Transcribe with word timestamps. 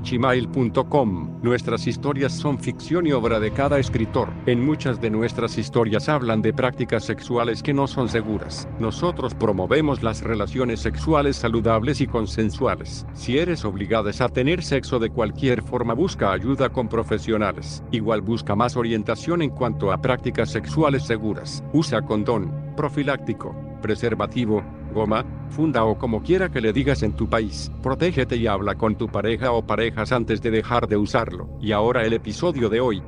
historiaseroticaspr.gmail.com. 0.00 1.40
Nuestras 1.42 1.86
historias 1.86 2.32
son 2.32 2.58
ficción 2.58 3.06
y 3.06 3.12
obra 3.12 3.38
de 3.38 3.52
cada 3.52 3.78
escritor. 3.78 4.30
En 4.46 4.64
muchas 4.64 5.00
de 5.00 5.10
nuestras 5.10 5.58
historias 5.58 6.08
hablan 6.08 6.42
de 6.42 6.52
prácticas 6.52 7.04
sexuales 7.04 7.62
que 7.62 7.74
no 7.74 7.86
son 7.86 8.08
seguras. 8.08 8.68
Nosotros 8.78 9.34
promovemos 9.34 10.02
las 10.02 10.22
relaciones 10.22 10.80
sexuales 10.80 11.36
saludables 11.36 12.00
y 12.00 12.06
consensuales. 12.06 13.06
Si 13.14 13.38
eres 13.38 13.64
obligada 13.64 14.08
a 14.20 14.28
tener 14.28 14.62
sexo 14.62 14.98
de 14.98 15.10
cualquier 15.10 15.62
forma, 15.62 15.92
busca 15.92 16.32
ayuda 16.32 16.70
con 16.70 16.88
profesionales. 16.88 17.82
Igual 17.90 18.22
busca 18.22 18.54
más 18.54 18.76
orientación 18.76 19.42
en 19.42 19.50
cuanto 19.50 19.92
a 19.92 20.00
prácticas 20.00 20.50
sexuales 20.50 21.04
seguras. 21.04 21.62
Usa 21.72 22.00
condón, 22.02 22.67
profiláctico, 22.78 23.56
preservativo, 23.82 24.62
goma, 24.94 25.24
funda 25.50 25.84
o 25.84 25.98
como 25.98 26.22
quiera 26.22 26.48
que 26.48 26.60
le 26.60 26.72
digas 26.72 27.02
en 27.02 27.12
tu 27.12 27.28
país. 27.28 27.72
Protégete 27.82 28.36
y 28.36 28.46
habla 28.46 28.76
con 28.76 28.94
tu 28.94 29.08
pareja 29.08 29.50
o 29.50 29.66
parejas 29.66 30.12
antes 30.12 30.40
de 30.42 30.52
dejar 30.52 30.86
de 30.86 30.96
usarlo. 30.96 31.48
Y 31.60 31.72
ahora 31.72 32.04
el 32.04 32.12
episodio 32.12 32.68
de 32.68 32.80
hoy. 32.80 33.02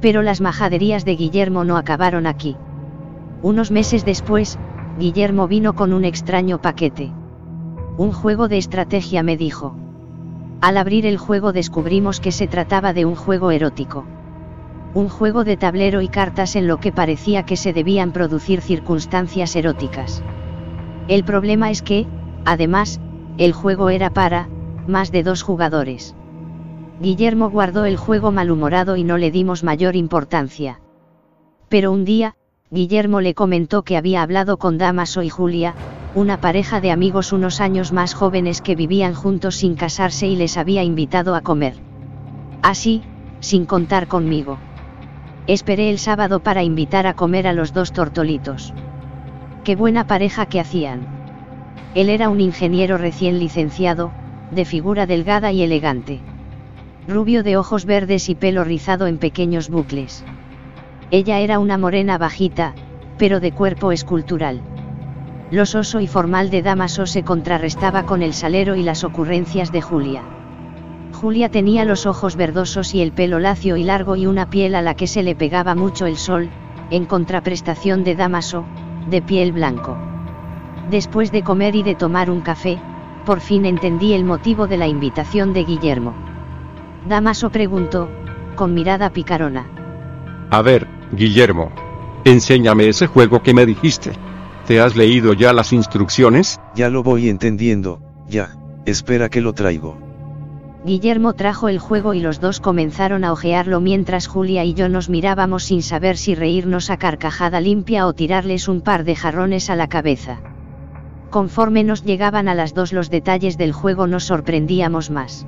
Pero 0.00 0.22
las 0.22 0.40
majaderías 0.40 1.04
de 1.04 1.16
Guillermo 1.16 1.64
no 1.64 1.76
acabaron 1.76 2.26
aquí. 2.26 2.56
Unos 3.42 3.70
meses 3.70 4.06
después, 4.06 4.58
Guillermo 4.98 5.48
vino 5.48 5.74
con 5.74 5.92
un 5.92 6.06
extraño 6.06 6.62
paquete. 6.62 7.12
Un 7.98 8.10
juego 8.12 8.48
de 8.48 8.56
estrategia 8.56 9.22
me 9.22 9.36
dijo. 9.36 9.76
Al 10.62 10.78
abrir 10.78 11.04
el 11.04 11.18
juego 11.18 11.52
descubrimos 11.52 12.20
que 12.20 12.32
se 12.32 12.46
trataba 12.46 12.94
de 12.94 13.04
un 13.04 13.16
juego 13.16 13.50
erótico. 13.50 14.06
Un 14.94 15.08
juego 15.08 15.44
de 15.44 15.56
tablero 15.56 16.00
y 16.00 16.08
cartas 16.08 16.56
en 16.56 16.66
lo 16.66 16.78
que 16.78 16.92
parecía 16.92 17.44
que 17.44 17.56
se 17.56 17.72
debían 17.72 18.12
producir 18.12 18.62
circunstancias 18.62 19.54
eróticas. 19.54 20.22
El 21.08 21.24
problema 21.24 21.70
es 21.70 21.82
que, 21.82 22.06
además, 22.44 23.00
el 23.36 23.52
juego 23.52 23.90
era 23.90 24.10
para, 24.10 24.48
más 24.86 25.12
de 25.12 25.22
dos 25.22 25.42
jugadores. 25.42 26.14
Guillermo 27.00 27.50
guardó 27.50 27.84
el 27.84 27.96
juego 27.96 28.32
malhumorado 28.32 28.96
y 28.96 29.04
no 29.04 29.18
le 29.18 29.30
dimos 29.30 29.62
mayor 29.62 29.94
importancia. 29.94 30.80
Pero 31.68 31.92
un 31.92 32.04
día, 32.04 32.34
Guillermo 32.70 33.20
le 33.20 33.34
comentó 33.34 33.82
que 33.82 33.96
había 33.96 34.22
hablado 34.22 34.56
con 34.56 34.78
Damaso 34.78 35.22
y 35.22 35.28
Julia, 35.28 35.74
una 36.14 36.40
pareja 36.40 36.80
de 36.80 36.90
amigos 36.90 37.32
unos 37.32 37.60
años 37.60 37.92
más 37.92 38.14
jóvenes 38.14 38.62
que 38.62 38.74
vivían 38.74 39.14
juntos 39.14 39.56
sin 39.56 39.74
casarse 39.74 40.26
y 40.26 40.36
les 40.36 40.56
había 40.56 40.82
invitado 40.82 41.34
a 41.34 41.42
comer. 41.42 41.74
Así, 42.62 43.02
sin 43.40 43.66
contar 43.66 44.08
conmigo. 44.08 44.58
Esperé 45.48 45.88
el 45.88 45.98
sábado 45.98 46.40
para 46.40 46.62
invitar 46.62 47.06
a 47.06 47.14
comer 47.14 47.46
a 47.46 47.54
los 47.54 47.72
dos 47.72 47.92
tortolitos. 47.92 48.74
Qué 49.64 49.76
buena 49.76 50.06
pareja 50.06 50.44
que 50.44 50.60
hacían. 50.60 51.06
Él 51.94 52.10
era 52.10 52.28
un 52.28 52.42
ingeniero 52.42 52.98
recién 52.98 53.38
licenciado, 53.38 54.12
de 54.50 54.66
figura 54.66 55.06
delgada 55.06 55.50
y 55.50 55.62
elegante. 55.62 56.20
Rubio 57.08 57.42
de 57.42 57.56
ojos 57.56 57.86
verdes 57.86 58.28
y 58.28 58.34
pelo 58.34 58.62
rizado 58.62 59.06
en 59.06 59.16
pequeños 59.16 59.70
bucles. 59.70 60.22
Ella 61.10 61.38
era 61.38 61.58
una 61.60 61.78
morena 61.78 62.18
bajita, 62.18 62.74
pero 63.16 63.40
de 63.40 63.52
cuerpo 63.52 63.90
escultural. 63.90 64.60
Lo 65.50 65.64
soso 65.64 66.00
y 66.00 66.06
formal 66.06 66.50
de 66.50 66.60
Damaso 66.60 67.06
se 67.06 67.22
contrarrestaba 67.22 68.02
con 68.02 68.20
el 68.20 68.34
salero 68.34 68.76
y 68.76 68.82
las 68.82 69.02
ocurrencias 69.02 69.72
de 69.72 69.80
Julia. 69.80 70.37
Julia 71.20 71.50
tenía 71.50 71.84
los 71.84 72.06
ojos 72.06 72.36
verdosos 72.36 72.94
y 72.94 73.02
el 73.02 73.10
pelo 73.10 73.40
lacio 73.40 73.76
y 73.76 73.82
largo 73.82 74.14
y 74.14 74.26
una 74.26 74.50
piel 74.50 74.76
a 74.76 74.82
la 74.82 74.94
que 74.94 75.08
se 75.08 75.24
le 75.24 75.34
pegaba 75.34 75.74
mucho 75.74 76.06
el 76.06 76.16
sol, 76.16 76.48
en 76.90 77.06
contraprestación 77.06 78.04
de 78.04 78.14
Damaso, 78.14 78.64
de 79.10 79.20
piel 79.20 79.50
blanco. 79.50 79.98
Después 80.92 81.32
de 81.32 81.42
comer 81.42 81.74
y 81.74 81.82
de 81.82 81.96
tomar 81.96 82.30
un 82.30 82.40
café, 82.40 82.78
por 83.26 83.40
fin 83.40 83.66
entendí 83.66 84.12
el 84.12 84.24
motivo 84.24 84.68
de 84.68 84.76
la 84.76 84.86
invitación 84.86 85.52
de 85.52 85.64
Guillermo. 85.64 86.14
Damaso 87.08 87.50
preguntó, 87.50 88.08
con 88.54 88.72
mirada 88.72 89.10
picarona. 89.10 89.66
A 90.50 90.62
ver, 90.62 90.86
Guillermo. 91.10 91.72
Enséñame 92.24 92.88
ese 92.88 93.08
juego 93.08 93.42
que 93.42 93.54
me 93.54 93.66
dijiste. 93.66 94.12
¿Te 94.68 94.80
has 94.80 94.94
leído 94.94 95.32
ya 95.32 95.52
las 95.52 95.72
instrucciones? 95.72 96.60
Ya 96.76 96.90
lo 96.90 97.02
voy 97.02 97.28
entendiendo, 97.28 98.00
ya, 98.28 98.56
espera 98.86 99.28
que 99.28 99.40
lo 99.40 99.52
traigo. 99.52 100.07
Guillermo 100.88 101.34
trajo 101.34 101.68
el 101.68 101.78
juego 101.78 102.14
y 102.14 102.20
los 102.20 102.40
dos 102.40 102.60
comenzaron 102.60 103.22
a 103.22 103.32
ojearlo 103.32 103.78
mientras 103.78 104.26
Julia 104.26 104.64
y 104.64 104.72
yo 104.72 104.88
nos 104.88 105.10
mirábamos 105.10 105.64
sin 105.64 105.82
saber 105.82 106.16
si 106.16 106.34
reírnos 106.34 106.88
a 106.88 106.96
carcajada 106.96 107.60
limpia 107.60 108.06
o 108.06 108.14
tirarles 108.14 108.68
un 108.68 108.80
par 108.80 109.04
de 109.04 109.14
jarrones 109.14 109.68
a 109.68 109.76
la 109.76 109.88
cabeza. 109.88 110.40
Conforme 111.28 111.84
nos 111.84 112.04
llegaban 112.04 112.48
a 112.48 112.54
las 112.54 112.72
dos 112.72 112.94
los 112.94 113.10
detalles 113.10 113.58
del 113.58 113.74
juego 113.74 114.06
nos 114.06 114.24
sorprendíamos 114.24 115.10
más. 115.10 115.46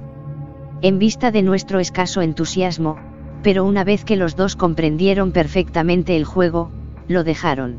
En 0.82 0.98
vista 0.98 1.30
de 1.30 1.40
nuestro 1.40 1.80
escaso 1.80 2.20
entusiasmo, 2.20 2.98
pero 3.42 3.64
una 3.64 3.82
vez 3.82 4.04
que 4.04 4.16
los 4.16 4.36
dos 4.36 4.56
comprendieron 4.56 5.32
perfectamente 5.32 6.18
el 6.18 6.26
juego, 6.26 6.70
lo 7.08 7.24
dejaron. 7.24 7.78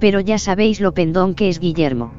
Pero 0.00 0.20
ya 0.20 0.36
sabéis 0.36 0.82
lo 0.82 0.92
pendón 0.92 1.34
que 1.34 1.48
es 1.48 1.60
Guillermo. 1.60 2.12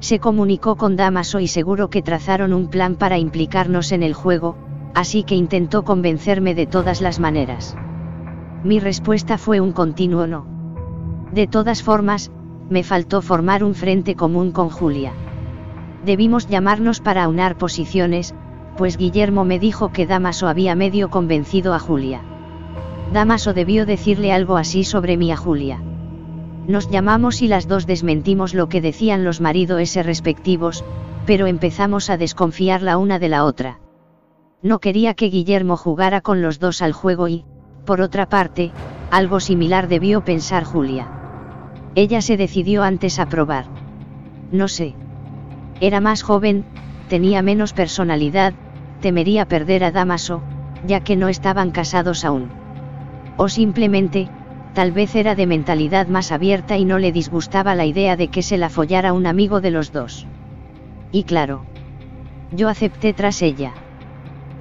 Se 0.00 0.18
comunicó 0.18 0.76
con 0.76 0.96
Damaso 0.96 1.40
y 1.40 1.46
seguro 1.46 1.90
que 1.90 2.02
trazaron 2.02 2.54
un 2.54 2.68
plan 2.68 2.96
para 2.96 3.18
implicarnos 3.18 3.92
en 3.92 4.02
el 4.02 4.14
juego, 4.14 4.56
así 4.94 5.24
que 5.24 5.34
intentó 5.34 5.84
convencerme 5.84 6.54
de 6.54 6.66
todas 6.66 7.02
las 7.02 7.20
maneras. 7.20 7.76
Mi 8.64 8.80
respuesta 8.80 9.36
fue 9.38 9.60
un 9.60 9.72
continuo 9.72 10.26
no. 10.26 10.46
De 11.32 11.46
todas 11.46 11.82
formas, 11.82 12.32
me 12.70 12.82
faltó 12.82 13.20
formar 13.20 13.62
un 13.62 13.74
frente 13.74 14.14
común 14.14 14.52
con 14.52 14.70
Julia. 14.70 15.12
Debimos 16.04 16.48
llamarnos 16.48 17.00
para 17.00 17.24
aunar 17.24 17.58
posiciones, 17.58 18.34
pues 18.78 18.96
Guillermo 18.96 19.44
me 19.44 19.58
dijo 19.58 19.92
que 19.92 20.06
Damaso 20.06 20.48
había 20.48 20.74
medio 20.74 21.10
convencido 21.10 21.74
a 21.74 21.78
Julia. 21.78 22.22
Damaso 23.12 23.52
debió 23.52 23.84
decirle 23.84 24.32
algo 24.32 24.56
así 24.56 24.84
sobre 24.84 25.16
mí 25.18 25.30
a 25.30 25.36
Julia. 25.36 25.82
Nos 26.66 26.90
llamamos 26.90 27.42
y 27.42 27.48
las 27.48 27.66
dos 27.66 27.86
desmentimos 27.86 28.54
lo 28.54 28.68
que 28.68 28.80
decían 28.80 29.24
los 29.24 29.40
maridos 29.40 29.94
respectivos, 29.96 30.84
pero 31.26 31.46
empezamos 31.46 32.10
a 32.10 32.16
desconfiar 32.16 32.82
la 32.82 32.98
una 32.98 33.18
de 33.18 33.28
la 33.28 33.44
otra. 33.44 33.80
No 34.62 34.78
quería 34.78 35.14
que 35.14 35.26
Guillermo 35.26 35.76
jugara 35.76 36.20
con 36.20 36.42
los 36.42 36.58
dos 36.58 36.82
al 36.82 36.92
juego 36.92 37.28
y, 37.28 37.44
por 37.86 38.00
otra 38.00 38.28
parte, 38.28 38.72
algo 39.10 39.40
similar 39.40 39.88
debió 39.88 40.24
pensar 40.24 40.64
Julia. 40.64 41.08
Ella 41.94 42.20
se 42.20 42.36
decidió 42.36 42.82
antes 42.82 43.18
a 43.18 43.26
probar. 43.26 43.66
No 44.52 44.68
sé. 44.68 44.94
Era 45.80 46.00
más 46.00 46.22
joven, 46.22 46.64
tenía 47.08 47.42
menos 47.42 47.72
personalidad, 47.72 48.52
temería 49.00 49.48
perder 49.48 49.82
a 49.82 49.90
Damaso, 49.90 50.42
ya 50.86 51.00
que 51.00 51.16
no 51.16 51.28
estaban 51.28 51.70
casados 51.70 52.24
aún. 52.24 52.50
O 53.36 53.48
simplemente, 53.48 54.28
tal 54.74 54.92
vez 54.92 55.14
era 55.14 55.34
de 55.34 55.46
mentalidad 55.46 56.06
más 56.06 56.32
abierta 56.32 56.76
y 56.76 56.84
no 56.84 56.98
le 56.98 57.12
disgustaba 57.12 57.74
la 57.74 57.86
idea 57.86 58.16
de 58.16 58.28
que 58.28 58.42
se 58.42 58.56
la 58.56 58.68
follara 58.68 59.12
un 59.12 59.26
amigo 59.26 59.60
de 59.60 59.70
los 59.70 59.92
dos. 59.92 60.26
Y 61.12 61.24
claro. 61.24 61.64
Yo 62.52 62.68
acepté 62.68 63.12
tras 63.12 63.42
ella. 63.42 63.72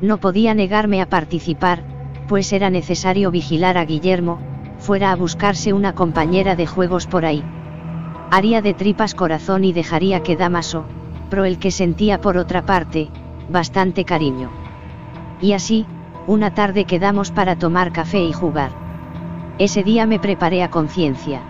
No 0.01 0.17
podía 0.17 0.53
negarme 0.53 1.01
a 1.01 1.09
participar, 1.09 1.83
pues 2.27 2.53
era 2.53 2.69
necesario 2.69 3.31
vigilar 3.31 3.77
a 3.77 3.85
Guillermo, 3.85 4.39
fuera 4.77 5.11
a 5.11 5.15
buscarse 5.15 5.73
una 5.73 5.94
compañera 5.94 6.56
de 6.56 6.67
juegos 6.67 7.07
por 7.07 7.25
ahí. 7.25 7.44
Haría 8.31 8.61
de 8.61 8.73
tripas 8.73 9.15
corazón 9.15 9.63
y 9.63 9.73
dejaría 9.73 10.21
que 10.21 10.35
Damaso, 10.35 10.85
pro 11.29 11.45
el 11.45 11.57
que 11.57 11.71
sentía 11.71 12.21
por 12.21 12.38
otra 12.38 12.65
parte, 12.65 13.09
bastante 13.50 14.06
cariño. 14.06 14.50
Y 15.41 15.53
así, 15.53 15.85
una 16.27 16.53
tarde 16.53 16.85
quedamos 16.85 17.31
para 17.31 17.56
tomar 17.57 17.91
café 17.91 18.23
y 18.23 18.33
jugar. 18.33 18.88
Ese 19.59 19.83
día 19.83 20.06
me 20.06 20.19
preparé 20.19 20.63
a 20.63 20.71
conciencia. 20.71 21.41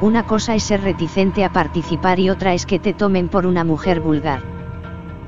Una 0.00 0.24
cosa 0.24 0.54
es 0.54 0.62
ser 0.62 0.80
reticente 0.80 1.44
a 1.44 1.52
participar 1.52 2.18
y 2.18 2.30
otra 2.30 2.54
es 2.54 2.64
que 2.64 2.78
te 2.78 2.94
tomen 2.94 3.28
por 3.28 3.44
una 3.44 3.64
mujer 3.64 4.00
vulgar. 4.00 4.40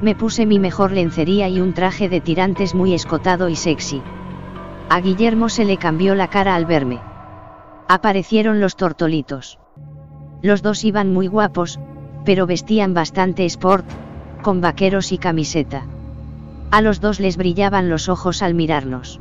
Me 0.00 0.14
puse 0.14 0.47
mi 0.47 0.58
mejor 0.58 0.93
lencería 0.93 1.50
y 1.50 1.61
un 1.61 1.75
traje 1.75 2.08
de 2.08 2.23
tirantes 2.23 2.75
muy 2.75 2.94
escotado 2.94 3.50
y 3.50 3.56
sexy. 3.56 4.00
A 4.88 4.99
Guillermo 5.02 5.50
se 5.50 5.67
le 5.67 5.76
cambió 5.76 6.14
la 6.14 6.29
cara 6.29 6.55
al 6.55 6.64
verme. 6.64 7.00
Aparecieron 7.87 8.61
los 8.61 8.76
tortolitos. 8.76 9.58
Los 10.41 10.62
dos 10.62 10.85
iban 10.85 11.12
muy 11.12 11.26
guapos, 11.26 11.81
pero 12.25 12.47
vestían 12.47 12.94
bastante 12.94 13.44
sport, 13.44 13.85
con 14.41 14.62
vaqueros 14.62 15.12
y 15.12 15.19
camiseta. 15.19 15.85
A 16.70 16.81
los 16.81 17.02
dos 17.02 17.20
les 17.20 17.37
brillaban 17.37 17.91
los 17.91 18.08
ojos 18.08 18.43
al 18.43 18.55
mirarnos. 18.55 19.20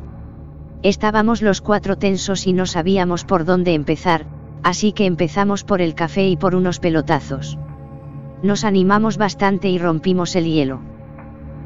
Estábamos 0.81 1.41
los 1.41 1.59
cuatro 1.59 1.97
tensos 1.97 2.47
y 2.47 2.53
no 2.53 2.65
sabíamos 2.65 3.25
por 3.25 3.43
dónde 3.43 3.73
empezar, 3.73 4.25
así 4.63 4.93
que 4.93 5.05
empezamos 5.05 5.65
por 5.65 5.81
el 5.81 5.93
café 5.93 6.29
y 6.29 6.37
por 6.37 6.55
unos 6.55 6.79
pelotazos. 6.79 7.57
Nos 8.43 8.63
animamos 8.63 9.17
bastante 9.17 9.69
y 9.69 9.77
rompimos 9.77 10.37
el 10.37 10.45
hielo. 10.45 10.79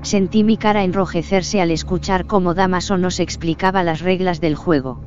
Sentí 0.01 0.43
mi 0.43 0.57
cara 0.57 0.83
enrojecerse 0.83 1.61
al 1.61 1.69
escuchar 1.69 2.25
cómo 2.25 2.55
Damaso 2.55 2.97
nos 2.97 3.19
explicaba 3.19 3.83
las 3.83 4.01
reglas 4.01 4.41
del 4.41 4.55
juego. 4.55 4.99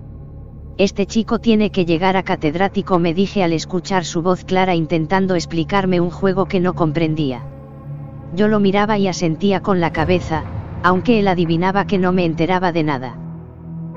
Este 0.78 1.06
chico 1.06 1.40
tiene 1.40 1.70
que 1.70 1.84
llegar 1.84 2.16
a 2.16 2.22
catedrático, 2.22 3.00
me 3.00 3.12
dije 3.12 3.42
al 3.42 3.52
escuchar 3.52 4.04
su 4.04 4.22
voz 4.22 4.44
clara 4.44 4.76
intentando 4.76 5.34
explicarme 5.34 6.00
un 6.00 6.10
juego 6.10 6.46
que 6.46 6.60
no 6.60 6.74
comprendía. 6.74 7.42
Yo 8.36 8.46
lo 8.46 8.60
miraba 8.60 8.98
y 8.98 9.08
asentía 9.08 9.62
con 9.62 9.80
la 9.80 9.92
cabeza, 9.92 10.44
aunque 10.84 11.18
él 11.18 11.26
adivinaba 11.26 11.88
que 11.88 11.98
no 11.98 12.12
me 12.12 12.24
enteraba 12.24 12.70
de 12.70 12.84
nada. 12.84 13.25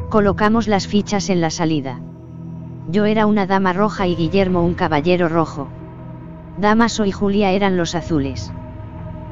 Colocamos 0.09 0.67
las 0.67 0.87
fichas 0.87 1.29
en 1.29 1.39
la 1.39 1.51
salida. 1.51 1.99
Yo 2.89 3.05
era 3.05 3.27
una 3.27 3.45
dama 3.45 3.73
roja 3.73 4.07
y 4.07 4.15
Guillermo 4.15 4.63
un 4.65 4.73
caballero 4.73 5.29
rojo. 5.29 5.67
Damaso 6.57 7.05
y 7.05 7.11
Julia 7.11 7.51
eran 7.51 7.77
los 7.77 7.93
azules. 7.93 8.51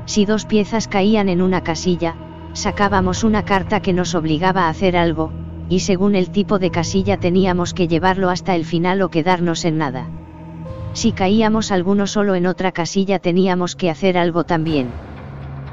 Si 0.06 0.25
dos 0.25 0.45
piezas 0.45 0.88
caían 0.88 1.29
en 1.29 1.41
una 1.41 1.62
casilla, 1.62 2.15
sacábamos 2.53 3.24
una 3.24 3.44
carta 3.44 3.81
que 3.81 3.91
nos 3.91 4.13
obligaba 4.13 4.65
a 4.65 4.69
hacer 4.69 4.95
algo, 4.95 5.31
y 5.68 5.79
según 5.79 6.13
el 6.13 6.29
tipo 6.29 6.59
de 6.59 6.69
casilla 6.69 7.18
teníamos 7.18 7.74
que 7.74 7.88
llevarlo 7.88 8.29
hasta 8.29 8.53
el 8.53 8.63
final 8.63 9.01
o 9.01 9.09
quedarnos 9.09 9.65
en 9.65 9.79
nada. 9.79 10.07
Si 10.94 11.12
caíamos 11.12 11.71
alguno 11.71 12.06
solo 12.06 12.35
en 12.35 12.45
otra 12.45 12.71
casilla 12.71 13.18
teníamos 13.18 13.75
que 13.75 13.89
hacer 13.89 14.15
algo 14.15 14.44
también. 14.44 14.91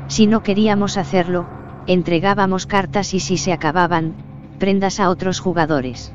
Si 0.06 0.26
no 0.26 0.42
queríamos 0.42 0.96
hacerlo, 0.96 1.46
entregábamos 1.86 2.64
cartas 2.64 3.12
y 3.12 3.20
si 3.20 3.36
se 3.36 3.52
acababan, 3.52 4.14
prendas 4.58 5.00
a 5.00 5.10
otros 5.10 5.40
jugadores. 5.40 6.12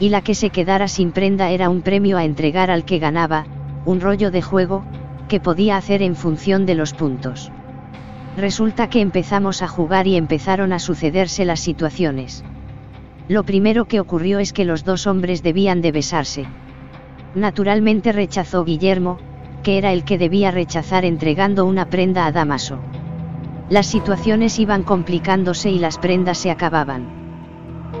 Y 0.00 0.08
la 0.08 0.22
que 0.22 0.34
se 0.34 0.50
quedara 0.50 0.88
sin 0.88 1.12
prenda 1.12 1.50
era 1.50 1.68
un 1.68 1.82
premio 1.82 2.18
a 2.18 2.24
entregar 2.24 2.70
al 2.70 2.84
que 2.84 2.98
ganaba, 2.98 3.46
un 3.84 4.00
rollo 4.00 4.30
de 4.30 4.42
juego, 4.42 4.84
que 5.28 5.40
podía 5.40 5.76
hacer 5.76 6.02
en 6.02 6.16
función 6.16 6.66
de 6.66 6.74
los 6.74 6.92
puntos. 6.92 7.50
Resulta 8.36 8.90
que 8.90 9.00
empezamos 9.00 9.62
a 9.62 9.68
jugar 9.68 10.06
y 10.06 10.16
empezaron 10.16 10.72
a 10.72 10.78
sucederse 10.78 11.44
las 11.44 11.60
situaciones. 11.60 12.44
Lo 13.28 13.44
primero 13.44 13.86
que 13.86 14.00
ocurrió 14.00 14.38
es 14.38 14.52
que 14.52 14.64
los 14.64 14.84
dos 14.84 15.06
hombres 15.06 15.42
debían 15.42 15.80
de 15.80 15.92
besarse. 15.92 16.46
Naturalmente 17.34 18.12
rechazó 18.12 18.64
Guillermo, 18.64 19.18
que 19.62 19.78
era 19.78 19.92
el 19.92 20.04
que 20.04 20.18
debía 20.18 20.50
rechazar 20.50 21.04
entregando 21.04 21.64
una 21.64 21.88
prenda 21.88 22.26
a 22.26 22.32
Damaso. 22.32 22.80
Las 23.70 23.86
situaciones 23.86 24.58
iban 24.58 24.82
complicándose 24.82 25.70
y 25.70 25.78
las 25.78 25.98
prendas 25.98 26.36
se 26.36 26.50
acababan. 26.50 27.23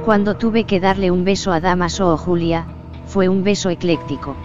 Cuando 0.04 0.34
tuve 0.34 0.64
que 0.64 0.80
darle 0.80 1.10
un 1.10 1.24
beso 1.24 1.50
a 1.50 1.60
Damaso 1.60 2.12
o 2.12 2.18
Julia, 2.18 2.66
fue 3.06 3.30
un 3.30 3.42
beso 3.42 3.70
ecléctico. 3.70 4.36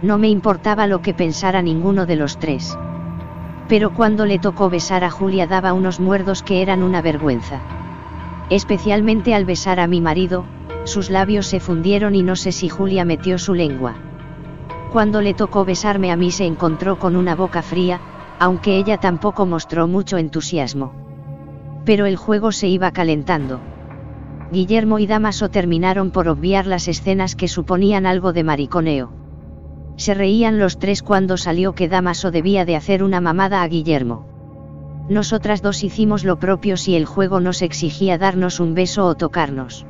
No 0.00 0.16
me 0.16 0.30
importaba 0.30 0.86
lo 0.86 1.02
que 1.02 1.12
pensara 1.12 1.60
ninguno 1.60 2.06
de 2.06 2.16
los 2.16 2.38
tres. 2.38 2.78
Pero 3.68 3.92
cuando 3.92 4.24
le 4.24 4.38
tocó 4.38 4.70
besar 4.70 5.04
a 5.04 5.10
Julia 5.10 5.46
daba 5.46 5.74
unos 5.74 6.00
muerdos 6.00 6.42
que 6.42 6.62
eran 6.62 6.82
una 6.82 7.02
vergüenza. 7.02 7.60
Especialmente 8.48 9.34
al 9.34 9.44
besar 9.44 9.80
a 9.80 9.86
mi 9.86 10.00
marido, 10.00 10.46
sus 10.84 11.10
labios 11.10 11.46
se 11.46 11.60
fundieron 11.60 12.14
y 12.14 12.22
no 12.22 12.34
sé 12.34 12.50
si 12.50 12.70
Julia 12.70 13.04
metió 13.04 13.36
su 13.36 13.52
lengua. 13.52 13.96
Cuando 14.90 15.20
le 15.20 15.34
tocó 15.34 15.66
besarme 15.66 16.10
a 16.10 16.16
mí 16.16 16.30
se 16.30 16.46
encontró 16.46 16.98
con 16.98 17.16
una 17.16 17.34
boca 17.34 17.60
fría, 17.60 18.00
aunque 18.38 18.78
ella 18.78 18.96
tampoco 18.96 19.44
mostró 19.44 19.86
mucho 19.86 20.16
entusiasmo. 20.16 20.94
Pero 21.84 22.06
el 22.06 22.16
juego 22.16 22.50
se 22.50 22.68
iba 22.68 22.90
calentando. 22.92 23.60
Guillermo 24.52 24.98
y 24.98 25.06
Damaso 25.06 25.48
terminaron 25.48 26.10
por 26.10 26.28
obviar 26.28 26.66
las 26.66 26.88
escenas 26.88 27.36
que 27.36 27.46
suponían 27.46 28.04
algo 28.04 28.32
de 28.32 28.42
mariconeo. 28.42 29.12
Se 29.96 30.12
reían 30.12 30.58
los 30.58 30.78
tres 30.78 31.02
cuando 31.02 31.36
salió 31.36 31.74
que 31.74 31.88
Damaso 31.88 32.32
debía 32.32 32.64
de 32.64 32.74
hacer 32.74 33.04
una 33.04 33.20
mamada 33.20 33.62
a 33.62 33.68
Guillermo. 33.68 34.26
Nosotras 35.08 35.62
dos 35.62 35.84
hicimos 35.84 36.24
lo 36.24 36.38
propio 36.38 36.76
si 36.76 36.96
el 36.96 37.04
juego 37.04 37.38
nos 37.38 37.62
exigía 37.62 38.18
darnos 38.18 38.58
un 38.58 38.74
beso 38.74 39.06
o 39.06 39.14
tocarnos. 39.14 39.86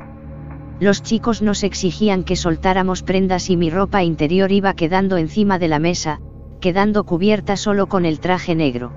Los 0.78 1.02
chicos 1.02 1.42
nos 1.42 1.62
exigían 1.62 2.22
que 2.24 2.36
soltáramos 2.36 3.02
prendas 3.02 3.48
y 3.50 3.56
mi 3.56 3.70
ropa 3.70 4.02
interior 4.02 4.52
iba 4.52 4.74
quedando 4.74 5.16
encima 5.16 5.58
de 5.58 5.68
la 5.68 5.78
mesa, 5.78 6.20
quedando 6.60 7.04
cubierta 7.04 7.56
solo 7.56 7.86
con 7.86 8.04
el 8.04 8.20
traje 8.20 8.54
negro. 8.54 8.92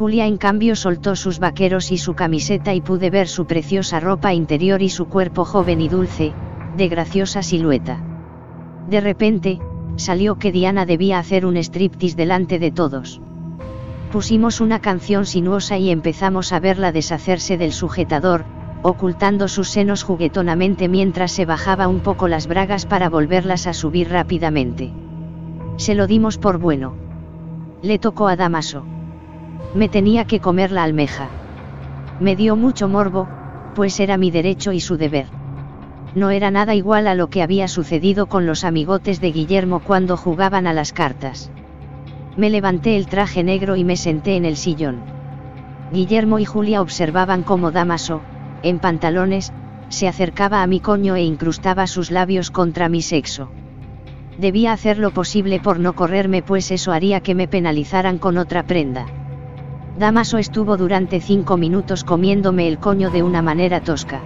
Julia 0.00 0.26
en 0.26 0.38
cambio 0.38 0.76
soltó 0.76 1.14
sus 1.14 1.40
vaqueros 1.40 1.92
y 1.92 1.98
su 1.98 2.14
camiseta 2.14 2.72
y 2.72 2.80
pude 2.80 3.10
ver 3.10 3.28
su 3.28 3.44
preciosa 3.44 4.00
ropa 4.00 4.32
interior 4.32 4.80
y 4.80 4.88
su 4.88 5.08
cuerpo 5.08 5.44
joven 5.44 5.82
y 5.82 5.90
dulce, 5.90 6.32
de 6.74 6.88
graciosa 6.88 7.42
silueta. 7.42 8.02
De 8.88 9.02
repente, 9.02 9.58
salió 9.96 10.36
que 10.36 10.52
Diana 10.52 10.86
debía 10.86 11.18
hacer 11.18 11.44
un 11.44 11.58
striptease 11.58 12.16
delante 12.16 12.58
de 12.58 12.70
todos. 12.70 13.20
Pusimos 14.10 14.62
una 14.62 14.78
canción 14.78 15.26
sinuosa 15.26 15.76
y 15.76 15.90
empezamos 15.90 16.54
a 16.54 16.60
verla 16.60 16.92
deshacerse 16.92 17.58
del 17.58 17.72
sujetador, 17.72 18.46
ocultando 18.82 19.48
sus 19.48 19.68
senos 19.68 20.02
juguetonamente 20.02 20.88
mientras 20.88 21.30
se 21.30 21.44
bajaba 21.44 21.88
un 21.88 22.00
poco 22.00 22.26
las 22.26 22.46
bragas 22.46 22.86
para 22.86 23.10
volverlas 23.10 23.66
a 23.66 23.74
subir 23.74 24.08
rápidamente. 24.08 24.94
Se 25.76 25.94
lo 25.94 26.06
dimos 26.06 26.38
por 26.38 26.56
bueno. 26.56 26.94
Le 27.82 27.98
tocó 27.98 28.28
a 28.28 28.36
Damaso. 28.36 28.86
Me 29.74 29.88
tenía 29.88 30.24
que 30.24 30.40
comer 30.40 30.72
la 30.72 30.82
almeja. 30.82 31.28
Me 32.18 32.36
dio 32.36 32.56
mucho 32.56 32.88
morbo, 32.88 33.28
pues 33.74 34.00
era 34.00 34.16
mi 34.16 34.30
derecho 34.30 34.72
y 34.72 34.80
su 34.80 34.96
deber. 34.96 35.26
No 36.14 36.30
era 36.30 36.50
nada 36.50 36.74
igual 36.74 37.06
a 37.06 37.14
lo 37.14 37.30
que 37.30 37.42
había 37.42 37.68
sucedido 37.68 38.26
con 38.26 38.46
los 38.46 38.64
amigotes 38.64 39.20
de 39.20 39.30
Guillermo 39.30 39.80
cuando 39.80 40.16
jugaban 40.16 40.66
a 40.66 40.72
las 40.72 40.92
cartas. 40.92 41.52
Me 42.36 42.50
levanté 42.50 42.96
el 42.96 43.06
traje 43.06 43.44
negro 43.44 43.76
y 43.76 43.84
me 43.84 43.96
senté 43.96 44.36
en 44.36 44.44
el 44.44 44.56
sillón. 44.56 45.00
Guillermo 45.92 46.38
y 46.38 46.44
Julia 46.44 46.82
observaban 46.82 47.42
cómo 47.42 47.70
Damaso, 47.70 48.22
en 48.62 48.80
pantalones, 48.80 49.52
se 49.88 50.08
acercaba 50.08 50.62
a 50.62 50.66
mi 50.66 50.80
coño 50.80 51.16
e 51.16 51.22
incrustaba 51.22 51.86
sus 51.86 52.10
labios 52.10 52.50
contra 52.50 52.88
mi 52.88 53.02
sexo. 53.02 53.50
Debía 54.38 54.72
hacer 54.72 54.98
lo 54.98 55.10
posible 55.10 55.60
por 55.60 55.78
no 55.78 55.94
correrme 55.94 56.42
pues 56.42 56.70
eso 56.70 56.92
haría 56.92 57.20
que 57.20 57.34
me 57.34 57.48
penalizaran 57.48 58.18
con 58.18 58.38
otra 58.38 58.64
prenda. 58.64 59.06
Damaso 59.98 60.38
estuvo 60.38 60.76
durante 60.76 61.20
cinco 61.20 61.56
minutos 61.56 62.04
comiéndome 62.04 62.68
el 62.68 62.78
coño 62.78 63.10
de 63.10 63.22
una 63.22 63.42
manera 63.42 63.80
tosca. 63.80 64.20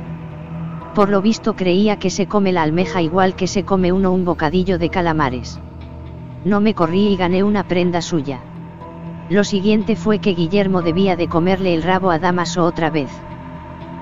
Por 0.95 1.09
lo 1.09 1.21
visto 1.23 1.57
creía 1.57 1.99
que 1.99 2.11
se 2.11 2.27
come 2.27 2.53
la 2.53 2.63
almeja 2.63 3.03
igual 3.03 3.35
que 3.35 3.47
se 3.47 3.65
come 3.65 3.93
uno 3.93 4.13
un 4.13 4.25
bocadillo 4.25 4.79
de 4.79 4.91
calamares 4.91 5.61
no 6.45 6.61
me 6.61 6.75
corrí 6.75 7.09
y 7.09 7.17
gané 7.17 7.43
una 7.43 7.65
prenda 7.65 8.03
suya. 8.03 8.41
Lo 9.31 9.45
siguiente 9.45 9.97
fue 9.97 10.19
que 10.19 10.35
Guillermo 10.35 10.83
debía 10.83 11.17
de 11.17 11.29
comerle 11.29 11.75
el 11.75 11.83
rabo 11.83 12.11
a 12.11 12.19
Damaso 12.19 12.65
otra 12.65 12.91
vez. 12.91 13.11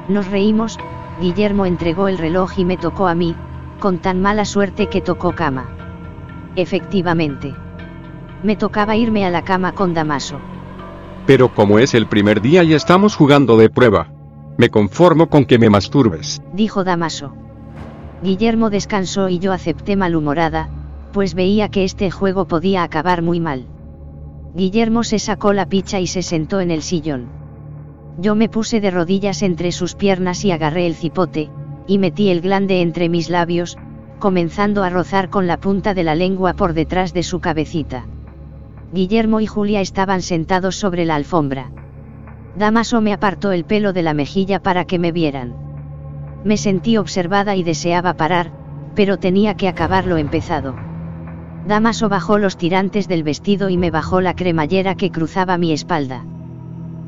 Nos 0.09 0.29
reímos, 0.29 0.79
Guillermo 1.21 1.67
entregó 1.67 2.09
el 2.09 2.19
reloj 2.19 2.59
y 2.59 2.65
me 2.65 2.77
tocó 2.77 3.07
a 3.07 3.15
mí, 3.15 3.37
con 3.79 3.99
tan 3.99 4.21
mala 4.21 4.45
suerte 4.45 4.89
que 4.89 5.01
tocó 5.01 5.33
cama. 5.33 5.69
Efectivamente. 6.57 7.55
Me 8.43 8.57
tocaba 8.57 8.97
irme 8.97 9.25
a 9.25 9.31
la 9.31 9.43
cama 9.43 9.73
con 9.73 9.95
Damaso. 9.95 10.41
Pero 11.27 11.55
como 11.55 11.79
es 11.79 11.95
el 11.95 12.07
primer 12.07 12.41
día 12.41 12.65
y 12.65 12.75
estamos 12.75 13.17
jugando 13.17 13.57
de 13.57 13.71
prueba, 13.71 14.13
me 14.59 14.71
conformo 14.71 15.29
con 15.29 15.45
que 15.45 15.59
me 15.59 15.71
masturbes, 15.71 16.43
dijo 16.53 16.85
Damaso. 16.85 17.35
Guillermo 18.23 18.71
descansó 18.71 19.29
y 19.29 19.39
yo 19.39 19.53
acepté 19.53 19.97
malhumorada, 19.97 20.69
pues 21.13 21.35
veía 21.35 21.69
que 21.69 21.85
este 21.85 22.11
juego 22.11 22.47
podía 22.47 22.83
acabar 22.83 23.23
muy 23.23 23.41
mal. 23.41 23.67
Guillermo 24.55 25.05
se 25.05 25.19
sacó 25.19 25.53
la 25.53 25.67
picha 25.67 26.01
y 26.01 26.07
se 26.07 26.23
sentó 26.23 26.61
en 26.61 26.71
el 26.71 26.83
sillón. 26.83 27.29
Yo 28.19 28.35
me 28.35 28.49
puse 28.49 28.81
de 28.81 28.91
rodillas 28.91 29.43
entre 29.43 29.73
sus 29.73 29.95
piernas 29.95 30.45
y 30.45 30.51
agarré 30.51 30.87
el 30.87 30.95
cipote, 30.95 31.51
y 31.87 31.99
metí 31.99 32.29
el 32.29 32.41
glande 32.41 32.83
entre 32.83 33.09
mis 33.09 33.31
labios, 33.31 33.79
comenzando 34.19 34.85
a 34.85 34.91
rozar 34.91 35.31
con 35.31 35.47
la 35.47 35.59
punta 35.59 35.95
de 35.95 36.05
la 36.05 36.15
lengua 36.15 36.53
por 36.55 36.75
detrás 36.75 37.13
de 37.15 37.23
su 37.23 37.41
cabecita. 37.41 38.07
Guillermo 38.93 39.41
y 39.41 39.47
Julia 39.47 39.81
estaban 39.81 40.21
sentados 40.21 40.77
sobre 40.77 41.07
la 41.07 41.15
alfombra. 41.15 41.71
Damaso 42.57 43.01
me 43.01 43.15
apartó 43.15 43.51
el 43.53 43.65
pelo 43.65 43.95
de 43.95 44.03
la 44.03 44.13
mejilla 44.13 44.63
para 44.63 44.85
que 44.85 44.99
me 44.99 45.13
vieran. 45.13 45.55
Me 46.45 46.59
sentí 46.59 46.99
observada 46.99 47.57
y 47.57 47.63
deseaba 47.63 48.15
parar, 48.15 48.53
pero 48.95 49.17
tenía 49.17 49.55
que 49.55 49.69
acabar 49.69 50.07
lo 50.07 50.19
empezado. 50.19 50.77
Damaso 51.67 52.11
bajó 52.11 52.37
los 52.37 52.59
tirantes 52.59 53.09
del 53.09 53.23
vestido 53.23 53.71
y 53.71 53.79
me 53.79 53.91
bajó 53.91 54.21
la 54.21 54.35
cremallera 54.35 54.95
que 54.95 55.11
cruzaba 55.11 55.57
mi 55.57 55.73
espalda. 55.73 56.27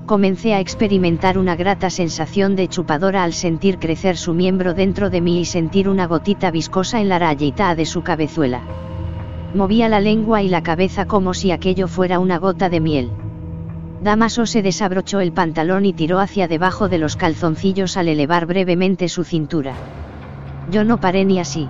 Comencé 0.07 0.55
a 0.55 0.61
experimentar 0.61 1.37
una 1.37 1.55
grata 1.55 1.91
sensación 1.91 2.57
de 2.57 2.69
chupadora 2.69 3.25
al 3.25 3.35
sentir 3.35 3.79
crecer 3.79 4.17
su 4.17 4.33
miembro 4.33 4.73
dentro 4.73 5.11
de 5.11 5.21
mí 5.21 5.41
y 5.41 5.45
sentir 5.45 5.91
una 5.91 6.07
gotita 6.07 6.51
viscosa 6.51 7.03
en 7.03 7.11
la 7.11 7.19
rayita 7.19 7.75
de 7.75 7.85
su 7.85 8.03
cabezuela. 8.03 8.63
Movía 9.55 9.89
la 9.89 10.01
lengua 10.01 10.43
y 10.43 10.49
la 10.49 10.65
cabeza 10.65 11.07
como 11.07 11.33
si 11.33 11.53
aquello 11.53 11.87
fuera 11.87 12.19
una 12.19 12.39
gota 12.39 12.69
de 12.69 12.81
miel. 12.81 13.13
Damaso 14.03 14.47
se 14.47 14.63
desabrochó 14.63 15.21
el 15.21 15.33
pantalón 15.33 15.87
y 15.87 15.93
tiró 15.93 16.19
hacia 16.19 16.49
debajo 16.49 16.89
de 16.89 16.99
los 16.99 17.15
calzoncillos 17.15 17.97
al 17.97 18.09
elevar 18.09 18.47
brevemente 18.47 19.09
su 19.09 19.23
cintura. 19.23 19.75
Yo 20.73 20.85
no 20.85 20.99
paré 20.99 21.25
ni 21.25 21.39
así. 21.39 21.69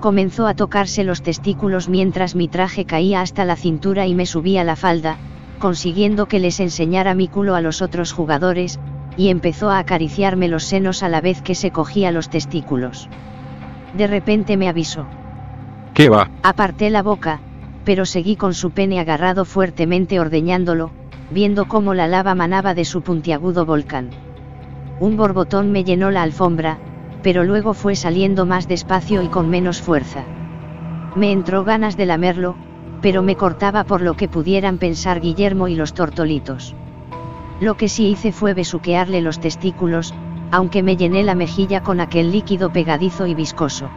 Comenzó 0.00 0.46
a 0.46 0.54
tocarse 0.54 1.02
los 1.02 1.22
testículos 1.22 1.88
mientras 1.88 2.36
mi 2.36 2.46
traje 2.46 2.84
caía 2.84 3.22
hasta 3.22 3.44
la 3.44 3.56
cintura 3.56 4.06
y 4.06 4.14
me 4.14 4.24
subía 4.24 4.62
la 4.62 4.76
falda, 4.76 5.16
consiguiendo 5.58 6.26
que 6.26 6.38
les 6.38 6.60
enseñara 6.60 7.14
mi 7.14 7.26
culo 7.26 7.56
a 7.56 7.60
los 7.60 7.82
otros 7.82 8.12
jugadores, 8.12 8.78
y 9.16 9.30
empezó 9.30 9.68
a 9.68 9.78
acariciarme 9.78 10.46
los 10.46 10.62
senos 10.62 11.02
a 11.02 11.08
la 11.08 11.20
vez 11.20 11.42
que 11.42 11.56
se 11.56 11.72
cogía 11.72 12.12
los 12.12 12.28
testículos. 12.28 13.08
De 13.94 14.06
repente 14.06 14.56
me 14.56 14.68
avisó. 14.68 15.06
¿Qué 15.94 16.08
va? 16.08 16.28
Aparté 16.42 16.90
la 16.90 17.04
boca, 17.04 17.40
pero 17.84 18.04
seguí 18.04 18.34
con 18.34 18.52
su 18.52 18.72
pene 18.72 18.98
agarrado 18.98 19.44
fuertemente 19.44 20.18
ordeñándolo, 20.18 20.90
viendo 21.30 21.66
cómo 21.66 21.94
la 21.94 22.08
lava 22.08 22.34
manaba 22.34 22.74
de 22.74 22.84
su 22.84 23.02
puntiagudo 23.02 23.64
volcán. 23.64 24.10
Un 24.98 25.16
borbotón 25.16 25.70
me 25.70 25.84
llenó 25.84 26.10
la 26.10 26.22
alfombra, 26.22 26.78
pero 27.22 27.44
luego 27.44 27.74
fue 27.74 27.94
saliendo 27.94 28.44
más 28.44 28.66
despacio 28.66 29.22
y 29.22 29.28
con 29.28 29.48
menos 29.48 29.80
fuerza. 29.80 30.24
Me 31.14 31.30
entró 31.30 31.62
ganas 31.62 31.96
de 31.96 32.06
lamerlo, 32.06 32.56
pero 33.00 33.22
me 33.22 33.36
cortaba 33.36 33.84
por 33.84 34.00
lo 34.00 34.14
que 34.14 34.28
pudieran 34.28 34.78
pensar 34.78 35.20
Guillermo 35.20 35.68
y 35.68 35.76
los 35.76 35.94
tortolitos. 35.94 36.74
Lo 37.60 37.76
que 37.76 37.88
sí 37.88 38.08
hice 38.08 38.32
fue 38.32 38.52
besuquearle 38.52 39.20
los 39.20 39.38
testículos, 39.38 40.12
aunque 40.50 40.82
me 40.82 40.96
llené 40.96 41.22
la 41.22 41.36
mejilla 41.36 41.82
con 41.82 42.00
aquel 42.00 42.32
líquido 42.32 42.72
pegadizo 42.72 43.26
y 43.26 43.34
viscoso. 43.34 43.90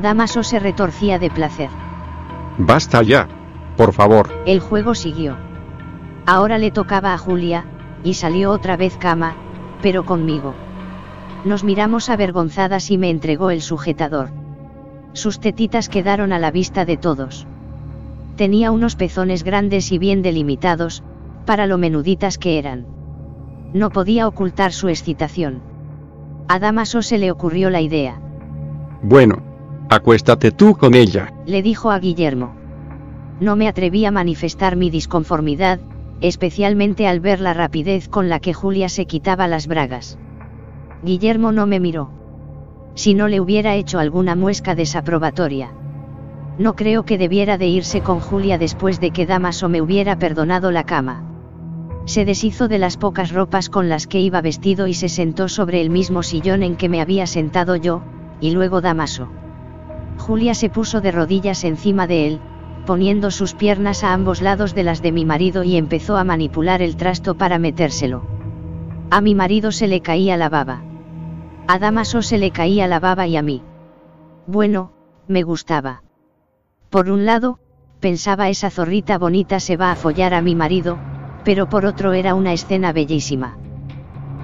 Damaso 0.00 0.42
se 0.42 0.58
retorcía 0.58 1.18
de 1.18 1.30
placer. 1.30 1.70
Basta 2.58 3.02
ya. 3.02 3.28
Por 3.76 3.92
favor. 3.92 4.28
El 4.46 4.60
juego 4.60 4.94
siguió. 4.94 5.36
Ahora 6.26 6.58
le 6.58 6.70
tocaba 6.70 7.14
a 7.14 7.18
Julia, 7.18 7.64
y 8.04 8.14
salió 8.14 8.50
otra 8.50 8.76
vez 8.76 8.96
cama, 8.96 9.34
pero 9.80 10.04
conmigo. 10.04 10.54
Nos 11.44 11.64
miramos 11.64 12.08
avergonzadas 12.08 12.90
y 12.90 12.98
me 12.98 13.10
entregó 13.10 13.50
el 13.50 13.62
sujetador. 13.62 14.30
Sus 15.12 15.40
tetitas 15.40 15.88
quedaron 15.88 16.32
a 16.32 16.38
la 16.38 16.50
vista 16.50 16.84
de 16.84 16.96
todos. 16.96 17.46
Tenía 18.36 18.70
unos 18.70 18.96
pezones 18.96 19.42
grandes 19.42 19.92
y 19.92 19.98
bien 19.98 20.22
delimitados, 20.22 21.02
para 21.44 21.66
lo 21.66 21.78
menuditas 21.78 22.38
que 22.38 22.58
eran. 22.58 22.86
No 23.74 23.90
podía 23.90 24.28
ocultar 24.28 24.72
su 24.72 24.88
excitación. 24.88 25.62
A 26.48 26.58
Damaso 26.58 27.02
se 27.02 27.18
le 27.18 27.30
ocurrió 27.30 27.70
la 27.70 27.80
idea. 27.80 28.20
Bueno, 29.02 29.42
acuéstate 29.94 30.50
tú 30.50 30.76
con 30.76 30.94
ella, 30.94 31.32
le 31.46 31.62
dijo 31.62 31.90
a 31.90 31.98
Guillermo. 31.98 32.54
No 33.40 33.56
me 33.56 33.68
atreví 33.68 34.04
a 34.04 34.10
manifestar 34.10 34.76
mi 34.76 34.90
disconformidad, 34.90 35.80
especialmente 36.20 37.08
al 37.08 37.20
ver 37.20 37.40
la 37.40 37.54
rapidez 37.54 38.08
con 38.08 38.28
la 38.28 38.38
que 38.38 38.54
Julia 38.54 38.88
se 38.88 39.06
quitaba 39.06 39.48
las 39.48 39.66
bragas. 39.66 40.18
Guillermo 41.02 41.50
no 41.50 41.66
me 41.66 41.80
miró. 41.80 42.10
Si 42.94 43.14
no 43.14 43.26
le 43.26 43.40
hubiera 43.40 43.74
hecho 43.74 43.98
alguna 43.98 44.36
muesca 44.36 44.74
desaprobatoria. 44.74 45.72
No 46.58 46.76
creo 46.76 47.04
que 47.04 47.18
debiera 47.18 47.58
de 47.58 47.66
irse 47.66 48.02
con 48.02 48.20
Julia 48.20 48.58
después 48.58 49.00
de 49.00 49.10
que 49.10 49.26
Damaso 49.26 49.68
me 49.68 49.80
hubiera 49.80 50.18
perdonado 50.18 50.70
la 50.70 50.84
cama. 50.84 51.24
Se 52.04 52.24
deshizo 52.24 52.68
de 52.68 52.78
las 52.78 52.96
pocas 52.96 53.32
ropas 53.32 53.68
con 53.68 53.88
las 53.88 54.06
que 54.06 54.20
iba 54.20 54.40
vestido 54.42 54.86
y 54.86 54.94
se 54.94 55.08
sentó 55.08 55.48
sobre 55.48 55.80
el 55.80 55.90
mismo 55.90 56.22
sillón 56.22 56.62
en 56.62 56.76
que 56.76 56.88
me 56.88 57.00
había 57.00 57.26
sentado 57.26 57.76
yo, 57.76 58.02
y 58.40 58.50
luego 58.50 58.80
Damaso. 58.80 59.28
Julia 60.22 60.54
se 60.54 60.70
puso 60.70 61.00
de 61.00 61.10
rodillas 61.10 61.64
encima 61.64 62.06
de 62.06 62.28
él, 62.28 62.40
poniendo 62.86 63.32
sus 63.32 63.54
piernas 63.54 64.04
a 64.04 64.12
ambos 64.12 64.40
lados 64.40 64.72
de 64.72 64.84
las 64.84 65.02
de 65.02 65.10
mi 65.10 65.24
marido 65.24 65.64
y 65.64 65.76
empezó 65.76 66.16
a 66.16 66.22
manipular 66.22 66.80
el 66.80 66.94
trasto 66.94 67.34
para 67.34 67.58
metérselo. 67.58 68.22
A 69.10 69.20
mi 69.20 69.34
marido 69.34 69.72
se 69.72 69.88
le 69.88 70.00
caía 70.00 70.36
la 70.36 70.48
baba. 70.48 70.84
A 71.66 71.80
Damaso 71.80 72.22
se 72.22 72.38
le 72.38 72.52
caía 72.52 72.86
la 72.86 73.00
baba 73.00 73.26
y 73.26 73.36
a 73.36 73.42
mí. 73.42 73.62
Bueno, 74.46 74.92
me 75.26 75.42
gustaba. 75.42 76.04
Por 76.88 77.10
un 77.10 77.26
lado, 77.26 77.58
pensaba 77.98 78.48
esa 78.48 78.70
zorrita 78.70 79.18
bonita 79.18 79.58
se 79.58 79.76
va 79.76 79.90
a 79.90 79.96
follar 79.96 80.34
a 80.34 80.40
mi 80.40 80.54
marido, 80.54 80.98
pero 81.42 81.68
por 81.68 81.84
otro 81.84 82.12
era 82.12 82.36
una 82.36 82.52
escena 82.52 82.92
bellísima. 82.92 83.58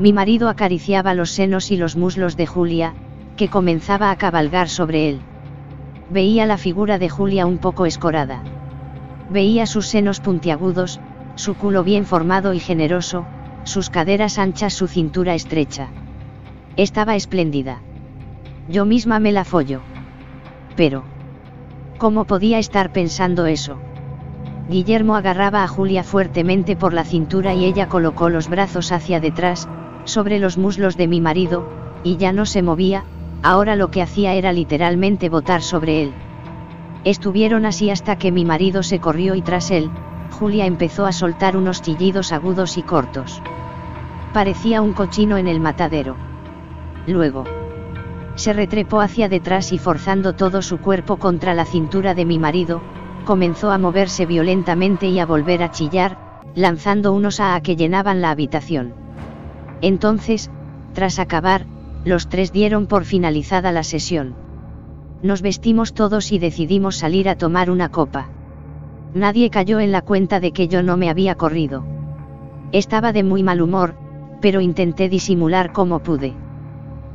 Mi 0.00 0.12
marido 0.12 0.48
acariciaba 0.48 1.14
los 1.14 1.30
senos 1.30 1.70
y 1.70 1.76
los 1.76 1.94
muslos 1.94 2.36
de 2.36 2.48
Julia, 2.48 2.94
que 3.36 3.48
comenzaba 3.48 4.10
a 4.10 4.16
cabalgar 4.16 4.68
sobre 4.68 5.08
él. 5.08 5.20
Veía 6.10 6.46
la 6.46 6.56
figura 6.56 6.98
de 6.98 7.08
Julia 7.08 7.46
un 7.46 7.58
poco 7.58 7.84
escorada. 7.84 8.42
Veía 9.30 9.66
sus 9.66 9.86
senos 9.86 10.20
puntiagudos, 10.20 11.00
su 11.34 11.54
culo 11.54 11.84
bien 11.84 12.06
formado 12.06 12.54
y 12.54 12.60
generoso, 12.60 13.26
sus 13.64 13.90
caderas 13.90 14.38
anchas, 14.38 14.72
su 14.72 14.88
cintura 14.88 15.34
estrecha. 15.34 15.88
Estaba 16.76 17.14
espléndida. 17.14 17.80
Yo 18.68 18.84
misma 18.84 19.20
me 19.20 19.32
la 19.32 19.44
follo. 19.44 19.80
Pero... 20.76 21.04
¿Cómo 21.98 22.24
podía 22.24 22.58
estar 22.58 22.92
pensando 22.92 23.46
eso? 23.46 23.78
Guillermo 24.68 25.16
agarraba 25.16 25.64
a 25.64 25.68
Julia 25.68 26.04
fuertemente 26.04 26.76
por 26.76 26.92
la 26.92 27.04
cintura 27.04 27.54
y 27.54 27.64
ella 27.64 27.88
colocó 27.88 28.28
los 28.28 28.48
brazos 28.48 28.92
hacia 28.92 29.18
detrás, 29.18 29.68
sobre 30.04 30.38
los 30.38 30.58
muslos 30.58 30.96
de 30.96 31.08
mi 31.08 31.20
marido, 31.20 31.68
y 32.04 32.16
ya 32.16 32.32
no 32.32 32.46
se 32.46 32.62
movía, 32.62 33.04
ahora 33.42 33.76
lo 33.76 33.90
que 33.90 34.02
hacía 34.02 34.34
era 34.34 34.52
literalmente 34.52 35.28
botar 35.28 35.62
sobre 35.62 36.02
él. 36.02 36.12
Estuvieron 37.04 37.66
así 37.66 37.90
hasta 37.90 38.16
que 38.16 38.32
mi 38.32 38.44
marido 38.44 38.82
se 38.82 38.98
corrió 38.98 39.34
y 39.34 39.42
tras 39.42 39.70
él, 39.70 39.90
Julia 40.38 40.66
empezó 40.66 41.06
a 41.06 41.12
soltar 41.12 41.56
unos 41.56 41.82
chillidos 41.82 42.32
agudos 42.32 42.76
y 42.78 42.82
cortos. 42.82 43.42
Parecía 44.32 44.82
un 44.82 44.92
cochino 44.92 45.36
en 45.36 45.48
el 45.48 45.60
matadero. 45.60 46.16
Luego, 47.06 47.44
se 48.34 48.52
retrepó 48.52 49.00
hacia 49.00 49.28
detrás 49.28 49.72
y 49.72 49.78
forzando 49.78 50.34
todo 50.34 50.62
su 50.62 50.78
cuerpo 50.78 51.16
contra 51.16 51.54
la 51.54 51.64
cintura 51.64 52.14
de 52.14 52.24
mi 52.24 52.38
marido, 52.38 52.82
comenzó 53.24 53.70
a 53.70 53.78
moverse 53.78 54.26
violentamente 54.26 55.08
y 55.08 55.18
a 55.18 55.26
volver 55.26 55.62
a 55.62 55.70
chillar, 55.70 56.18
lanzando 56.54 57.12
unos 57.12 57.40
a, 57.40 57.54
a 57.54 57.60
que 57.62 57.74
llenaban 57.74 58.20
la 58.20 58.30
habitación. 58.30 58.94
Entonces, 59.80 60.50
tras 60.92 61.18
acabar, 61.18 61.66
los 62.08 62.28
tres 62.28 62.52
dieron 62.52 62.86
por 62.86 63.04
finalizada 63.04 63.70
la 63.70 63.84
sesión. 63.84 64.34
Nos 65.22 65.42
vestimos 65.42 65.94
todos 65.94 66.32
y 66.32 66.38
decidimos 66.38 66.96
salir 66.96 67.28
a 67.28 67.36
tomar 67.36 67.70
una 67.70 67.88
copa. 67.88 68.28
Nadie 69.14 69.50
cayó 69.50 69.80
en 69.80 69.92
la 69.92 70.02
cuenta 70.02 70.40
de 70.40 70.52
que 70.52 70.68
yo 70.68 70.82
no 70.82 70.96
me 70.96 71.10
había 71.10 71.34
corrido. 71.34 71.84
Estaba 72.72 73.12
de 73.12 73.22
muy 73.22 73.42
mal 73.42 73.62
humor, 73.62 73.94
pero 74.40 74.60
intenté 74.60 75.08
disimular 75.08 75.72
como 75.72 76.00
pude. 76.00 76.34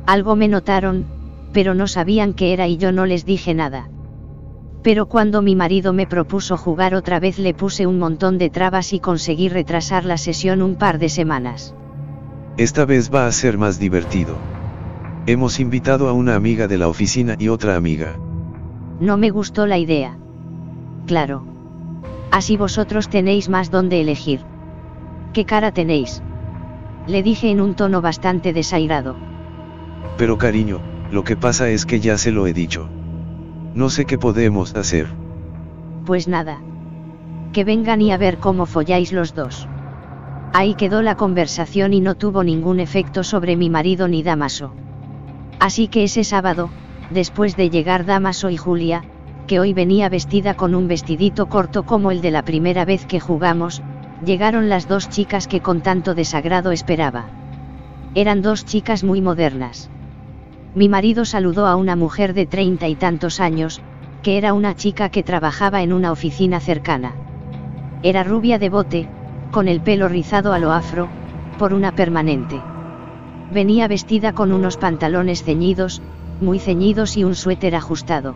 Algo 0.06 0.36
me 0.36 0.48
notaron, 0.48 1.06
pero 1.52 1.74
no 1.74 1.86
sabían 1.86 2.34
qué 2.34 2.52
era 2.52 2.66
y 2.66 2.76
yo 2.76 2.92
no 2.92 3.06
les 3.06 3.24
dije 3.24 3.54
nada. 3.54 3.88
Pero 4.82 5.06
cuando 5.06 5.40
mi 5.40 5.56
marido 5.56 5.94
me 5.94 6.06
propuso 6.06 6.58
jugar 6.58 6.94
otra 6.94 7.20
vez 7.20 7.38
le 7.38 7.54
puse 7.54 7.86
un 7.86 7.98
montón 7.98 8.36
de 8.36 8.50
trabas 8.50 8.92
y 8.92 9.00
conseguí 9.00 9.48
retrasar 9.48 10.04
la 10.04 10.18
sesión 10.18 10.60
un 10.60 10.74
par 10.74 10.98
de 10.98 11.08
semanas. 11.08 11.74
Esta 12.58 12.84
vez 12.84 13.12
va 13.12 13.26
a 13.26 13.32
ser 13.32 13.56
más 13.56 13.78
divertido. 13.78 14.36
Hemos 15.26 15.58
invitado 15.58 16.08
a 16.08 16.12
una 16.12 16.34
amiga 16.34 16.68
de 16.68 16.76
la 16.76 16.88
oficina 16.88 17.34
y 17.38 17.48
otra 17.48 17.76
amiga. 17.76 18.16
No 19.00 19.16
me 19.16 19.30
gustó 19.30 19.66
la 19.66 19.78
idea. 19.78 20.18
Claro. 21.06 21.46
Así 22.30 22.58
vosotros 22.58 23.08
tenéis 23.08 23.48
más 23.48 23.70
donde 23.70 24.02
elegir. 24.02 24.40
¿Qué 25.32 25.46
cara 25.46 25.72
tenéis? 25.72 26.22
Le 27.06 27.22
dije 27.22 27.50
en 27.50 27.62
un 27.62 27.74
tono 27.74 28.02
bastante 28.02 28.52
desairado. 28.52 29.16
Pero 30.18 30.36
cariño, 30.36 30.80
lo 31.10 31.24
que 31.24 31.36
pasa 31.36 31.70
es 31.70 31.86
que 31.86 32.00
ya 32.00 32.18
se 32.18 32.30
lo 32.30 32.46
he 32.46 32.52
dicho. 32.52 32.88
No 33.74 33.88
sé 33.88 34.04
qué 34.04 34.18
podemos 34.18 34.74
hacer. 34.74 35.06
Pues 36.04 36.28
nada. 36.28 36.60
Que 37.54 37.64
vengan 37.64 38.02
y 38.02 38.12
a 38.12 38.18
ver 38.18 38.38
cómo 38.38 38.66
folláis 38.66 39.10
los 39.10 39.34
dos. 39.34 39.66
Ahí 40.52 40.74
quedó 40.74 41.00
la 41.00 41.16
conversación 41.16 41.94
y 41.94 42.00
no 42.00 42.14
tuvo 42.14 42.44
ningún 42.44 42.78
efecto 42.78 43.24
sobre 43.24 43.56
mi 43.56 43.70
marido 43.70 44.06
ni 44.06 44.22
Damaso. 44.22 44.74
Así 45.58 45.88
que 45.88 46.04
ese 46.04 46.24
sábado, 46.24 46.70
después 47.10 47.56
de 47.56 47.70
llegar 47.70 48.04
Damaso 48.04 48.50
y 48.50 48.56
Julia, 48.56 49.04
que 49.46 49.60
hoy 49.60 49.72
venía 49.72 50.08
vestida 50.08 50.54
con 50.54 50.74
un 50.74 50.88
vestidito 50.88 51.46
corto 51.46 51.84
como 51.84 52.10
el 52.10 52.20
de 52.20 52.30
la 52.30 52.42
primera 52.42 52.84
vez 52.84 53.06
que 53.06 53.20
jugamos, 53.20 53.82
llegaron 54.24 54.68
las 54.68 54.88
dos 54.88 55.08
chicas 55.08 55.46
que 55.46 55.60
con 55.60 55.82
tanto 55.82 56.14
desagrado 56.14 56.72
esperaba. 56.72 57.26
Eran 58.14 58.42
dos 58.42 58.64
chicas 58.64 59.04
muy 59.04 59.20
modernas. 59.20 59.90
Mi 60.74 60.88
marido 60.88 61.24
saludó 61.24 61.66
a 61.66 61.76
una 61.76 61.94
mujer 61.94 62.34
de 62.34 62.46
treinta 62.46 62.88
y 62.88 62.94
tantos 62.94 63.40
años, 63.40 63.80
que 64.22 64.38
era 64.38 64.54
una 64.54 64.74
chica 64.74 65.08
que 65.08 65.22
trabajaba 65.22 65.82
en 65.82 65.92
una 65.92 66.10
oficina 66.10 66.58
cercana. 66.60 67.14
Era 68.02 68.24
rubia 68.24 68.58
de 68.58 68.70
bote, 68.70 69.08
con 69.50 69.68
el 69.68 69.80
pelo 69.80 70.08
rizado 70.08 70.52
a 70.52 70.58
lo 70.58 70.72
afro, 70.72 71.08
por 71.58 71.74
una 71.74 71.92
permanente. 71.94 72.60
Venía 73.54 73.86
vestida 73.86 74.32
con 74.32 74.50
unos 74.50 74.76
pantalones 74.76 75.44
ceñidos, 75.44 76.02
muy 76.40 76.58
ceñidos 76.58 77.16
y 77.16 77.22
un 77.22 77.36
suéter 77.36 77.76
ajustado. 77.76 78.34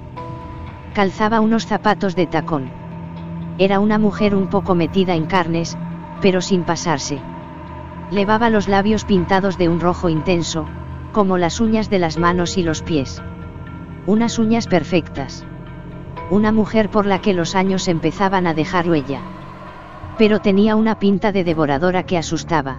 Calzaba 0.94 1.40
unos 1.40 1.66
zapatos 1.66 2.14
de 2.14 2.28
tacón. 2.28 2.70
Era 3.58 3.80
una 3.80 3.98
mujer 3.98 4.36
un 4.36 4.46
poco 4.46 4.76
metida 4.76 5.16
en 5.16 5.26
carnes, 5.26 5.76
pero 6.22 6.40
sin 6.40 6.62
pasarse. 6.62 7.18
Levaba 8.12 8.48
los 8.48 8.68
labios 8.68 9.04
pintados 9.04 9.58
de 9.58 9.68
un 9.68 9.80
rojo 9.80 10.08
intenso, 10.08 10.66
como 11.12 11.36
las 11.36 11.60
uñas 11.60 11.90
de 11.90 11.98
las 11.98 12.16
manos 12.16 12.56
y 12.56 12.62
los 12.62 12.82
pies. 12.82 13.20
Unas 14.06 14.38
uñas 14.38 14.68
perfectas. 14.68 15.44
Una 16.30 16.52
mujer 16.52 16.90
por 16.90 17.06
la 17.06 17.20
que 17.20 17.34
los 17.34 17.56
años 17.56 17.88
empezaban 17.88 18.46
a 18.46 18.54
dejar 18.54 18.88
huella. 18.88 19.22
Pero 20.16 20.38
tenía 20.38 20.76
una 20.76 21.00
pinta 21.00 21.32
de 21.32 21.42
devoradora 21.42 22.04
que 22.04 22.18
asustaba. 22.18 22.78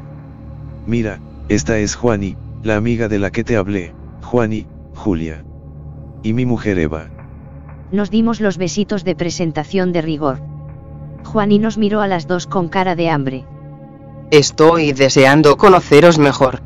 Mira, 0.86 1.20
esta 1.50 1.80
es 1.80 1.96
Juani, 1.96 2.38
la 2.62 2.78
amiga 2.78 3.08
de 3.08 3.18
la 3.18 3.32
que 3.32 3.44
te 3.44 3.58
hablé, 3.58 3.94
Juani, 4.22 4.68
Julia. 4.96 5.44
Y 6.22 6.34
mi 6.34 6.46
mujer 6.46 6.78
Eva. 6.78 7.10
Nos 7.92 8.12
dimos 8.12 8.40
los 8.40 8.60
besitos 8.60 9.04
de 9.04 9.16
presentación 9.16 9.92
de 9.92 10.02
rigor. 10.04 10.40
Juani 11.26 11.58
nos 11.58 11.80
miró 11.80 12.02
a 12.02 12.08
las 12.08 12.28
dos 12.28 12.46
con 12.46 12.70
cara 12.70 12.96
de 12.96 13.10
hambre. 13.10 13.46
Estoy 14.30 14.94
deseando 14.94 15.58
conoceros 15.58 16.20
mejor. 16.20 16.60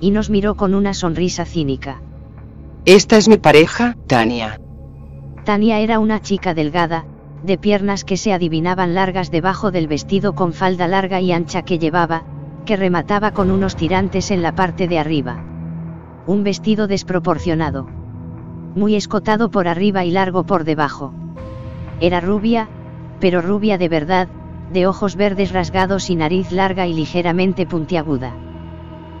Y 0.00 0.10
nos 0.10 0.30
miró 0.30 0.56
con 0.56 0.74
una 0.74 0.94
sonrisa 0.94 1.44
cínica. 1.44 2.02
Esta 2.84 3.18
es 3.18 3.28
mi 3.28 3.36
pareja, 3.36 3.96
Tania. 4.08 4.60
Tania 5.44 5.78
era 5.78 6.00
una 6.00 6.20
chica 6.20 6.54
delgada, 6.54 7.04
de 7.44 7.56
piernas 7.56 8.04
que 8.04 8.16
se 8.16 8.32
adivinaban 8.32 8.94
largas 8.94 9.30
debajo 9.30 9.70
del 9.70 9.86
vestido 9.86 10.34
con 10.34 10.52
falda 10.52 10.88
larga 10.88 11.20
y 11.20 11.30
ancha 11.30 11.62
que 11.62 11.78
llevaba, 11.78 12.24
que 12.68 12.76
remataba 12.76 13.30
con 13.30 13.50
unos 13.50 13.76
tirantes 13.76 14.30
en 14.30 14.42
la 14.42 14.54
parte 14.54 14.88
de 14.88 14.98
arriba. 14.98 15.42
Un 16.26 16.44
vestido 16.44 16.86
desproporcionado. 16.86 17.88
Muy 18.74 18.94
escotado 18.94 19.50
por 19.50 19.68
arriba 19.68 20.04
y 20.04 20.10
largo 20.10 20.44
por 20.44 20.64
debajo. 20.64 21.14
Era 21.98 22.20
rubia, 22.20 22.68
pero 23.20 23.40
rubia 23.40 23.78
de 23.78 23.88
verdad, 23.88 24.28
de 24.70 24.86
ojos 24.86 25.16
verdes 25.16 25.50
rasgados 25.50 26.10
y 26.10 26.16
nariz 26.16 26.52
larga 26.52 26.86
y 26.86 26.92
ligeramente 26.92 27.64
puntiaguda. 27.64 28.34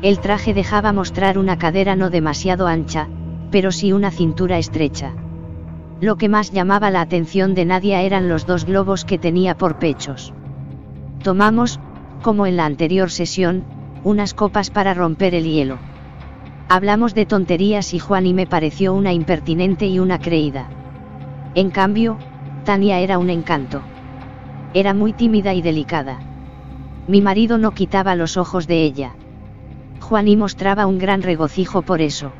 El 0.02 0.18
traje 0.18 0.52
dejaba 0.52 0.92
mostrar 0.92 1.38
una 1.38 1.56
cadera 1.56 1.96
no 1.96 2.10
demasiado 2.10 2.66
ancha, 2.66 3.08
pero 3.50 3.72
sí 3.72 3.94
una 3.94 4.10
cintura 4.10 4.58
estrecha. 4.58 5.14
Lo 6.02 6.16
que 6.16 6.28
más 6.28 6.50
llamaba 6.50 6.90
la 6.90 7.00
atención 7.00 7.54
de 7.54 7.64
Nadia 7.64 8.02
eran 8.02 8.28
los 8.28 8.44
dos 8.44 8.66
globos 8.66 9.06
que 9.06 9.16
tenía 9.16 9.56
por 9.56 9.78
pechos. 9.78 10.34
Tomamos, 11.22 11.80
como 12.22 12.46
en 12.46 12.56
la 12.56 12.66
anterior 12.66 13.10
sesión, 13.10 13.64
unas 14.04 14.34
copas 14.34 14.70
para 14.70 14.94
romper 14.94 15.34
el 15.34 15.44
hielo. 15.44 15.78
Hablamos 16.68 17.14
de 17.14 17.26
tonterías 17.26 17.94
y 17.94 17.98
Juan 17.98 18.26
y 18.26 18.34
me 18.34 18.46
pareció 18.46 18.92
una 18.94 19.12
impertinente 19.12 19.86
y 19.86 19.98
una 19.98 20.18
creída. 20.18 20.68
En 21.54 21.70
cambio, 21.70 22.18
Tania 22.64 23.00
era 23.00 23.18
un 23.18 23.30
encanto. 23.30 23.82
Era 24.74 24.92
muy 24.92 25.14
tímida 25.14 25.54
y 25.54 25.62
delicada. 25.62 26.18
Mi 27.06 27.22
marido 27.22 27.56
no 27.56 27.70
quitaba 27.72 28.14
los 28.14 28.36
ojos 28.36 28.66
de 28.66 28.84
ella. 28.84 29.14
Juan 30.00 30.28
y 30.28 30.36
mostraba 30.36 30.86
un 30.86 30.98
gran 30.98 31.22
regocijo 31.22 31.82
por 31.82 32.02
eso. 32.02 32.32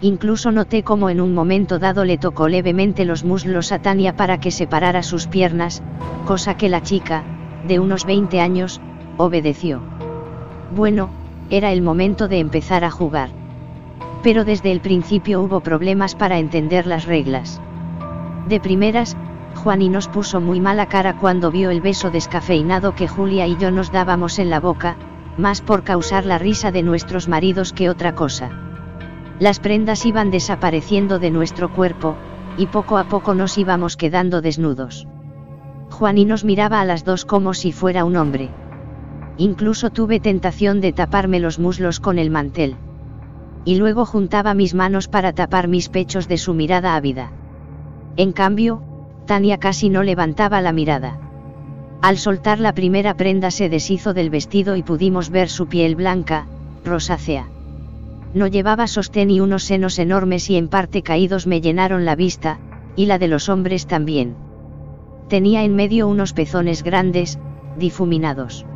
Incluso 0.00 0.52
noté 0.52 0.82
cómo 0.82 1.10
en 1.10 1.20
un 1.20 1.34
momento 1.34 1.78
dado 1.78 2.04
le 2.04 2.18
tocó 2.18 2.48
levemente 2.48 3.04
los 3.04 3.24
muslos 3.24 3.72
a 3.72 3.80
Tania 3.80 4.14
para 4.14 4.38
que 4.38 4.50
separara 4.50 5.02
sus 5.02 5.26
piernas, 5.26 5.82
cosa 6.26 6.56
que 6.56 6.68
la 6.68 6.82
chica, 6.82 7.24
de 7.66 7.80
unos 7.80 8.04
20 8.04 8.40
años, 8.40 8.80
obedeció. 9.18 9.82
Bueno, 10.74 11.10
era 11.50 11.72
el 11.72 11.82
momento 11.82 12.28
de 12.28 12.38
empezar 12.38 12.84
a 12.84 12.90
jugar. 12.90 13.30
Pero 14.22 14.44
desde 14.44 14.72
el 14.72 14.80
principio 14.80 15.42
hubo 15.42 15.60
problemas 15.60 16.14
para 16.14 16.38
entender 16.38 16.86
las 16.86 17.04
reglas. 17.04 17.60
De 18.48 18.60
primeras, 18.60 19.16
Juani 19.54 19.88
nos 19.88 20.08
puso 20.08 20.40
muy 20.40 20.60
mala 20.60 20.86
cara 20.86 21.18
cuando 21.18 21.50
vio 21.50 21.70
el 21.70 21.80
beso 21.80 22.10
descafeinado 22.10 22.94
que 22.94 23.08
Julia 23.08 23.46
y 23.46 23.56
yo 23.56 23.70
nos 23.70 23.92
dábamos 23.92 24.38
en 24.38 24.50
la 24.50 24.60
boca, 24.60 24.96
más 25.36 25.60
por 25.60 25.82
causar 25.82 26.24
la 26.24 26.38
risa 26.38 26.72
de 26.72 26.82
nuestros 26.82 27.28
maridos 27.28 27.72
que 27.72 27.90
otra 27.90 28.14
cosa. 28.14 28.50
Las 29.38 29.60
prendas 29.60 30.04
iban 30.04 30.30
desapareciendo 30.30 31.18
de 31.18 31.30
nuestro 31.30 31.72
cuerpo, 31.72 32.16
y 32.56 32.66
poco 32.66 32.98
a 32.98 33.04
poco 33.04 33.34
nos 33.34 33.56
íbamos 33.56 33.96
quedando 33.96 34.40
desnudos. 34.42 35.06
Juani 35.90 36.24
nos 36.24 36.44
miraba 36.44 36.80
a 36.80 36.84
las 36.84 37.04
dos 37.04 37.24
como 37.24 37.54
si 37.54 37.72
fuera 37.72 38.04
un 38.04 38.16
hombre. 38.16 38.50
Incluso 39.38 39.90
tuve 39.90 40.18
tentación 40.18 40.80
de 40.80 40.92
taparme 40.92 41.38
los 41.38 41.60
muslos 41.60 42.00
con 42.00 42.18
el 42.18 42.28
mantel. 42.28 42.74
Y 43.64 43.76
luego 43.76 44.04
juntaba 44.04 44.52
mis 44.52 44.74
manos 44.74 45.06
para 45.06 45.32
tapar 45.32 45.68
mis 45.68 45.88
pechos 45.88 46.26
de 46.26 46.38
su 46.38 46.54
mirada 46.54 46.96
ávida. 46.96 47.30
En 48.16 48.32
cambio, 48.32 48.82
Tania 49.26 49.58
casi 49.58 49.90
no 49.90 50.02
levantaba 50.02 50.60
la 50.60 50.72
mirada. 50.72 51.20
Al 52.02 52.18
soltar 52.18 52.58
la 52.58 52.74
primera 52.74 53.14
prenda 53.14 53.52
se 53.52 53.68
deshizo 53.68 54.12
del 54.12 54.30
vestido 54.30 54.74
y 54.74 54.82
pudimos 54.82 55.30
ver 55.30 55.48
su 55.48 55.68
piel 55.68 55.94
blanca, 55.94 56.46
rosácea. 56.84 57.48
No 58.34 58.48
llevaba 58.48 58.88
sostén 58.88 59.30
y 59.30 59.40
unos 59.40 59.64
senos 59.64 59.98
enormes 60.00 60.50
y 60.50 60.56
en 60.56 60.68
parte 60.68 61.02
caídos 61.02 61.46
me 61.46 61.60
llenaron 61.60 62.04
la 62.04 62.16
vista, 62.16 62.58
y 62.96 63.06
la 63.06 63.18
de 63.18 63.28
los 63.28 63.48
hombres 63.48 63.86
también. 63.86 64.34
Tenía 65.28 65.62
en 65.62 65.76
medio 65.76 66.08
unos 66.08 66.32
pezones 66.32 66.82
grandes, 66.82 67.38
difuminados. 67.76 68.66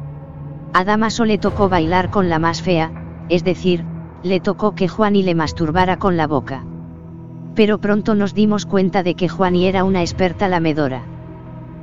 A 0.75 0.85
Damaso 0.85 1.27
le 1.27 1.37
tocó 1.37 1.69
bailar 1.69 2.11
con 2.11 2.31
la 2.31 2.39
más 2.39 2.63
fea, 2.63 2.93
es 3.29 3.45
decir, 3.45 3.85
le 4.23 4.41
tocó 4.41 4.75
que 4.75 4.89
Juani 4.89 5.23
le 5.23 5.35
masturbara 5.35 5.99
con 5.99 6.17
la 6.17 6.27
boca. 6.27 6.65
Pero 7.55 7.79
pronto 7.79 8.15
nos 8.15 8.33
dimos 8.33 8.65
cuenta 8.65 9.03
de 9.03 9.15
que 9.15 9.29
Juani 9.29 9.67
era 9.67 9.85
una 9.85 10.01
experta 10.01 10.49
lamedora. 10.49 11.03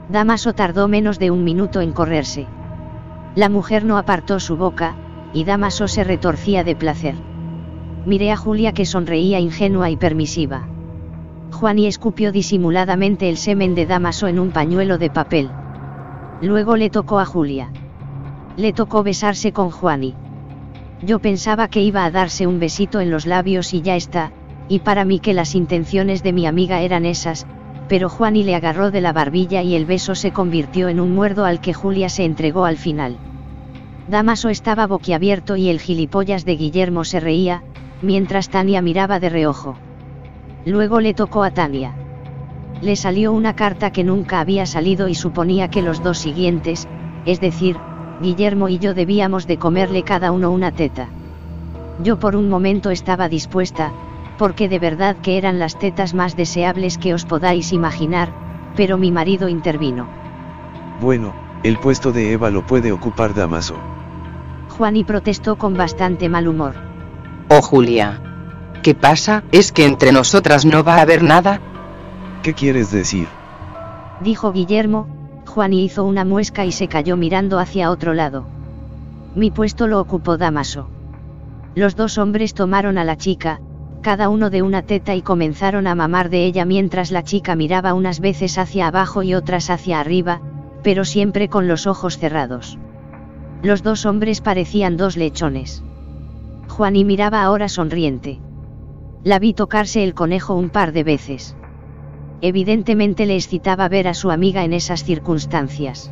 Damaso 0.09 0.53
tardó 0.53 0.87
menos 0.87 1.19
de 1.19 1.29
un 1.29 1.43
minuto 1.43 1.81
en 1.81 1.91
correrse. 1.91 2.47
La 3.35 3.47
mujer 3.47 3.85
no 3.85 3.99
apartó 3.99 4.39
su 4.39 4.57
boca, 4.57 4.95
y 5.33 5.43
Damaso 5.43 5.87
se 5.87 6.03
retorcía 6.03 6.63
de 6.63 6.75
placer. 6.75 7.13
Miré 8.07 8.31
a 8.31 8.37
Julia 8.37 8.73
que 8.73 8.87
sonreía 8.87 9.39
ingenua 9.39 9.91
y 9.91 9.97
permisiva. 9.97 10.67
Juani 11.51 11.85
escupió 11.85 12.31
disimuladamente 12.31 13.29
el 13.29 13.37
semen 13.37 13.75
de 13.75 13.85
Damaso 13.85 14.27
en 14.27 14.39
un 14.39 14.49
pañuelo 14.49 14.97
de 14.97 15.11
papel. 15.11 15.51
Luego 16.41 16.75
le 16.75 16.89
tocó 16.89 17.19
a 17.19 17.25
Julia. 17.25 17.69
Le 18.59 18.73
tocó 18.73 19.03
besarse 19.03 19.53
con 19.53 19.71
Juani. 19.71 20.15
Yo 21.01 21.19
pensaba 21.19 21.69
que 21.69 21.81
iba 21.81 22.03
a 22.03 22.11
darse 22.11 22.45
un 22.45 22.59
besito 22.59 22.99
en 22.99 23.09
los 23.09 23.25
labios 23.25 23.73
y 23.73 23.81
ya 23.81 23.95
está, 23.95 24.33
y 24.67 24.79
para 24.79 25.05
mí 25.05 25.21
que 25.21 25.33
las 25.33 25.55
intenciones 25.55 26.23
de 26.23 26.33
mi 26.33 26.45
amiga 26.45 26.81
eran 26.81 27.05
esas, 27.05 27.47
pero 27.87 28.09
Juani 28.09 28.43
le 28.43 28.55
agarró 28.55 28.91
de 28.91 28.99
la 28.99 29.13
barbilla 29.13 29.63
y 29.63 29.75
el 29.75 29.85
beso 29.85 30.13
se 30.13 30.33
convirtió 30.33 30.89
en 30.89 30.99
un 30.99 31.15
muerdo 31.15 31.45
al 31.45 31.61
que 31.61 31.73
Julia 31.73 32.09
se 32.09 32.25
entregó 32.25 32.65
al 32.65 32.75
final. 32.75 33.15
Damaso 34.09 34.49
estaba 34.49 34.87
boquiabierto 34.87 35.55
y 35.55 35.69
el 35.69 35.79
gilipollas 35.79 36.43
de 36.43 36.57
Guillermo 36.57 37.05
se 37.05 37.21
reía, 37.21 37.63
mientras 38.01 38.49
Tania 38.49 38.81
miraba 38.81 39.21
de 39.21 39.29
reojo. 39.29 39.77
Luego 40.65 40.99
le 40.99 41.13
tocó 41.13 41.43
a 41.43 41.51
Tania. 41.51 41.95
Le 42.81 42.97
salió 42.97 43.31
una 43.31 43.55
carta 43.55 43.93
que 43.93 44.03
nunca 44.03 44.41
había 44.41 44.65
salido 44.65 45.07
y 45.07 45.15
suponía 45.15 45.69
que 45.69 45.81
los 45.81 46.03
dos 46.03 46.17
siguientes, 46.17 46.89
es 47.25 47.39
decir, 47.39 47.77
Guillermo 48.21 48.69
y 48.69 48.79
yo 48.79 48.93
debíamos 48.93 49.47
de 49.47 49.57
comerle 49.57 50.03
cada 50.03 50.31
uno 50.31 50.51
una 50.51 50.71
teta. 50.71 51.07
Yo 52.03 52.19
por 52.19 52.35
un 52.35 52.49
momento 52.49 52.89
estaba 52.91 53.29
dispuesta, 53.29 53.91
porque 54.37 54.69
de 54.69 54.79
verdad 54.79 55.17
que 55.17 55.37
eran 55.37 55.59
las 55.59 55.77
tetas 55.77 56.13
más 56.13 56.35
deseables 56.35 56.97
que 56.97 57.13
os 57.13 57.25
podáis 57.25 57.73
imaginar, 57.73 58.31
pero 58.75 58.97
mi 58.97 59.11
marido 59.11 59.49
intervino. 59.49 60.07
Bueno, 61.01 61.33
el 61.63 61.77
puesto 61.77 62.11
de 62.11 62.33
Eva 62.33 62.49
lo 62.49 62.65
puede 62.65 62.91
ocupar 62.91 63.33
Damaso. 63.33 63.75
Juani 64.69 65.03
protestó 65.03 65.57
con 65.57 65.75
bastante 65.75 66.29
mal 66.29 66.47
humor. 66.47 66.75
Oh 67.49 67.61
Julia. 67.61 68.21
¿Qué 68.83 68.95
pasa? 68.95 69.43
¿Es 69.51 69.73
que 69.73 69.85
entre 69.85 70.11
nosotras 70.13 70.65
no 70.65 70.83
va 70.83 70.95
a 70.95 71.01
haber 71.01 71.21
nada? 71.21 71.59
¿Qué 72.43 72.53
quieres 72.53 72.91
decir? 72.91 73.27
Dijo 74.21 74.53
Guillermo, 74.53 75.07
Juani 75.49 75.83
hizo 75.83 76.05
una 76.05 76.25
muesca 76.25 76.63
y 76.65 76.71
se 76.71 76.87
cayó 76.87 77.17
mirando 77.17 77.57
hacia 77.57 77.89
otro 77.89 78.13
lado. 78.13 78.45
Mi 79.33 79.49
puesto 79.49 79.87
lo 79.87 79.99
ocupó 79.99 80.37
Damaso. 80.37 80.87
Los 81.73 81.95
dos 81.95 82.19
hombres 82.19 82.53
tomaron 82.53 82.99
a 82.99 83.03
la 83.03 83.17
chica, 83.17 83.59
cada 84.01 84.29
uno 84.29 84.51
de 84.51 84.61
una 84.61 84.83
teta 84.83 85.15
y 85.15 85.23
comenzaron 85.23 85.87
a 85.87 85.95
mamar 85.95 86.29
de 86.29 86.45
ella 86.45 86.65
mientras 86.65 87.09
la 87.09 87.23
chica 87.23 87.55
miraba 87.55 87.95
unas 87.95 88.19
veces 88.19 88.59
hacia 88.59 88.87
abajo 88.87 89.23
y 89.23 89.33
otras 89.33 89.71
hacia 89.71 89.99
arriba, 89.99 90.39
pero 90.83 91.03
siempre 91.03 91.49
con 91.49 91.67
los 91.67 91.87
ojos 91.87 92.19
cerrados. 92.19 92.77
Los 93.63 93.81
dos 93.81 94.05
hombres 94.05 94.41
parecían 94.41 94.97
dos 94.97 95.17
lechones. 95.17 95.83
Juani 96.69 97.03
miraba 97.03 97.41
ahora 97.41 97.69
sonriente. 97.69 98.39
La 99.23 99.39
vi 99.39 99.53
tocarse 99.53 100.03
el 100.03 100.13
conejo 100.13 100.53
un 100.53 100.69
par 100.69 100.91
de 100.91 101.03
veces. 101.03 101.55
Evidentemente 102.41 103.25
le 103.25 103.35
excitaba 103.35 103.89
ver 103.89 104.07
a 104.07 104.13
su 104.13 104.31
amiga 104.31 104.63
en 104.63 104.73
esas 104.73 105.03
circunstancias. 105.03 106.11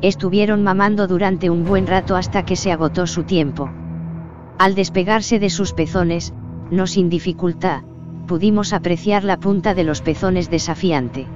Estuvieron 0.00 0.62
mamando 0.62 1.06
durante 1.06 1.50
un 1.50 1.64
buen 1.64 1.86
rato 1.86 2.16
hasta 2.16 2.44
que 2.44 2.56
se 2.56 2.70
agotó 2.70 3.06
su 3.06 3.24
tiempo. 3.24 3.70
Al 4.58 4.74
despegarse 4.74 5.38
de 5.38 5.50
sus 5.50 5.72
pezones, 5.72 6.32
no 6.70 6.86
sin 6.86 7.08
dificultad, 7.08 7.82
pudimos 8.26 8.72
apreciar 8.72 9.24
la 9.24 9.36
punta 9.36 9.74
de 9.74 9.84
los 9.84 10.00
pezones 10.00 10.48
desafiante. 10.48 11.26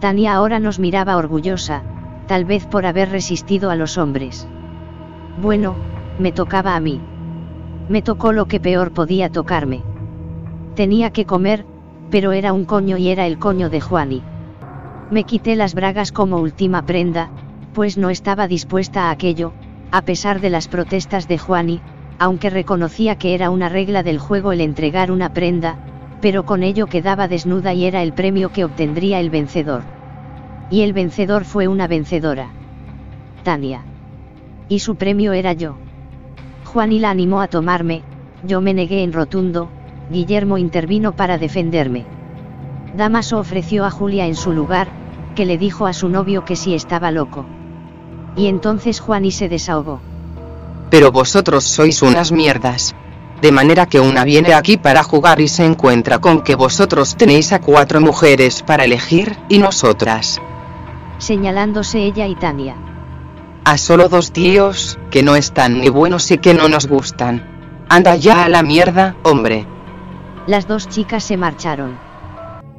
Tania 0.00 0.34
ahora 0.34 0.58
nos 0.58 0.80
miraba 0.80 1.16
orgullosa, 1.16 1.82
tal 2.26 2.44
vez 2.44 2.66
por 2.66 2.86
haber 2.86 3.10
resistido 3.10 3.70
a 3.70 3.76
los 3.76 3.98
hombres. 3.98 4.48
Bueno, 5.40 5.76
me 6.18 6.32
tocaba 6.32 6.74
a 6.74 6.80
mí. 6.80 7.00
Me 7.88 8.02
tocó 8.02 8.32
lo 8.32 8.46
que 8.46 8.58
peor 8.58 8.92
podía 8.92 9.30
tocarme. 9.30 9.82
Tenía 10.74 11.10
que 11.10 11.24
comer, 11.24 11.66
pero 12.12 12.32
era 12.32 12.52
un 12.52 12.66
coño 12.66 12.98
y 12.98 13.08
era 13.08 13.26
el 13.26 13.38
coño 13.38 13.70
de 13.70 13.80
Juani. 13.80 14.22
Me 15.10 15.24
quité 15.24 15.56
las 15.56 15.74
bragas 15.74 16.12
como 16.12 16.36
última 16.36 16.84
prenda, 16.84 17.30
pues 17.72 17.96
no 17.96 18.10
estaba 18.10 18.46
dispuesta 18.46 19.04
a 19.08 19.10
aquello, 19.10 19.54
a 19.90 20.02
pesar 20.02 20.42
de 20.42 20.50
las 20.50 20.68
protestas 20.68 21.26
de 21.26 21.38
Juani, 21.38 21.80
aunque 22.18 22.50
reconocía 22.50 23.16
que 23.16 23.34
era 23.34 23.48
una 23.48 23.70
regla 23.70 24.02
del 24.02 24.18
juego 24.18 24.52
el 24.52 24.60
entregar 24.60 25.10
una 25.10 25.32
prenda, 25.32 25.78
pero 26.20 26.44
con 26.44 26.62
ello 26.62 26.86
quedaba 26.86 27.28
desnuda 27.28 27.72
y 27.72 27.86
era 27.86 28.02
el 28.02 28.12
premio 28.12 28.52
que 28.52 28.66
obtendría 28.66 29.18
el 29.18 29.30
vencedor. 29.30 29.82
Y 30.70 30.82
el 30.82 30.92
vencedor 30.92 31.46
fue 31.46 31.66
una 31.66 31.88
vencedora. 31.88 32.50
Tania. 33.42 33.84
Y 34.68 34.80
su 34.80 34.96
premio 34.96 35.32
era 35.32 35.54
yo. 35.54 35.76
Juan 36.66 36.92
y 36.92 36.98
la 36.98 37.08
animó 37.08 37.40
a 37.40 37.48
tomarme, 37.48 38.02
yo 38.44 38.60
me 38.60 38.74
negué 38.74 39.02
en 39.02 39.14
rotundo, 39.14 39.70
Guillermo 40.12 40.58
intervino 40.58 41.12
para 41.16 41.38
defenderme. 41.38 42.04
Damaso 42.94 43.38
ofreció 43.38 43.84
a 43.84 43.90
Julia 43.90 44.26
en 44.26 44.36
su 44.36 44.52
lugar, 44.52 44.88
que 45.34 45.46
le 45.46 45.58
dijo 45.58 45.86
a 45.86 45.92
su 45.92 46.08
novio 46.08 46.44
que 46.44 46.54
sí 46.54 46.74
estaba 46.74 47.10
loco. 47.10 47.46
Y 48.36 48.46
entonces 48.46 49.00
Juani 49.00 49.30
se 49.30 49.48
desahogó. 49.48 50.00
Pero 50.90 51.10
vosotros 51.10 51.64
sois 51.64 52.02
unas 52.02 52.30
mierdas 52.30 52.94
de 53.42 53.50
manera 53.50 53.86
que 53.86 53.98
una 53.98 54.22
viene 54.22 54.54
aquí 54.54 54.76
para 54.76 55.02
jugar 55.02 55.40
y 55.40 55.48
se 55.48 55.64
encuentra 55.64 56.20
con 56.20 56.42
que 56.42 56.54
vosotros 56.54 57.16
tenéis 57.16 57.52
a 57.52 57.60
cuatro 57.60 58.00
mujeres 58.00 58.62
para 58.62 58.84
elegir, 58.84 59.36
y 59.48 59.58
nosotras. 59.58 60.40
Señalándose 61.18 61.98
ella 61.98 62.28
y 62.28 62.36
Tania. 62.36 62.76
A 63.64 63.78
solo 63.78 64.08
dos 64.08 64.32
tíos, 64.32 64.96
que 65.10 65.24
no 65.24 65.34
están 65.34 65.80
ni 65.80 65.88
buenos 65.88 66.30
y 66.30 66.38
que 66.38 66.54
no 66.54 66.68
nos 66.68 66.86
gustan. 66.86 67.84
Anda 67.88 68.14
ya 68.14 68.44
a 68.44 68.48
la 68.48 68.62
mierda, 68.62 69.16
hombre. 69.24 69.66
Las 70.46 70.66
dos 70.66 70.88
chicas 70.88 71.22
se 71.22 71.36
marcharon. 71.36 71.98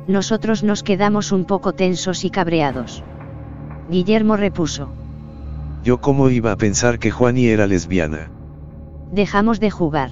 Nosotros 0.05 0.63
nos 0.63 0.83
quedamos 0.83 1.31
un 1.31 1.45
poco 1.45 1.71
tensos 1.71 2.25
y 2.25 2.29
cabreados. 2.29 3.03
Guillermo 3.89 4.35
repuso. 4.35 4.89
Yo 5.81 6.01
cómo 6.01 6.29
iba 6.29 6.51
a 6.51 6.57
pensar 6.57 6.99
que 6.99 7.09
Juani 7.09 7.47
era 7.47 7.65
lesbiana. 7.65 8.29
Dejamos 9.13 9.61
de 9.61 9.71
jugar. 9.71 10.11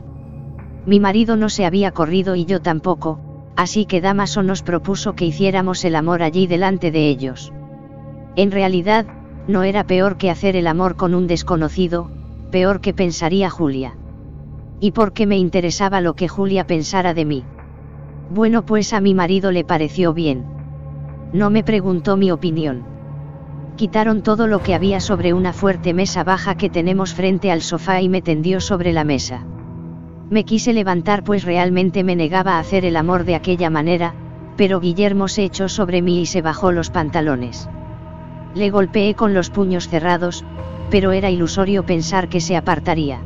Mi 0.86 1.02
marido 1.02 1.36
no 1.36 1.50
se 1.50 1.66
había 1.66 1.92
corrido 1.92 2.36
y 2.36 2.46
yo 2.46 2.62
tampoco, 2.62 3.20
así 3.58 3.86
que 3.86 4.00
Damaso 4.00 4.44
nos 4.44 4.64
propuso 4.64 5.14
que 5.14 5.26
hiciéramos 5.26 5.84
el 5.84 5.96
amor 5.96 6.24
allí 6.24 6.48
delante 6.48 6.90
de 6.90 7.10
ellos. 7.10 7.52
En 8.38 8.52
realidad, 8.52 9.06
no 9.50 9.64
era 9.64 9.86
peor 9.86 10.16
que 10.16 10.32
hacer 10.32 10.56
el 10.56 10.68
amor 10.68 10.96
con 10.96 11.14
un 11.14 11.28
desconocido, 11.28 12.10
peor 12.50 12.80
que 12.80 12.94
pensaría 12.94 13.50
Julia. 13.50 13.98
Y 14.84 14.92
porque 14.92 15.28
me 15.28 15.38
interesaba 15.38 16.02
lo 16.02 16.16
que 16.16 16.28
Julia 16.28 16.66
pensara 16.66 17.14
de 17.14 17.24
mí. 17.24 17.44
Bueno, 18.32 18.66
pues 18.66 18.94
a 18.94 19.00
mi 19.00 19.14
marido 19.14 19.52
le 19.52 19.64
pareció 19.64 20.12
bien. 20.12 20.44
No 21.34 21.52
me 21.52 21.64
preguntó 21.64 22.18
mi 22.18 22.32
opinión. 22.32 22.84
Quitaron 23.76 24.24
todo 24.24 24.48
lo 24.48 24.64
que 24.64 24.74
había 24.74 25.00
sobre 25.00 25.34
una 25.34 25.54
fuerte 25.54 25.94
mesa 25.94 26.24
baja 26.24 26.56
que 26.56 26.72
tenemos 26.72 27.14
frente 27.14 27.52
al 27.52 27.62
sofá 27.62 28.02
y 28.02 28.10
me 28.10 28.24
tendió 28.24 28.60
sobre 28.60 28.92
la 28.92 29.04
mesa. 29.04 29.46
Me 30.32 30.46
quise 30.46 30.74
levantar 30.74 31.24
pues 31.24 31.44
realmente 31.44 32.04
me 32.04 32.16
negaba 32.16 32.56
a 32.56 32.60
hacer 32.60 32.84
el 32.84 32.96
amor 32.96 33.24
de 33.24 33.36
aquella 33.36 33.70
manera, 33.70 34.16
pero 34.58 34.80
Guillermo 34.80 35.28
se 35.28 35.44
echó 35.44 35.70
sobre 35.70 36.02
mí 36.02 36.22
y 36.22 36.26
se 36.26 36.42
bajó 36.42 36.72
los 36.72 36.90
pantalones. 36.90 37.70
Le 38.56 38.72
golpeé 38.72 39.14
con 39.14 39.36
los 39.36 39.52
puños 39.52 39.88
cerrados, 39.90 40.44
pero 40.90 41.12
era 41.12 41.30
ilusorio 41.30 41.86
pensar 41.86 42.30
que 42.30 42.42
se 42.42 42.58
apartaría. 42.58 43.22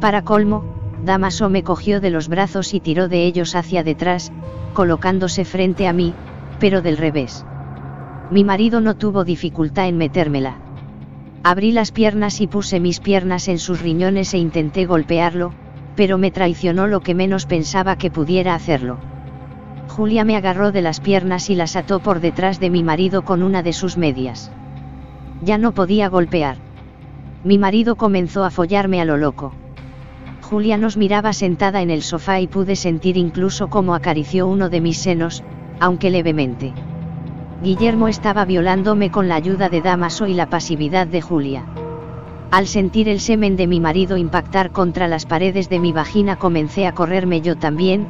Para 0.00 0.22
colmo, 0.22 0.64
Damaso 1.04 1.48
me 1.48 1.62
cogió 1.62 2.00
de 2.00 2.10
los 2.10 2.28
brazos 2.28 2.74
y 2.74 2.80
tiró 2.80 3.08
de 3.08 3.24
ellos 3.24 3.54
hacia 3.54 3.82
detrás, 3.82 4.32
colocándose 4.74 5.44
frente 5.44 5.88
a 5.88 5.92
mí, 5.92 6.14
pero 6.58 6.82
del 6.82 6.96
revés. 6.96 7.46
Mi 8.30 8.44
marido 8.44 8.80
no 8.80 8.96
tuvo 8.96 9.24
dificultad 9.24 9.88
en 9.88 9.96
metérmela. 9.96 10.56
Abrí 11.42 11.72
las 11.72 11.92
piernas 11.92 12.40
y 12.40 12.46
puse 12.46 12.80
mis 12.80 13.00
piernas 13.00 13.48
en 13.48 13.58
sus 13.58 13.80
riñones 13.80 14.34
e 14.34 14.38
intenté 14.38 14.84
golpearlo, 14.84 15.52
pero 15.94 16.18
me 16.18 16.30
traicionó 16.30 16.88
lo 16.88 17.00
que 17.00 17.14
menos 17.14 17.46
pensaba 17.46 17.96
que 17.96 18.10
pudiera 18.10 18.54
hacerlo. 18.54 18.98
Julia 19.88 20.24
me 20.24 20.36
agarró 20.36 20.72
de 20.72 20.82
las 20.82 21.00
piernas 21.00 21.48
y 21.48 21.54
las 21.54 21.76
ató 21.76 22.00
por 22.00 22.20
detrás 22.20 22.60
de 22.60 22.68
mi 22.68 22.82
marido 22.82 23.24
con 23.24 23.42
una 23.42 23.62
de 23.62 23.72
sus 23.72 23.96
medias. 23.96 24.50
Ya 25.42 25.56
no 25.56 25.72
podía 25.72 26.08
golpear. 26.08 26.56
Mi 27.44 27.58
marido 27.58 27.96
comenzó 27.96 28.44
a 28.44 28.50
follarme 28.50 29.00
a 29.00 29.04
lo 29.04 29.16
loco. 29.16 29.52
Julia 30.48 30.78
nos 30.78 30.96
miraba 30.96 31.32
sentada 31.32 31.82
en 31.82 31.90
el 31.90 32.02
sofá 32.02 32.38
y 32.38 32.46
pude 32.46 32.76
sentir 32.76 33.16
incluso 33.16 33.66
cómo 33.66 33.96
acarició 33.96 34.46
uno 34.46 34.68
de 34.68 34.80
mis 34.80 34.96
senos, 34.98 35.42
aunque 35.80 36.08
levemente. 36.08 36.72
Guillermo 37.64 38.06
estaba 38.06 38.44
violándome 38.44 39.10
con 39.10 39.26
la 39.26 39.34
ayuda 39.34 39.68
de 39.68 39.80
Damaso 39.80 40.28
y 40.28 40.34
la 40.34 40.48
pasividad 40.48 41.08
de 41.08 41.20
Julia. 41.20 41.64
Al 42.52 42.68
sentir 42.68 43.08
el 43.08 43.18
semen 43.18 43.56
de 43.56 43.66
mi 43.66 43.80
marido 43.80 44.16
impactar 44.16 44.70
contra 44.70 45.08
las 45.08 45.26
paredes 45.26 45.68
de 45.68 45.80
mi 45.80 45.92
vagina 45.92 46.36
comencé 46.36 46.86
a 46.86 46.92
correrme 46.92 47.40
yo 47.40 47.56
también, 47.56 48.06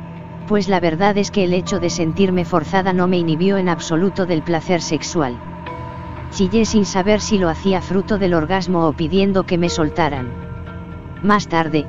pues 0.47 0.69
la 0.69 0.79
verdad 0.79 1.17
es 1.17 1.31
que 1.31 1.45
el 1.45 1.55
hecho 1.55 1.81
de 1.81 1.89
sentirme 1.89 2.45
forzada 2.45 2.93
no 2.93 3.09
me 3.09 3.17
inhibió 3.17 3.57
en 3.57 3.71
absoluto 3.71 4.27
del 4.27 4.43
placer 4.43 4.83
sexual. 4.83 5.41
Chillé 6.33 6.67
sin 6.67 6.85
saber 6.85 7.23
si 7.23 7.39
lo 7.39 7.49
hacía 7.49 7.81
fruto 7.81 8.19
del 8.19 8.35
orgasmo 8.35 8.87
o 8.87 8.93
pidiendo 8.93 9.45
que 9.45 9.57
me 9.57 9.71
soltaran. 9.71 10.29
Más 11.23 11.49
tarde, 11.49 11.87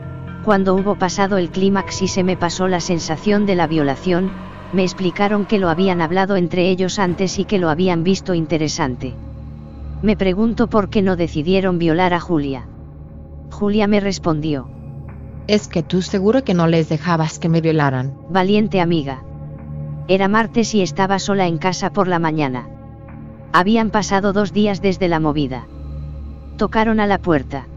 cuando 0.47 0.75
hubo 0.75 0.95
pasado 0.95 1.37
el 1.37 1.49
clímax 1.49 2.03
y 2.03 2.07
se 2.07 2.23
me 2.23 2.37
pasó 2.37 2.69
la 2.69 2.79
sensación 2.79 3.45
de 3.45 3.55
la 3.55 3.67
violación, 3.67 4.31
me 4.71 4.83
explicaron 4.83 5.45
que 5.45 5.59
lo 5.59 5.67
habían 5.67 5.99
hablado 5.99 6.37
entre 6.37 6.69
ellos 6.69 6.99
antes 6.99 7.37
y 7.37 7.43
que 7.43 7.59
lo 7.59 7.69
habían 7.69 8.05
visto 8.05 8.33
interesante. 8.33 9.13
Me 10.01 10.15
pregunto 10.15 10.67
por 10.67 10.89
qué 10.89 11.01
no 11.01 11.17
decidieron 11.17 11.79
violar 11.79 12.13
a 12.13 12.21
Julia. 12.21 12.65
Julia 13.51 13.87
me 13.87 13.99
respondió. 13.99 14.69
Es 15.47 15.67
que 15.67 15.83
tú 15.83 16.01
seguro 16.01 16.45
que 16.45 16.53
no 16.53 16.67
les 16.67 16.87
dejabas 16.87 17.39
que 17.39 17.49
me 17.49 17.59
violaran. 17.59 18.13
Valiente 18.29 18.79
amiga. 18.79 19.23
Era 20.07 20.29
martes 20.29 20.73
y 20.73 20.81
estaba 20.81 21.19
sola 21.19 21.47
en 21.47 21.57
casa 21.57 21.91
por 21.91 22.07
la 22.07 22.19
mañana. 22.19 22.69
Habían 23.51 23.89
pasado 23.89 24.31
dos 24.31 24.53
días 24.53 24.81
desde 24.81 25.09
la 25.09 25.19
movida. 25.19 25.67
Tocaron 26.55 27.01
a 27.01 27.05
la 27.05 27.17
puerta. 27.17 27.67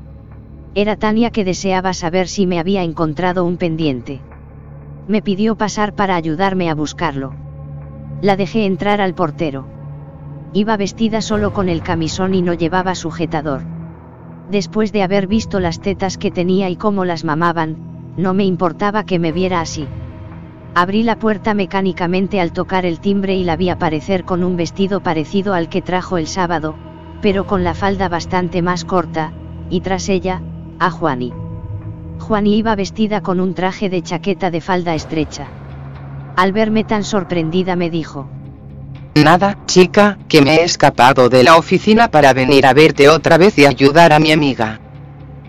Era 0.74 0.94
Tania 0.96 1.30
que 1.30 1.44
deseaba 1.44 1.92
saber 1.94 2.28
si 2.28 2.46
me 2.46 2.60
había 2.60 2.84
encontrado 2.84 3.44
un 3.44 3.56
pendiente. 3.56 4.20
Me 5.08 5.20
pidió 5.20 5.56
pasar 5.56 5.94
para 5.94 6.14
ayudarme 6.14 6.70
a 6.70 6.76
buscarlo. 6.76 7.34
La 8.22 8.36
dejé 8.36 8.66
entrar 8.66 9.00
al 9.00 9.14
portero. 9.14 9.66
Iba 10.52 10.76
vestida 10.76 11.22
solo 11.22 11.52
con 11.52 11.68
el 11.68 11.82
camisón 11.82 12.34
y 12.34 12.42
no 12.42 12.54
llevaba 12.54 12.94
sujetador. 12.94 13.62
Después 14.48 14.92
de 14.92 15.02
haber 15.02 15.26
visto 15.26 15.58
las 15.58 15.80
tetas 15.80 16.18
que 16.18 16.30
tenía 16.30 16.70
y 16.70 16.76
cómo 16.76 17.04
las 17.04 17.24
mamaban, 17.24 17.76
no 18.16 18.32
me 18.32 18.44
importaba 18.44 19.04
que 19.04 19.18
me 19.18 19.32
viera 19.32 19.60
así. 19.60 19.88
Abrí 20.74 21.02
la 21.02 21.18
puerta 21.18 21.52
mecánicamente 21.52 22.40
al 22.40 22.52
tocar 22.52 22.86
el 22.86 23.00
timbre 23.00 23.34
y 23.34 23.42
la 23.42 23.56
vi 23.56 23.70
aparecer 23.70 24.24
con 24.24 24.44
un 24.44 24.56
vestido 24.56 25.00
parecido 25.00 25.54
al 25.54 25.68
que 25.68 25.82
trajo 25.82 26.16
el 26.16 26.28
sábado, 26.28 26.76
pero 27.20 27.46
con 27.46 27.64
la 27.64 27.74
falda 27.74 28.08
bastante 28.08 28.62
más 28.62 28.84
corta, 28.84 29.32
y 29.68 29.80
tras 29.80 30.08
ella, 30.08 30.42
a 30.80 30.90
Juani. 30.90 31.32
Juani 32.18 32.56
iba 32.56 32.74
vestida 32.74 33.20
con 33.20 33.38
un 33.38 33.54
traje 33.54 33.90
de 33.90 34.02
chaqueta 34.02 34.50
de 34.50 34.62
falda 34.62 34.94
estrecha. 34.94 35.46
Al 36.36 36.52
verme 36.52 36.84
tan 36.84 37.04
sorprendida 37.04 37.76
me 37.76 37.90
dijo, 37.90 38.28
Nada, 39.14 39.58
chica, 39.66 40.18
que 40.26 40.40
me 40.40 40.56
he 40.56 40.64
escapado 40.64 41.28
de 41.28 41.44
la 41.44 41.56
oficina 41.56 42.08
para 42.08 42.32
venir 42.32 42.66
a 42.66 42.72
verte 42.72 43.08
otra 43.10 43.36
vez 43.36 43.58
y 43.58 43.66
ayudar 43.66 44.12
a 44.12 44.18
mi 44.18 44.32
amiga. 44.32 44.80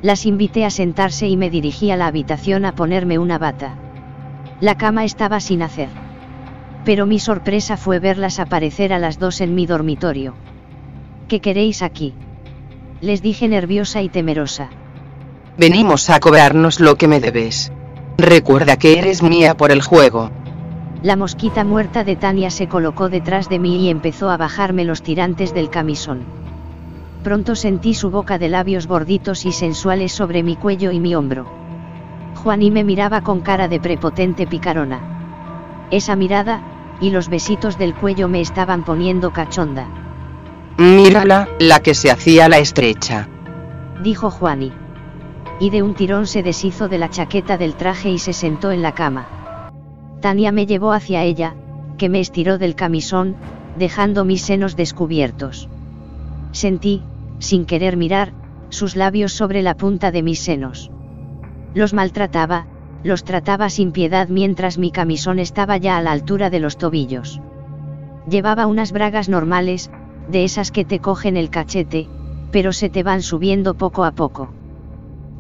Las 0.02 0.26
invité 0.26 0.66
a 0.66 0.70
sentarse 0.70 1.30
y 1.30 1.38
me 1.38 1.50
dirigí 1.50 1.92
a 1.92 1.96
la 1.96 2.08
habitación 2.08 2.66
a 2.66 2.76
ponerme 2.76 3.18
una 3.18 3.38
bata. 3.38 3.76
La 4.60 4.76
cama 4.76 5.06
estaba 5.06 5.40
sin 5.40 5.62
hacer. 5.62 5.90
Pero 6.84 7.06
mi 7.06 7.20
sorpresa 7.20 7.78
fue 7.78 8.00
verlas 8.00 8.40
aparecer 8.40 8.92
a 8.92 9.00
las 9.00 9.18
dos 9.18 9.40
en 9.40 9.56
mi 9.56 9.66
dormitorio. 9.66 10.34
¿Qué 11.30 11.40
queréis 11.40 11.84
aquí? 11.84 12.14
Les 13.00 13.22
dije 13.22 13.48
nerviosa 13.48 14.02
y 14.02 14.10
temerosa. 14.10 14.70
Venimos 15.58 16.10
a 16.10 16.20
cobrarnos 16.20 16.80
lo 16.80 16.96
que 16.96 17.08
me 17.08 17.20
debes. 17.20 17.72
Recuerda 18.18 18.78
que 18.78 18.98
eres 18.98 19.22
mía 19.22 19.56
por 19.56 19.72
el 19.72 19.82
juego. 19.82 20.32
La 21.04 21.16
mosquita 21.16 21.64
muerta 21.64 22.04
de 22.04 22.16
Tania 22.16 22.52
se 22.52 22.68
colocó 22.68 23.10
detrás 23.10 23.50
de 23.50 23.60
mí 23.60 23.86
y 23.86 23.90
empezó 23.90 24.30
a 24.30 24.38
bajarme 24.38 24.86
los 24.86 25.02
tirantes 25.02 25.54
del 25.54 25.70
camisón. 25.70 26.24
Pronto 27.24 27.56
sentí 27.56 27.94
su 27.94 28.12
boca 28.12 28.38
de 28.38 28.50
labios 28.50 28.88
gorditos 28.88 29.46
y 29.46 29.52
sensuales 29.52 30.12
sobre 30.12 30.44
mi 30.44 30.56
cuello 30.56 30.92
y 30.92 31.00
mi 31.00 31.16
hombro. 31.16 31.46
Juaní 32.36 32.72
me 32.72 32.84
miraba 32.84 33.22
con 33.22 33.42
cara 33.42 33.68
de 33.68 33.80
prepotente 33.80 34.48
picarona. 34.48 35.88
Esa 35.92 36.16
mirada, 36.16 36.62
y 37.02 37.10
los 37.10 37.30
besitos 37.30 37.78
del 37.78 37.94
cuello 37.94 38.28
me 38.28 38.42
estaban 38.42 38.84
poniendo 38.84 39.32
cachonda. 39.32 39.88
Mírala, 40.78 41.50
la 41.60 41.80
que 41.82 41.94
se 41.94 42.10
hacía 42.10 42.48
la 42.48 42.60
estrecha. 42.60 43.28
Dijo 44.02 44.32
Juani. 44.32 44.72
Y 45.62 45.70
de 45.70 45.84
un 45.84 45.94
tirón 45.94 46.26
se 46.26 46.42
deshizo 46.42 46.90
de 46.90 46.98
la 46.98 47.12
chaqueta 47.12 47.56
del 47.56 47.76
traje 47.76 48.10
y 48.10 48.18
se 48.18 48.34
sentó 48.34 48.72
en 48.72 48.82
la 48.82 48.94
cama. 48.94 49.28
Tania 50.20 50.52
me 50.52 50.66
llevó 50.66 50.92
hacia 50.92 51.24
ella, 51.24 51.54
que 52.00 52.10
me 52.10 52.20
estiró 52.20 52.58
del 52.58 52.74
camisón, 52.74 53.36
dejando 53.78 54.26
mis 54.26 54.42
senos 54.42 54.76
descubiertos. 54.76 55.70
Sentí, 56.52 57.04
sin 57.38 57.66
querer 57.66 57.96
mirar, 57.96 58.34
sus 58.70 58.96
labios 58.96 59.34
sobre 59.34 59.62
la 59.62 59.78
punta 59.78 60.10
de 60.10 60.24
mis 60.24 60.40
senos. 60.40 60.90
Los 61.76 61.94
maltrataba, 61.94 62.66
los 63.04 63.24
trataba 63.24 63.70
sin 63.70 63.92
piedad 63.92 64.30
mientras 64.30 64.80
mi 64.80 64.90
camisón 64.90 65.38
estaba 65.38 65.78
ya 65.78 65.96
a 65.98 66.02
la 66.02 66.12
altura 66.12 66.50
de 66.50 66.60
los 66.60 66.80
tobillos. 66.80 67.40
Llevaba 68.28 68.66
unas 68.66 68.92
bragas 68.92 69.30
normales, 69.30 69.92
de 70.28 70.44
esas 70.44 70.72
que 70.72 70.86
te 70.86 70.98
cogen 70.98 71.38
el 71.38 71.52
cachete, 71.52 72.08
pero 72.52 72.74
se 72.74 72.90
te 72.90 73.04
van 73.04 73.22
subiendo 73.22 73.76
poco 73.76 74.06
a 74.06 74.12
poco. 74.14 74.50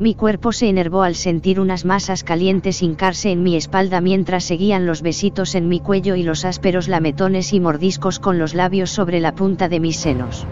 Mi 0.01 0.15
cuerpo 0.15 0.51
se 0.51 0.67
enervó 0.67 1.03
al 1.03 1.13
sentir 1.13 1.59
unas 1.59 1.85
masas 1.85 2.23
calientes 2.23 2.81
hincarse 2.81 3.29
en 3.29 3.43
mi 3.43 3.55
espalda 3.55 4.01
mientras 4.01 4.43
seguían 4.43 4.87
los 4.87 5.03
besitos 5.03 5.53
en 5.53 5.69
mi 5.69 5.79
cuello 5.79 6.15
y 6.15 6.23
los 6.23 6.43
ásperos 6.43 6.87
lametones 6.87 7.53
y 7.53 7.59
mordiscos 7.59 8.17
con 8.17 8.39
los 8.39 8.55
labios 8.55 8.89
sobre 8.89 9.19
la 9.19 9.35
punta 9.35 9.69
de 9.69 9.79
mis 9.79 9.97
senos. 9.97 10.47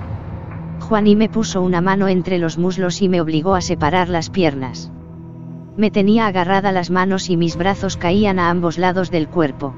Juaní 0.82 1.16
me 1.16 1.30
puso 1.30 1.64
una 1.64 1.82
mano 1.82 2.08
entre 2.08 2.38
los 2.38 2.60
muslos 2.60 3.02
y 3.02 3.10
me 3.10 3.22
obligó 3.22 3.56
a 3.56 3.62
separar 3.62 4.08
las 4.08 4.30
piernas. 4.30 4.92
Me 5.78 5.90
tenía 5.90 6.28
agarrada 6.28 6.72
las 6.72 6.92
manos 6.92 7.32
y 7.32 7.36
mis 7.36 7.56
brazos 7.56 7.98
caían 7.98 8.38
a 8.38 8.52
ambos 8.52 8.78
lados 8.78 9.10
del 9.10 9.28
cuerpo. 9.28 9.74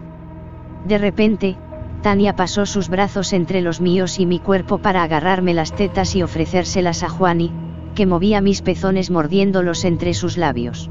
De 0.85 0.97
repente, 0.97 1.55
Tania 2.01 2.35
pasó 2.35 2.65
sus 2.65 2.89
brazos 2.89 3.31
entre 3.31 3.61
los 3.61 3.79
míos 3.79 4.19
y 4.19 4.25
mi 4.25 4.39
cuerpo 4.39 4.79
para 4.79 5.01
agarrarme 5.01 5.53
las 5.53 5.73
tetas 5.73 6.13
y 6.17 6.23
ofrecérselas 6.23 7.03
a 7.03 7.09
Juani, 7.09 7.53
que 7.93 8.05
movía 8.05 8.41
mis 8.41 8.61
pezones 8.61 9.11
mordiéndolos 9.11 9.85
entre 9.85 10.13
sus 10.13 10.37
labios. 10.37 10.89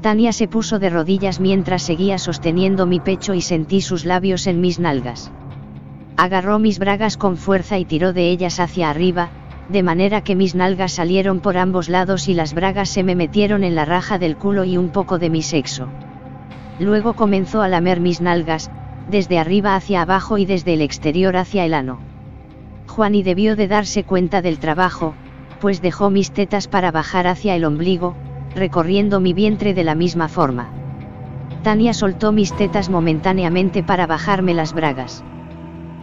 Tania 0.00 0.32
se 0.32 0.48
puso 0.48 0.78
de 0.78 0.90
rodillas 0.90 1.40
mientras 1.40 1.82
seguía 1.82 2.18
sosteniendo 2.18 2.86
mi 2.86 3.00
pecho 3.00 3.34
y 3.34 3.40
sentí 3.40 3.80
sus 3.80 4.04
labios 4.04 4.46
en 4.46 4.60
mis 4.60 4.78
nalgas. 4.78 5.32
Agarró 6.16 6.58
mis 6.58 6.78
bragas 6.78 7.16
con 7.16 7.36
fuerza 7.36 7.78
y 7.78 7.84
tiró 7.84 8.12
de 8.12 8.30
ellas 8.30 8.60
hacia 8.60 8.90
arriba, 8.90 9.30
de 9.68 9.82
manera 9.82 10.22
que 10.22 10.36
mis 10.36 10.54
nalgas 10.54 10.92
salieron 10.92 11.40
por 11.40 11.56
ambos 11.56 11.88
lados 11.88 12.28
y 12.28 12.34
las 12.34 12.52
bragas 12.54 12.90
se 12.90 13.02
me 13.02 13.14
metieron 13.14 13.64
en 13.64 13.74
la 13.74 13.84
raja 13.84 14.18
del 14.18 14.36
culo 14.36 14.64
y 14.64 14.76
un 14.76 14.90
poco 14.90 15.18
de 15.18 15.30
mi 15.30 15.42
sexo. 15.42 15.88
Luego 16.78 17.14
comenzó 17.14 17.62
a 17.62 17.68
lamer 17.68 18.00
mis 18.00 18.20
nalgas, 18.20 18.70
desde 19.10 19.38
arriba 19.38 19.74
hacia 19.74 20.02
abajo 20.02 20.38
y 20.38 20.44
desde 20.44 20.74
el 20.74 20.82
exterior 20.82 21.36
hacia 21.36 21.64
el 21.64 21.74
ano. 21.74 21.98
Juani 22.88 23.22
debió 23.22 23.56
de 23.56 23.68
darse 23.68 24.04
cuenta 24.04 24.42
del 24.42 24.58
trabajo, 24.58 25.14
pues 25.64 25.80
dejó 25.80 26.10
mis 26.10 26.30
tetas 26.30 26.68
para 26.68 26.90
bajar 26.90 27.26
hacia 27.26 27.56
el 27.56 27.64
ombligo, 27.64 28.14
recorriendo 28.54 29.18
mi 29.18 29.32
vientre 29.32 29.72
de 29.72 29.82
la 29.82 29.94
misma 29.94 30.28
forma. 30.28 30.68
Tania 31.62 31.94
soltó 31.94 32.32
mis 32.32 32.52
tetas 32.52 32.90
momentáneamente 32.90 33.82
para 33.82 34.06
bajarme 34.06 34.52
las 34.52 34.74
bragas. 34.74 35.24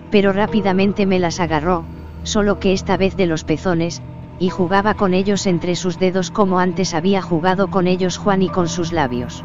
Pero 0.10 0.34
rápidamente 0.34 1.06
me 1.06 1.20
las 1.20 1.40
agarró, 1.40 1.84
solo 2.24 2.58
que 2.58 2.74
esta 2.74 2.98
vez 2.98 3.16
de 3.16 3.28
los 3.28 3.44
pezones, 3.44 4.02
y 4.40 4.50
jugaba 4.50 4.96
con 4.96 5.14
ellos 5.14 5.46
entre 5.46 5.76
sus 5.76 6.00
dedos 6.00 6.32
como 6.32 6.58
antes 6.58 6.96
había 6.96 7.22
jugado 7.22 7.68
con 7.68 7.86
ellos 7.86 8.18
Juan 8.18 8.42
y 8.42 8.50
con 8.50 8.68
sus 8.68 8.92
labios. 8.92 9.44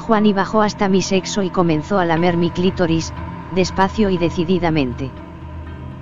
Juan 0.00 0.26
y 0.26 0.32
bajó 0.32 0.60
hasta 0.60 0.88
mi 0.88 1.02
sexo 1.02 1.44
y 1.44 1.50
comenzó 1.50 2.00
a 2.00 2.04
lamer 2.04 2.36
mi 2.36 2.50
clítoris, 2.50 3.14
despacio 3.54 4.10
y 4.10 4.18
decididamente. 4.18 5.08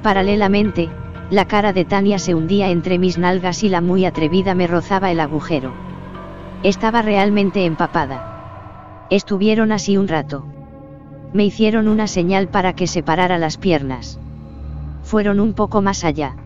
Paralelamente, 0.02 0.88
la 1.30 1.44
cara 1.44 1.74
de 1.74 1.84
Tania 1.84 2.18
se 2.18 2.34
hundía 2.34 2.70
entre 2.70 2.98
mis 2.98 3.18
nalgas 3.18 3.62
y 3.62 3.68
la 3.68 3.80
muy 3.82 4.06
atrevida 4.06 4.54
me 4.54 4.66
rozaba 4.66 5.10
el 5.10 5.20
agujero. 5.20 5.72
Estaba 6.62 7.02
realmente 7.02 7.66
empapada. 7.66 9.06
Estuvieron 9.10 9.70
así 9.70 9.96
un 9.96 10.08
rato. 10.08 10.46
Me 11.34 11.44
hicieron 11.44 11.86
una 11.86 12.06
señal 12.06 12.48
para 12.48 12.72
que 12.72 12.86
separara 12.86 13.36
las 13.36 13.58
piernas. 13.58 14.18
Fueron 15.02 15.38
un 15.38 15.52
poco 15.52 15.82
más 15.82 16.04
allá. 16.04 16.36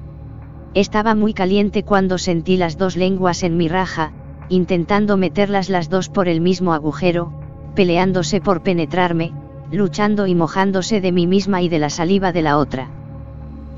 Estaba 0.74 1.14
muy 1.14 1.32
caliente 1.32 1.84
cuando 1.84 2.18
sentí 2.18 2.56
las 2.56 2.76
dos 2.76 2.96
lenguas 2.96 3.44
en 3.44 3.56
mi 3.56 3.68
raja, 3.68 4.12
intentando 4.48 5.16
meterlas 5.16 5.68
las 5.68 5.90
dos 5.90 6.08
por 6.08 6.28
el 6.28 6.40
mismo 6.40 6.72
agujero, 6.72 7.32
peleándose 7.76 8.40
por 8.40 8.62
penetrarme, 8.62 9.32
luchando 9.70 10.26
y 10.26 10.34
mojándose 10.34 11.00
de 11.00 11.12
mí 11.12 11.26
misma 11.26 11.62
y 11.62 11.68
de 11.68 11.78
la 11.78 11.90
saliva 11.90 12.32
de 12.32 12.42
la 12.42 12.58
otra. 12.58 13.01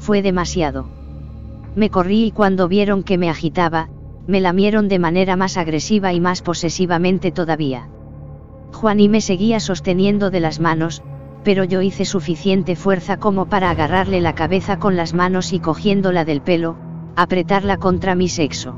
Fue 0.05 0.21
demasiado. 0.21 0.85
Me 1.75 1.89
corrí 1.89 2.27
y 2.27 2.31
cuando 2.31 2.69
vieron 2.69 3.05
que 3.05 3.17
me 3.17 3.31
agitaba, 3.31 3.89
me 4.27 4.43
lamieron 4.43 4.87
de 4.87 4.99
manera 4.99 5.35
más 5.35 5.57
agresiva 5.57 6.13
y 6.13 6.21
más 6.21 6.43
posesivamente 6.43 7.33
todavía. 7.33 7.89
Juaní 8.75 9.09
me 9.09 9.23
seguía 9.23 9.61
sosteniendo 9.61 10.31
de 10.31 10.41
las 10.41 10.61
manos, 10.61 11.03
pero 11.43 11.65
yo 11.65 11.81
hice 11.81 12.05
suficiente 12.05 12.77
fuerza 12.77 13.17
como 13.17 13.47
para 13.47 13.71
agarrarle 13.71 14.21
la 14.21 14.35
cabeza 14.35 14.79
con 14.79 14.95
las 14.95 15.15
manos 15.15 15.55
y 15.55 15.59
cogiéndola 15.59 16.27
del 16.27 16.43
pelo, 16.43 16.77
apretarla 17.17 17.79
contra 17.79 18.15
mi 18.15 18.29
sexo. 18.29 18.75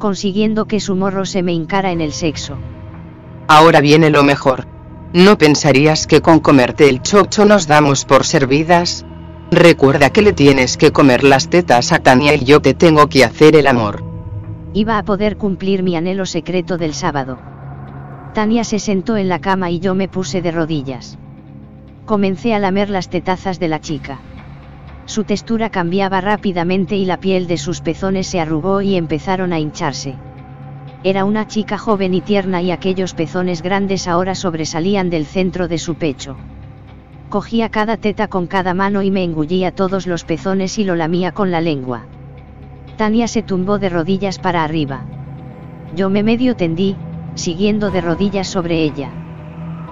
Consiguiendo 0.00 0.64
que 0.64 0.80
su 0.80 0.96
morro 0.96 1.26
se 1.26 1.44
me 1.44 1.52
hincara 1.52 1.92
en 1.92 2.00
el 2.00 2.12
sexo. 2.12 2.56
Ahora 3.46 3.80
viene 3.80 4.10
lo 4.10 4.24
mejor. 4.24 4.66
¿No 5.12 5.38
pensarías 5.38 6.08
que 6.08 6.22
con 6.22 6.40
comerte 6.40 6.88
el 6.88 7.02
chocho 7.02 7.44
nos 7.44 7.68
damos 7.68 8.04
por 8.04 8.24
servidas? 8.24 9.06
Recuerda 9.56 10.10
que 10.10 10.20
le 10.20 10.32
tienes 10.32 10.76
que 10.76 10.90
comer 10.90 11.22
las 11.22 11.48
tetas 11.48 11.92
a 11.92 12.00
Tania 12.00 12.34
y 12.34 12.44
yo 12.44 12.60
te 12.60 12.74
tengo 12.74 13.08
que 13.08 13.24
hacer 13.24 13.54
el 13.54 13.68
amor. 13.68 14.02
Iba 14.72 14.98
a 14.98 15.04
poder 15.04 15.36
cumplir 15.36 15.84
mi 15.84 15.94
anhelo 15.94 16.26
secreto 16.26 16.76
del 16.76 16.92
sábado. 16.92 17.38
Tania 18.34 18.64
se 18.64 18.80
sentó 18.80 19.16
en 19.16 19.28
la 19.28 19.38
cama 19.38 19.70
y 19.70 19.78
yo 19.78 19.94
me 19.94 20.08
puse 20.08 20.42
de 20.42 20.50
rodillas. 20.50 21.18
Comencé 22.04 22.52
a 22.52 22.58
lamer 22.58 22.90
las 22.90 23.08
tetazas 23.08 23.60
de 23.60 23.68
la 23.68 23.80
chica. 23.80 24.18
Su 25.06 25.22
textura 25.22 25.70
cambiaba 25.70 26.20
rápidamente 26.20 26.96
y 26.96 27.04
la 27.04 27.20
piel 27.20 27.46
de 27.46 27.56
sus 27.56 27.80
pezones 27.80 28.26
se 28.26 28.40
arrugó 28.40 28.80
y 28.80 28.96
empezaron 28.96 29.52
a 29.52 29.60
hincharse. 29.60 30.16
Era 31.04 31.24
una 31.24 31.46
chica 31.46 31.78
joven 31.78 32.12
y 32.12 32.22
tierna 32.22 32.60
y 32.60 32.72
aquellos 32.72 33.14
pezones 33.14 33.62
grandes 33.62 34.08
ahora 34.08 34.34
sobresalían 34.34 35.10
del 35.10 35.26
centro 35.26 35.68
de 35.68 35.78
su 35.78 35.94
pecho. 35.94 36.36
Cogía 37.34 37.68
cada 37.68 37.96
teta 37.96 38.28
con 38.28 38.46
cada 38.46 38.74
mano 38.74 39.02
y 39.02 39.10
me 39.10 39.24
engullía 39.24 39.72
todos 39.72 40.06
los 40.06 40.22
pezones 40.22 40.78
y 40.78 40.84
lo 40.84 40.94
lamía 40.94 41.32
con 41.32 41.50
la 41.50 41.60
lengua. 41.60 42.04
Tania 42.96 43.26
se 43.26 43.42
tumbó 43.42 43.80
de 43.80 43.88
rodillas 43.88 44.38
para 44.38 44.62
arriba. 44.62 45.00
Yo 45.96 46.10
me 46.10 46.22
medio 46.22 46.54
tendí, 46.54 46.94
siguiendo 47.34 47.90
de 47.90 48.02
rodillas 48.02 48.46
sobre 48.46 48.84
ella. 48.84 49.10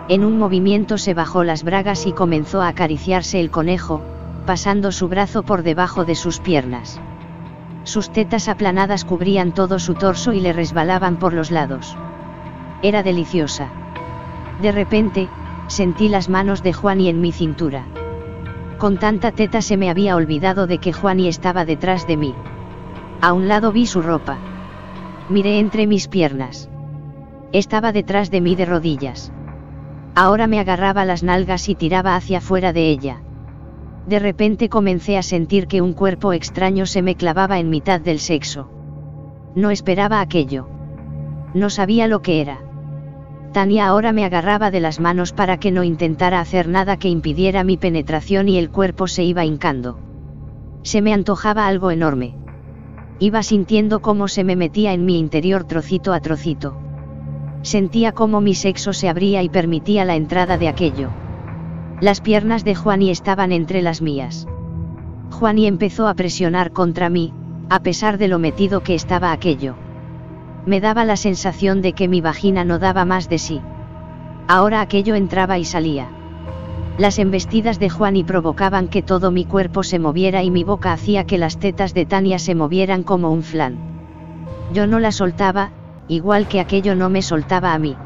En 0.09 0.25
un 0.25 0.39
movimiento 0.39 0.99
se 0.99 1.15
bajó 1.15 1.43
las 1.43 1.65
bragas 1.65 2.07
y 2.07 2.13
comenzó 2.13 2.63
a 2.63 2.69
acariciarse 2.69 3.41
el 3.41 3.51
conejo, 3.51 4.03
pasando 4.47 4.93
su 4.93 5.09
brazo 5.09 5.43
por 5.43 5.65
debajo 5.65 6.05
de 6.05 6.15
sus 6.15 6.39
piernas. 6.39 7.01
Sus 7.83 8.13
tetas 8.13 8.47
aplanadas 8.49 9.05
cubrían 9.05 9.51
todo 9.51 9.81
su 9.81 9.95
torso 9.95 10.33
y 10.33 10.39
le 10.39 10.53
resbalaban 10.53 11.17
por 11.17 11.33
los 11.33 11.51
lados. 11.51 11.97
Era 12.83 13.03
deliciosa. 13.03 13.67
De 14.63 14.71
repente, 14.71 15.29
sentí 15.67 16.09
las 16.09 16.29
manos 16.29 16.63
de 16.63 16.73
Juani 16.73 17.09
en 17.09 17.21
mi 17.21 17.33
cintura. 17.33 17.87
Con 18.79 18.99
tanta 18.99 19.33
teta 19.33 19.63
se 19.63 19.77
me 19.77 19.91
había 19.91 20.17
olvidado 20.17 20.67
de 20.67 20.79
que 20.79 20.93
Juani 20.93 21.29
estaba 21.29 21.65
detrás 21.65 22.07
de 22.07 22.17
mí. 22.17 22.35
A 23.21 23.33
un 23.33 23.49
lado 23.49 23.73
vi 23.73 23.87
su 23.87 24.03
ropa. 24.03 24.39
Miré 25.29 25.59
entre 25.61 25.87
mis 25.87 26.09
piernas. 26.09 26.69
Estaba 27.53 27.93
detrás 27.93 28.31
de 28.31 28.41
mí 28.41 28.57
de 28.57 28.65
rodillas. 28.65 29.33
Ahora 30.15 30.47
me 30.47 30.59
agarraba 30.59 31.05
las 31.05 31.23
nalgas 31.23 31.69
y 31.69 31.75
tiraba 31.75 32.17
hacia 32.17 32.41
fuera 32.41 32.73
de 32.73 32.91
ella. 32.91 33.23
De 34.07 34.19
repente 34.19 34.69
comencé 34.69 35.17
a 35.17 35.23
sentir 35.23 35.69
que 35.69 35.81
un 35.81 35.93
cuerpo 35.93 36.33
extraño 36.33 36.87
se 36.87 37.03
me 37.03 37.15
clavaba 37.15 37.59
en 37.61 37.71
mitad 37.71 38.01
del 38.01 38.19
sexo. 38.19 38.69
No 39.55 39.71
esperaba 39.71 40.21
aquello. 40.21 40.69
No 41.55 41.71
sabía 41.71 42.09
lo 42.09 42.21
que 42.21 42.41
era. 42.41 42.59
Tania 43.53 43.87
ahora 43.87 44.13
me 44.13 44.25
agarraba 44.25 44.71
de 44.71 44.81
las 44.81 44.99
manos 44.99 45.33
para 45.33 45.59
que 45.59 45.71
no 45.71 45.85
intentara 45.85 46.41
hacer 46.41 46.69
nada 46.69 46.97
que 46.97 47.11
impidiera 47.11 47.65
mi 47.65 47.77
penetración 47.77 48.49
y 48.49 48.57
el 48.57 48.71
cuerpo 48.71 49.07
se 49.07 49.25
iba 49.25 49.45
hincando. 49.45 49.99
Se 50.83 51.03
me 51.03 51.13
antojaba 51.13 51.67
algo 51.67 51.91
enorme. 51.91 52.35
Iba 53.19 53.43
sintiendo 53.43 54.01
cómo 54.01 54.27
se 54.27 54.43
me 54.43 54.57
metía 54.57 54.95
en 54.95 55.05
mi 55.05 55.19
interior 55.19 55.65
trocito 55.65 56.15
a 56.15 56.21
trocito. 56.21 56.77
Sentía 57.61 58.13
cómo 58.13 58.41
mi 58.41 58.55
sexo 58.55 58.93
se 58.93 59.09
abría 59.09 59.43
y 59.43 59.49
permitía 59.49 60.05
la 60.05 60.17
entrada 60.17 60.57
de 60.57 60.69
aquello. 60.69 61.11
Las 62.01 62.21
piernas 62.21 62.65
de 62.65 62.75
Juani 62.75 63.11
estaban 63.11 63.53
entre 63.53 63.83
las 63.83 64.03
mías. 64.03 64.49
Juani 65.31 65.67
empezó 65.67 66.09
a 66.09 66.15
presionar 66.15 66.73
contra 66.73 67.11
mí, 67.11 67.33
a 67.69 67.81
pesar 67.81 68.19
de 68.19 68.29
lo 68.29 68.39
metido 68.39 68.83
que 68.83 68.95
estaba 68.95 69.31
aquello. 69.31 69.77
Me 70.65 70.81
daba 70.81 71.05
la 71.05 71.17
sensación 71.17 71.83
de 71.83 71.93
que 71.93 72.07
mi 72.07 72.21
vagina 72.21 72.65
no 72.65 72.79
daba 72.79 73.05
más 73.05 73.29
de 73.29 73.39
sí. 73.39 73.61
Ahora 74.47 74.81
aquello 74.81 75.15
entraba 75.15 75.59
y 75.59 75.65
salía. 75.65 76.09
Las 76.99 77.19
embestidas 77.19 77.81
de 77.81 77.91
Juani 77.91 78.23
provocaban 78.23 78.89
que 78.89 79.03
todo 79.03 79.31
mi 79.31 79.45
cuerpo 79.45 79.83
se 79.83 79.99
moviera 79.99 80.43
y 80.43 80.51
mi 80.51 80.63
boca 80.63 80.93
hacía 80.93 81.25
que 81.25 81.39
las 81.39 81.59
tetas 81.59 81.95
de 81.95 82.07
Tania 82.07 82.39
se 82.39 82.55
movieran 82.55 83.03
como 83.03 83.33
un 83.33 83.43
flan. 83.43 83.79
Yo 84.73 84.87
no 84.87 85.01
la 85.01 85.11
soltaba, 85.11 85.73
igual 86.07 86.47
que 86.47 86.61
aquello 86.61 86.95
no 86.95 87.09
me 87.11 87.23
soltaba 87.23 87.73
a 87.73 87.79
mí. 87.79 87.97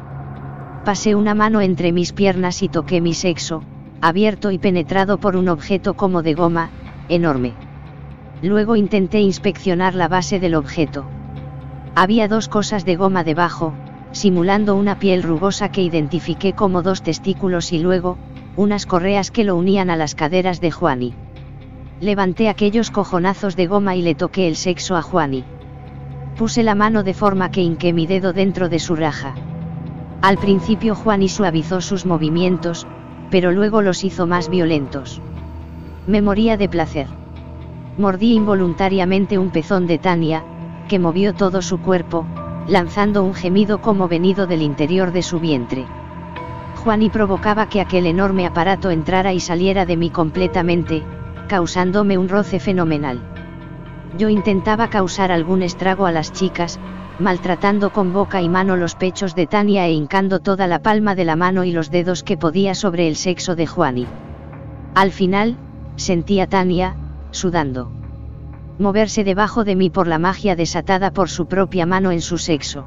Pasé 0.85 1.15
una 1.15 1.35
mano 1.35 1.61
entre 1.61 1.91
mis 1.91 2.13
piernas 2.13 2.63
y 2.63 2.69
toqué 2.69 3.01
mi 3.01 3.13
sexo, 3.13 3.61
abierto 4.01 4.51
y 4.51 4.57
penetrado 4.57 5.19
por 5.19 5.35
un 5.35 5.49
objeto 5.49 5.95
como 5.95 6.23
de 6.23 6.33
goma, 6.33 6.69
enorme. 7.09 7.53
Luego 8.41 8.75
intenté 8.75 9.19
inspeccionar 9.19 9.95
la 9.95 10.07
base 10.07 10.39
del 10.39 10.55
objeto. 10.55 11.05
Había 11.99 12.27
dos 12.27 12.47
cosas 12.47 12.85
de 12.85 12.95
goma 12.95 13.23
debajo, 13.23 13.73
simulando 14.11 14.75
una 14.75 14.99
piel 14.99 15.23
rugosa 15.23 15.69
que 15.69 15.81
identifiqué 15.81 16.53
como 16.53 16.83
dos 16.83 17.01
testículos 17.01 17.73
y 17.73 17.79
luego, 17.79 18.19
unas 18.55 18.85
correas 18.85 19.31
que 19.31 19.43
lo 19.43 19.55
unían 19.55 19.89
a 19.89 19.95
las 19.95 20.13
caderas 20.13 20.61
de 20.61 20.69
Juani. 20.69 21.15
Levanté 21.99 22.49
aquellos 22.49 22.91
cojonazos 22.91 23.55
de 23.55 23.65
goma 23.65 23.95
y 23.95 24.03
le 24.03 24.13
toqué 24.13 24.47
el 24.47 24.55
sexo 24.55 24.95
a 24.95 25.01
Juani. 25.01 25.43
Puse 26.37 26.61
la 26.61 26.75
mano 26.75 27.01
de 27.01 27.15
forma 27.15 27.49
que 27.49 27.63
hinqué 27.63 27.93
mi 27.93 28.05
dedo 28.05 28.31
dentro 28.31 28.69
de 28.69 28.77
su 28.77 28.95
raja. 28.95 29.33
Al 30.21 30.37
principio 30.37 30.93
Juani 30.93 31.29
suavizó 31.29 31.81
sus 31.81 32.05
movimientos, 32.05 32.85
pero 33.31 33.51
luego 33.51 33.81
los 33.81 34.03
hizo 34.03 34.27
más 34.27 34.49
violentos. 34.49 35.19
Me 36.05 36.21
moría 36.21 36.57
de 36.57 36.69
placer. 36.69 37.07
Mordí 37.97 38.33
involuntariamente 38.33 39.39
un 39.39 39.49
pezón 39.49 39.87
de 39.87 39.97
Tania, 39.97 40.43
que 40.87 40.99
movió 40.99 41.33
todo 41.33 41.61
su 41.61 41.79
cuerpo, 41.79 42.25
lanzando 42.67 43.23
un 43.23 43.33
gemido 43.33 43.81
como 43.81 44.07
venido 44.07 44.47
del 44.47 44.61
interior 44.61 45.11
de 45.11 45.21
su 45.21 45.39
vientre. 45.39 45.85
Juani 46.83 47.09
provocaba 47.09 47.69
que 47.69 47.81
aquel 47.81 48.05
enorme 48.05 48.45
aparato 48.45 48.91
entrara 48.91 49.33
y 49.33 49.39
saliera 49.39 49.85
de 49.85 49.97
mí 49.97 50.09
completamente, 50.09 51.03
causándome 51.47 52.17
un 52.17 52.29
roce 52.29 52.59
fenomenal. 52.59 53.21
Yo 54.17 54.29
intentaba 54.29 54.89
causar 54.89 55.31
algún 55.31 55.61
estrago 55.61 56.05
a 56.05 56.11
las 56.11 56.31
chicas, 56.31 56.79
maltratando 57.19 57.91
con 57.91 58.13
boca 58.13 58.41
y 58.41 58.49
mano 58.49 58.75
los 58.75 58.95
pechos 58.95 59.35
de 59.35 59.47
Tania 59.47 59.87
e 59.87 59.91
hincando 59.91 60.39
toda 60.39 60.67
la 60.67 60.79
palma 60.79 61.15
de 61.15 61.25
la 61.25 61.35
mano 61.35 61.63
y 61.63 61.71
los 61.71 61.89
dedos 61.89 62.23
que 62.23 62.37
podía 62.37 62.75
sobre 62.75 63.07
el 63.07 63.15
sexo 63.15 63.55
de 63.55 63.67
Juani. 63.67 64.05
Al 64.93 65.11
final, 65.11 65.57
sentí 65.95 66.39
a 66.39 66.47
Tania, 66.47 66.95
sudando. 67.31 67.91
Moverse 68.79 69.23
debajo 69.23 69.63
de 69.63 69.75
mí 69.75 69.89
por 69.89 70.07
la 70.07 70.19
magia 70.19 70.55
desatada 70.55 71.11
por 71.11 71.29
su 71.29 71.47
propia 71.47 71.85
mano 71.85 72.11
en 72.11 72.21
su 72.21 72.37
sexo. 72.37 72.85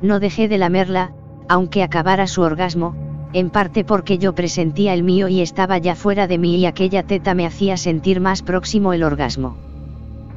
No 0.00 0.18
dejé 0.18 0.48
de 0.48 0.56
lamerla, 0.56 1.12
aunque 1.46 1.82
acabara 1.82 2.26
su 2.26 2.40
orgasmo, 2.40 2.94
en 3.34 3.50
parte 3.50 3.84
porque 3.84 4.16
yo 4.16 4.34
presentía 4.34 4.94
el 4.94 5.02
mío 5.02 5.28
y 5.28 5.42
estaba 5.42 5.76
ya 5.76 5.94
fuera 5.94 6.26
de 6.26 6.38
mí 6.38 6.56
y 6.56 6.66
aquella 6.66 7.02
teta 7.02 7.34
me 7.34 7.44
hacía 7.44 7.76
sentir 7.76 8.20
más 8.20 8.42
próximo 8.42 8.94
el 8.94 9.02
orgasmo. 9.02 9.56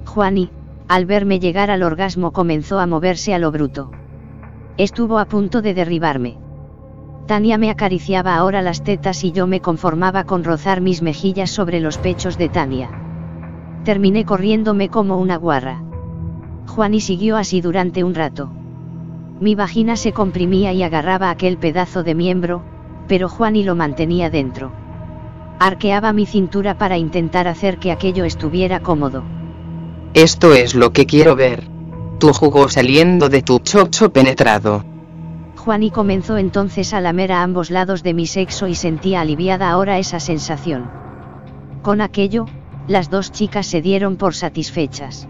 Juani, 0.06 0.49
al 0.89 1.06
verme 1.06 1.39
llegar 1.39 1.71
al 1.71 1.84
orgasmo 1.84 2.32
comenzó 2.32 2.80
a 2.80 2.88
moverse 2.88 3.34
a 3.34 3.39
lo 3.39 3.51
bruto. 3.51 3.91
Estuvo 4.77 5.17
a 5.17 5.25
punto 5.25 5.62
de 5.62 5.73
derribarme. 5.73 6.38
Tania 7.25 7.58
me 7.58 7.69
acariciaba 7.69 8.36
ahora 8.36 8.62
las 8.62 8.84
tetas 8.84 9.23
y 9.23 9.32
yo 9.32 9.47
me 9.47 9.62
conformaba 9.62 10.25
con 10.25 10.43
rozar 10.43 10.82
mis 10.82 11.01
mejillas 11.01 11.51
sobre 11.51 11.80
los 11.80 11.97
pechos 11.97 12.38
de 12.38 12.49
Tania. 12.49 13.06
Terminé 13.83 14.25
corriéndome 14.25 14.89
como 14.89 15.17
una 15.17 15.37
guarra. 15.37 15.81
Juani 16.67 16.99
siguió 17.01 17.37
así 17.37 17.61
durante 17.61 18.03
un 18.03 18.13
rato. 18.13 18.51
Mi 19.39 19.55
vagina 19.55 19.95
se 19.95 20.13
comprimía 20.13 20.73
y 20.73 20.83
agarraba 20.83 21.29
aquel 21.29 21.57
pedazo 21.57 22.03
de 22.03 22.15
miembro, 22.15 22.63
pero 23.07 23.29
Juani 23.29 23.63
lo 23.63 23.75
mantenía 23.75 24.29
dentro. 24.29 24.71
Arqueaba 25.59 26.13
mi 26.13 26.25
cintura 26.25 26.77
para 26.77 26.97
intentar 26.97 27.47
hacer 27.47 27.79
que 27.79 27.91
aquello 27.91 28.25
estuviera 28.25 28.81
cómodo. 28.81 29.23
Esto 30.13 30.53
es 30.53 30.75
lo 30.75 30.91
que 30.91 31.05
quiero 31.05 31.35
ver. 31.35 31.67
Tu 32.19 32.33
jugo 32.33 32.67
saliendo 32.69 33.29
de 33.29 33.41
tu 33.41 33.59
chocho 33.59 34.11
penetrado. 34.11 34.83
Juani 35.55 35.91
comenzó 35.91 36.37
entonces 36.37 36.93
a 36.93 37.01
lamer 37.01 37.31
a 37.31 37.43
ambos 37.43 37.69
lados 37.69 38.01
de 38.01 38.13
mi 38.13 38.25
sexo 38.25 38.67
y 38.67 38.75
sentía 38.75 39.21
aliviada 39.21 39.69
ahora 39.69 39.99
esa 39.99 40.19
sensación. 40.19 40.89
Con 41.81 42.01
aquello, 42.01 42.45
las 42.88 43.10
dos 43.10 43.32
chicas 43.32 43.67
se 43.67 43.82
dieron 43.82 44.15
por 44.15 44.34
satisfechas. 44.34 45.28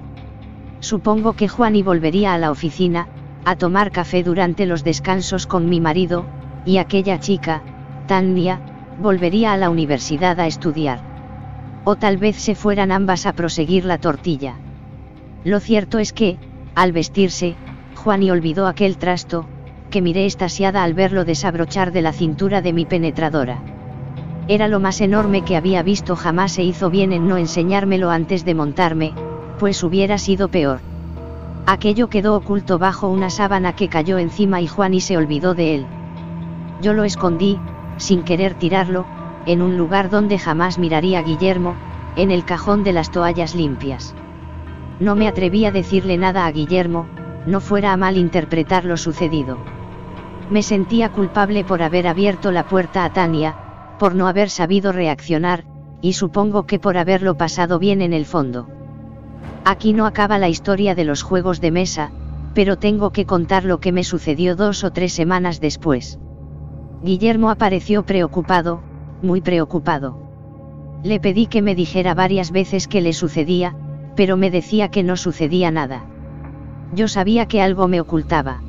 Supongo 0.80 1.34
que 1.34 1.48
Juani 1.48 1.82
volvería 1.82 2.34
a 2.34 2.38
la 2.38 2.52
oficina, 2.52 3.08
a 3.46 3.56
tomar 3.56 3.91
café 3.91 4.24
durante 4.24 4.65
los 4.65 4.84
descansos 4.84 5.48
con 5.48 5.67
mi 5.67 5.82
marido, 5.82 6.26
y 6.65 6.78
aquella 6.78 7.20
chica, 7.20 7.63
Tania, 8.08 8.62
volvería 9.00 9.54
a 9.54 9.58
la 9.58 9.70
universidad 9.70 10.39
a 10.39 10.48
estudiar. 10.48 11.00
O 11.84 11.96
tal 11.96 12.17
vez 12.17 12.36
se 12.36 12.56
fueran 12.56 12.91
ambas 12.91 13.26
a 13.26 13.34
proseguir 13.34 13.86
la 13.86 13.98
tortilla. 13.98 14.56
Lo 15.43 15.60
cierto 15.60 15.98
es 16.00 16.13
que, 16.13 16.38
al 16.76 16.91
vestirse, 16.91 17.56
Juani 17.96 18.30
olvidó 18.30 18.67
aquel 18.67 18.98
trasto, 18.98 19.46
que 19.89 20.02
miré 20.02 20.26
estasiada 20.26 20.84
al 20.84 20.93
verlo 20.93 21.26
desabrochar 21.26 21.91
de 21.91 22.02
la 22.02 22.13
cintura 22.13 22.62
de 22.62 22.74
mi 22.74 22.86
penetradora. 22.86 23.76
Era 24.49 24.69
lo 24.69 24.79
más 24.79 25.01
enorme 25.01 25.41
que 25.41 25.57
había 25.57 25.83
visto 25.83 26.15
jamás 26.15 26.53
se 26.53 26.63
hizo 26.63 26.89
bien 26.89 27.12
en 27.12 27.27
no 27.27 27.36
enseñármelo 27.36 28.10
antes 28.10 28.45
de 28.45 28.55
montarme, 28.55 29.13
pues 29.60 29.83
hubiera 29.83 30.17
sido 30.17 30.47
peor. 30.47 30.79
Aquello 31.65 32.07
quedó 32.07 32.36
oculto 32.36 32.79
bajo 32.79 33.10
una 33.10 33.29
sábana 33.29 33.73
que 33.73 33.89
cayó 33.89 34.17
encima 34.17 34.62
y 34.62 34.67
Juani 34.67 35.01
se 35.01 35.17
olvidó 35.17 35.53
de 35.53 35.75
él. 35.75 35.86
Yo 36.81 36.93
lo 36.93 37.03
escondí, 37.03 37.60
sin 37.97 38.23
querer 38.23 38.53
tirarlo, 38.53 39.05
en 39.45 39.62
un 39.62 39.77
lugar 39.77 40.10
donde 40.10 40.39
jamás 40.39 40.79
miraría 40.79 41.19
a 41.19 41.23
Guillermo, 41.23 41.75
en 42.15 42.31
el 42.31 42.45
cajón 42.45 42.86
de 42.86 42.93
las 42.93 43.12
toallas 43.12 43.53
limpias. 43.53 44.15
No 45.01 45.15
me 45.15 45.27
atreví 45.27 45.65
a 45.65 45.71
decirle 45.71 46.17
nada 46.17 46.45
a 46.45 46.51
Guillermo, 46.51 47.05
no 47.45 47.60
fuera 47.60 47.91
a 47.91 47.97
mal 47.97 48.15
interpretar 48.15 48.86
lo 48.86 48.95
sucedido. 48.95 49.57
Me 50.49 50.63
sentía 50.63 51.12
culpable 51.12 51.65
por 51.65 51.81
haber 51.81 52.07
abierto 52.07 52.53
la 52.53 52.63
puerta 52.63 53.03
a 53.03 53.12
Tania, 53.12 53.66
por 53.97 54.15
no 54.15 54.27
haber 54.27 54.49
sabido 54.49 54.91
reaccionar, 54.91 55.65
y 56.01 56.13
supongo 56.13 56.65
que 56.65 56.79
por 56.79 56.97
haberlo 56.97 57.38
pasado 57.38 57.79
bien 57.79 58.01
en 58.01 58.13
el 58.13 58.25
fondo. 58.25 58.67
Aquí 59.65 59.93
no 59.93 60.05
acaba 60.05 60.38
la 60.38 60.49
historia 60.49 60.95
de 60.95 61.03
los 61.03 61.23
juegos 61.23 61.60
de 61.60 61.71
mesa, 61.71 62.12
pero 62.53 62.77
tengo 62.77 63.12
que 63.12 63.25
contar 63.25 63.65
lo 63.65 63.79
que 63.79 63.91
me 63.91 64.03
sucedió 64.03 64.55
dos 64.55 64.83
o 64.83 64.91
tres 64.91 65.13
semanas 65.13 65.60
después. 65.60 66.19
Guillermo 67.03 67.49
apareció 67.49 68.03
preocupado, 68.03 68.81
muy 69.21 69.41
preocupado. 69.41 70.17
Le 71.03 71.19
pedí 71.19 71.47
que 71.47 71.62
me 71.62 71.75
dijera 71.75 72.13
varias 72.13 72.51
veces 72.51 72.88
qué 72.88 73.01
le 73.01 73.13
sucedía, 73.13 73.75
pero 74.15 74.38
me 74.38 74.49
decía 74.49 74.89
que 74.89 75.03
no 75.03 75.15
sucedía 75.15 75.69
nada. 75.69 76.05
Yo 76.93 77.07
sabía 77.07 77.45
que 77.47 77.62
algo 77.62 77.88
me 77.88 78.01
ocultaba. 78.01 78.62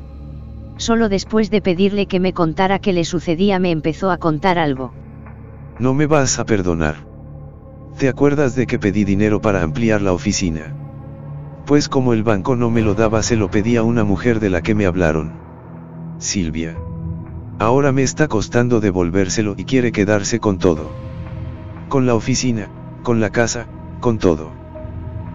Solo 0.77 1.09
después 1.09 1.49
de 1.49 1.61
pedirle 1.61 2.05
que 2.05 2.19
me 2.19 2.33
contara 2.33 2.79
qué 2.79 2.93
le 2.93 3.03
sucedía 3.03 3.57
me 3.59 3.71
empezó 3.71 4.11
a 4.11 4.17
contar 4.17 4.59
algo. 4.59 4.93
No 5.79 5.93
me 5.93 6.07
vas 6.07 6.39
a 6.39 6.45
perdonar. 6.45 6.95
¿Te 7.97 8.09
acuerdas 8.09 8.53
de 8.53 8.67
que 8.67 8.79
pedí 8.79 9.05
dinero 9.05 9.41
para 9.41 9.63
ampliar 9.63 10.01
la 10.01 10.11
oficina? 10.11 10.75
Pues 11.65 11.87
como 11.87 12.11
el 12.11 12.23
banco 12.23 12.57
no 12.57 12.69
me 12.69 12.81
lo 12.81 12.95
daba 12.95 13.23
se 13.23 13.37
lo 13.37 13.49
pedí 13.49 13.77
a 13.77 13.83
una 13.83 14.03
mujer 14.03 14.41
de 14.41 14.49
la 14.49 14.61
que 14.61 14.75
me 14.75 14.85
hablaron. 14.85 15.33
Silvia. 16.17 16.75
Ahora 17.59 17.93
me 17.93 18.03
está 18.03 18.27
costando 18.27 18.81
devolvérselo 18.81 19.55
y 19.57 19.63
quiere 19.63 19.93
quedarse 19.93 20.41
con 20.41 20.57
todo. 20.57 20.91
Con 21.87 22.05
la 22.05 22.13
oficina, 22.13 22.67
con 23.03 23.21
la 23.21 23.29
casa, 23.29 23.67
con 24.01 24.17
todo. 24.17 24.51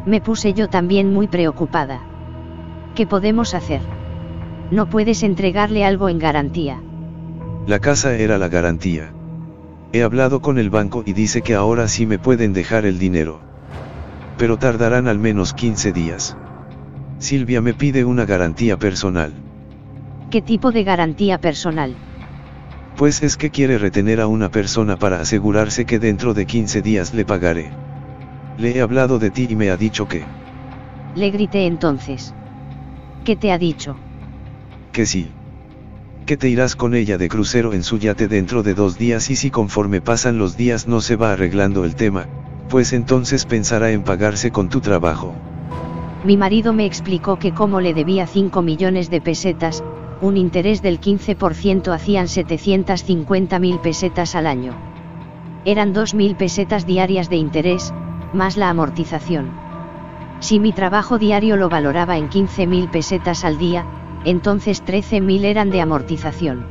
Me 0.04 0.20
puse 0.20 0.52
yo 0.52 0.68
también 0.68 1.12
muy 1.12 1.26
preocupada. 1.26 2.02
¿Qué 2.94 3.06
podemos 3.06 3.54
hacer? 3.54 3.80
No 4.70 4.90
puedes 4.90 5.22
entregarle 5.22 5.84
algo 5.84 6.10
en 6.10 6.18
garantía. 6.18 6.82
La 7.66 7.78
casa 7.78 8.14
era 8.14 8.36
la 8.36 8.48
garantía. 8.48 9.12
He 9.94 10.02
hablado 10.02 10.40
con 10.40 10.58
el 10.58 10.70
banco 10.70 11.04
y 11.06 11.12
dice 11.12 11.42
que 11.42 11.54
ahora 11.54 11.86
sí 11.86 12.04
me 12.04 12.18
pueden 12.18 12.52
dejar 12.52 12.84
el 12.84 12.98
dinero. 12.98 13.40
Pero 14.36 14.56
tardarán 14.58 15.06
al 15.06 15.20
menos 15.20 15.54
15 15.54 15.92
días. 15.92 16.36
Silvia 17.20 17.60
me 17.60 17.74
pide 17.74 18.04
una 18.04 18.24
garantía 18.24 18.76
personal. 18.76 19.32
¿Qué 20.32 20.42
tipo 20.42 20.72
de 20.72 20.82
garantía 20.82 21.38
personal? 21.38 21.94
Pues 22.96 23.22
es 23.22 23.36
que 23.36 23.50
quiere 23.50 23.78
retener 23.78 24.20
a 24.20 24.26
una 24.26 24.50
persona 24.50 24.96
para 24.96 25.20
asegurarse 25.20 25.84
que 25.84 26.00
dentro 26.00 26.34
de 26.34 26.44
15 26.44 26.82
días 26.82 27.14
le 27.14 27.24
pagaré. 27.24 27.70
Le 28.58 28.76
he 28.76 28.80
hablado 28.80 29.20
de 29.20 29.30
ti 29.30 29.46
y 29.48 29.54
me 29.54 29.70
ha 29.70 29.76
dicho 29.76 30.08
que... 30.08 30.24
Le 31.14 31.30
grité 31.30 31.66
entonces. 31.66 32.34
¿Qué 33.24 33.36
te 33.36 33.52
ha 33.52 33.58
dicho? 33.58 33.94
Que 34.90 35.06
sí. 35.06 35.30
Que 36.26 36.38
te 36.38 36.48
irás 36.48 36.74
con 36.74 36.94
ella 36.94 37.18
de 37.18 37.28
crucero 37.28 37.74
en 37.74 37.82
su 37.82 37.98
yate 37.98 38.28
dentro 38.28 38.62
de 38.62 38.72
dos 38.72 38.96
días 38.96 39.28
y 39.28 39.36
si 39.36 39.50
conforme 39.50 40.00
pasan 40.00 40.38
los 40.38 40.56
días 40.56 40.88
no 40.88 41.02
se 41.02 41.16
va 41.16 41.32
arreglando 41.32 41.84
el 41.84 41.96
tema, 41.96 42.26
pues 42.70 42.94
entonces 42.94 43.44
pensará 43.44 43.90
en 43.90 44.04
pagarse 44.04 44.50
con 44.50 44.70
tu 44.70 44.80
trabajo. 44.80 45.34
Mi 46.24 46.38
marido 46.38 46.72
me 46.72 46.86
explicó 46.86 47.38
que 47.38 47.52
como 47.52 47.82
le 47.82 47.92
debía 47.92 48.26
5 48.26 48.62
millones 48.62 49.10
de 49.10 49.20
pesetas, 49.20 49.84
un 50.22 50.38
interés 50.38 50.80
del 50.80 50.98
15% 50.98 51.92
hacían 51.92 52.28
750 52.28 53.58
mil 53.58 53.78
pesetas 53.80 54.34
al 54.34 54.46
año. 54.46 54.72
Eran 55.66 55.92
2.000 55.94 56.36
pesetas 56.36 56.86
diarias 56.86 57.28
de 57.28 57.36
interés, 57.36 57.92
más 58.32 58.56
la 58.56 58.70
amortización. 58.70 59.50
Si 60.40 60.58
mi 60.58 60.72
trabajo 60.72 61.18
diario 61.18 61.56
lo 61.56 61.68
valoraba 61.68 62.16
en 62.16 62.30
15.000 62.30 62.90
pesetas 62.90 63.44
al 63.44 63.58
día, 63.58 63.84
entonces 64.24 64.84
13.000 64.84 65.44
eran 65.44 65.70
de 65.70 65.80
amortización. 65.80 66.66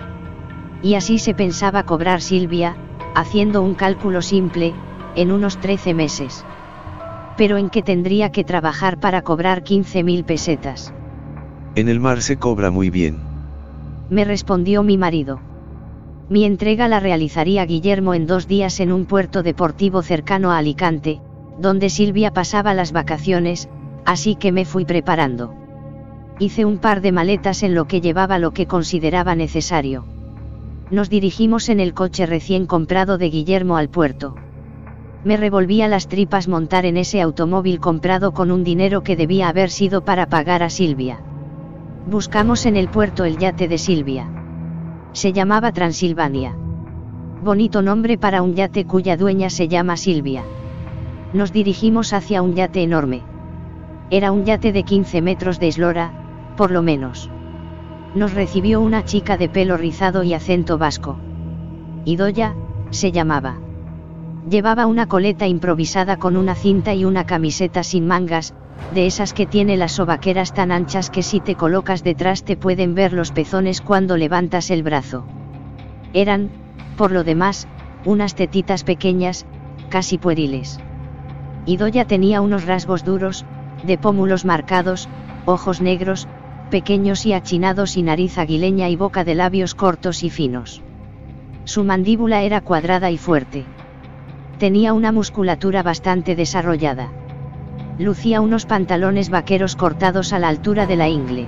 Y 0.81 0.95
así 0.95 1.19
se 1.19 1.33
pensaba 1.33 1.83
cobrar 1.83 2.21
Silvia, 2.21 2.75
haciendo 3.15 3.61
un 3.61 3.75
cálculo 3.75 4.21
simple, 4.21 4.73
en 5.15 5.31
unos 5.31 5.59
13 5.59 5.93
meses. 5.93 6.45
Pero 7.37 7.57
en 7.57 7.69
qué 7.69 7.81
tendría 7.81 8.31
que 8.31 8.43
trabajar 8.43 8.99
para 8.99 9.21
cobrar 9.21 9.63
15.000 9.63 10.23
pesetas. 10.25 10.93
En 11.75 11.89
el 11.89 11.99
mar 11.99 12.21
se 12.21 12.37
cobra 12.37 12.69
muy 12.69 12.89
bien. 12.89 13.17
Me 14.09 14.25
respondió 14.25 14.83
mi 14.83 14.97
marido. 14.97 15.39
Mi 16.29 16.45
entrega 16.45 16.87
la 16.87 16.99
realizaría 16.99 17.65
Guillermo 17.65 18.13
en 18.13 18.27
dos 18.27 18.47
días 18.47 18.79
en 18.79 18.91
un 18.91 19.05
puerto 19.05 19.43
deportivo 19.43 20.01
cercano 20.01 20.51
a 20.51 20.57
Alicante, 20.57 21.21
donde 21.59 21.89
Silvia 21.89 22.31
pasaba 22.31 22.73
las 22.73 22.91
vacaciones, 22.91 23.69
así 24.05 24.35
que 24.35 24.51
me 24.51 24.65
fui 24.65 24.85
preparando. 24.85 25.62
Hice 26.39 26.65
un 26.65 26.79
par 26.79 27.01
de 27.01 27.11
maletas 27.11 27.61
en 27.61 27.75
lo 27.75 27.85
que 27.85 28.01
llevaba 28.01 28.39
lo 28.39 28.51
que 28.51 28.65
consideraba 28.65 29.35
necesario. 29.35 30.05
Nos 30.89 31.09
dirigimos 31.09 31.69
en 31.69 31.79
el 31.79 31.93
coche 31.93 32.25
recién 32.25 32.65
comprado 32.65 33.17
de 33.17 33.29
Guillermo 33.29 33.77
al 33.77 33.89
puerto. 33.89 34.35
Me 35.23 35.37
revolvía 35.37 35.87
las 35.87 36.07
tripas 36.07 36.47
montar 36.47 36.85
en 36.85 36.97
ese 36.97 37.21
automóvil 37.21 37.79
comprado 37.79 38.33
con 38.33 38.51
un 38.51 38.63
dinero 38.63 39.03
que 39.03 39.15
debía 39.15 39.47
haber 39.47 39.69
sido 39.69 40.03
para 40.03 40.27
pagar 40.27 40.63
a 40.63 40.69
Silvia. 40.69 41.21
Buscamos 42.07 42.65
en 42.65 42.75
el 42.75 42.89
puerto 42.89 43.23
el 43.23 43.37
yate 43.37 43.67
de 43.67 43.77
Silvia. 43.77 44.27
Se 45.13 45.31
llamaba 45.31 45.71
Transilvania. 45.71 46.55
Bonito 47.43 47.81
nombre 47.81 48.17
para 48.17 48.41
un 48.41 48.55
yate 48.55 48.85
cuya 48.85 49.15
dueña 49.17 49.49
se 49.49 49.67
llama 49.67 49.97
Silvia. 49.97 50.43
Nos 51.31 51.53
dirigimos 51.53 52.11
hacia 52.11 52.41
un 52.41 52.55
yate 52.55 52.83
enorme. 52.83 53.21
Era 54.09 54.31
un 54.31 54.43
yate 54.45 54.71
de 54.73 54.83
15 54.83 55.21
metros 55.21 55.59
de 55.59 55.69
eslora, 55.69 56.22
por 56.55 56.71
lo 56.71 56.81
menos. 56.81 57.29
Nos 58.15 58.33
recibió 58.33 58.81
una 58.81 59.05
chica 59.05 59.37
de 59.37 59.49
pelo 59.49 59.77
rizado 59.77 60.23
y 60.23 60.33
acento 60.33 60.77
vasco. 60.77 61.17
Idoya, 62.05 62.55
se 62.91 63.11
llamaba. 63.11 63.57
Llevaba 64.49 64.85
una 64.85 65.07
coleta 65.07 65.47
improvisada 65.47 66.17
con 66.17 66.37
una 66.37 66.53
cinta 66.53 66.93
y 66.93 67.05
una 67.05 67.25
camiseta 67.25 67.81
sin 67.81 68.05
mangas, 68.05 68.53
de 68.93 69.05
esas 69.07 69.33
que 69.33 69.45
tiene 69.45 69.77
las 69.77 69.93
sobaqueras 69.93 70.53
tan 70.53 70.71
anchas 70.71 71.09
que 71.09 71.23
si 71.23 71.39
te 71.39 71.55
colocas 71.55 72.03
detrás 72.03 72.43
te 72.43 72.57
pueden 72.57 72.93
ver 72.93 73.13
los 73.13 73.31
pezones 73.31 73.81
cuando 73.81 74.17
levantas 74.17 74.69
el 74.69 74.83
brazo. 74.83 75.25
Eran, 76.13 76.49
por 76.97 77.11
lo 77.11 77.23
demás, 77.23 77.67
unas 78.05 78.35
tetitas 78.35 78.83
pequeñas, 78.83 79.45
casi 79.89 80.17
pueriles. 80.17 80.79
Idoya 81.65 82.05
tenía 82.05 82.41
unos 82.41 82.65
rasgos 82.65 83.03
duros, 83.03 83.45
de 83.83 83.97
pómulos 83.97 84.45
marcados, 84.45 85.07
ojos 85.45 85.81
negros, 85.81 86.27
pequeños 86.69 87.25
y 87.25 87.33
achinados 87.33 87.97
y 87.97 88.03
nariz 88.03 88.37
aguileña 88.37 88.89
y 88.89 88.95
boca 88.95 89.23
de 89.23 89.35
labios 89.35 89.75
cortos 89.75 90.23
y 90.23 90.29
finos. 90.29 90.81
Su 91.65 91.83
mandíbula 91.83 92.41
era 92.43 92.61
cuadrada 92.61 93.11
y 93.11 93.17
fuerte. 93.17 93.65
Tenía 94.59 94.93
una 94.93 95.11
musculatura 95.11 95.83
bastante 95.83 96.35
desarrollada. 96.35 97.11
Lucía 97.99 98.41
unos 98.41 98.65
pantalones 98.65 99.29
vaqueros 99.29 99.75
cortados 99.75 100.33
a 100.33 100.39
la 100.39 100.47
altura 100.47 100.85
de 100.87 100.95
la 100.95 101.09
ingle. 101.09 101.47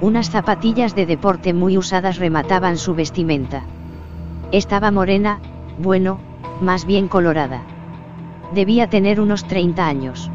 Unas 0.00 0.30
zapatillas 0.30 0.94
de 0.94 1.06
deporte 1.06 1.52
muy 1.52 1.76
usadas 1.76 2.18
remataban 2.18 2.76
su 2.76 2.94
vestimenta. 2.94 3.64
Estaba 4.52 4.90
morena, 4.90 5.40
bueno, 5.78 6.20
más 6.60 6.86
bien 6.86 7.08
colorada. 7.08 7.62
Debía 8.54 8.88
tener 8.88 9.20
unos 9.20 9.44
30 9.46 9.86
años. 9.86 10.30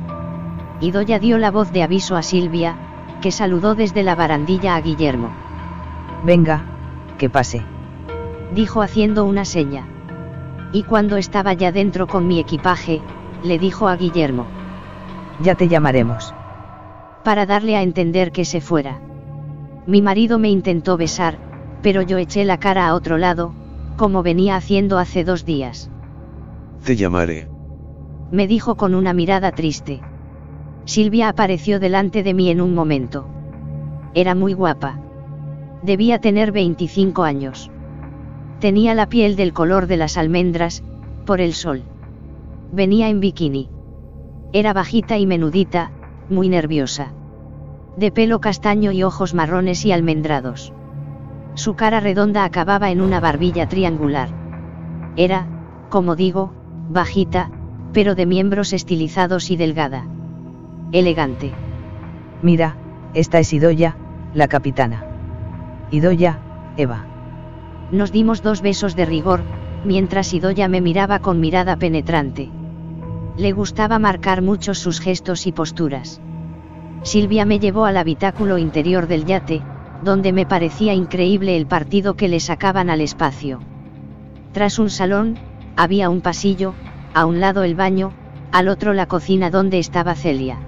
Idoya 0.81 1.19
dio 1.19 1.37
la 1.37 1.49
voz 1.49 1.71
de 1.71 1.83
aviso 1.83 2.15
a 2.15 2.21
Silvia, 2.21 2.75
que 3.24 3.32
saludó 3.32 3.74
desde 3.74 4.03
la 4.03 4.15
barandilla 4.15 4.76
a 4.76 4.82
Guillermo. 4.82 5.30
Venga, 6.26 6.65
que 7.17 7.30
pase. 7.30 7.63
Dijo 8.53 8.82
haciendo 8.82 9.24
una 9.24 9.45
seña 9.45 9.88
y 10.74 10.84
cuando 10.84 11.15
estaba 11.15 11.53
ya 11.53 11.71
dentro 11.71 12.05
con 12.05 12.28
mi 12.28 12.38
equipaje, 12.38 13.01
le 13.43 13.59
dijo 13.59 13.88
a 13.88 13.95
Guillermo. 13.95 14.45
Ya 15.39 15.55
te 15.55 15.69
llamaremos. 15.69 16.36
Para 17.24 17.45
darle 17.45 17.78
a 17.78 17.82
entender 17.82 18.34
que 18.34 18.43
se 18.43 18.59
fuera. 18.59 18.99
Mi 19.88 20.01
marido 20.01 20.38
me 20.38 20.49
intentó 20.49 20.97
besar, 20.97 21.38
pero 21.82 22.01
yo 22.01 22.17
eché 22.17 22.43
la 22.43 22.59
cara 22.59 22.88
a 22.88 22.93
otro 22.93 23.17
lado, 23.17 23.53
como 23.95 24.21
venía 24.21 24.57
haciendo 24.57 24.97
hace 24.97 25.24
dos 25.24 25.45
días. 25.45 25.89
Te 26.84 26.97
llamaré. 26.97 27.47
Me 28.32 28.47
dijo 28.47 28.76
con 28.76 28.95
una 28.95 29.13
mirada 29.13 29.53
triste. 29.53 30.01
Silvia 30.86 31.29
apareció 31.29 31.79
delante 31.79 32.23
de 32.23 32.34
mí 32.34 32.49
en 32.49 32.59
un 32.59 32.75
momento. 32.75 33.25
Era 34.13 34.36
muy 34.36 34.53
guapa. 34.53 34.99
Debía 35.81 36.19
tener 36.19 36.51
25 36.51 37.23
años. 37.23 37.71
Tenía 38.59 38.93
la 38.93 39.07
piel 39.07 39.36
del 39.36 39.53
color 39.53 39.88
de 39.88 39.97
las 39.97 40.17
almendras, 40.17 40.84
por 41.25 41.41
el 41.41 41.53
sol. 41.53 41.84
Venía 42.71 43.09
en 43.09 43.19
bikini. 43.19 43.69
Era 44.51 44.73
bajita 44.73 45.17
y 45.17 45.25
menudita, 45.25 45.91
muy 46.29 46.49
nerviosa. 46.49 47.13
De 47.97 48.11
pelo 48.11 48.39
castaño 48.39 48.91
y 48.91 49.03
ojos 49.03 49.34
marrones 49.34 49.86
y 49.86 49.91
almendrados. 49.91 50.73
Su 51.55 51.75
cara 51.75 51.99
redonda 51.99 52.43
acababa 52.43 52.91
en 52.91 53.01
una 53.01 53.19
barbilla 53.19 53.67
triangular. 53.67 54.29
Era, 55.15 55.47
como 55.89 56.15
digo, 56.15 56.53
bajita, 56.89 57.51
pero 57.93 58.15
de 58.15 58.25
miembros 58.25 58.73
estilizados 58.73 59.51
y 59.51 59.55
delgada. 59.55 60.07
Elegante. 60.93 61.51
Mira, 62.43 62.77
esta 63.15 63.39
es 63.39 63.51
Idoya, 63.51 63.97
la 64.35 64.47
capitana. 64.47 65.03
Idoya, 65.89 66.39
Eva. 66.77 67.07
Nos 67.91 68.11
dimos 68.11 68.43
dos 68.43 68.61
besos 68.61 68.95
de 68.95 69.07
rigor, 69.07 69.41
mientras 69.83 70.31
Idoya 70.35 70.67
me 70.67 70.81
miraba 70.81 71.17
con 71.17 71.39
mirada 71.39 71.77
penetrante. 71.77 72.51
Le 73.37 73.51
gustaba 73.53 73.97
marcar 73.97 74.43
mucho 74.43 74.75
sus 74.75 74.99
gestos 74.99 75.47
y 75.47 75.51
posturas. 75.51 76.21
Silvia 77.01 77.43
me 77.45 77.57
llevó 77.57 77.85
al 77.85 77.97
habitáculo 77.97 78.59
interior 78.59 79.07
del 79.07 79.25
yate, 79.25 79.63
donde 80.03 80.31
me 80.31 80.45
parecía 80.45 80.93
increíble 80.93 81.57
el 81.57 81.65
partido 81.65 82.13
que 82.13 82.27
le 82.27 82.39
sacaban 82.39 82.91
al 82.91 83.01
espacio. 83.01 83.61
Tras 84.51 84.77
un 84.77 84.91
salón, 84.91 85.39
había 85.75 86.11
un 86.11 86.21
pasillo, 86.21 86.75
a 87.15 87.25
un 87.25 87.39
lado 87.39 87.63
el 87.63 87.73
baño, 87.73 88.13
al 88.51 88.67
otro 88.67 88.93
la 88.93 89.07
cocina 89.07 89.49
donde 89.49 89.79
estaba 89.79 90.13
Celia. 90.13 90.59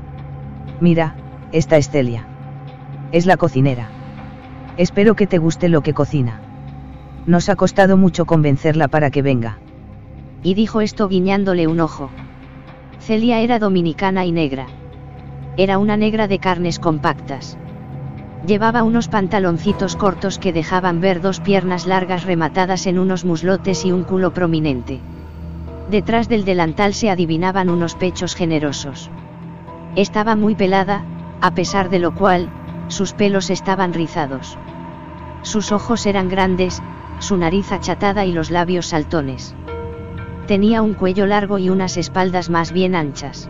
Mira, 0.81 1.15
esta 1.51 1.77
es 1.77 1.89
Celia. 1.89 2.27
Es 3.11 3.25
la 3.25 3.37
cocinera. 3.37 3.89
Espero 4.77 5.15
que 5.15 5.27
te 5.27 5.37
guste 5.37 5.69
lo 5.69 5.81
que 5.81 5.93
cocina. 5.93 6.41
Nos 7.25 7.49
ha 7.49 7.55
costado 7.55 7.97
mucho 7.97 8.25
convencerla 8.25 8.87
para 8.87 9.09
que 9.09 9.21
venga. 9.21 9.59
Y 10.43 10.53
dijo 10.53 10.81
esto 10.81 11.07
guiñándole 11.07 11.67
un 11.67 11.79
ojo. 11.79 12.09
Celia 12.99 13.39
era 13.39 13.57
dominicana 13.57 14.25
y 14.25 14.31
negra. 14.31 14.67
Era 15.57 15.77
una 15.77 15.95
negra 15.95 16.27
de 16.27 16.39
carnes 16.39 16.79
compactas. 16.79 17.57
Llevaba 18.45 18.83
unos 18.83 19.07
pantaloncitos 19.07 19.95
cortos 19.95 20.37
que 20.37 20.53
dejaban 20.53 20.99
ver 20.99 21.21
dos 21.21 21.39
piernas 21.39 21.87
largas 21.87 22.25
rematadas 22.25 22.85
en 22.85 22.99
unos 22.99 23.25
muslotes 23.25 23.85
y 23.85 23.91
un 23.91 24.03
culo 24.03 24.33
prominente. 24.33 24.99
Detrás 25.89 26.27
del 26.27 26.45
delantal 26.45 26.93
se 26.93 27.09
adivinaban 27.09 27.69
unos 27.69 27.95
pechos 27.95 28.35
generosos. 28.35 29.09
Estaba 29.95 30.35
muy 30.35 30.55
pelada, 30.55 31.05
a 31.41 31.51
pesar 31.53 31.89
de 31.89 31.99
lo 31.99 32.13
cual, 32.13 32.49
sus 32.87 33.13
pelos 33.13 33.49
estaban 33.49 33.93
rizados. 33.93 34.57
Sus 35.41 35.71
ojos 35.71 36.05
eran 36.05 36.27
grandes, 36.27 36.83
su 37.19 37.37
nariz 37.37 37.71
achatada 37.71 38.25
y 38.25 38.33
los 38.33 38.51
labios 38.51 38.87
saltones. 38.87 39.55
Tenía 40.47 40.81
un 40.81 40.93
cuello 40.95 41.25
largo 41.25 41.57
y 41.59 41.69
unas 41.69 41.97
espaldas 41.97 42.49
más 42.49 42.71
bien 42.71 42.93
anchas. 42.93 43.49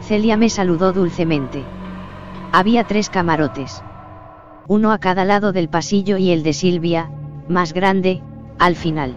Celia 0.00 0.36
me 0.36 0.48
saludó 0.48 0.92
dulcemente. 0.92 1.62
Había 2.50 2.84
tres 2.84 3.08
camarotes. 3.08 3.84
Uno 4.66 4.90
a 4.90 4.98
cada 4.98 5.24
lado 5.24 5.52
del 5.52 5.68
pasillo 5.68 6.16
y 6.18 6.30
el 6.30 6.42
de 6.42 6.52
Silvia, 6.52 7.10
más 7.48 7.72
grande, 7.72 8.20
al 8.58 8.74
final. 8.74 9.16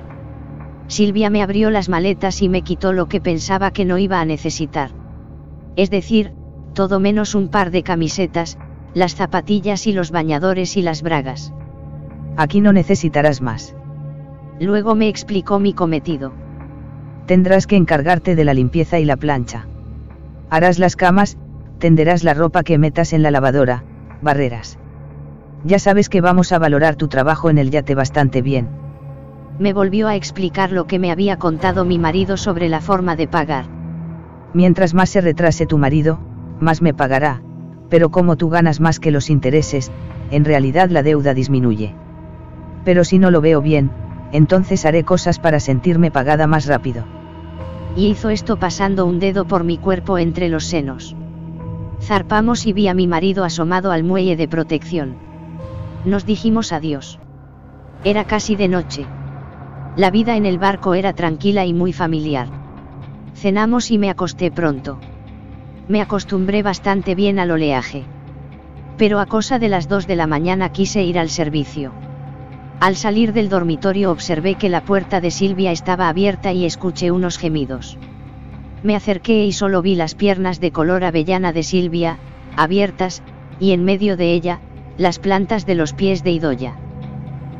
Silvia 0.87 1.29
me 1.29 1.41
abrió 1.41 1.71
las 1.71 1.89
maletas 1.89 2.41
y 2.41 2.49
me 2.49 2.61
quitó 2.61 2.93
lo 2.93 3.07
que 3.07 3.19
pensaba 3.19 3.71
que 3.71 3.85
no 3.85 3.97
iba 3.97 4.19
a 4.19 4.25
necesitar. 4.25 4.91
Es 5.75 5.89
decir, 5.89 6.33
todo 6.73 6.99
menos 6.99 7.35
un 7.35 7.49
par 7.49 7.71
de 7.71 7.83
camisetas, 7.83 8.57
las 8.93 9.15
zapatillas 9.15 9.87
y 9.87 9.93
los 9.93 10.11
bañadores 10.11 10.77
y 10.77 10.81
las 10.81 11.01
bragas. 11.01 11.53
Aquí 12.37 12.61
no 12.61 12.73
necesitarás 12.73 13.41
más. 13.41 13.75
Luego 14.59 14.95
me 14.95 15.09
explicó 15.09 15.59
mi 15.59 15.73
cometido. 15.73 16.33
Tendrás 17.25 17.67
que 17.67 17.75
encargarte 17.75 18.35
de 18.35 18.45
la 18.45 18.53
limpieza 18.53 18.99
y 18.99 19.05
la 19.05 19.17
plancha. 19.17 19.67
Harás 20.49 20.79
las 20.79 20.95
camas, 20.95 21.37
tenderás 21.79 22.23
la 22.23 22.33
ropa 22.33 22.63
que 22.63 22.77
metas 22.77 23.13
en 23.13 23.23
la 23.23 23.31
lavadora, 23.31 23.83
barreras. 24.21 24.79
Ya 25.65 25.79
sabes 25.79 26.07
que 26.07 26.21
vamos 26.21 26.51
a 26.51 26.59
valorar 26.59 26.95
tu 26.95 27.07
trabajo 27.07 27.49
en 27.49 27.57
el 27.57 27.71
yate 27.71 27.95
bastante 27.95 28.41
bien. 28.41 28.69
Me 29.59 29.73
volvió 29.73 30.07
a 30.07 30.15
explicar 30.15 30.71
lo 30.71 30.85
que 30.85 30.99
me 30.99 31.11
había 31.11 31.37
contado 31.37 31.83
mi 31.83 31.97
marido 31.97 32.37
sobre 32.37 32.69
la 32.69 32.81
forma 32.81 33.15
de 33.15 33.27
pagar. 33.27 33.74
Mientras 34.55 34.93
más 34.93 35.09
se 35.09 35.19
retrase 35.19 35.65
tu 35.65 35.77
marido, 35.77 36.17
más 36.61 36.81
me 36.81 36.93
pagará, 36.93 37.41
pero 37.89 38.09
como 38.09 38.37
tú 38.37 38.47
ganas 38.49 38.79
más 38.79 39.01
que 39.01 39.11
los 39.11 39.29
intereses, 39.29 39.91
en 40.31 40.45
realidad 40.45 40.89
la 40.89 41.03
deuda 41.03 41.33
disminuye. 41.33 41.93
Pero 42.85 43.03
si 43.03 43.19
no 43.19 43.31
lo 43.31 43.41
veo 43.41 43.61
bien, 43.61 43.91
entonces 44.31 44.85
haré 44.85 45.03
cosas 45.03 45.39
para 45.39 45.59
sentirme 45.59 46.09
pagada 46.09 46.47
más 46.47 46.67
rápido. 46.67 47.03
Y 47.97 48.07
hizo 48.07 48.29
esto 48.29 48.57
pasando 48.57 49.05
un 49.05 49.19
dedo 49.19 49.45
por 49.45 49.65
mi 49.65 49.77
cuerpo 49.77 50.17
entre 50.17 50.47
los 50.47 50.63
senos. 50.63 51.17
Zarpamos 51.99 52.65
y 52.65 52.71
vi 52.71 52.87
a 52.87 52.93
mi 52.93 53.07
marido 53.07 53.43
asomado 53.43 53.91
al 53.91 54.05
muelle 54.05 54.37
de 54.37 54.47
protección. 54.47 55.17
Nos 56.05 56.25
dijimos 56.25 56.71
adiós. 56.71 57.19
Era 58.05 58.23
casi 58.23 58.55
de 58.55 58.69
noche. 58.69 59.05
La 59.97 60.11
vida 60.11 60.37
en 60.37 60.45
el 60.45 60.59
barco 60.59 60.93
era 60.93 61.11
tranquila 61.11 61.65
y 61.65 61.73
muy 61.73 61.91
familiar. 61.91 62.64
Cenamos 63.35 63.91
y 63.91 63.97
me 63.97 64.09
acosté 64.09 64.49
pronto. 64.49 64.97
Me 65.87 66.01
acostumbré 66.01 66.63
bastante 66.63 67.15
bien 67.15 67.37
al 67.37 67.51
oleaje. 67.51 68.05
Pero 68.97 69.19
a 69.19 69.25
cosa 69.25 69.59
de 69.59 69.67
las 69.67 69.87
2 69.89 70.07
de 70.07 70.15
la 70.15 70.25
mañana 70.25 70.69
quise 70.69 71.03
ir 71.03 71.19
al 71.19 71.29
servicio. 71.29 71.91
Al 72.79 72.95
salir 72.95 73.33
del 73.33 73.49
dormitorio 73.49 74.11
observé 74.11 74.55
que 74.55 74.69
la 74.69 74.81
puerta 74.81 75.21
de 75.21 75.31
Silvia 75.31 75.71
estaba 75.71 76.07
abierta 76.07 76.53
y 76.53 76.65
escuché 76.65 77.11
unos 77.11 77.37
gemidos. 77.37 77.97
Me 78.83 78.95
acerqué 78.95 79.45
y 79.45 79.51
solo 79.51 79.81
vi 79.81 79.95
las 79.95 80.15
piernas 80.15 80.59
de 80.59 80.71
color 80.71 81.03
avellana 81.03 81.51
de 81.51 81.63
Silvia, 81.63 82.17
abiertas, 82.55 83.21
y 83.59 83.71
en 83.71 83.83
medio 83.83 84.15
de 84.17 84.33
ella, 84.33 84.59
las 84.97 85.19
plantas 85.19 85.65
de 85.65 85.75
los 85.75 85.93
pies 85.93 86.23
de 86.23 86.31
Idoya. 86.31 86.75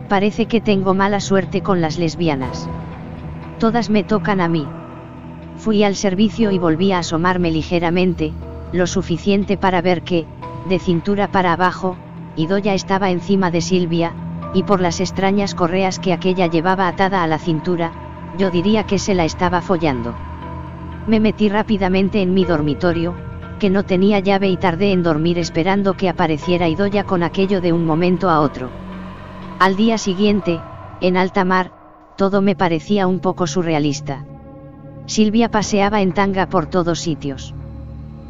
Parece 0.08 0.46
que 0.46 0.62
tengo 0.62 0.94
mala 0.94 1.20
suerte 1.20 1.62
con 1.62 1.82
las 1.82 1.98
lesbianas. 1.98 2.70
Todas 3.60 3.90
me 3.90 4.04
tocan 4.04 4.40
a 4.40 4.48
mí. 4.48 4.68
Fui 5.66 5.84
al 5.84 5.96
servicio 5.96 6.52
y 6.52 6.60
volví 6.60 6.92
a 6.92 7.00
asomarme 7.00 7.50
ligeramente, 7.50 8.34
lo 8.72 8.86
suficiente 8.86 9.58
para 9.58 9.82
ver 9.82 10.04
que, 10.04 10.28
de 10.70 10.78
cintura 10.78 11.32
para 11.32 11.54
abajo, 11.54 11.98
Idoya 12.36 12.76
estaba 12.76 13.10
encima 13.10 13.50
de 13.50 13.62
Silvia, 13.62 14.14
y 14.54 14.62
por 14.62 14.80
las 14.80 15.00
extrañas 15.00 15.56
correas 15.56 15.98
que 15.98 16.14
aquella 16.14 16.46
llevaba 16.46 16.88
atada 16.88 17.24
a 17.24 17.28
la 17.28 17.40
cintura, 17.40 17.94
yo 18.38 18.52
diría 18.52 18.84
que 18.84 19.00
se 19.00 19.16
la 19.16 19.26
estaba 19.26 19.60
follando. 19.62 20.14
Me 21.08 21.20
metí 21.20 21.50
rápidamente 21.50 22.22
en 22.22 22.36
mi 22.36 22.46
dormitorio, 22.46 23.16
que 23.58 23.72
no 23.72 23.82
tenía 23.82 24.20
llave 24.20 24.50
y 24.50 24.58
tardé 24.58 24.92
en 24.92 25.02
dormir 25.02 25.40
esperando 25.40 25.96
que 25.96 26.10
apareciera 26.10 26.70
Idoya 26.70 27.06
con 27.06 27.24
aquello 27.24 27.60
de 27.60 27.74
un 27.74 27.88
momento 27.88 28.30
a 28.30 28.40
otro. 28.42 28.70
Al 29.58 29.76
día 29.76 29.98
siguiente, 29.98 30.62
en 31.02 31.18
alta 31.18 31.44
mar, 31.44 31.72
todo 32.18 32.44
me 32.44 32.56
parecía 32.56 33.08
un 33.08 33.20
poco 33.20 33.48
surrealista. 33.48 34.28
Silvia 35.08 35.50
paseaba 35.50 36.02
en 36.02 36.14
tanga 36.14 36.50
por 36.50 36.66
todos 36.66 37.00
sitios. 37.00 37.54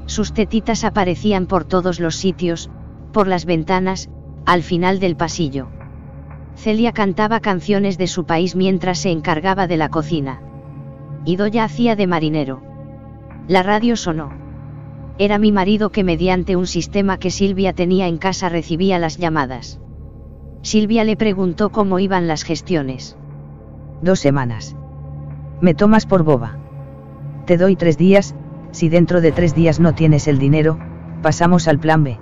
Sus 0.07 0.33
tetitas 0.33 0.83
aparecían 0.83 1.47
por 1.47 1.63
todos 1.63 1.99
los 1.99 2.15
sitios, 2.15 2.69
por 3.11 3.27
las 3.27 3.45
ventanas, 3.45 4.09
al 4.45 4.61
final 4.61 4.99
del 4.99 5.15
pasillo. 5.15 5.67
Celia 6.55 6.91
cantaba 6.91 7.39
canciones 7.39 7.97
de 7.97 8.07
su 8.07 8.25
país 8.25 8.55
mientras 8.55 8.99
se 8.99 9.11
encargaba 9.11 9.67
de 9.67 9.77
la 9.77 9.89
cocina. 9.89 10.41
Idoya 11.25 11.63
hacía 11.63 11.95
de 11.95 12.07
marinero. 12.07 12.61
La 13.47 13.63
radio 13.63 13.95
sonó. 13.95 14.31
Era 15.17 15.39
mi 15.39 15.51
marido 15.51 15.91
que 15.91 16.03
mediante 16.03 16.55
un 16.55 16.67
sistema 16.67 17.17
que 17.17 17.31
Silvia 17.31 17.73
tenía 17.73 18.07
en 18.07 18.17
casa 18.17 18.49
recibía 18.49 18.99
las 18.99 19.17
llamadas. 19.17 19.79
Silvia 20.61 21.03
le 21.03 21.15
preguntó 21.15 21.69
cómo 21.69 21.99
iban 21.99 22.27
las 22.27 22.43
gestiones. 22.43 23.17
Dos 24.01 24.19
semanas. 24.19 24.75
Me 25.61 25.73
tomas 25.73 26.05
por 26.05 26.23
boba. 26.23 26.64
Te 27.45 27.57
doy 27.57 27.75
tres 27.75 27.97
días, 27.97 28.35
si 28.71 28.89
dentro 28.89 29.21
de 29.21 29.31
tres 29.31 29.53
días 29.53 29.79
no 29.79 29.93
tienes 29.93 30.27
el 30.27 30.39
dinero, 30.39 30.79
pasamos 31.21 31.67
al 31.67 31.79
plan 31.79 32.03
B. 32.03 32.17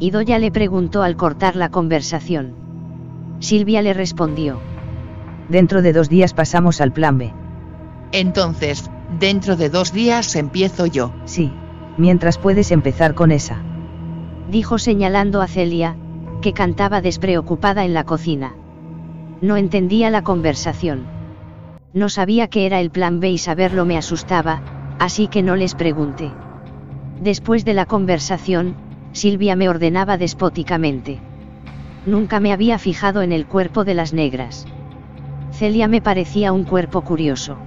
Idoya 0.00 0.38
le 0.40 0.50
preguntó 0.50 1.02
al 1.02 1.16
cortar 1.16 1.54
la 1.54 1.70
conversación. 1.70 2.54
Silvia 3.38 3.82
le 3.82 3.94
respondió. 3.94 4.58
Dentro 5.48 5.80
de 5.80 5.92
dos 5.92 6.08
días 6.08 6.34
pasamos 6.34 6.80
al 6.80 6.92
plan 6.92 7.18
B. 7.18 7.32
Entonces, 8.10 8.90
dentro 9.20 9.54
de 9.56 9.68
dos 9.68 9.92
días 9.92 10.34
empiezo 10.34 10.86
yo. 10.86 11.12
Sí, 11.24 11.52
mientras 11.96 12.36
puedes 12.36 12.72
empezar 12.72 13.14
con 13.14 13.30
esa. 13.30 13.62
Dijo 14.50 14.78
señalando 14.78 15.40
a 15.40 15.46
Celia, 15.46 15.96
que 16.40 16.52
cantaba 16.52 17.00
despreocupada 17.00 17.84
en 17.84 17.94
la 17.94 18.04
cocina. 18.04 18.54
No 19.40 19.56
entendía 19.56 20.10
la 20.10 20.22
conversación. 20.22 21.06
No 21.94 22.08
sabía 22.08 22.48
qué 22.48 22.64
era 22.64 22.80
el 22.80 22.90
plan 22.90 23.20
B 23.20 23.30
y 23.30 23.38
saberlo 23.38 23.84
me 23.84 23.98
asustaba, 23.98 24.62
así 24.98 25.28
que 25.28 25.42
no 25.42 25.56
les 25.56 25.74
pregunté. 25.74 26.30
Después 27.20 27.64
de 27.64 27.74
la 27.74 27.84
conversación, 27.84 28.74
Silvia 29.12 29.56
me 29.56 29.68
ordenaba 29.68 30.16
despóticamente. 30.16 31.20
Nunca 32.06 32.40
me 32.40 32.52
había 32.52 32.78
fijado 32.78 33.20
en 33.20 33.30
el 33.30 33.46
cuerpo 33.46 33.84
de 33.84 33.94
las 33.94 34.14
negras. 34.14 34.66
Celia 35.52 35.86
me 35.86 36.00
parecía 36.00 36.52
un 36.52 36.64
cuerpo 36.64 37.02
curioso. 37.02 37.58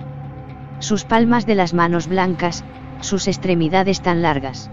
Sus 0.79 1.05
palmas 1.05 1.45
de 1.45 1.55
las 1.55 1.73
manos 1.73 2.07
blancas, 2.07 2.65
sus 3.01 3.27
extremidades 3.27 4.01
tan 4.01 4.23
largas. 4.23 4.71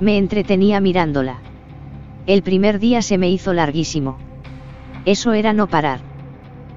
Me 0.00 0.16
entretenía 0.16 0.80
mirándola. 0.80 1.40
El 2.26 2.42
primer 2.42 2.78
día 2.78 3.02
se 3.02 3.18
me 3.18 3.30
hizo 3.30 3.52
larguísimo. 3.52 4.16
Eso 5.04 5.32
era 5.32 5.52
no 5.52 5.66
parar. 5.66 6.09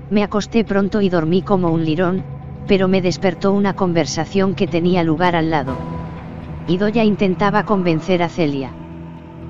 Me 0.09 0.23
acosté 0.23 0.63
pronto 0.63 1.01
y 1.01 1.09
dormí 1.09 1.41
como 1.41 1.69
un 1.69 1.85
lirón, 1.85 2.23
pero 2.67 2.87
me 2.87 3.01
despertó 3.01 3.51
una 3.51 3.75
conversación 3.75 4.55
que 4.55 4.67
tenía 4.67 5.03
lugar 5.03 5.35
al 5.35 5.49
lado. 5.49 5.75
Idoya 6.67 7.03
intentaba 7.03 7.63
convencer 7.65 8.23
a 8.23 8.29
Celia. 8.29 8.71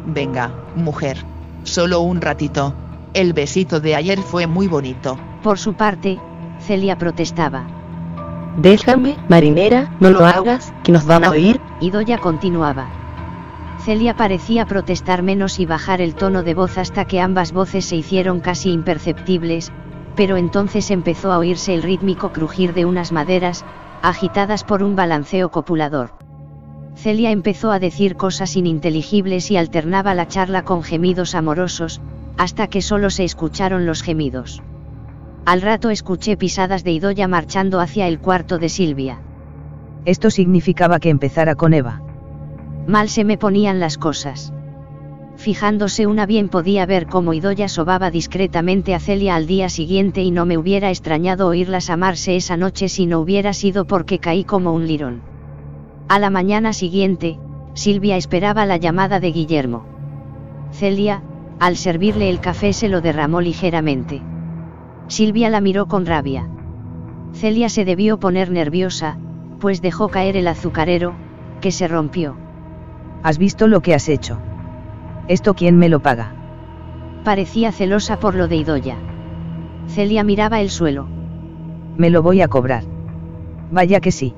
Venga, 0.06 0.52
mujer, 0.76 1.18
Solo 1.64 2.02
un 2.02 2.20
ratito. 2.20 2.74
El 3.14 3.34
besito 3.34 3.80
de 3.80 3.96
ayer 3.96 4.20
fue 4.20 4.48
muy 4.48 4.68
bonito. 4.68 5.18
Por 5.42 5.58
su 5.58 5.74
parte, 5.74 6.20
Celia 6.60 6.98
protestaba. 6.98 7.66
Déjame, 8.58 9.16
marinera, 9.30 9.96
no 10.00 10.10
lo 10.10 10.26
hagas, 10.26 10.74
que 10.84 10.92
nos 10.92 11.06
van 11.06 11.24
a 11.24 11.30
oír. 11.30 11.60
Y 11.80 11.90
Doya 11.90 12.18
continuaba. 12.18 12.88
Celia 13.80 14.16
parecía 14.16 14.66
protestar 14.66 15.24
menos 15.24 15.60
y 15.60 15.66
bajar 15.66 16.02
el 16.02 16.16
tono 16.16 16.44
de 16.44 16.54
voz 16.54 16.78
hasta 16.78 17.06
que 17.06 17.22
ambas 17.22 17.54
voces 17.54 17.86
se 17.86 17.96
hicieron 17.96 18.40
casi 18.40 18.72
imperceptibles, 18.72 19.72
pero 20.16 20.38
entonces 20.38 20.92
empezó 20.92 21.32
a 21.32 21.38
oírse 21.38 21.74
el 21.74 21.84
rítmico 21.84 22.32
crujir 22.32 22.74
de 22.74 22.86
unas 22.86 23.12
maderas, 23.12 23.66
agitadas 24.02 24.64
por 24.64 24.84
un 24.84 24.96
balanceo 24.96 25.50
copulador. 25.50 26.12
Celia 26.96 27.32
empezó 27.32 27.72
a 27.72 27.80
decir 27.80 28.16
cosas 28.16 28.56
ininteligibles 28.56 29.50
y 29.50 29.58
alternaba 29.58 30.14
la 30.14 30.28
charla 30.28 30.64
con 30.64 30.84
gemidos 30.84 31.36
amorosos, 31.36 32.02
hasta 32.38 32.68
que 32.68 32.82
solo 32.82 33.10
se 33.10 33.24
escucharon 33.24 33.86
los 33.86 34.04
gemidos. 34.04 34.62
Al 35.46 35.62
rato 35.62 35.90
escuché 35.90 36.38
pisadas 36.38 36.84
de 36.84 36.92
Idoya 36.92 37.28
marchando 37.28 37.80
hacia 37.80 38.08
el 38.08 38.20
cuarto 38.20 38.60
de 38.60 38.70
Silvia. 38.70 39.20
Esto 40.06 40.30
significaba 40.30 41.00
que 41.00 41.10
empezara 41.10 41.56
con 41.56 41.74
Eva. 41.74 42.02
Mal 42.88 43.10
se 43.10 43.24
me 43.24 43.38
ponían 43.38 43.80
las 43.80 43.98
cosas. 43.98 44.54
Fijándose 45.36 46.08
una 46.08 46.26
bien 46.26 46.48
podía 46.48 46.86
ver 46.86 47.08
cómo 47.08 47.34
Idoya 47.34 47.68
sobaba 47.68 48.12
discretamente 48.12 48.94
a 48.94 49.00
Celia 49.00 49.36
al 49.36 49.48
día 49.48 49.68
siguiente 49.70 50.22
y 50.22 50.32
no 50.32 50.46
me 50.46 50.58
hubiera 50.58 50.90
extrañado 50.90 51.48
oírlas 51.48 51.90
amarse 51.90 52.36
esa 52.36 52.56
noche 52.56 52.88
si 52.88 53.08
no 53.08 53.20
hubiera 53.20 53.54
sido 53.54 53.86
porque 53.86 54.20
caí 54.20 54.44
como 54.44 54.74
un 54.74 54.88
lirón. 54.88 55.22
A 56.08 56.20
la 56.20 56.30
mañana 56.30 56.72
siguiente, 56.74 57.40
Silvia 57.74 58.18
esperaba 58.18 58.66
la 58.66 58.78
llamada 58.78 59.20
de 59.20 59.32
Guillermo. 59.32 59.86
Celia, 60.72 61.24
al 61.60 61.78
servirle 61.78 62.30
el 62.30 62.40
café 62.40 62.72
se 62.72 62.88
lo 62.88 63.02
derramó 63.02 63.42
ligeramente. 63.42 64.22
Silvia 65.08 65.50
la 65.50 65.62
miró 65.62 65.88
con 65.88 66.06
rabia. 66.06 66.48
Celia 67.34 67.70
se 67.70 67.86
debió 67.86 68.20
poner 68.20 68.52
nerviosa, 68.52 69.18
pues 69.60 69.82
dejó 69.82 70.10
caer 70.10 70.38
el 70.38 70.48
azucarero, 70.48 71.16
que 71.62 71.72
se 71.72 71.88
rompió. 71.88 72.36
¿Has 73.24 73.38
visto 73.38 73.68
lo 73.68 73.82
que 73.82 73.94
has 73.94 74.08
hecho? 74.10 74.38
¿Esto 75.28 75.54
quién 75.54 75.78
me 75.78 75.90
lo 75.90 76.02
paga? 76.02 76.34
Parecía 77.24 77.72
celosa 77.72 78.20
por 78.20 78.36
lo 78.36 78.48
de 78.48 78.58
Idoya. 78.58 78.98
Celia 79.88 80.24
miraba 80.24 80.60
el 80.60 80.70
suelo. 80.70 81.08
Me 81.98 82.10
lo 82.10 82.22
voy 82.22 82.42
a 82.42 82.48
cobrar. 82.48 82.84
Vaya 83.72 84.02
que 84.02 84.12
sí. 84.12 84.34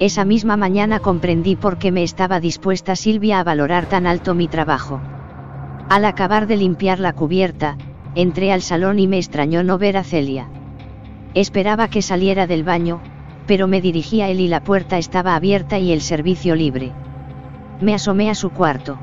Esa 0.00 0.24
misma 0.24 0.56
mañana 0.56 0.98
comprendí 1.00 1.56
por 1.56 1.78
qué 1.78 1.92
me 1.92 2.02
estaba 2.02 2.40
dispuesta 2.40 2.96
Silvia 2.96 3.40
a 3.40 3.44
valorar 3.44 3.86
tan 3.86 4.06
alto 4.06 4.34
mi 4.34 4.48
trabajo. 4.48 5.00
Al 5.88 6.04
acabar 6.04 6.46
de 6.46 6.56
limpiar 6.56 6.98
la 6.98 7.12
cubierta, 7.12 7.78
entré 8.14 8.52
al 8.52 8.60
salón 8.60 8.98
y 8.98 9.06
me 9.06 9.18
extrañó 9.18 9.62
no 9.62 9.78
ver 9.78 9.96
a 9.96 10.04
Celia. 10.04 10.48
Esperaba 11.34 11.88
que 11.88 12.02
saliera 12.02 12.46
del 12.46 12.64
baño, 12.64 13.00
pero 13.46 13.68
me 13.68 13.80
dirigí 13.80 14.20
a 14.20 14.28
él 14.28 14.40
y 14.40 14.48
la 14.48 14.62
puerta 14.62 14.98
estaba 14.98 15.34
abierta 15.34 15.78
y 15.78 15.92
el 15.92 16.00
servicio 16.00 16.54
libre. 16.54 16.92
Me 17.80 17.94
asomé 17.94 18.30
a 18.30 18.34
su 18.34 18.50
cuarto. 18.50 18.98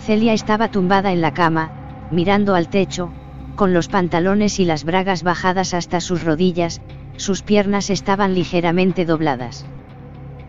Celia 0.00 0.32
estaba 0.32 0.68
tumbada 0.68 1.12
en 1.12 1.20
la 1.20 1.32
cama, 1.32 1.70
mirando 2.10 2.54
al 2.54 2.68
techo, 2.68 3.10
con 3.56 3.72
los 3.72 3.88
pantalones 3.88 4.58
y 4.60 4.64
las 4.64 4.84
bragas 4.84 5.22
bajadas 5.22 5.74
hasta 5.74 6.00
sus 6.00 6.24
rodillas, 6.24 6.80
sus 7.16 7.42
piernas 7.42 7.90
estaban 7.90 8.34
ligeramente 8.34 9.04
dobladas. 9.04 9.64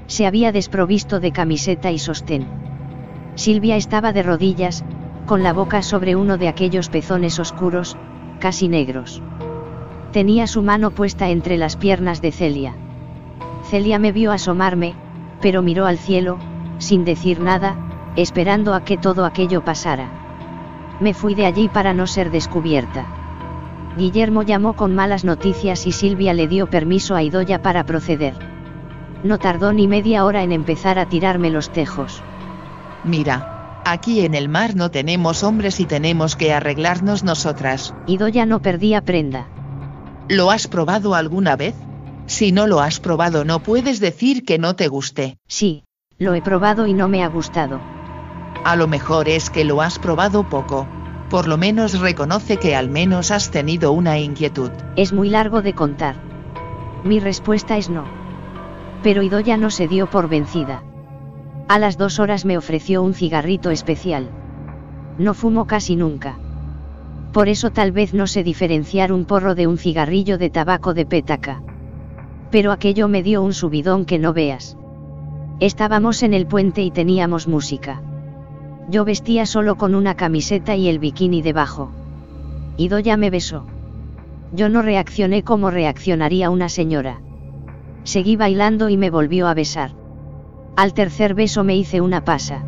Se 0.08 0.26
había 0.26 0.52
desprovisto 0.52 1.20
de 1.20 1.32
camiseta 1.32 1.92
y 1.92 2.00
sostén. 2.00 2.48
Silvia 3.36 3.76
estaba 3.76 4.14
de 4.14 4.24
rodillas, 4.24 4.84
con 5.26 5.44
la 5.44 5.54
boca 5.54 5.82
sobre 5.82 6.16
uno 6.16 6.38
de 6.38 6.48
aquellos 6.48 6.90
pezones 6.90 7.40
oscuros, 7.40 7.98
casi 8.40 8.68
negros. 8.68 9.22
Tenía 10.12 10.48
su 10.48 10.62
mano 10.62 10.92
puesta 10.92 11.30
entre 11.30 11.58
las 11.58 11.76
piernas 11.76 12.22
de 12.22 12.32
Celia. 12.32 12.76
Celia 13.70 14.00
me 14.00 14.12
vio 14.12 14.32
asomarme, 14.32 14.94
pero 15.42 15.62
miró 15.62 15.86
al 15.86 15.98
cielo, 15.98 16.38
sin 16.78 17.04
decir 17.04 17.40
nada, 17.40 17.76
esperando 18.16 18.74
a 18.74 18.84
que 18.84 18.98
todo 18.98 19.26
aquello 19.26 19.64
pasara. 19.64 20.98
Me 21.00 21.14
fui 21.14 21.36
de 21.36 21.46
allí 21.46 21.68
para 21.68 21.94
no 21.94 22.08
ser 22.08 22.32
descubierta. 22.32 23.06
Guillermo 23.98 24.44
llamó 24.44 24.74
con 24.74 24.94
malas 24.94 25.24
noticias 25.24 25.88
y 25.88 25.92
Silvia 25.92 26.34
le 26.34 26.48
dio 26.48 26.68
permiso 26.68 27.16
a 27.16 27.24
Idoya 27.24 27.62
para 27.62 27.86
proceder. 27.86 28.34
No 29.24 29.40
tardó 29.40 29.74
ni 29.74 29.88
media 29.88 30.26
hora 30.26 30.44
en 30.44 30.52
empezar 30.52 31.00
a 31.00 31.08
tirarme 31.08 31.50
los 31.50 31.72
tejos. 31.72 32.22
Mira, 33.04 33.82
aquí 33.86 34.26
en 34.26 34.36
el 34.36 34.50
mar 34.50 34.76
no 34.76 34.92
tenemos 34.92 35.44
hombres 35.44 35.80
y 35.80 35.86
tenemos 35.86 36.36
que 36.36 36.54
arreglarnos 36.54 37.24
nosotras. 37.24 37.94
Idoya 38.08 38.46
no 38.46 38.62
perdía 38.62 39.02
prenda. 39.02 39.48
¿Lo 40.28 40.52
has 40.52 40.68
probado 40.68 41.16
alguna 41.16 41.56
vez? 41.56 41.76
Si 42.26 42.52
no 42.52 42.68
lo 42.68 42.80
has 42.80 43.00
probado 43.00 43.46
no 43.46 43.60
puedes 43.60 44.00
decir 44.00 44.44
que 44.44 44.58
no 44.58 44.76
te 44.76 44.88
guste. 44.88 45.38
Sí, 45.48 45.84
lo 46.18 46.34
he 46.34 46.42
probado 46.42 46.88
y 46.88 46.94
no 46.94 47.08
me 47.08 47.24
ha 47.24 47.28
gustado. 47.28 47.95
A 48.66 48.76
lo 48.76 48.88
mejor 48.88 49.30
es 49.30 49.52
que 49.52 49.64
lo 49.64 49.80
has 49.84 50.00
probado 50.00 50.50
poco. 50.50 50.88
Por 51.30 51.48
lo 51.48 51.56
menos 51.56 52.00
reconoce 52.00 52.58
que 52.58 52.76
al 52.76 52.90
menos 52.90 53.30
has 53.30 53.52
tenido 53.52 53.92
una 53.92 54.18
inquietud. 54.18 54.72
Es 54.96 55.14
muy 55.14 55.30
largo 55.30 55.62
de 55.62 55.74
contar. 55.74 56.16
Mi 57.04 57.20
respuesta 57.20 57.78
es 57.78 57.92
no. 57.92 58.06
Pero 59.04 59.22
Idoya 59.22 59.58
no 59.58 59.70
se 59.70 59.88
dio 59.88 60.10
por 60.10 60.30
vencida. 60.30 60.82
A 61.68 61.78
las 61.78 62.00
dos 62.00 62.18
horas 62.20 62.44
me 62.44 62.58
ofreció 62.58 63.04
un 63.04 63.14
cigarrito 63.14 63.70
especial. 63.70 64.32
No 65.20 65.36
fumo 65.36 65.68
casi 65.68 65.96
nunca. 65.96 66.40
Por 67.34 67.50
eso 67.50 67.70
tal 67.70 67.92
vez 67.92 68.16
no 68.16 68.26
sé 68.26 68.44
diferenciar 68.44 69.14
un 69.14 69.26
porro 69.26 69.54
de 69.54 69.68
un 69.68 69.78
cigarrillo 69.78 70.40
de 70.40 70.50
tabaco 70.50 70.96
de 70.96 71.06
pétaca. 71.06 71.62
Pero 72.50 72.72
aquello 72.72 73.08
me 73.10 73.22
dio 73.22 73.44
un 73.44 73.54
subidón 73.54 74.06
que 74.06 74.18
no 74.18 74.34
veas. 74.34 74.76
Estábamos 75.60 76.24
en 76.24 76.34
el 76.34 76.48
puente 76.48 76.82
y 76.82 76.90
teníamos 76.90 77.48
música. 77.48 78.02
Yo 78.90 79.04
vestía 79.04 79.46
solo 79.46 79.76
con 79.76 79.96
una 79.96 80.16
camiseta 80.16 80.76
y 80.76 80.88
el 80.88 81.00
bikini 81.00 81.42
debajo. 81.42 81.92
Idoya 82.78 83.18
me 83.18 83.30
besó. 83.30 83.66
Yo 84.54 84.70
no 84.70 84.82
reaccioné 84.82 85.44
como 85.44 85.72
reaccionaría 85.72 86.50
una 86.50 86.70
señora. 86.70 87.22
Seguí 88.04 88.36
bailando 88.36 88.90
y 88.90 88.98
me 88.98 89.10
volvió 89.10 89.48
a 89.48 89.54
besar. 89.54 89.92
Al 90.76 90.94
tercer 90.94 91.34
beso 91.34 91.64
me 91.64 91.76
hice 91.76 92.02
una 92.02 92.24
pasa. 92.24 92.64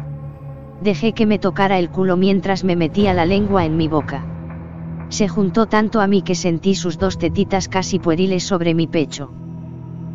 Dejé 0.82 1.14
que 1.14 1.26
me 1.26 1.40
tocara 1.40 1.78
el 1.78 1.90
culo 1.90 2.18
mientras 2.18 2.64
me 2.64 2.76
metía 2.76 3.14
la 3.14 3.26
lengua 3.26 3.66
en 3.66 3.78
mi 3.78 3.88
boca. 3.88 4.26
Se 5.10 5.28
juntó 5.28 5.68
tanto 5.68 6.02
a 6.02 6.08
mí 6.08 6.22
que 6.24 6.36
sentí 6.36 6.76
sus 6.76 6.98
dos 6.98 7.18
tetitas 7.18 7.68
casi 7.68 8.00
pueriles 8.00 8.44
sobre 8.44 8.74
mi 8.74 8.88
pecho. 8.88 9.30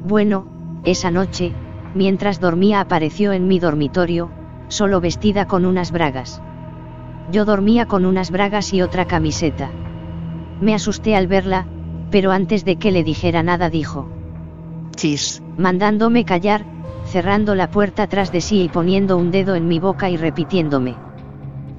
Bueno, 0.04 0.46
esa 0.84 1.10
noche, 1.10 1.52
mientras 1.94 2.40
dormía 2.40 2.80
apareció 2.80 3.32
en 3.32 3.46
mi 3.46 3.58
dormitorio, 3.58 4.30
solo 4.72 5.00
vestida 5.00 5.46
con 5.46 5.66
unas 5.66 5.92
bragas. 5.92 6.42
Yo 7.30 7.44
dormía 7.44 7.86
con 7.86 8.04
unas 8.04 8.30
bragas 8.30 8.72
y 8.72 8.82
otra 8.82 9.04
camiseta. 9.04 9.70
Me 10.60 10.74
asusté 10.74 11.14
al 11.14 11.26
verla, 11.26 11.66
pero 12.10 12.32
antes 12.32 12.64
de 12.64 12.76
que 12.76 12.90
le 12.90 13.04
dijera 13.04 13.42
nada 13.42 13.70
dijo. 13.70 14.08
Chis. 14.96 15.42
Mandándome 15.56 16.24
callar, 16.24 16.64
cerrando 17.04 17.54
la 17.54 17.70
puerta 17.70 18.06
tras 18.06 18.32
de 18.32 18.40
sí 18.40 18.62
y 18.62 18.68
poniendo 18.68 19.16
un 19.16 19.30
dedo 19.30 19.54
en 19.54 19.68
mi 19.68 19.78
boca 19.78 20.08
y 20.08 20.16
repitiéndome. 20.16 20.96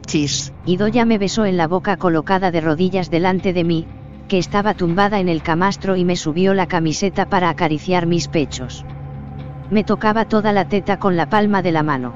Chis. 0.06 0.54
Idoya 0.66 1.06
me 1.06 1.18
besó 1.18 1.46
en 1.46 1.58
la 1.58 1.68
boca 1.68 1.98
colocada 1.98 2.52
de 2.52 2.62
rodillas 2.62 3.10
delante 3.10 3.54
de 3.54 3.64
mí, 3.64 3.88
que 4.28 4.38
estaba 4.38 4.74
tumbada 4.74 5.20
en 5.20 5.30
el 5.30 5.42
camastro 5.42 5.96
y 5.96 6.06
me 6.06 6.16
subió 6.16 6.54
la 6.54 6.68
camiseta 6.68 7.28
para 7.28 7.50
acariciar 7.50 8.06
mis 8.06 8.28
pechos. 8.28 8.86
Me 9.72 9.84
tocaba 9.84 10.26
toda 10.26 10.52
la 10.52 10.68
teta 10.68 11.00
con 11.00 11.16
la 11.18 11.30
palma 11.30 11.62
de 11.62 11.72
la 11.72 11.84
mano. 11.84 12.14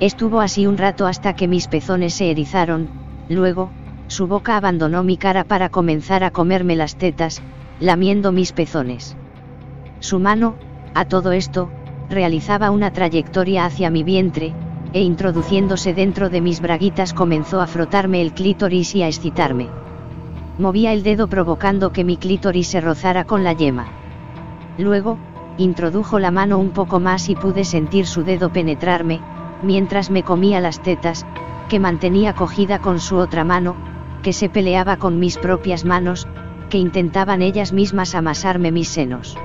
Estuvo 0.00 0.40
así 0.40 0.66
un 0.66 0.78
rato 0.78 1.06
hasta 1.06 1.34
que 1.34 1.46
mis 1.46 1.68
pezones 1.68 2.14
se 2.14 2.30
erizaron, 2.30 2.88
luego, 3.28 3.70
su 4.06 4.26
boca 4.26 4.56
abandonó 4.56 5.02
mi 5.02 5.18
cara 5.18 5.44
para 5.44 5.68
comenzar 5.68 6.24
a 6.24 6.30
comerme 6.30 6.74
las 6.74 6.96
tetas, 6.96 7.42
lamiendo 7.80 8.32
mis 8.32 8.52
pezones. 8.52 9.14
Su 9.98 10.18
mano, 10.18 10.54
a 10.94 11.04
todo 11.04 11.32
esto, 11.32 11.70
realizaba 12.08 12.70
una 12.70 12.92
trayectoria 12.92 13.66
hacia 13.66 13.90
mi 13.90 14.02
vientre, 14.02 14.54
e 14.94 15.02
introduciéndose 15.02 15.92
dentro 15.92 16.30
de 16.30 16.40
mis 16.40 16.62
braguitas 16.62 17.12
comenzó 17.12 17.60
a 17.60 17.66
frotarme 17.66 18.22
el 18.22 18.32
clítoris 18.32 18.94
y 18.94 19.02
a 19.02 19.08
excitarme. 19.08 19.68
Movía 20.58 20.94
el 20.94 21.02
dedo 21.02 21.28
provocando 21.28 21.92
que 21.92 22.04
mi 22.04 22.16
clítoris 22.16 22.68
se 22.68 22.80
rozara 22.80 23.24
con 23.24 23.44
la 23.44 23.52
yema. 23.52 23.88
Luego, 24.78 25.18
introdujo 25.58 26.18
la 26.18 26.30
mano 26.30 26.58
un 26.58 26.70
poco 26.70 27.00
más 27.00 27.28
y 27.28 27.36
pude 27.36 27.64
sentir 27.64 28.06
su 28.06 28.24
dedo 28.24 28.50
penetrarme, 28.50 29.20
mientras 29.62 30.10
me 30.10 30.22
comía 30.22 30.60
las 30.60 30.82
tetas, 30.82 31.26
que 31.68 31.78
mantenía 31.78 32.34
cogida 32.34 32.80
con 32.80 33.00
su 33.00 33.16
otra 33.16 33.44
mano, 33.44 33.76
que 34.22 34.32
se 34.32 34.48
peleaba 34.48 34.96
con 34.96 35.18
mis 35.18 35.38
propias 35.38 35.84
manos, 35.84 36.26
que 36.68 36.78
intentaban 36.78 37.42
ellas 37.42 37.72
mismas 37.72 38.14
amasarme 38.14 38.72
mis 38.72 38.88
senos. 38.88 39.36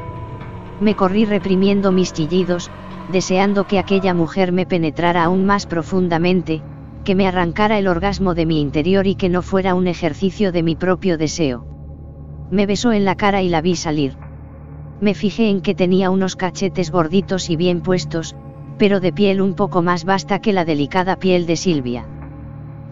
Me 0.80 0.96
corrí 0.96 1.26
reprimiendo 1.26 1.92
mis 1.92 2.14
chillidos, 2.14 2.70
deseando 3.12 3.66
que 3.66 3.80
aquella 3.80 4.14
mujer 4.14 4.52
me 4.52 4.66
penetrara 4.66 5.24
aún 5.24 5.46
más 5.46 5.66
profundamente, 5.66 6.62
que 7.04 7.16
me 7.16 7.28
arrancara 7.28 7.78
el 7.78 7.88
orgasmo 7.88 8.34
de 8.34 8.46
mi 8.46 8.60
interior 8.60 9.08
y 9.08 9.16
que 9.16 9.30
no 9.30 9.42
fuera 9.42 9.76
un 9.76 9.88
ejercicio 9.88 10.52
de 10.52 10.64
mi 10.64 10.76
propio 10.76 11.18
deseo. 11.18 11.66
Me 12.52 12.66
besó 12.66 12.92
en 12.92 13.06
la 13.06 13.16
cara 13.16 13.42
y 13.42 13.50
la 13.50 13.62
vi 13.62 13.76
salir. 13.76 14.18
Me 15.02 15.14
fijé 15.14 15.50
en 15.50 15.62
que 15.62 15.76
tenía 15.76 16.10
unos 16.10 16.36
cachetes 16.36 16.92
gorditos 16.92 17.50
y 17.50 17.56
bien 17.56 17.82
puestos, 17.82 18.36
pero 18.78 19.00
de 19.00 19.14
piel 19.14 19.42
un 19.42 19.54
poco 19.54 19.82
más 19.82 20.06
vasta 20.06 20.40
que 20.40 20.54
la 20.54 20.66
delicada 20.66 21.16
piel 21.18 21.46
de 21.46 21.56
Silvia. 21.56 22.06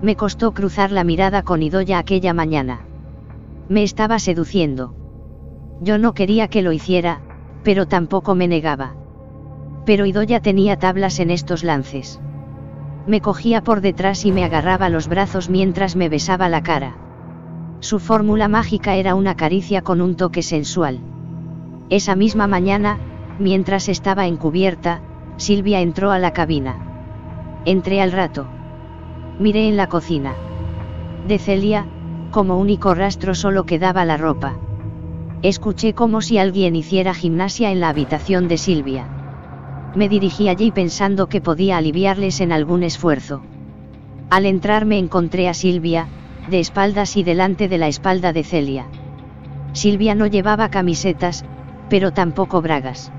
Me 0.02 0.16
costó 0.16 0.54
cruzar 0.54 0.92
la 0.92 1.04
mirada 1.04 1.44
con 1.44 1.62
Idoya 1.62 1.98
aquella 1.98 2.34
mañana. 2.34 2.82
Me 3.70 3.84
estaba 3.84 4.20
seduciendo. 4.20 4.94
Yo 5.82 5.98
no 5.98 6.14
quería 6.14 6.48
que 6.48 6.62
lo 6.62 6.72
hiciera, 6.72 7.22
pero 7.64 7.88
tampoco 7.88 8.36
me 8.36 8.48
negaba. 8.48 8.96
Pero 9.86 10.06
Idoya 10.06 10.40
tenía 10.42 10.78
tablas 10.78 11.20
en 11.20 11.32
estos 11.32 11.64
lances. 11.64 12.20
Me 13.06 13.20
cogía 13.20 13.64
por 13.64 13.82
detrás 13.82 14.26
y 14.26 14.32
me 14.32 14.46
agarraba 14.46 14.90
los 14.90 15.08
brazos 15.08 15.50
mientras 15.50 15.96
me 15.96 16.08
besaba 16.08 16.48
la 16.48 16.64
cara. 16.64 16.96
Su 17.82 18.00
fórmula 18.00 18.48
mágica 18.48 18.96
era 18.96 19.14
una 19.16 19.36
caricia 19.36 19.82
con 19.82 20.00
un 20.00 20.16
toque 20.16 20.42
sensual. 20.42 21.00
Esa 21.90 22.16
misma 22.16 22.48
mañana, 22.48 22.98
mientras 23.40 23.90
estaba 23.90 24.26
encubierta, 24.26 25.02
Silvia 25.38 25.82
entró 25.82 26.12
a 26.12 26.20
la 26.20 26.32
cabina. 26.32 26.76
Entré 27.66 28.02
al 28.02 28.12
rato. 28.12 28.48
Miré 29.40 29.68
en 29.68 29.78
la 29.78 29.88
cocina. 29.88 30.34
De 31.28 31.40
Celia, 31.40 31.86
como 32.32 32.58
único 32.58 32.94
rastro 32.94 33.36
solo 33.36 33.66
quedaba 33.66 34.06
la 34.06 34.18
ropa. 34.18 34.56
Escuché 35.42 35.94
como 35.94 36.22
si 36.22 36.38
alguien 36.38 36.76
hiciera 36.76 37.14
gimnasia 37.14 37.72
en 37.72 37.80
la 37.80 37.90
habitación 37.90 38.48
de 38.48 38.58
Silvia. 38.58 39.08
Me 39.96 40.10
dirigí 40.10 40.50
allí 40.50 40.72
pensando 40.72 41.28
que 41.28 41.42
podía 41.42 41.78
aliviarles 41.78 42.42
en 42.42 42.52
algún 42.52 42.84
esfuerzo. 42.84 43.42
Al 44.30 44.46
entrar 44.46 44.86
me 44.86 44.98
encontré 44.98 45.48
a 45.48 45.54
Silvia, 45.54 46.08
de 46.50 46.60
espaldas 46.60 47.18
y 47.18 47.24
delante 47.24 47.68
de 47.68 47.78
la 47.78 47.88
espalda 47.88 48.34
de 48.34 48.44
Celia. 48.44 48.88
Silvia 49.74 50.16
no 50.16 50.28
llevaba 50.28 50.70
camisetas, 50.70 51.46
pero 51.90 52.12
tampoco 52.12 52.62
bragas. 52.62 53.12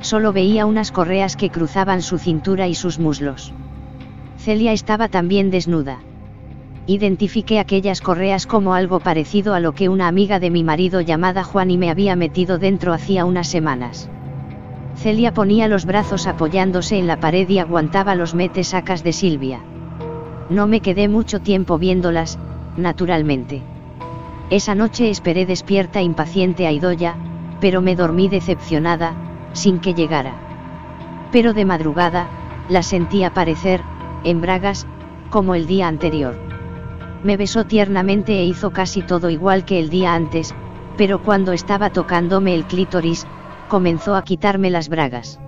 Solo 0.00 0.32
veía 0.32 0.66
unas 0.66 0.92
correas 0.92 1.36
que 1.36 1.50
cruzaban 1.50 2.02
su 2.02 2.18
cintura 2.18 2.68
y 2.68 2.74
sus 2.74 2.98
muslos. 2.98 3.52
Celia 4.38 4.72
estaba 4.72 5.08
también 5.08 5.50
desnuda. 5.50 6.00
Identifiqué 6.86 7.60
aquellas 7.60 8.00
correas 8.00 8.46
como 8.46 8.74
algo 8.74 9.00
parecido 9.00 9.54
a 9.54 9.60
lo 9.60 9.72
que 9.72 9.88
una 9.88 10.08
amiga 10.08 10.40
de 10.40 10.50
mi 10.50 10.64
marido 10.64 11.02
llamada 11.02 11.44
Juan 11.44 11.70
y 11.70 11.78
me 11.78 11.90
había 11.90 12.16
metido 12.16 12.58
dentro 12.58 12.92
hacía 12.92 13.26
unas 13.26 13.48
semanas. 13.48 14.08
Celia 14.96 15.32
ponía 15.32 15.68
los 15.68 15.84
brazos 15.84 16.26
apoyándose 16.26 16.98
en 16.98 17.06
la 17.06 17.20
pared 17.20 17.48
y 17.48 17.58
aguantaba 17.58 18.14
los 18.14 18.34
metesacas 18.34 19.04
de 19.04 19.12
Silvia. 19.12 19.60
No 20.48 20.66
me 20.66 20.80
quedé 20.80 21.08
mucho 21.08 21.40
tiempo 21.40 21.78
viéndolas, 21.78 22.38
naturalmente. 22.76 23.62
Esa 24.48 24.74
noche 24.74 25.10
esperé 25.10 25.46
despierta 25.46 26.02
impaciente 26.02 26.66
a 26.66 26.72
Idoya, 26.72 27.16
pero 27.60 27.82
me 27.82 27.94
dormí 27.94 28.28
decepcionada, 28.28 29.14
sin 29.52 29.80
que 29.80 29.94
llegara. 29.94 30.34
Pero 31.32 31.54
de 31.54 31.64
madrugada, 31.64 32.28
la 32.68 32.82
sentí 32.82 33.24
aparecer, 33.24 33.82
en 34.24 34.40
bragas, 34.40 34.86
como 35.30 35.54
el 35.54 35.66
día 35.66 35.88
anterior. 35.88 36.36
Me 37.22 37.36
besó 37.36 37.64
tiernamente 37.64 38.38
e 38.38 38.44
hizo 38.44 38.70
casi 38.70 39.02
todo 39.02 39.30
igual 39.30 39.64
que 39.64 39.78
el 39.78 39.90
día 39.90 40.14
antes, 40.14 40.54
pero 40.96 41.22
cuando 41.22 41.52
estaba 41.52 41.90
tocándome 41.90 42.54
el 42.54 42.64
clítoris, 42.64 43.26
comenzó 43.68 44.16
a 44.16 44.22
quitarme 44.22 44.70
las 44.70 44.88
bragas. 44.88 45.40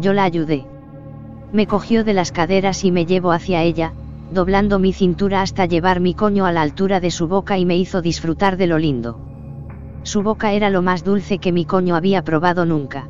Yo 0.00 0.12
la 0.12 0.24
ayudé. 0.24 0.66
Me 1.52 1.66
cogió 1.66 2.04
de 2.04 2.14
las 2.14 2.32
caderas 2.32 2.84
y 2.84 2.92
me 2.92 3.04
llevó 3.04 3.32
hacia 3.32 3.62
ella, 3.62 3.92
doblando 4.32 4.78
mi 4.78 4.92
cintura 4.92 5.42
hasta 5.42 5.66
llevar 5.66 6.00
mi 6.00 6.14
coño 6.14 6.46
a 6.46 6.52
la 6.52 6.62
altura 6.62 7.00
de 7.00 7.10
su 7.10 7.28
boca 7.28 7.58
y 7.58 7.66
me 7.66 7.76
hizo 7.76 8.00
disfrutar 8.00 8.56
de 8.56 8.66
lo 8.66 8.78
lindo. 8.78 9.18
Su 10.02 10.22
boca 10.22 10.52
era 10.52 10.70
lo 10.70 10.82
más 10.82 11.04
dulce 11.04 11.38
que 11.38 11.52
mi 11.52 11.64
coño 11.64 11.94
había 11.94 12.22
probado 12.22 12.64
nunca. 12.64 13.08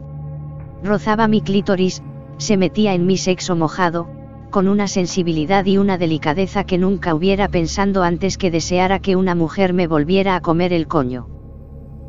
Rozaba 0.82 1.28
mi 1.28 1.40
clítoris, 1.40 2.02
se 2.36 2.56
metía 2.56 2.94
en 2.94 3.06
mi 3.06 3.16
sexo 3.16 3.56
mojado, 3.56 4.08
con 4.50 4.68
una 4.68 4.86
sensibilidad 4.86 5.64
y 5.64 5.78
una 5.78 5.96
delicadeza 5.96 6.64
que 6.64 6.76
nunca 6.76 7.14
hubiera 7.14 7.48
pensado 7.48 8.02
antes 8.02 8.36
que 8.36 8.50
deseara 8.50 8.98
que 8.98 9.16
una 9.16 9.34
mujer 9.34 9.72
me 9.72 9.86
volviera 9.86 10.36
a 10.36 10.40
comer 10.40 10.72
el 10.72 10.86
coño. 10.86 11.28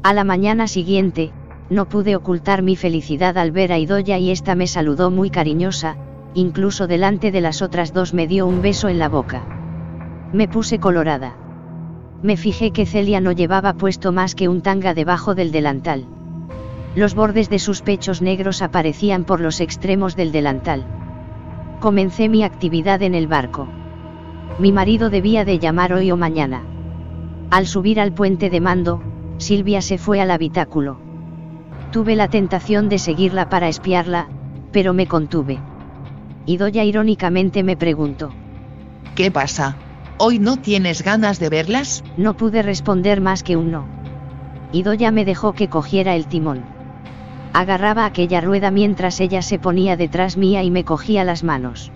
A 0.04 0.14
la 0.14 0.26
mañana 0.26 0.68
siguiente, 0.68 1.32
no 1.70 1.88
pude 1.88 2.18
ocultar 2.18 2.62
mi 2.62 2.76
felicidad 2.76 3.38
al 3.38 3.52
ver 3.52 3.72
a 3.72 3.80
Idoya 3.80 4.18
y 4.18 4.32
esta 4.32 4.56
me 4.56 4.68
saludó 4.68 5.12
muy 5.12 5.30
cariñosa, 5.30 5.96
incluso 6.34 6.88
delante 6.88 7.32
de 7.32 7.40
las 7.40 7.62
otras 7.62 7.94
dos 7.94 8.14
me 8.14 8.28
dio 8.28 8.46
un 8.46 8.62
beso 8.62 8.90
en 8.90 9.00
la 9.00 9.08
boca. 9.08 9.44
Me 10.34 10.50
puse 10.50 10.80
colorada. 10.80 11.38
Me 12.24 12.38
fijé 12.38 12.72
que 12.72 12.86
Celia 12.86 13.20
no 13.20 13.34
llevaba 13.34 13.74
puesto 13.74 14.14
más 14.14 14.34
que 14.34 14.48
un 14.48 14.62
tanga 14.62 14.94
debajo 14.94 15.36
del 15.36 15.52
delantal. 15.52 16.06
Los 16.96 17.16
bordes 17.16 17.50
de 17.50 17.60
sus 17.60 17.82
pechos 17.82 18.22
negros 18.22 18.62
aparecían 18.62 19.26
por 19.26 19.42
los 19.42 19.60
extremos 19.60 20.16
del 20.16 20.32
delantal. 20.32 20.86
Comencé 21.82 22.30
mi 22.30 22.44
actividad 22.44 23.02
en 23.02 23.14
el 23.14 23.28
barco. 23.28 23.68
Mi 24.58 24.72
marido 24.72 25.10
debía 25.10 25.44
de 25.44 25.60
llamar 25.60 25.92
hoy 25.92 26.12
o 26.12 26.18
mañana. 26.18 26.64
Al 27.52 27.68
subir 27.68 28.00
al 28.00 28.14
puente 28.14 28.50
de 28.50 28.62
mando, 28.62 29.02
Silvia 29.38 29.82
se 29.82 29.98
fue 29.98 30.22
al 30.22 30.32
habitáculo. 30.32 30.98
Tuve 31.92 32.16
la 32.16 32.30
tentación 32.30 32.88
de 32.88 33.00
seguirla 33.00 33.50
para 33.50 33.68
espiarla, 33.68 34.28
pero 34.72 34.94
me 34.94 35.08
contuve. 35.08 35.60
Idoya 36.46 36.86
irónicamente 36.86 37.64
me 37.64 37.76
preguntó. 37.76 38.30
¿Qué 39.14 39.30
pasa? 39.30 39.76
¿Hoy 40.18 40.38
no 40.38 40.58
tienes 40.58 41.04
ganas 41.04 41.40
de 41.40 41.50
verlas? 41.50 42.04
No 42.18 42.36
pude 42.38 42.62
responder 42.62 43.20
más 43.20 43.42
que 43.42 43.58
un 43.58 43.72
no. 43.72 43.88
Idoya 44.72 45.12
me 45.12 45.26
dejó 45.26 45.54
que 45.54 45.70
cogiera 45.70 46.16
el 46.16 46.28
timón. 46.28 46.64
Agarraba 47.52 48.06
aquella 48.06 48.40
rueda 48.40 48.70
mientras 48.70 49.20
ella 49.20 49.42
se 49.42 49.58
ponía 49.60 49.98
detrás 49.98 50.38
mía 50.38 50.64
y 50.64 50.72
me 50.72 50.84
cogía 50.84 51.24
las 51.24 51.44
manos. 51.44 51.92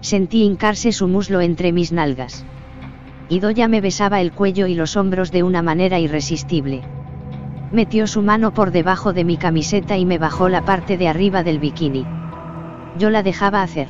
Sentí 0.00 0.42
hincarse 0.42 0.92
su 0.92 1.08
muslo 1.08 1.40
entre 1.40 1.72
mis 1.72 1.92
nalgas. 1.92 2.44
Idoya 3.30 3.68
me 3.68 3.80
besaba 3.80 4.20
el 4.20 4.32
cuello 4.32 4.66
y 4.66 4.74
los 4.74 4.96
hombros 4.96 5.30
de 5.30 5.42
una 5.42 5.62
manera 5.62 5.98
irresistible. 5.98 6.82
Metió 7.72 8.06
su 8.06 8.22
mano 8.22 8.52
por 8.52 8.70
debajo 8.70 9.12
de 9.12 9.24
mi 9.24 9.36
camiseta 9.36 9.96
y 9.96 10.04
me 10.04 10.18
bajó 10.18 10.48
la 10.48 10.64
parte 10.64 10.98
de 10.98 11.08
arriba 11.08 11.42
del 11.42 11.58
bikini. 11.58 12.04
Yo 12.98 13.08
la 13.10 13.22
dejaba 13.22 13.62
hacer. 13.62 13.88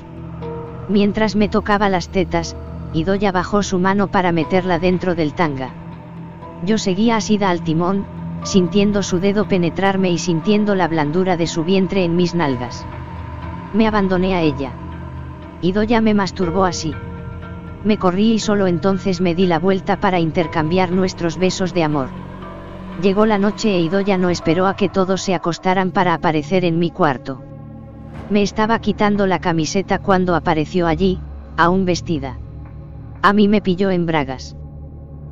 Mientras 0.88 1.36
me 1.36 1.48
tocaba 1.48 1.88
las 1.88 2.10
tetas, 2.10 2.56
Idoya 2.92 3.30
bajó 3.30 3.62
su 3.62 3.78
mano 3.78 4.08
para 4.08 4.32
meterla 4.32 4.78
dentro 4.78 5.14
del 5.14 5.32
tanga. 5.34 5.70
Yo 6.64 6.76
seguía 6.76 7.16
asida 7.16 7.48
al 7.50 7.62
timón, 7.62 8.04
sintiendo 8.42 9.02
su 9.02 9.20
dedo 9.20 9.46
penetrarme 9.46 10.10
y 10.10 10.18
sintiendo 10.18 10.74
la 10.74 10.88
blandura 10.88 11.36
de 11.36 11.46
su 11.46 11.62
vientre 11.64 12.04
en 12.04 12.16
mis 12.16 12.34
nalgas. 12.34 12.84
Me 13.72 13.86
abandoné 13.86 14.34
a 14.34 14.42
ella. 14.42 14.72
Idoya 15.62 16.00
me 16.00 16.14
masturbó 16.14 16.64
así. 16.64 16.92
Me 17.84 17.96
corrí 17.96 18.32
y 18.32 18.38
solo 18.40 18.66
entonces 18.66 19.20
me 19.20 19.34
di 19.34 19.46
la 19.46 19.58
vuelta 19.58 20.00
para 20.00 20.18
intercambiar 20.18 20.90
nuestros 20.90 21.38
besos 21.38 21.72
de 21.72 21.84
amor. 21.84 22.08
Llegó 23.00 23.24
la 23.24 23.38
noche 23.38 23.74
e 23.76 23.80
Idoya 23.80 24.18
no 24.18 24.30
esperó 24.30 24.66
a 24.66 24.74
que 24.74 24.88
todos 24.88 25.22
se 25.22 25.34
acostaran 25.34 25.90
para 25.90 26.12
aparecer 26.12 26.64
en 26.64 26.78
mi 26.78 26.90
cuarto. 26.90 27.40
Me 28.28 28.42
estaba 28.42 28.78
quitando 28.80 29.26
la 29.26 29.38
camiseta 29.38 29.98
cuando 29.98 30.34
apareció 30.34 30.86
allí, 30.86 31.20
aún 31.56 31.84
vestida. 31.84 32.38
A 33.22 33.32
mí 33.32 33.48
me 33.48 33.60
pilló 33.60 33.90
en 33.90 34.06
bragas. 34.06 34.56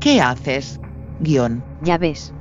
¿Qué 0.00 0.20
haces? 0.20 0.80
Guión. 1.20 1.64
Ya 1.82 1.98
ves. 1.98 2.34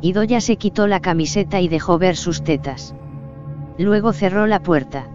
Idoya 0.00 0.40
se 0.40 0.56
quitó 0.56 0.86
la 0.86 1.00
camiseta 1.00 1.60
y 1.60 1.68
dejó 1.68 1.98
ver 1.98 2.16
sus 2.16 2.42
tetas. 2.42 2.94
Luego 3.78 4.12
cerró 4.12 4.46
la 4.46 4.62
puerta. 4.62 5.06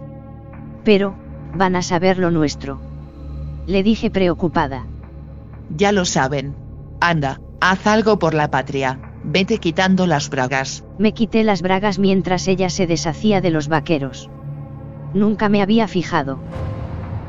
Pero, 0.84 1.14
van 1.54 1.76
a 1.76 1.82
saber 1.82 2.18
lo 2.18 2.30
nuestro. 2.30 2.80
Le 3.66 3.82
dije 3.82 4.10
preocupada. 4.10 4.86
Ya 5.76 5.92
lo 5.92 6.04
saben. 6.04 6.54
Anda, 7.00 7.40
haz 7.60 7.86
algo 7.86 8.18
por 8.18 8.34
la 8.34 8.50
patria. 8.50 8.98
Vete 9.24 9.58
quitando 9.58 10.06
las 10.06 10.30
bragas. 10.30 10.84
Me 10.98 11.12
quité 11.12 11.44
las 11.44 11.60
bragas 11.60 11.98
mientras 11.98 12.48
ella 12.48 12.70
se 12.70 12.86
deshacía 12.86 13.40
de 13.40 13.50
los 13.50 13.68
vaqueros. 13.68 14.30
Nunca 15.12 15.48
me 15.48 15.60
había 15.60 15.88
fijado. 15.88 16.38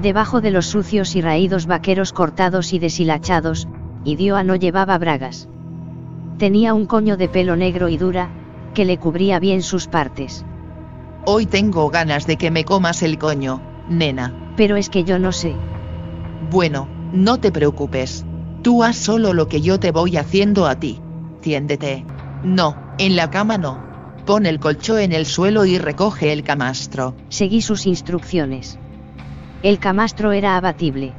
Debajo 0.01 0.39
de 0.39 0.51
los 0.51 0.65
sucios 0.65 1.15
y 1.17 1.21
raídos 1.21 1.65
vaqueros 1.65 2.13
cortados 2.13 2.71
y 2.71 2.79
deshilachados, 2.79 3.67
Idioa 4.05 4.43
no 4.43 4.55
llevaba 4.55 4.97
bragas. 4.97 5.49
Tenía 6.37 6.73
un 6.73 6.85
coño 6.85 7.17
de 7.17 7.27
pelo 7.27 7.57
negro 7.57 7.89
y 7.89 7.97
dura, 7.97 8.29
que 8.73 8.85
le 8.85 8.97
cubría 8.97 9.39
bien 9.39 9.61
sus 9.61 9.87
partes. 9.87 10.45
Hoy 11.25 11.45
tengo 11.45 11.89
ganas 11.89 12.25
de 12.27 12.37
que 12.37 12.49
me 12.49 12.63
comas 12.63 13.03
el 13.03 13.17
coño, 13.17 13.61
nena. 13.89 14.53
Pero 14.55 14.77
es 14.77 14.89
que 14.89 15.03
yo 15.03 15.19
no 15.19 15.33
sé. 15.33 15.53
Bueno, 16.49 16.87
no 17.11 17.39
te 17.39 17.51
preocupes. 17.51 18.25
Tú 18.61 18.83
haz 18.83 18.95
solo 18.95 19.33
lo 19.33 19.49
que 19.49 19.59
yo 19.59 19.81
te 19.81 19.91
voy 19.91 20.15
haciendo 20.15 20.65
a 20.65 20.75
ti. 20.79 21.01
Tiéndete. 21.41 22.05
No, 22.43 22.77
en 22.99 23.17
la 23.17 23.29
cama 23.29 23.57
no. 23.57 23.83
Pon 24.25 24.45
el 24.45 24.61
colchón 24.61 24.99
en 24.99 25.11
el 25.11 25.25
suelo 25.25 25.65
y 25.65 25.77
recoge 25.77 26.31
el 26.31 26.43
camastro. 26.43 27.15
Seguí 27.27 27.61
sus 27.61 27.85
instrucciones. 27.85 28.79
El 29.61 29.77
camastro 29.77 30.31
era 30.31 30.55
abatible. 30.55 31.11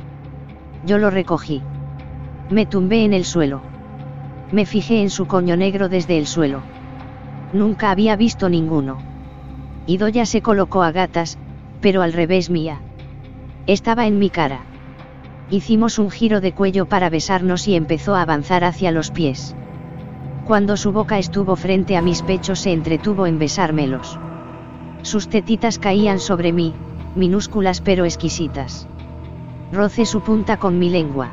Yo 0.87 0.97
lo 0.97 1.11
recogí. 1.11 1.61
Me 2.49 2.65
tumbé 2.65 3.05
en 3.05 3.13
el 3.13 3.27
suelo. 3.27 3.61
Me 4.51 4.65
fijé 4.65 5.03
en 5.03 5.11
su 5.11 5.27
coño 5.27 5.59
negro 5.59 5.91
desde 5.91 6.17
el 6.17 6.27
suelo. 6.27 6.63
Nunca 7.53 7.91
había 7.91 8.17
visto 8.17 8.49
ninguno. 8.49 8.97
Idoya 9.87 10.25
se 10.25 10.41
colocó 10.41 10.83
a 10.83 10.91
gatas, 10.91 11.39
pero 11.83 12.01
al 12.01 12.15
revés 12.15 12.49
mía. 12.49 12.81
Estaba 13.67 14.07
en 14.07 14.19
mi 14.19 14.31
cara. 14.31 14.61
Hicimos 15.51 15.99
un 15.99 16.11
giro 16.11 16.41
de 16.41 16.53
cuello 16.53 16.87
para 16.87 17.11
besarnos 17.11 17.69
y 17.69 17.77
empezó 17.77 18.15
a 18.15 18.23
avanzar 18.23 18.65
hacia 18.65 18.91
los 18.91 19.11
pies. 19.11 19.55
Cuando 20.47 20.79
su 20.79 20.93
boca 20.93 21.19
estuvo 21.19 21.57
frente 21.57 21.95
a 21.99 22.03
mis 22.03 22.23
pechos 22.23 22.61
se 22.61 22.73
entretuvo 22.73 23.27
en 23.27 23.39
besármelos. 23.39 24.19
Sus 25.03 25.29
tetitas 25.29 25.79
caían 25.79 26.19
sobre 26.19 26.53
mí, 26.53 26.75
minúsculas 27.15 27.81
pero 27.81 28.05
exquisitas. 28.05 28.89
Roce 29.73 30.07
su 30.07 30.21
punta 30.21 30.57
con 30.57 30.79
mi 30.79 30.91
lengua. 30.91 31.31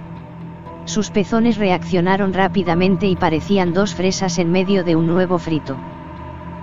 Sus 0.86 1.11
pezones 1.11 1.57
reaccionaron 1.57 2.34
rápidamente 2.34 3.07
y 3.07 3.15
parecían 3.15 3.73
dos 3.73 3.93
fresas 3.93 4.39
en 4.39 4.51
medio 4.51 4.84
de 4.84 4.95
un 4.95 5.07
nuevo 5.07 5.38
frito. 5.38 5.75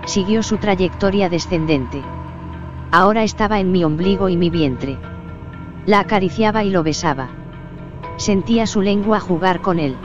Siguió 0.06 0.42
su 0.42 0.56
trayectoria 0.58 1.28
descendente. 1.28 2.02
Ahora 2.90 3.22
estaba 3.22 3.60
en 3.60 3.72
mi 3.72 3.84
ombligo 3.84 4.28
y 4.28 4.36
mi 4.36 4.50
vientre. 4.50 4.98
La 5.86 6.00
acariciaba 6.00 6.64
y 6.64 6.70
lo 6.70 6.82
besaba. 6.82 7.28
Sentía 8.16 8.66
su 8.66 8.80
lengua 8.80 9.20
jugar 9.20 9.60
con 9.60 9.78
él. 9.78 9.96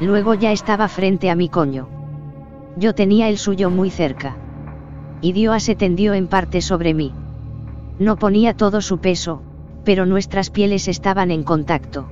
Luego 0.00 0.34
ya 0.34 0.52
estaba 0.52 0.88
frente 0.88 1.30
a 1.30 1.34
mi 1.34 1.48
coño. 1.48 1.88
Yo 2.76 2.94
tenía 2.94 3.28
el 3.28 3.38
suyo 3.38 3.70
muy 3.70 3.90
cerca. 3.90 4.36
Idioa 5.20 5.60
se 5.60 5.74
tendió 5.74 6.14
en 6.14 6.28
parte 6.28 6.60
sobre 6.60 6.94
mí. 6.94 7.12
No 7.98 8.16
ponía 8.16 8.54
todo 8.54 8.80
su 8.80 8.98
peso, 8.98 9.42
pero 9.84 10.04
nuestras 10.04 10.50
pieles 10.50 10.88
estaban 10.88 11.30
en 11.30 11.44
contacto. 11.44 12.08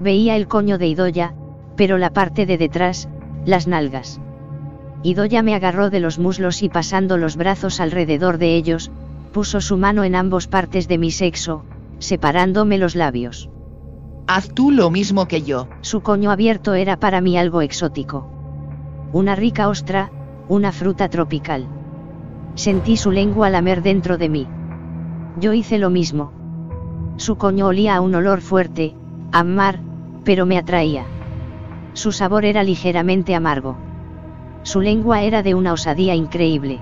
Veía 0.00 0.36
el 0.36 0.48
coño 0.48 0.76
de 0.76 0.88
Idoya, 0.88 1.34
pero 1.76 1.98
la 1.98 2.10
parte 2.10 2.46
de 2.46 2.58
detrás, 2.58 3.08
las 3.46 3.66
nalgas. 3.66 4.20
Idoya 5.02 5.42
me 5.42 5.54
agarró 5.54 5.88
de 5.88 6.00
los 6.00 6.18
muslos 6.18 6.62
y 6.62 6.68
pasando 6.68 7.16
los 7.16 7.36
brazos 7.36 7.80
alrededor 7.80 8.36
de 8.36 8.56
ellos, 8.56 8.90
puso 9.32 9.60
su 9.60 9.78
mano 9.78 10.04
en 10.04 10.14
ambos 10.14 10.46
partes 10.46 10.88
de 10.88 10.98
mi 10.98 11.10
sexo, 11.10 11.64
separándome 11.98 12.76
los 12.76 12.94
labios. 12.94 13.48
Haz 14.26 14.48
tú 14.52 14.70
lo 14.70 14.90
mismo 14.90 15.26
que 15.26 15.42
yo. 15.42 15.68
Su 15.80 16.02
coño 16.02 16.30
abierto 16.30 16.74
era 16.74 16.98
para 16.98 17.20
mí 17.20 17.38
algo 17.38 17.62
exótico. 17.62 18.30
Una 19.12 19.34
rica 19.34 19.68
ostra, 19.68 20.12
una 20.48 20.72
fruta 20.72 21.08
tropical. 21.08 21.66
Sentí 22.54 22.96
su 22.96 23.10
lengua 23.10 23.50
lamer 23.50 23.82
dentro 23.82 24.18
de 24.18 24.28
mí. 24.28 24.46
Yo 25.38 25.52
hice 25.52 25.78
lo 25.78 25.90
mismo. 25.90 26.32
Su 27.16 27.36
coño 27.36 27.66
olía 27.66 27.96
a 27.96 28.00
un 28.00 28.14
olor 28.14 28.40
fuerte, 28.40 28.94
a 29.32 29.44
mar, 29.44 29.80
pero 30.24 30.46
me 30.46 30.58
atraía. 30.58 31.04
Su 31.92 32.12
sabor 32.12 32.44
era 32.44 32.62
ligeramente 32.62 33.34
amargo. 33.34 33.76
Su 34.62 34.80
lengua 34.80 35.22
era 35.22 35.42
de 35.42 35.54
una 35.54 35.72
osadía 35.72 36.14
increíble. 36.14 36.80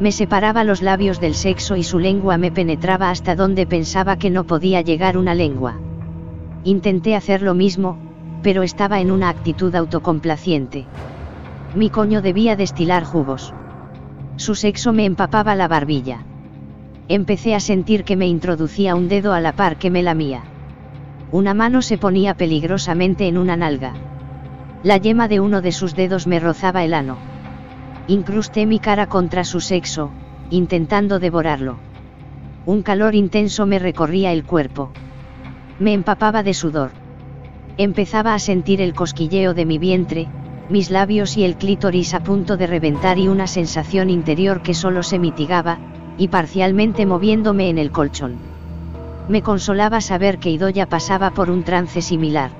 Me 0.00 0.12
separaba 0.12 0.64
los 0.64 0.82
labios 0.82 1.20
del 1.20 1.34
sexo 1.34 1.76
y 1.76 1.82
su 1.82 1.98
lengua 1.98 2.38
me 2.38 2.50
penetraba 2.50 3.10
hasta 3.10 3.36
donde 3.36 3.66
pensaba 3.66 4.16
que 4.16 4.30
no 4.30 4.44
podía 4.44 4.80
llegar 4.80 5.18
una 5.18 5.34
lengua. 5.34 5.78
Intenté 6.64 7.14
hacer 7.14 7.42
lo 7.42 7.54
mismo, 7.54 7.98
pero 8.42 8.62
estaba 8.62 9.00
en 9.00 9.10
una 9.10 9.28
actitud 9.28 9.74
autocomplaciente. 9.74 10.86
Mi 11.74 11.90
coño 11.90 12.22
debía 12.22 12.56
destilar 12.56 13.04
jugos. 13.04 13.52
Su 14.36 14.54
sexo 14.54 14.92
me 14.92 15.04
empapaba 15.04 15.54
la 15.54 15.68
barbilla. 15.68 16.24
Empecé 17.10 17.56
a 17.56 17.60
sentir 17.60 18.04
que 18.04 18.14
me 18.14 18.28
introducía 18.28 18.94
un 18.94 19.08
dedo 19.08 19.32
a 19.32 19.40
la 19.40 19.50
par 19.50 19.78
que 19.78 19.90
me 19.90 20.00
lamía. 20.00 20.44
Una 21.32 21.54
mano 21.54 21.82
se 21.82 21.98
ponía 21.98 22.36
peligrosamente 22.36 23.26
en 23.26 23.36
una 23.36 23.56
nalga. 23.56 23.94
La 24.84 24.96
yema 24.96 25.26
de 25.26 25.40
uno 25.40 25.60
de 25.60 25.72
sus 25.72 25.96
dedos 25.96 26.28
me 26.28 26.38
rozaba 26.38 26.84
el 26.84 26.94
ano. 26.94 27.16
Incrusté 28.06 28.64
mi 28.64 28.78
cara 28.78 29.08
contra 29.08 29.42
su 29.42 29.58
sexo, 29.58 30.12
intentando 30.50 31.18
devorarlo. 31.18 31.78
Un 32.64 32.82
calor 32.82 33.16
intenso 33.16 33.66
me 33.66 33.80
recorría 33.80 34.30
el 34.30 34.44
cuerpo. 34.44 34.92
Me 35.80 35.94
empapaba 35.94 36.44
de 36.44 36.54
sudor. 36.54 36.92
Empezaba 37.76 38.34
a 38.34 38.38
sentir 38.38 38.80
el 38.80 38.94
cosquilleo 38.94 39.52
de 39.52 39.64
mi 39.64 39.78
vientre, 39.78 40.28
mis 40.68 40.92
labios 40.92 41.36
y 41.36 41.42
el 41.42 41.56
clítoris 41.56 42.14
a 42.14 42.20
punto 42.20 42.56
de 42.56 42.68
reventar 42.68 43.18
y 43.18 43.26
una 43.26 43.48
sensación 43.48 44.10
interior 44.10 44.62
que 44.62 44.74
solo 44.74 45.02
se 45.02 45.18
mitigaba, 45.18 45.80
y 46.20 46.28
parcialmente 46.28 47.06
moviéndome 47.06 47.70
en 47.70 47.78
el 47.78 47.90
colchón. 47.90 48.36
Me 49.30 49.40
consolaba 49.40 50.02
saber 50.02 50.38
que 50.38 50.50
Idoya 50.50 50.86
pasaba 50.86 51.30
por 51.30 51.50
un 51.50 51.62
trance 51.62 52.02
similar. 52.02 52.50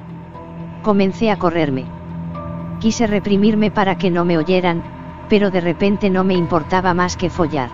Comencé 0.83 1.31
a 1.31 1.37
correrme. 1.37 1.85
Quise 2.79 3.07
reprimirme 3.07 3.71
para 3.71 3.99
que 3.99 4.11
no 4.11 4.25
me 4.25 4.39
oyeran, 4.39 4.83
pero 5.29 5.51
de 5.51 5.61
repente 5.61 6.09
no 6.09 6.25
me 6.25 6.33
importaba 6.33 6.95
más 6.95 7.19
que 7.19 7.29
follar. 7.29 7.69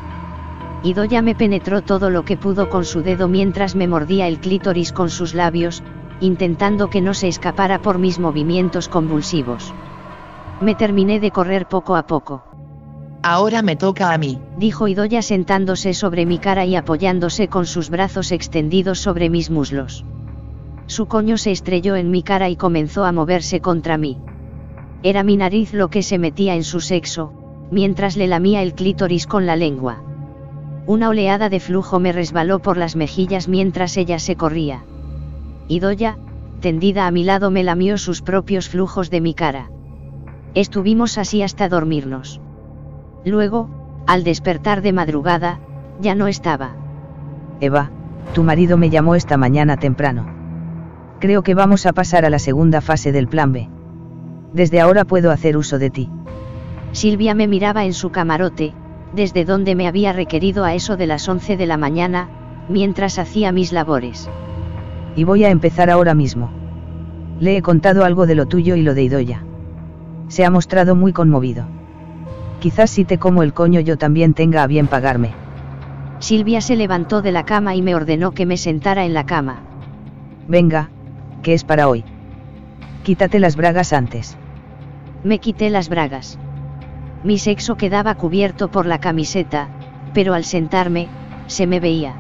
Idoya 0.83 1.23
me 1.23 1.37
penetró 1.37 1.83
todo 1.83 2.11
lo 2.11 2.25
que 2.25 2.37
pudo 2.37 2.69
con 2.69 2.85
su 2.85 3.03
dedo 3.03 3.29
mientras 3.29 3.77
me 3.77 3.87
mordía 3.87 4.27
el 4.27 4.41
clítoris 4.41 4.91
con 4.91 5.09
sus 5.09 5.35
labios, 5.35 5.85
intentando 6.19 6.91
que 6.91 7.01
no 7.01 7.15
se 7.15 7.29
escapara 7.29 7.81
por 7.81 7.99
mis 7.99 8.19
movimientos 8.19 8.89
convulsivos. 8.89 9.73
Me 10.61 10.75
terminé 10.75 11.21
de 11.21 11.31
correr 11.31 11.67
poco 11.69 11.95
a 11.95 12.09
poco. 12.09 12.56
Ahora 13.29 13.61
me 13.61 13.75
toca 13.75 14.13
a 14.13 14.19
mí, 14.19 14.39
dijo 14.57 14.87
Idoya 14.87 15.21
sentándose 15.21 15.95
sobre 15.95 16.27
mi 16.27 16.39
cara 16.39 16.65
y 16.65 16.77
apoyándose 16.77 17.49
con 17.49 17.67
sus 17.67 17.91
brazos 17.91 18.31
extendidos 18.31 19.01
sobre 19.01 19.31
mis 19.31 19.51
muslos. 19.51 20.05
Su 20.87 21.07
coño 21.07 21.37
se 21.37 21.51
estrelló 21.51 21.97
en 21.97 22.13
mi 22.13 22.23
cara 22.23 22.49
y 22.51 22.55
comenzó 22.55 23.05
a 23.05 23.11
moverse 23.11 23.61
contra 23.61 23.99
mí. 23.99 24.17
Era 25.03 25.25
mi 25.25 25.37
nariz 25.37 25.73
lo 25.73 25.89
que 25.89 26.05
se 26.05 26.21
metía 26.21 26.55
en 26.55 26.63
su 26.63 26.79
sexo, 26.79 27.33
mientras 27.73 28.17
le 28.17 28.29
lamía 28.29 28.63
el 28.63 28.75
clítoris 28.75 29.27
con 29.27 29.45
la 29.45 29.57
lengua. 29.57 30.05
Una 30.87 31.09
oleada 31.09 31.49
de 31.49 31.59
flujo 31.59 31.99
me 31.99 32.13
resbaló 32.13 32.61
por 32.61 32.77
las 32.77 32.95
mejillas 32.95 33.49
mientras 33.49 33.97
ella 33.97 34.21
se 34.21 34.37
corría. 34.37 34.85
Idoya, 35.67 36.17
tendida 36.61 37.09
a 37.09 37.11
mi 37.11 37.25
lado, 37.25 37.51
me 37.51 37.65
lamió 37.65 37.99
sus 37.99 38.23
propios 38.23 38.69
flujos 38.69 39.11
de 39.11 39.21
mi 39.21 39.35
cara. 39.35 39.73
Estuvimos 40.55 41.19
así 41.19 41.43
hasta 41.43 41.69
dormirnos. 41.69 42.41
Luego, 43.27 43.69
al 44.07 44.23
despertar 44.23 44.83
de 44.83 44.93
madrugada, 44.93 45.59
ya 46.01 46.15
no 46.15 46.29
estaba. 46.29 46.77
Eva, 47.61 47.91
tu 48.35 48.45
marido 48.45 48.77
me 48.77 48.89
llamó 48.89 49.17
esta 49.17 49.37
mañana 49.37 49.77
temprano. 49.77 50.27
Creo 51.19 51.43
que 51.43 51.55
vamos 51.55 51.87
a 51.87 51.93
pasar 51.93 52.25
a 52.25 52.31
la 52.31 52.39
segunda 52.39 52.81
fase 52.81 53.11
del 53.11 53.27
plan 53.27 53.53
B. 53.53 53.69
Desde 54.53 54.81
ahora 54.81 55.05
puedo 55.05 55.33
hacer 55.33 55.57
uso 55.57 55.81
de 55.81 55.91
ti. 55.91 56.09
Silvia 56.93 57.35
me 57.35 57.49
miraba 57.49 57.85
en 57.85 57.95
su 57.95 58.11
camarote, 58.11 58.75
desde 59.13 59.45
donde 59.45 59.75
me 59.75 59.89
había 59.89 60.13
requerido 60.13 60.65
a 60.65 60.75
eso 60.75 60.97
de 60.97 61.09
las 61.09 61.29
11 61.29 61.57
de 61.57 61.67
la 61.67 61.77
mañana, 61.77 62.29
mientras 62.69 63.19
hacía 63.19 63.51
mis 63.51 63.73
labores. 63.73 64.31
Y 65.17 65.25
voy 65.25 65.43
a 65.43 65.51
empezar 65.51 65.91
ahora 65.91 66.15
mismo. 66.15 66.53
Le 67.41 67.57
he 67.57 67.63
contado 67.63 68.05
algo 68.05 68.27
de 68.27 68.37
lo 68.37 68.47
tuyo 68.47 68.77
y 68.77 68.83
lo 68.83 68.95
de 68.95 69.03
Idoya. 69.03 69.45
Se 70.29 70.45
ha 70.45 70.51
mostrado 70.51 70.95
muy 70.95 71.13
conmovido. 71.13 71.76
Quizás 72.61 72.91
si 72.91 73.05
te 73.05 73.19
como 73.19 73.43
el 73.43 73.53
coño 73.53 73.81
yo 73.81 73.97
también 73.97 74.35
tenga 74.35 74.63
a 74.63 74.67
bien 74.67 74.87
pagarme. 74.87 75.33
Silvia 76.19 76.61
se 76.61 76.77
levantó 76.77 77.21
de 77.23 77.33
la 77.33 77.45
cama 77.45 77.75
y 77.75 77.83
me 77.83 77.95
ordenó 77.95 78.33
que 78.33 78.47
me 78.47 78.57
sentara 78.57 79.05
en 79.05 79.15
la 79.15 79.27
cama. 79.27 79.61
Venga, 80.49 80.91
que 81.43 81.53
es 81.53 81.65
para 81.65 81.89
hoy. 81.89 82.05
Quítate 83.05 83.39
las 83.39 83.57
bragas 83.57 83.93
antes. 83.93 84.37
Me 85.23 85.39
quité 85.39 85.71
las 85.71 85.89
bragas. 85.89 86.39
Mi 87.23 87.39
sexo 87.39 87.77
quedaba 87.77 88.15
cubierto 88.15 88.71
por 88.71 88.87
la 88.87 88.99
camiseta, 88.99 89.69
pero 90.15 90.35
al 90.35 90.45
sentarme, 90.45 91.09
se 91.47 91.67
me 91.67 91.81
veía. 91.81 92.15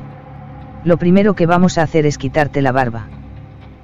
Lo 0.84 0.98
primero 0.98 1.34
que 1.34 1.46
vamos 1.46 1.78
a 1.78 1.82
hacer 1.82 2.06
es 2.06 2.18
quitarte 2.18 2.62
la 2.62 2.72
barba. 2.72 3.08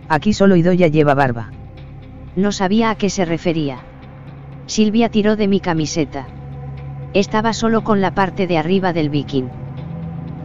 Aquí 0.09 0.33
solo 0.33 0.57
Idoya 0.57 0.89
lleva 0.89 1.15
barba. 1.15 1.51
No 2.37 2.53
sabía 2.53 2.91
a 2.91 2.95
qué 2.97 3.11
se 3.11 3.25
refería. 3.25 3.79
Silvia 4.67 5.09
tiró 5.09 5.37
de 5.37 5.49
mi 5.49 5.61
camiseta. 5.61 6.27
Estaba 7.15 7.53
solo 7.53 7.85
con 7.85 8.01
la 8.01 8.15
parte 8.15 8.47
de 8.47 8.57
arriba 8.57 8.95
del 8.95 9.11
viking. 9.11 9.51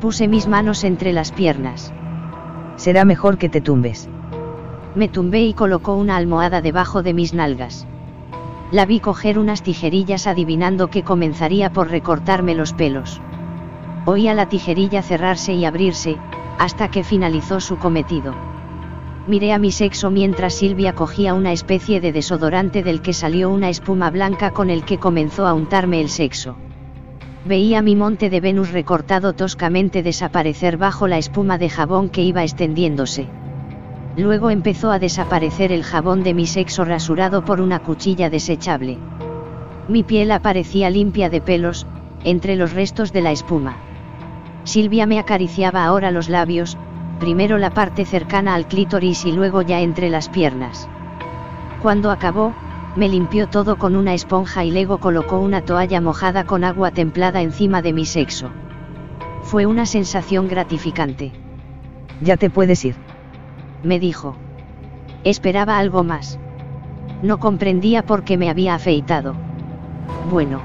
Puse 0.02 0.28
mis 0.28 0.50
manos 0.50 0.84
entre 0.84 1.14
las 1.14 1.32
piernas. 1.32 1.94
Será 2.76 3.06
mejor 3.06 3.38
que 3.38 3.48
te 3.48 3.62
tumbes. 3.62 4.10
Me 4.94 5.08
tumbé 5.08 5.44
y 5.44 5.54
colocó 5.54 5.96
una 5.96 6.18
almohada 6.18 6.62
debajo 6.62 7.04
de 7.04 7.14
mis 7.14 7.34
nalgas. 7.34 7.88
La 8.70 8.86
vi 8.86 9.00
coger 9.00 9.40
unas 9.40 9.64
tijerillas 9.64 10.28
adivinando 10.28 10.90
que 10.90 11.04
comenzaría 11.04 11.72
por 11.72 11.90
recortarme 11.90 12.54
los 12.54 12.74
pelos. 12.74 13.22
Oía 14.06 14.34
la 14.34 14.50
tijerilla 14.50 15.02
cerrarse 15.02 15.54
y 15.54 15.64
abrirse, 15.64 16.18
hasta 16.60 16.90
que 16.90 17.06
finalizó 17.06 17.62
su 17.62 17.78
cometido. 17.78 18.36
Miré 19.28 19.52
a 19.52 19.60
mi 19.60 19.74
sexo 19.74 20.10
mientras 20.10 20.54
Silvia 20.54 20.94
cogía 20.94 21.34
una 21.34 21.52
especie 21.52 22.00
de 22.00 22.14
desodorante 22.14 22.82
del 22.82 23.02
que 23.02 23.12
salió 23.12 23.50
una 23.50 23.68
espuma 23.68 24.10
blanca 24.10 24.52
con 24.52 24.70
el 24.70 24.86
que 24.86 25.00
comenzó 25.00 25.46
a 25.46 25.54
untarme 25.54 26.00
el 26.00 26.08
sexo. 26.08 26.56
Veía 27.44 27.82
mi 27.82 27.98
monte 27.98 28.30
de 28.30 28.40
Venus 28.40 28.72
recortado 28.72 29.34
toscamente 29.34 30.02
desaparecer 30.02 30.78
bajo 30.78 31.10
la 31.10 31.18
espuma 31.18 31.58
de 31.58 31.70
jabón 31.70 32.08
que 32.08 32.24
iba 32.24 32.44
extendiéndose. 32.44 33.28
Luego 34.16 34.50
empezó 34.50 34.92
a 34.92 35.00
desaparecer 35.00 35.74
el 35.74 35.84
jabón 35.84 36.24
de 36.24 36.34
mi 36.34 36.48
sexo 36.48 36.86
rasurado 36.86 37.44
por 37.44 37.60
una 37.60 37.80
cuchilla 37.80 38.30
desechable. 38.30 38.98
Mi 39.90 40.04
piel 40.04 40.32
aparecía 40.32 40.90
limpia 40.90 41.30
de 41.30 41.42
pelos, 41.42 41.86
entre 42.24 42.56
los 42.56 42.72
restos 42.72 43.12
de 43.12 43.22
la 43.22 43.32
espuma. 43.32 43.76
Silvia 44.64 45.06
me 45.06 45.20
acariciaba 45.20 45.84
ahora 45.84 46.12
los 46.12 46.30
labios, 46.30 46.78
primero 47.20 47.58
la 47.58 47.72
parte 47.72 48.06
cercana 48.06 48.56
al 48.56 48.68
clítoris 48.68 49.26
y 49.26 49.32
luego 49.32 49.62
ya 49.62 49.82
entre 49.82 50.10
las 50.10 50.30
piernas. 50.30 50.90
Cuando 51.82 52.12
acabó, 52.12 52.54
me 52.96 53.10
limpió 53.10 53.48
todo 53.48 53.78
con 53.78 53.96
una 53.96 54.14
esponja 54.14 54.64
y 54.64 54.72
luego 54.72 54.98
colocó 55.00 55.40
una 55.40 55.62
toalla 55.62 56.02
mojada 56.02 56.46
con 56.46 56.64
agua 56.64 56.92
templada 56.92 57.42
encima 57.42 57.82
de 57.82 57.94
mi 57.94 58.06
sexo. 58.06 58.50
Fue 59.44 59.66
una 59.66 59.86
sensación 59.86 60.48
gratificante. 60.48 61.32
Ya 62.22 62.38
te 62.38 62.50
puedes 62.50 62.84
ir. 62.84 62.96
Me 63.84 64.00
dijo. 64.00 64.36
Esperaba 65.24 65.78
algo 65.78 66.04
más. 66.04 66.40
No 67.22 67.40
comprendía 67.40 68.04
por 68.04 68.24
qué 68.24 68.38
me 68.38 68.50
había 68.50 68.76
afeitado. 68.76 69.36
Bueno. 70.30 70.62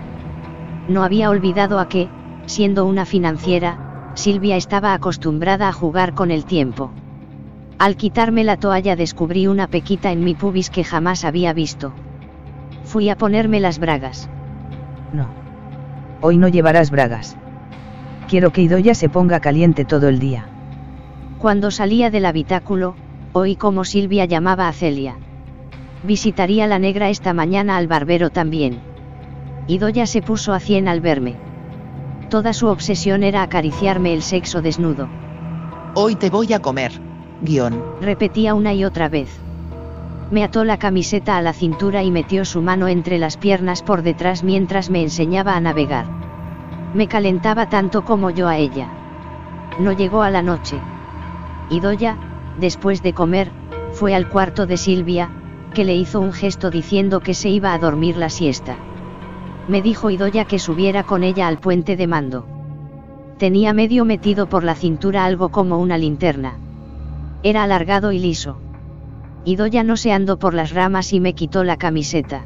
No 0.89 1.05
había 1.05 1.31
olvidado 1.31 1.79
a 1.79 1.89
que, 1.89 2.09
siendo 2.47 2.87
una 2.87 3.05
financiera, 3.05 3.92
Silvia 4.15 4.57
estaba 4.57 4.95
acostumbrada 4.95 5.69
a 5.69 5.73
jugar 5.73 6.15
con 6.15 6.31
el 6.31 6.45
tiempo. 6.45 6.91
Al 7.79 7.97
quitarme 7.97 8.45
la 8.45 8.57
toalla 8.57 8.95
descubrí 8.95 9.47
una 9.47 9.67
pequita 9.67 10.13
en 10.13 10.23
mi 10.23 10.35
pubis 10.35 10.71
que 10.71 10.85
jamás 10.85 11.25
había 11.25 11.53
visto. 11.53 11.93
Fui 12.85 13.09
a 13.09 13.17
ponerme 13.17 13.59
las 13.59 13.79
bragas. 13.79 14.29
No. 15.13 15.27
Hoy 16.21 16.37
no 16.37 16.49
llevarás 16.49 16.91
bragas. 16.91 17.37
Quiero 18.29 18.53
que 18.53 18.63
Idoya 18.63 18.95
se 18.95 19.09
ponga 19.09 19.41
caliente 19.41 19.85
todo 19.85 20.09
el 20.09 20.19
día. 20.19 20.47
Cuando 21.39 21.71
salía 21.71 22.11
del 22.11 22.27
habitáculo, 22.27 22.95
oí 23.33 23.57
como 23.57 23.85
Silvia 23.85 24.27
llamaba 24.27 24.69
a 24.69 24.73
Celia. 24.73 25.17
Visitaría 26.05 26.67
la 26.67 26.79
negra 26.79 27.09
esta 27.09 27.33
mañana 27.33 27.77
al 27.77 27.89
barbero 27.89 28.31
también. 28.31 28.79
Idoya 29.67 30.07
se 30.07 30.23
puso 30.23 30.53
a 30.53 30.61
cien 30.61 30.87
al 30.87 31.01
verme. 31.01 31.37
Toda 32.33 32.55
su 32.55 32.69
obsesión 32.69 33.25
era 33.25 33.43
acariciarme 33.43 34.15
el 34.15 34.23
sexo 34.23 34.63
desnudo. 34.63 35.07
Hoy 35.95 36.17
te 36.17 36.31
voy 36.31 36.55
a 36.55 36.61
comer. 36.61 36.91
Guión. 37.43 37.85
Repetía 38.01 38.55
una 38.55 38.73
y 38.73 38.87
otra 38.87 39.11
vez. 39.11 39.29
Me 40.31 40.43
ató 40.43 40.65
la 40.65 40.79
camiseta 40.79 41.37
a 41.37 41.43
la 41.43 41.53
cintura 41.53 42.03
y 42.03 42.11
metió 42.11 42.47
su 42.47 42.63
mano 42.63 42.89
entre 42.89 43.19
las 43.19 43.37
piernas 43.37 43.83
por 43.83 44.01
detrás 44.01 44.45
mientras 44.45 44.89
me 44.89 45.03
enseñaba 45.03 45.57
a 45.57 45.61
navegar. 45.61 46.07
Me 46.95 47.07
calentaba 47.07 47.69
tanto 47.69 48.03
como 48.03 48.31
yo 48.31 48.49
a 48.49 48.57
ella. 48.57 48.89
No 49.79 49.93
llegó 49.93 50.23
a 50.23 50.31
la 50.31 50.41
noche. 50.41 50.81
Idoya, 51.69 52.17
después 52.59 53.03
de 53.03 53.13
comer, 53.13 53.53
fue 53.93 54.15
al 54.15 54.31
cuarto 54.31 54.65
de 54.65 54.79
Silvia, 54.79 55.29
que 55.75 55.85
le 55.85 55.97
hizo 55.97 56.19
un 56.19 56.33
gesto 56.33 56.71
diciendo 56.71 57.21
que 57.21 57.35
se 57.35 57.51
iba 57.51 57.75
a 57.75 57.79
dormir 57.79 58.17
la 58.17 58.31
siesta. 58.31 58.79
Me 59.69 59.83
dijo 59.83 60.11
Idoya 60.11 60.45
que 60.45 60.59
subiera 60.59 61.05
con 61.05 61.23
ella 61.23 61.47
al 61.47 61.59
puente 61.59 61.97
de 61.97 62.07
mando. 62.07 62.47
Tenía 63.39 63.73
medio 63.73 64.05
metido 64.05 64.49
por 64.49 64.65
la 64.65 64.75
cintura 64.75 65.25
algo 65.25 65.51
como 65.51 65.79
una 65.79 65.99
linterna. 65.99 66.55
Era 67.43 67.63
alargado 67.63 68.13
y 68.13 68.19
liso. 68.19 68.59
Idoya 69.45 69.83
no 69.83 69.97
se 69.97 70.13
andó 70.13 70.39
por 70.39 70.55
las 70.55 70.73
ramas 70.73 71.13
y 71.13 71.21
me 71.21 71.35
quitó 71.35 71.65
la 71.65 71.77
camiseta. 71.77 72.45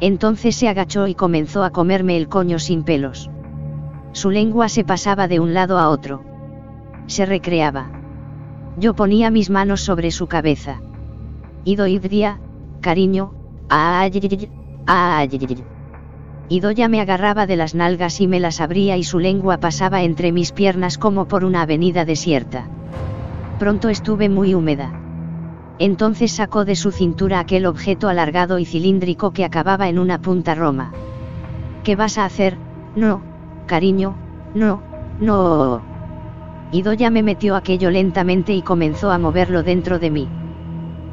Entonces 0.00 0.56
se 0.56 0.68
agachó 0.68 1.06
y 1.06 1.14
comenzó 1.14 1.64
a 1.64 1.70
comerme 1.70 2.16
el 2.16 2.28
coño 2.28 2.58
sin 2.58 2.82
pelos. 2.82 3.30
Su 4.12 4.30
lengua 4.30 4.68
se 4.68 4.84
pasaba 4.84 5.28
de 5.28 5.40
un 5.40 5.54
lado 5.54 5.78
a 5.78 5.88
otro. 5.88 6.22
Se 7.06 7.24
recreaba. 7.24 7.90
Yo 8.76 8.94
ponía 8.94 9.30
mis 9.30 9.48
manos 9.48 9.82
sobre 9.82 10.10
su 10.10 10.26
cabeza. 10.26 10.80
Ido 11.64 11.86
Idria, 11.86 12.40
cariño, 16.48 16.68
Idoya 16.68 16.88
me 16.88 17.00
agarraba 17.00 17.46
de 17.46 17.56
las 17.56 17.74
nalgas 17.74 18.20
y 18.20 18.26
me 18.26 18.40
las 18.40 18.60
abría 18.60 18.96
y 18.96 19.04
su 19.04 19.18
lengua 19.18 19.58
pasaba 19.58 20.02
entre 20.02 20.32
mis 20.32 20.52
piernas 20.52 20.98
como 20.98 21.26
por 21.26 21.44
una 21.44 21.62
avenida 21.62 22.04
desierta. 22.04 22.68
Pronto 23.58 23.88
estuve 23.88 24.28
muy 24.28 24.54
húmeda. 24.54 24.92
Entonces 25.78 26.32
sacó 26.32 26.64
de 26.64 26.76
su 26.76 26.90
cintura 26.90 27.40
aquel 27.40 27.66
objeto 27.66 28.08
alargado 28.08 28.58
y 28.58 28.64
cilíndrico 28.64 29.32
que 29.32 29.44
acababa 29.44 29.88
en 29.88 29.98
una 29.98 30.20
punta 30.20 30.54
roma. 30.54 30.92
¿Qué 31.84 31.96
vas 31.96 32.18
a 32.18 32.24
hacer? 32.24 32.56
No, 32.94 33.22
cariño, 33.66 34.16
no, 34.54 34.82
no. 35.20 35.82
Idoya 36.72 37.10
me 37.10 37.22
metió 37.22 37.56
aquello 37.56 37.90
lentamente 37.90 38.54
y 38.54 38.62
comenzó 38.62 39.10
a 39.10 39.18
moverlo 39.18 39.62
dentro 39.62 39.98
de 39.98 40.10
mí. 40.10 40.28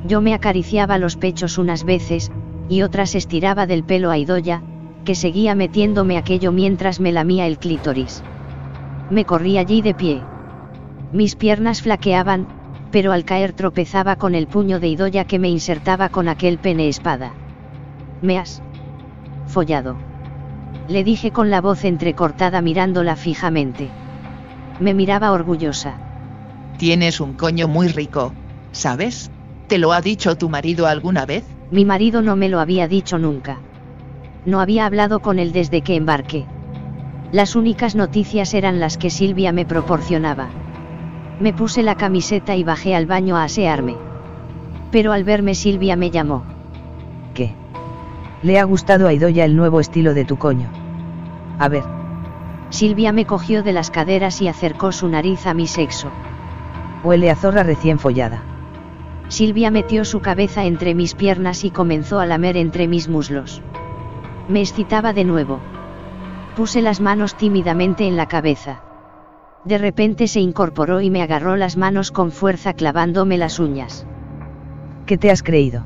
Yo 0.06 0.22
me 0.22 0.34
acariciaba 0.34 0.98
los 0.98 1.18
pechos 1.18 1.58
unas 1.58 1.84
veces, 1.84 2.32
y 2.70 2.84
otras 2.84 3.16
estiraba 3.16 3.66
del 3.66 3.84
pelo 3.84 4.12
a 4.12 4.18
Idoya, 4.18 4.62
que 5.06 5.16
seguía 5.16 5.56
metiéndome 5.56 6.18
aquello 6.18 6.52
mientras 6.52 7.00
me 7.00 7.12
lamía 7.12 7.48
el 7.48 7.58
clítoris. 7.58 8.24
Me 9.10 9.26
corrí 9.26 9.58
allí 9.58 9.82
de 9.82 9.94
pie. 9.94 10.22
Mis 11.12 11.36
piernas 11.36 11.82
flaqueaban, 11.82 12.48
pero 12.92 13.12
al 13.12 13.24
caer 13.26 13.54
tropezaba 13.54 14.16
con 14.16 14.36
el 14.36 14.48
puño 14.48 14.80
de 14.80 14.88
Idoya 14.90 15.26
que 15.26 15.40
me 15.40 15.50
insertaba 15.50 16.10
con 16.10 16.28
aquel 16.28 16.58
pene 16.58 16.88
espada. 16.88 17.34
¿Me 18.22 18.38
has 18.38 18.62
follado? 19.48 19.98
le 20.88 21.04
dije 21.04 21.32
con 21.32 21.52
la 21.52 21.62
voz 21.62 21.86
entrecortada 21.86 22.62
mirándola 22.62 23.16
fijamente. 23.16 23.90
Me 24.80 24.94
miraba 24.94 25.32
orgullosa. 25.32 25.98
Tienes 26.78 27.20
un 27.20 27.34
coño 27.34 27.68
muy 27.68 27.90
rico, 27.90 28.34
¿sabes? 28.72 29.30
¿Te 29.68 29.78
lo 29.78 29.94
ha 29.94 30.02
dicho 30.02 30.36
tu 30.36 30.50
marido 30.50 30.88
alguna 30.88 31.26
vez? 31.26 31.44
Mi 31.70 31.86
marido 31.86 32.22
no 32.24 32.36
me 32.36 32.50
lo 32.50 32.60
había 32.60 32.88
dicho 32.88 33.20
nunca. 33.20 33.60
No 34.50 34.62
había 34.62 34.88
hablado 34.88 35.20
con 35.20 35.38
él 35.38 35.52
desde 35.52 35.84
que 35.84 35.96
embarqué. 35.96 36.48
Las 37.32 37.56
únicas 37.56 37.96
noticias 37.96 38.56
eran 38.56 38.80
las 38.80 38.98
que 38.98 39.12
Silvia 39.12 39.52
me 39.52 39.64
proporcionaba. 39.64 40.48
Me 41.40 41.54
puse 41.54 41.84
la 41.84 41.94
camiseta 41.94 42.56
y 42.56 42.64
bajé 42.64 42.96
al 42.96 43.06
baño 43.06 43.38
a 43.38 43.44
asearme. 43.44 43.96
Pero 44.92 45.12
al 45.12 45.24
verme 45.24 45.54
Silvia 45.54 45.96
me 45.96 46.10
llamó. 46.10 46.46
¿Qué? 47.36 47.54
Le 48.42 48.58
ha 48.58 48.64
gustado 48.64 49.08
a 49.08 49.14
Idoya 49.14 49.46
el 49.46 49.56
nuevo 49.56 49.80
estilo 49.80 50.16
de 50.16 50.26
tu 50.26 50.38
coño. 50.38 50.68
A 51.60 51.70
ver. 51.70 51.84
Silvia 52.72 53.12
me 53.12 53.28
cogió 53.28 53.62
de 53.62 53.74
las 53.74 53.92
caderas 53.92 54.42
y 54.42 54.48
acercó 54.48 54.92
su 54.92 55.10
nariz 55.10 55.46
a 55.46 55.54
mi 55.54 55.68
sexo. 55.68 56.10
Huele 57.04 57.30
a 57.30 57.36
zorra 57.36 57.62
recién 57.62 58.00
follada. 58.00 58.42
Silvia 59.28 59.70
metió 59.70 60.06
su 60.06 60.22
cabeza 60.22 60.66
entre 60.66 60.96
mis 60.96 61.14
piernas 61.14 61.64
y 61.66 61.70
comenzó 61.70 62.20
a 62.20 62.26
lamer 62.26 62.58
entre 62.58 62.88
mis 62.88 63.08
muslos. 63.10 63.62
Me 64.50 64.62
excitaba 64.62 65.14
de 65.14 65.26
nuevo. 65.26 65.60
Puse 66.56 66.82
las 66.82 67.00
manos 67.02 67.36
tímidamente 67.36 68.08
en 68.08 68.18
la 68.18 68.28
cabeza. 68.28 68.82
De 69.64 69.78
repente 69.78 70.28
se 70.28 70.40
incorporó 70.40 71.02
y 71.02 71.12
me 71.12 71.22
agarró 71.22 71.56
las 71.56 71.78
manos 71.78 72.12
con 72.12 72.32
fuerza 72.32 72.74
clavándome 72.74 73.38
las 73.38 73.60
uñas. 73.60 74.08
¿Qué 75.06 75.20
te 75.20 75.30
has 75.30 75.44
creído? 75.44 75.86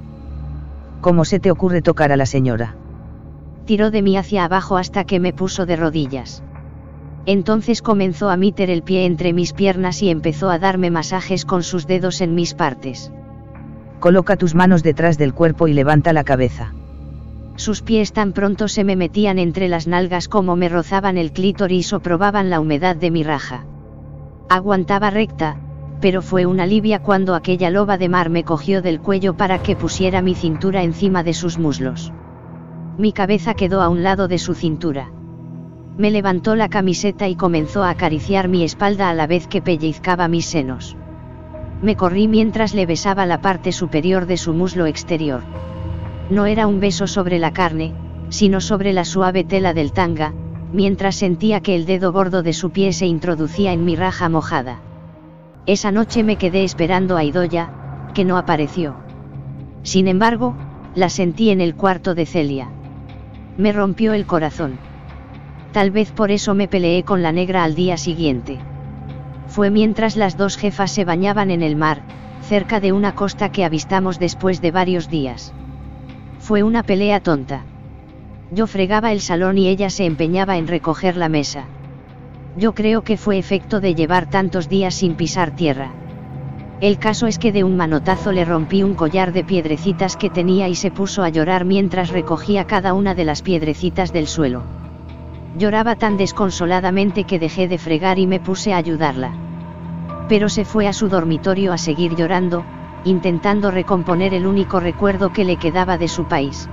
¿Cómo 1.01 1.25
se 1.25 1.41
te 1.41 1.51
ocurre 1.51 1.81
tocar 1.81 2.13
a 2.13 2.17
la 2.17 2.25
señora? 2.25 2.77
tiró 3.65 3.91
de 3.91 4.01
mí 4.01 4.17
hacia 4.17 4.45
abajo 4.45 4.77
hasta 4.77 5.03
que 5.03 5.19
me 5.19 5.33
puso 5.33 5.65
de 5.65 5.75
rodillas. 5.75 6.41
Entonces 7.25 7.81
comenzó 7.81 8.29
a 8.29 8.37
meter 8.37 8.69
el 8.69 8.83
pie 8.83 9.05
entre 9.05 9.33
mis 9.33 9.51
piernas 9.51 10.01
y 10.01 10.09
empezó 10.09 10.49
a 10.49 10.59
darme 10.59 10.89
masajes 10.89 11.45
con 11.45 11.63
sus 11.63 11.85
dedos 11.85 12.21
en 12.21 12.33
mis 12.33 12.53
partes. 12.53 13.11
Coloca 13.99 14.37
tus 14.37 14.55
manos 14.55 14.83
detrás 14.83 15.17
del 15.17 15.33
cuerpo 15.33 15.67
y 15.67 15.73
levanta 15.73 16.13
la 16.13 16.23
cabeza. 16.23 16.73
Sus 17.55 17.81
pies 17.81 18.13
tan 18.13 18.33
pronto 18.33 18.67
se 18.67 18.83
me 18.83 18.95
metían 18.95 19.37
entre 19.37 19.67
las 19.67 19.87
nalgas 19.87 20.27
como 20.27 20.55
me 20.55 20.69
rozaban 20.69 21.17
el 21.17 21.31
clítoris 21.31 21.93
o 21.93 21.99
probaban 21.99 22.49
la 22.49 22.59
humedad 22.59 22.95
de 22.95 23.11
mi 23.11 23.23
raja. 23.23 23.65
Aguantaba 24.49 25.09
recta, 25.11 25.57
pero 26.01 26.21
fue 26.21 26.45
una 26.45 26.63
alivia 26.63 26.99
cuando 26.99 27.35
aquella 27.35 27.69
loba 27.69 27.97
de 27.97 28.09
mar 28.09 28.29
me 28.29 28.43
cogió 28.43 28.81
del 28.81 28.99
cuello 28.99 29.37
para 29.37 29.59
que 29.61 29.75
pusiera 29.75 30.21
mi 30.21 30.35
cintura 30.35 30.83
encima 30.83 31.23
de 31.23 31.33
sus 31.33 31.57
muslos. 31.57 32.11
Mi 32.97 33.13
cabeza 33.13 33.53
quedó 33.53 33.81
a 33.81 33.89
un 33.89 34.03
lado 34.03 34.27
de 34.27 34.37
su 34.37 34.53
cintura. 34.53 35.11
Me 35.97 36.11
levantó 36.11 36.55
la 36.55 36.69
camiseta 36.69 37.27
y 37.27 37.35
comenzó 37.35 37.83
a 37.83 37.91
acariciar 37.91 38.47
mi 38.47 38.63
espalda 38.63 39.09
a 39.09 39.13
la 39.13 39.27
vez 39.27 39.47
que 39.47 39.61
pellizcaba 39.61 40.27
mis 40.27 40.45
senos. 40.45 40.97
Me 41.81 41.95
corrí 41.95 42.27
mientras 42.27 42.73
le 42.73 42.85
besaba 42.85 43.25
la 43.25 43.41
parte 43.41 43.71
superior 43.71 44.25
de 44.25 44.37
su 44.37 44.53
muslo 44.53 44.87
exterior. 44.87 45.41
No 46.29 46.45
era 46.45 46.67
un 46.67 46.79
beso 46.79 47.07
sobre 47.07 47.39
la 47.39 47.51
carne, 47.51 47.93
sino 48.29 48.61
sobre 48.61 48.93
la 48.93 49.05
suave 49.05 49.43
tela 49.43 49.73
del 49.73 49.91
tanga, 49.91 50.33
mientras 50.71 51.15
sentía 51.15 51.61
que 51.61 51.75
el 51.75 51.85
dedo 51.85 52.11
gordo 52.11 52.41
de 52.43 52.53
su 52.53 52.71
pie 52.71 52.93
se 52.93 53.05
introducía 53.05 53.73
en 53.73 53.85
mi 53.85 53.95
raja 53.95 54.29
mojada. 54.29 54.81
Esa 55.65 55.91
noche 55.91 56.23
me 56.23 56.37
quedé 56.37 56.63
esperando 56.63 57.15
a 57.15 57.23
Idoya, 57.23 57.71
que 58.13 58.25
no 58.25 58.37
apareció. 58.37 58.95
Sin 59.83 60.07
embargo, 60.07 60.55
la 60.95 61.09
sentí 61.09 61.49
en 61.49 61.61
el 61.61 61.75
cuarto 61.75 62.15
de 62.15 62.25
Celia. 62.25 62.69
Me 63.57 63.71
rompió 63.71 64.13
el 64.13 64.25
corazón. 64.25 64.79
Tal 65.71 65.91
vez 65.91 66.11
por 66.11 66.31
eso 66.31 66.55
me 66.55 66.67
peleé 66.67 67.03
con 67.03 67.21
la 67.21 67.31
negra 67.31 67.63
al 67.63 67.75
día 67.75 67.97
siguiente. 67.97 68.59
Fue 69.47 69.69
mientras 69.69 70.15
las 70.15 70.37
dos 70.37 70.57
jefas 70.57 70.91
se 70.91 71.05
bañaban 71.05 71.51
en 71.51 71.61
el 71.61 71.75
mar, 71.75 72.01
cerca 72.41 72.79
de 72.79 72.91
una 72.91 73.13
costa 73.13 73.51
que 73.51 73.63
avistamos 73.65 74.19
después 74.19 74.61
de 74.61 74.71
varios 74.71 75.09
días. 75.09 75.53
Fue 76.43 76.61
una 76.61 76.83
pelea 76.83 77.21
tonta. 77.21 77.63
Yo 78.51 78.67
fregaba 78.67 79.13
el 79.13 79.21
salón 79.21 79.57
y 79.57 79.69
ella 79.69 79.89
se 79.89 80.05
empeñaba 80.05 80.57
en 80.57 80.67
recoger 80.67 81.15
la 81.15 81.29
mesa. 81.29 81.63
Yo 82.57 82.75
creo 82.75 83.01
que 83.01 83.15
fue 83.15 83.37
efecto 83.37 83.79
de 83.79 83.95
llevar 83.95 84.29
tantos 84.29 84.67
días 84.67 84.93
sin 84.93 85.15
pisar 85.15 85.51
tierra. 85.55 85.93
El 86.81 86.99
caso 86.99 87.27
es 87.27 87.39
que 87.39 87.53
de 87.53 87.63
un 87.63 87.77
manotazo 87.77 88.33
le 88.33 88.43
rompí 88.43 88.83
un 88.83 88.93
collar 88.93 89.31
de 89.31 89.45
piedrecitas 89.45 90.17
que 90.17 90.29
tenía 90.29 90.67
y 90.67 90.75
se 90.75 90.91
puso 90.91 91.23
a 91.23 91.29
llorar 91.29 91.63
mientras 91.63 92.09
recogía 92.09 92.67
cada 92.67 92.93
una 92.93 93.15
de 93.15 93.23
las 93.23 93.41
piedrecitas 93.41 94.11
del 94.11 94.27
suelo. 94.27 94.63
Lloraba 95.57 95.95
tan 95.95 96.17
desconsoladamente 96.17 97.23
que 97.23 97.39
dejé 97.39 97.69
de 97.69 97.77
fregar 97.77 98.19
y 98.19 98.27
me 98.27 98.41
puse 98.41 98.73
a 98.73 98.77
ayudarla. 98.77 99.31
Pero 100.27 100.49
se 100.49 100.65
fue 100.65 100.89
a 100.89 100.93
su 100.93 101.07
dormitorio 101.07 101.71
a 101.71 101.77
seguir 101.77 102.17
llorando, 102.17 102.65
intentando 103.05 103.71
recomponer 103.71 104.33
el 104.33 104.47
único 104.47 104.79
recuerdo 104.79 105.33
que 105.33 105.43
le 105.43 105.57
quedaba 105.57 105.97
de 105.97 106.07
su 106.07 106.25
país. 106.25 106.69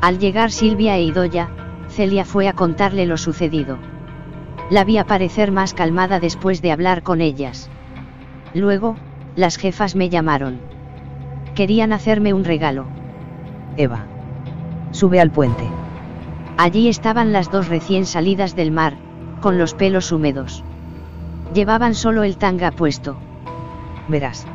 Al 0.00 0.18
llegar 0.18 0.50
Silvia 0.50 0.96
e 0.96 1.02
Idoya, 1.02 1.50
Celia 1.88 2.24
fue 2.24 2.48
a 2.48 2.54
contarle 2.54 3.06
lo 3.06 3.16
sucedido. 3.16 3.78
La 4.70 4.84
vi 4.84 4.98
aparecer 4.98 5.52
más 5.52 5.74
calmada 5.74 6.20
después 6.20 6.62
de 6.62 6.72
hablar 6.72 7.02
con 7.02 7.20
ellas. 7.20 7.70
Luego, 8.54 8.96
las 9.36 9.56
jefas 9.56 9.94
me 9.94 10.08
llamaron. 10.08 10.60
Querían 11.54 11.92
hacerme 11.92 12.32
un 12.32 12.44
regalo. 12.44 12.86
Eva. 13.76 14.06
Sube 14.90 15.20
al 15.20 15.30
puente. 15.30 15.68
Allí 16.56 16.88
estaban 16.88 17.32
las 17.32 17.50
dos 17.50 17.68
recién 17.68 18.06
salidas 18.06 18.56
del 18.56 18.70
mar, 18.70 18.94
con 19.40 19.58
los 19.58 19.74
pelos 19.74 20.12
húmedos. 20.12 20.64
Llevaban 21.54 21.94
solo 21.94 22.22
el 22.22 22.36
tanga 22.36 22.70
puesto. 22.70 23.16
Verás. 24.08 24.46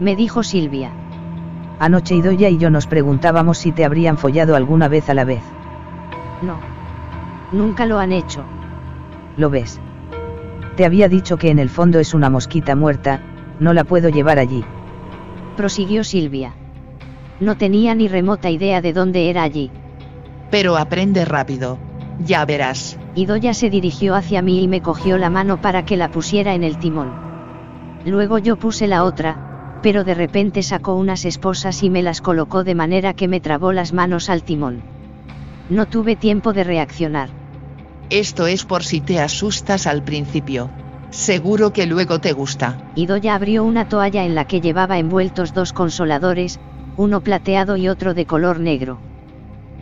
Me 0.00 0.14
dijo 0.14 0.42
Silvia. 0.42 0.92
Anoche 1.80 2.14
Idoya 2.14 2.48
y 2.48 2.58
yo 2.58 2.70
nos 2.70 2.86
preguntábamos 2.86 3.58
si 3.58 3.72
te 3.72 3.84
habrían 3.84 4.18
follado 4.18 4.56
alguna 4.56 4.88
vez 4.88 5.08
a 5.10 5.14
la 5.14 5.24
vez. 5.24 5.42
No. 6.42 6.58
Nunca 7.52 7.86
lo 7.86 7.98
han 7.98 8.12
hecho. 8.12 8.44
¿Lo 9.36 9.50
ves? 9.50 9.80
Te 10.76 10.84
había 10.84 11.08
dicho 11.08 11.36
que 11.36 11.50
en 11.50 11.58
el 11.58 11.68
fondo 11.68 11.98
es 11.98 12.14
una 12.14 12.30
mosquita 12.30 12.76
muerta, 12.76 13.20
no 13.58 13.72
la 13.72 13.84
puedo 13.84 14.08
llevar 14.08 14.38
allí. 14.38 14.64
Prosiguió 15.56 16.04
Silvia. 16.04 16.54
No 17.40 17.56
tenía 17.56 17.94
ni 17.94 18.08
remota 18.08 18.50
idea 18.50 18.80
de 18.80 18.92
dónde 18.92 19.30
era 19.30 19.42
allí. 19.42 19.70
Pero 20.50 20.76
aprende 20.76 21.24
rápido. 21.24 21.78
Ya 22.24 22.44
verás. 22.44 22.98
Idoya 23.14 23.54
se 23.54 23.70
dirigió 23.70 24.14
hacia 24.14 24.42
mí 24.42 24.62
y 24.62 24.68
me 24.68 24.80
cogió 24.80 25.18
la 25.18 25.30
mano 25.30 25.60
para 25.60 25.84
que 25.84 25.96
la 25.96 26.10
pusiera 26.10 26.54
en 26.54 26.64
el 26.64 26.78
timón. 26.78 27.12
Luego 28.04 28.38
yo 28.38 28.56
puse 28.56 28.86
la 28.86 29.04
otra, 29.04 29.57
pero 29.82 30.04
de 30.04 30.14
repente 30.14 30.62
sacó 30.62 30.94
unas 30.94 31.24
esposas 31.24 31.82
y 31.82 31.90
me 31.90 32.02
las 32.02 32.20
colocó 32.20 32.64
de 32.64 32.74
manera 32.74 33.14
que 33.14 33.28
me 33.28 33.40
trabó 33.40 33.72
las 33.72 33.92
manos 33.92 34.28
al 34.28 34.42
timón. 34.42 34.82
No 35.70 35.86
tuve 35.86 36.16
tiempo 36.16 36.52
de 36.52 36.64
reaccionar. 36.64 37.30
Esto 38.10 38.46
es 38.46 38.64
por 38.64 38.84
si 38.84 39.00
te 39.00 39.20
asustas 39.20 39.86
al 39.86 40.02
principio. 40.02 40.70
Seguro 41.10 41.72
que 41.72 41.86
luego 41.86 42.20
te 42.20 42.32
gusta. 42.32 42.78
Idoya 42.94 43.34
abrió 43.34 43.64
una 43.64 43.88
toalla 43.88 44.24
en 44.24 44.34
la 44.34 44.46
que 44.46 44.60
llevaba 44.60 44.98
envueltos 44.98 45.54
dos 45.54 45.72
consoladores, 45.72 46.58
uno 46.96 47.20
plateado 47.20 47.76
y 47.76 47.88
otro 47.88 48.14
de 48.14 48.26
color 48.26 48.60
negro. 48.60 48.98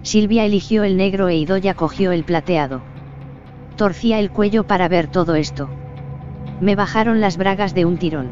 Silvia 0.03 0.45
eligió 0.45 0.85
el 0.85 0.97
negro 0.97 1.29
e 1.29 1.37
Idoya 1.37 1.75
cogió 1.75 2.13
el 2.13 2.25
plateado. 2.25 2.83
Torcía 3.77 4.19
el 4.19 4.31
cuello 4.31 4.67
para 4.67 4.89
ver 4.89 5.09
todo 5.09 5.35
esto. 5.35 5.69
Me 6.61 6.77
bajaron 6.77 7.21
las 7.21 7.37
bragas 7.37 7.75
de 7.75 7.85
un 7.85 7.97
tirón. 7.97 8.29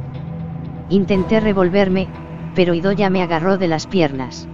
Intenté 0.89 1.41
revolverme, 1.41 2.09
pero 2.55 2.75
Idoya 2.75 3.11
me 3.11 3.23
agarró 3.23 3.59
de 3.59 3.69
las 3.69 3.87
piernas. 3.87 4.49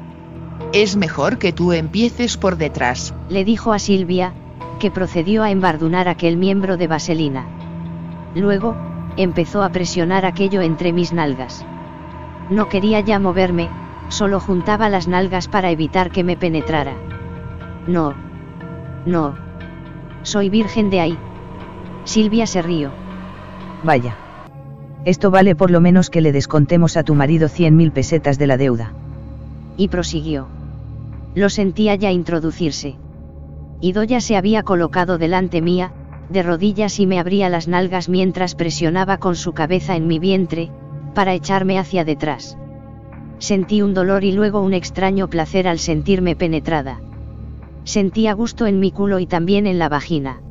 Es 0.73 0.97
mejor 0.97 1.39
que 1.39 1.53
tú 1.53 1.73
empieces 1.73 2.37
por 2.37 2.57
detrás. 2.57 3.15
Le 3.29 3.45
dijo 3.45 3.73
a 3.73 3.79
Silvia, 3.79 4.33
que 4.79 4.91
procedió 4.91 5.43
a 5.43 5.51
embardunar 5.51 6.09
aquel 6.09 6.37
miembro 6.37 6.77
de 6.77 6.87
vaselina. 6.87 7.47
Luego, 8.35 8.77
empezó 9.17 9.63
a 9.63 9.71
presionar 9.71 10.25
aquello 10.25 10.61
entre 10.63 10.93
mis 10.93 11.13
nalgas. 11.13 11.67
No 12.49 12.69
quería 12.69 13.01
ya 13.01 13.19
moverme, 13.19 13.69
solo 14.09 14.41
juntaba 14.41 14.89
las 14.89 15.09
nalgas 15.09 15.49
para 15.49 15.71
evitar 15.71 16.11
que 16.11 16.25
me 16.25 16.37
penetrara. 16.37 16.95
No. 17.87 18.15
No. 19.07 19.35
Soy 20.23 20.51
virgen 20.51 20.91
de 20.91 21.01
ahí. 21.01 21.19
Silvia 22.05 22.47
se 22.47 22.63
rió. 22.63 22.93
Vaya. 23.83 24.17
Esto 25.05 25.31
vale 25.31 25.55
por 25.55 25.71
lo 25.71 25.81
menos 25.81 26.11
que 26.11 26.21
le 26.21 26.33
descontemos 26.33 26.97
a 26.97 27.05
tu 27.05 27.15
marido 27.15 27.49
cien 27.49 27.77
mil 27.77 27.91
pesetas 27.91 28.39
de 28.39 28.47
la 28.47 28.57
deuda. 28.57 28.93
Y 29.77 29.89
prosiguió. 29.89 30.49
Lo 31.35 31.49
sentía 31.49 31.95
ya 31.95 32.11
introducirse. 32.11 32.97
Idoya 33.81 34.21
se 34.21 34.37
había 34.37 34.63
colocado 34.63 35.17
delante 35.17 35.63
mía, 35.63 35.93
de 36.29 36.43
rodillas 36.43 37.01
y 37.01 37.07
me 37.07 37.19
abría 37.19 37.49
las 37.49 37.67
nalgas 37.67 38.09
mientras 38.09 38.55
presionaba 38.55 39.17
con 39.19 39.37
su 39.37 39.53
cabeza 39.53 39.97
en 39.97 40.07
mi 40.07 40.19
vientre, 40.19 40.71
para 41.15 41.33
echarme 41.35 41.79
hacia 41.79 42.05
detrás. 42.05 42.59
Sentí 43.39 43.81
un 43.81 43.95
dolor 43.95 44.23
y 44.23 44.33
luego 44.33 44.61
un 44.61 44.75
extraño 44.75 45.29
placer 45.29 45.67
al 45.67 45.79
sentirme 45.79 46.37
penetrada. 46.37 47.01
Sentía 47.85 48.35
gusto 48.35 48.67
en 48.67 48.81
mi 48.81 48.93
culo 48.93 49.19
y 49.19 49.27
también 49.27 49.67
en 49.67 49.79
la 49.79 49.89
vagina. 49.89 50.43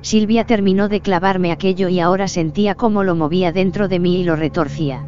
Silvia 0.00 0.44
terminó 0.44 0.88
de 0.88 1.00
clavarme 1.00 1.52
aquello 1.52 1.88
y 1.88 2.00
ahora 2.00 2.28
sentía 2.28 2.74
cómo 2.74 3.02
lo 3.02 3.14
movía 3.14 3.52
dentro 3.52 3.88
de 3.88 3.98
mí 3.98 4.20
y 4.20 4.24
lo 4.24 4.36
retorcía. 4.36 5.04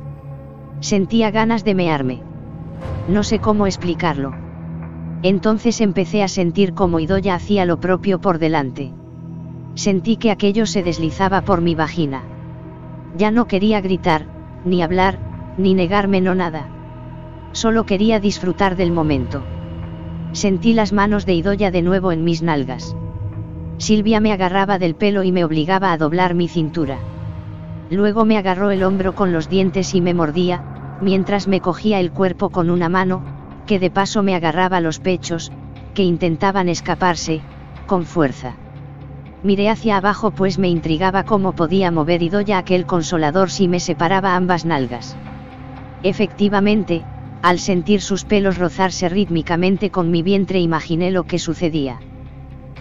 Sentía 0.80 1.30
ganas 1.30 1.64
de 1.64 1.74
mearme. 1.74 2.22
No 3.08 3.22
sé 3.22 3.38
cómo 3.38 3.66
explicarlo. 3.66 4.32
Entonces 5.22 5.80
empecé 5.80 6.22
a 6.22 6.28
sentir 6.28 6.74
cómo 6.74 6.98
Idoya 6.98 7.34
hacía 7.34 7.66
lo 7.66 7.78
propio 7.78 8.20
por 8.20 8.38
delante. 8.38 8.92
Sentí 9.74 10.16
que 10.16 10.30
aquello 10.30 10.66
se 10.66 10.82
deslizaba 10.82 11.42
por 11.42 11.60
mi 11.60 11.74
vagina. 11.74 12.22
Ya 13.16 13.30
no 13.30 13.46
quería 13.46 13.80
gritar, 13.80 14.26
ni 14.64 14.82
hablar, 14.82 15.18
ni 15.58 15.74
negarme 15.74 16.20
no 16.20 16.34
nada. 16.34 16.68
Solo 17.52 17.84
quería 17.84 18.20
disfrutar 18.20 18.76
del 18.76 18.92
momento. 18.92 19.42
Sentí 20.32 20.72
las 20.72 20.92
manos 20.92 21.26
de 21.26 21.34
Idoya 21.34 21.70
de 21.70 21.82
nuevo 21.82 22.12
en 22.12 22.24
mis 22.24 22.42
nalgas. 22.42 22.96
Silvia 23.80 24.20
me 24.20 24.30
agarraba 24.30 24.78
del 24.78 24.94
pelo 24.94 25.22
y 25.22 25.32
me 25.32 25.42
obligaba 25.42 25.90
a 25.90 25.96
doblar 25.96 26.34
mi 26.34 26.48
cintura. 26.48 26.98
Luego 27.90 28.26
me 28.26 28.36
agarró 28.36 28.70
el 28.70 28.82
hombro 28.82 29.14
con 29.14 29.32
los 29.32 29.48
dientes 29.48 29.94
y 29.94 30.02
me 30.02 30.12
mordía, 30.12 30.98
mientras 31.00 31.48
me 31.48 31.62
cogía 31.62 31.98
el 31.98 32.12
cuerpo 32.12 32.50
con 32.50 32.68
una 32.68 32.90
mano, 32.90 33.22
que 33.66 33.78
de 33.78 33.90
paso 33.90 34.22
me 34.22 34.34
agarraba 34.34 34.82
los 34.82 35.00
pechos, 35.00 35.50
que 35.94 36.04
intentaban 36.04 36.68
escaparse, 36.68 37.40
con 37.86 38.04
fuerza. 38.04 38.54
Miré 39.42 39.70
hacia 39.70 39.96
abajo 39.96 40.30
pues 40.30 40.58
me 40.58 40.68
intrigaba 40.68 41.24
cómo 41.24 41.52
podía 41.52 41.90
mover 41.90 42.22
Idoya 42.22 42.58
aquel 42.58 42.84
consolador 42.84 43.50
si 43.50 43.66
me 43.66 43.80
separaba 43.80 44.36
ambas 44.36 44.66
nalgas. 44.66 45.16
Efectivamente, 46.02 47.02
al 47.40 47.58
sentir 47.58 48.02
sus 48.02 48.26
pelos 48.26 48.58
rozarse 48.58 49.08
rítmicamente 49.08 49.90
con 49.90 50.10
mi 50.10 50.22
vientre 50.22 50.60
imaginé 50.60 51.10
lo 51.10 51.24
que 51.24 51.38
sucedía. 51.38 51.98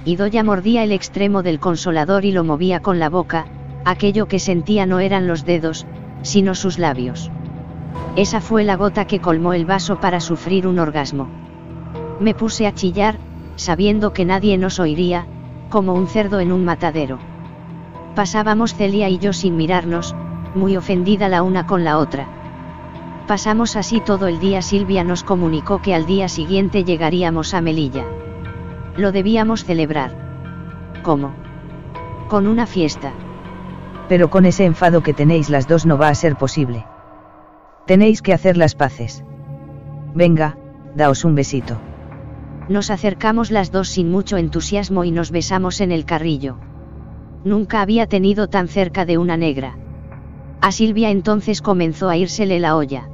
Idoya 0.06 0.44
mordía 0.44 0.84
el 0.84 0.92
extremo 0.92 1.44
del 1.44 1.60
consolador 1.60 2.26
y 2.26 2.32
lo 2.32 2.44
movía 2.44 2.80
con 2.80 3.00
la 3.00 3.10
boca, 3.10 3.46
aquello 3.86 4.28
que 4.28 4.40
sentía 4.40 4.86
no 4.86 5.00
eran 5.00 5.28
los 5.28 5.46
dedos, 5.46 5.86
sino 6.22 6.56
sus 6.56 6.80
labios. 6.80 7.32
Esa 8.16 8.42
fue 8.42 8.64
la 8.64 8.76
gota 8.76 9.06
que 9.06 9.20
colmó 9.20 9.54
el 9.54 9.66
vaso 9.66 10.00
para 10.00 10.20
sufrir 10.20 10.68
un 10.68 10.80
orgasmo. 10.80 11.28
Me 12.20 12.34
puse 12.34 12.66
a 12.68 12.74
chillar, 12.74 13.18
sabiendo 13.56 14.14
que 14.14 14.26
nadie 14.26 14.58
nos 14.58 14.80
oiría, 14.80 15.26
como 15.70 15.94
un 15.94 16.08
cerdo 16.08 16.40
en 16.40 16.52
un 16.52 16.66
matadero. 16.66 17.20
Pasábamos 18.16 18.74
Celia 18.74 19.10
y 19.10 19.20
yo 19.20 19.34
sin 19.34 19.56
mirarnos, 19.56 20.16
muy 20.56 20.76
ofendida 20.78 21.30
la 21.30 21.44
una 21.44 21.68
con 21.68 21.84
la 21.84 21.98
otra. 21.98 22.28
Pasamos 23.28 23.76
así 23.76 24.00
todo 24.00 24.28
el 24.28 24.40
día. 24.40 24.62
Silvia 24.62 25.04
nos 25.04 25.24
comunicó 25.24 25.82
que 25.82 25.94
al 25.94 26.08
día 26.08 26.28
siguiente 26.28 26.84
llegaríamos 26.84 27.54
a 27.54 27.62
Melilla. 27.62 28.06
Lo 29.00 29.14
debíamos 29.14 29.64
celebrar. 29.64 30.12
¿Cómo? 31.04 31.34
Con 32.28 32.48
una 32.48 32.66
fiesta. 32.66 33.14
Pero 34.10 34.30
con 34.30 34.46
ese 34.46 34.66
enfado 34.66 35.04
que 35.04 35.14
tenéis 35.14 35.50
las 35.50 35.70
dos 35.70 35.86
no 35.86 35.98
va 35.98 36.10
a 36.10 36.16
ser 36.16 36.36
posible. 36.36 36.86
Tenéis 37.86 38.22
que 38.22 38.34
hacer 38.34 38.58
las 38.58 38.76
paces. 38.76 39.24
Venga, 40.14 40.58
daos 40.96 41.24
un 41.24 41.34
besito. 41.34 41.78
Nos 42.68 42.92
acercamos 42.92 43.52
las 43.52 43.72
dos 43.72 43.88
sin 43.88 44.12
mucho 44.12 44.36
entusiasmo 44.36 45.06
y 45.06 45.12
nos 45.12 45.32
besamos 45.32 45.80
en 45.80 45.94
el 45.94 46.04
carrillo. 46.04 46.58
Nunca 47.46 47.82
había 47.82 48.06
tenido 48.06 48.50
tan 48.50 48.68
cerca 48.68 49.06
de 49.06 49.18
una 49.18 49.38
negra. 49.38 49.78
A 50.60 50.74
Silvia 50.74 51.10
entonces 51.10 51.62
comenzó 51.62 52.10
a 52.10 52.18
írsele 52.18 52.60
la 52.60 52.76
olla. 52.76 53.08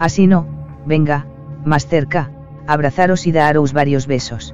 Así 0.00 0.26
no, 0.26 0.48
venga, 0.84 1.28
más 1.64 1.86
cerca, 1.86 2.32
abrazaros 2.66 3.28
y 3.28 3.30
daros 3.30 3.72
varios 3.72 4.08
besos. 4.08 4.52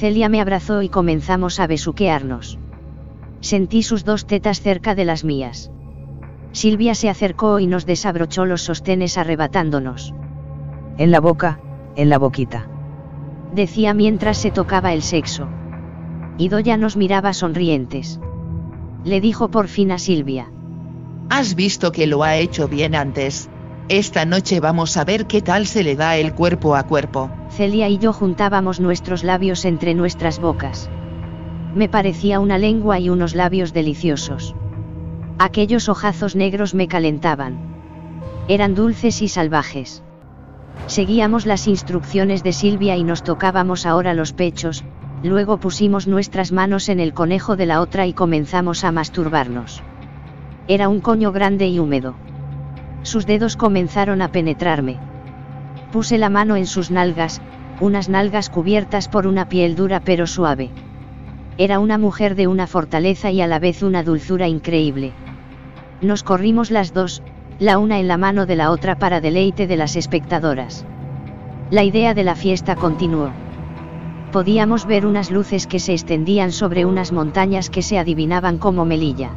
Celia 0.00 0.28
me 0.28 0.40
abrazó 0.40 0.82
y 0.82 0.88
comenzamos 0.88 1.60
a 1.60 1.66
besuquearnos. 1.66 2.58
Sentí 3.40 3.82
sus 3.82 4.04
dos 4.04 4.26
tetas 4.26 4.60
cerca 4.60 4.94
de 4.94 5.04
las 5.04 5.24
mías. 5.24 5.70
Silvia 6.52 6.94
se 6.94 7.08
acercó 7.08 7.60
y 7.60 7.66
nos 7.66 7.86
desabrochó 7.86 8.46
los 8.46 8.62
sostenes 8.62 9.18
arrebatándonos. 9.18 10.14
En 10.98 11.10
la 11.10 11.20
boca, 11.20 11.60
en 11.96 12.08
la 12.08 12.18
boquita 12.18 12.68
decía 13.52 13.94
mientras 13.94 14.38
se 14.38 14.50
tocaba 14.50 14.92
el 14.92 15.02
sexo. 15.02 15.48
Idoya 16.38 16.76
nos 16.76 16.96
miraba 16.96 17.32
sonrientes. 17.32 18.20
Le 19.04 19.20
dijo 19.20 19.50
por 19.50 19.68
fin 19.68 19.92
a 19.92 19.98
Silvia. 19.98 20.50
Has 21.28 21.54
visto 21.54 21.92
que 21.92 22.06
lo 22.06 22.22
ha 22.22 22.36
hecho 22.36 22.68
bien 22.68 22.94
antes. 22.94 23.50
Esta 23.88 24.24
noche 24.24 24.60
vamos 24.60 24.96
a 24.96 25.04
ver 25.04 25.26
qué 25.26 25.42
tal 25.42 25.66
se 25.66 25.82
le 25.82 25.96
da 25.96 26.16
el 26.16 26.34
cuerpo 26.34 26.76
a 26.76 26.84
cuerpo. 26.84 27.30
Celia 27.50 27.88
y 27.88 27.98
yo 27.98 28.12
juntábamos 28.12 28.80
nuestros 28.80 29.24
labios 29.24 29.64
entre 29.64 29.94
nuestras 29.94 30.38
bocas. 30.40 30.88
Me 31.74 31.88
parecía 31.88 32.40
una 32.40 32.58
lengua 32.58 32.98
y 32.98 33.10
unos 33.10 33.34
labios 33.34 33.72
deliciosos. 33.72 34.54
Aquellos 35.38 35.88
ojazos 35.88 36.36
negros 36.36 36.74
me 36.74 36.88
calentaban. 36.88 37.58
Eran 38.48 38.74
dulces 38.74 39.20
y 39.22 39.28
salvajes. 39.28 40.02
Seguíamos 40.86 41.44
las 41.44 41.66
instrucciones 41.66 42.42
de 42.42 42.52
Silvia 42.52 42.96
y 42.96 43.04
nos 43.04 43.22
tocábamos 43.22 43.84
ahora 43.84 44.14
los 44.14 44.32
pechos, 44.32 44.84
luego 45.22 45.58
pusimos 45.58 46.06
nuestras 46.06 46.52
manos 46.52 46.88
en 46.88 47.00
el 47.00 47.14
conejo 47.14 47.56
de 47.56 47.66
la 47.66 47.80
otra 47.80 48.06
y 48.06 48.12
comenzamos 48.12 48.84
a 48.84 48.92
masturbarnos. 48.92 49.82
Era 50.68 50.88
un 50.88 51.00
coño 51.00 51.32
grande 51.32 51.68
y 51.68 51.78
húmedo. 51.78 52.14
Sus 53.02 53.26
dedos 53.26 53.56
comenzaron 53.56 54.22
a 54.22 54.30
penetrarme. 54.30 55.09
Puse 55.92 56.18
la 56.18 56.30
mano 56.30 56.54
en 56.54 56.66
sus 56.66 56.92
nalgas, 56.92 57.40
unas 57.80 58.08
nalgas 58.08 58.48
cubiertas 58.48 59.08
por 59.08 59.26
una 59.26 59.48
piel 59.48 59.74
dura 59.74 59.98
pero 60.00 60.28
suave. 60.28 60.70
Era 61.58 61.80
una 61.80 61.98
mujer 61.98 62.36
de 62.36 62.46
una 62.46 62.68
fortaleza 62.68 63.32
y 63.32 63.40
a 63.40 63.48
la 63.48 63.58
vez 63.58 63.82
una 63.82 64.04
dulzura 64.04 64.46
increíble. 64.46 65.12
Nos 66.00 66.22
corrimos 66.22 66.70
las 66.70 66.94
dos, 66.94 67.22
la 67.58 67.78
una 67.78 67.98
en 67.98 68.06
la 68.06 68.16
mano 68.16 68.46
de 68.46 68.54
la 68.56 68.70
otra 68.70 68.98
para 68.98 69.20
deleite 69.20 69.66
de 69.66 69.76
las 69.76 69.96
espectadoras. 69.96 70.86
La 71.70 71.82
idea 71.82 72.14
de 72.14 72.22
la 72.24 72.36
fiesta 72.36 72.76
continuó. 72.76 73.30
Podíamos 74.32 74.86
ver 74.86 75.06
unas 75.06 75.30
luces 75.32 75.66
que 75.66 75.80
se 75.80 75.92
extendían 75.92 76.52
sobre 76.52 76.84
unas 76.84 77.10
montañas 77.10 77.68
que 77.68 77.82
se 77.82 77.98
adivinaban 77.98 78.58
como 78.58 78.84
Melilla. 78.84 79.30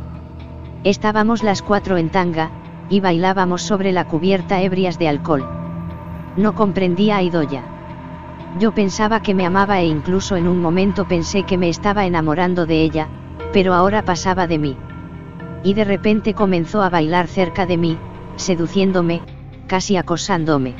Estábamos 0.83 1.41
las 1.41 1.63
cuatro 1.63 1.97
en 1.97 2.09
tanga, 2.09 2.51
y 2.89 2.99
bailábamos 2.99 3.63
sobre 3.63 3.91
la 3.91 4.05
cubierta 4.05 4.61
ebrias 4.61 4.99
de 4.99 5.07
alcohol. 5.07 5.62
No 6.35 6.55
comprendía 6.55 7.17
a 7.17 7.23
Idoya. 7.23 7.63
Yo 8.59 8.71
pensaba 8.71 9.21
que 9.21 9.33
me 9.33 9.45
amaba 9.45 9.79
e 9.81 9.85
incluso 9.85 10.35
en 10.35 10.47
un 10.47 10.61
momento 10.61 11.07
pensé 11.07 11.43
que 11.43 11.57
me 11.57 11.69
estaba 11.69 12.05
enamorando 12.05 12.65
de 12.65 12.81
ella, 12.81 13.07
pero 13.51 13.73
ahora 13.73 14.03
pasaba 14.03 14.47
de 14.47 14.59
mí. 14.59 14.77
Y 15.63 15.73
de 15.73 15.83
repente 15.83 16.33
comenzó 16.33 16.81
a 16.81 16.89
bailar 16.89 17.27
cerca 17.27 17.65
de 17.65 17.77
mí, 17.77 17.97
seduciéndome, 18.35 19.21
casi 19.67 19.95
acosándome. 19.95 20.73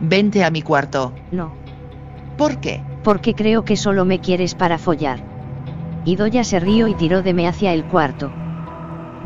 Vente 0.00 0.44
a 0.44 0.50
mi 0.50 0.62
cuarto. 0.62 1.12
No. 1.30 1.52
¿Por 2.36 2.58
qué? 2.60 2.82
Porque 3.04 3.34
creo 3.34 3.64
que 3.64 3.76
solo 3.76 4.04
me 4.04 4.20
quieres 4.20 4.54
para 4.54 4.78
follar. 4.78 5.20
Idoya 6.04 6.44
se 6.44 6.60
rió 6.60 6.88
y 6.88 6.94
tiró 6.94 7.22
de 7.22 7.34
mí 7.34 7.46
hacia 7.46 7.72
el 7.72 7.84
cuarto. 7.84 8.32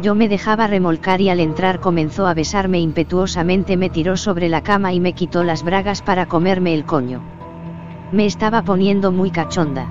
Yo 0.03 0.15
me 0.15 0.29
dejaba 0.29 0.67
remolcar 0.67 1.21
y 1.21 1.31
al 1.31 1.41
entrar 1.41 1.81
comenzó 1.81 2.27
a 2.27 2.35
besarme 2.35 2.81
impetuosamente, 2.81 3.77
me 3.77 3.89
tiró 3.89 4.17
sobre 4.17 4.49
la 4.49 4.63
cama 4.63 4.93
y 4.93 5.01
me 5.01 5.15
quitó 5.15 5.43
las 5.43 5.63
bragas 5.63 6.03
para 6.03 6.27
comerme 6.27 6.75
el 6.75 6.85
coño. 6.85 7.23
Me 8.13 8.27
estaba 8.27 8.63
poniendo 8.63 9.11
muy 9.11 9.31
cachonda. 9.31 9.89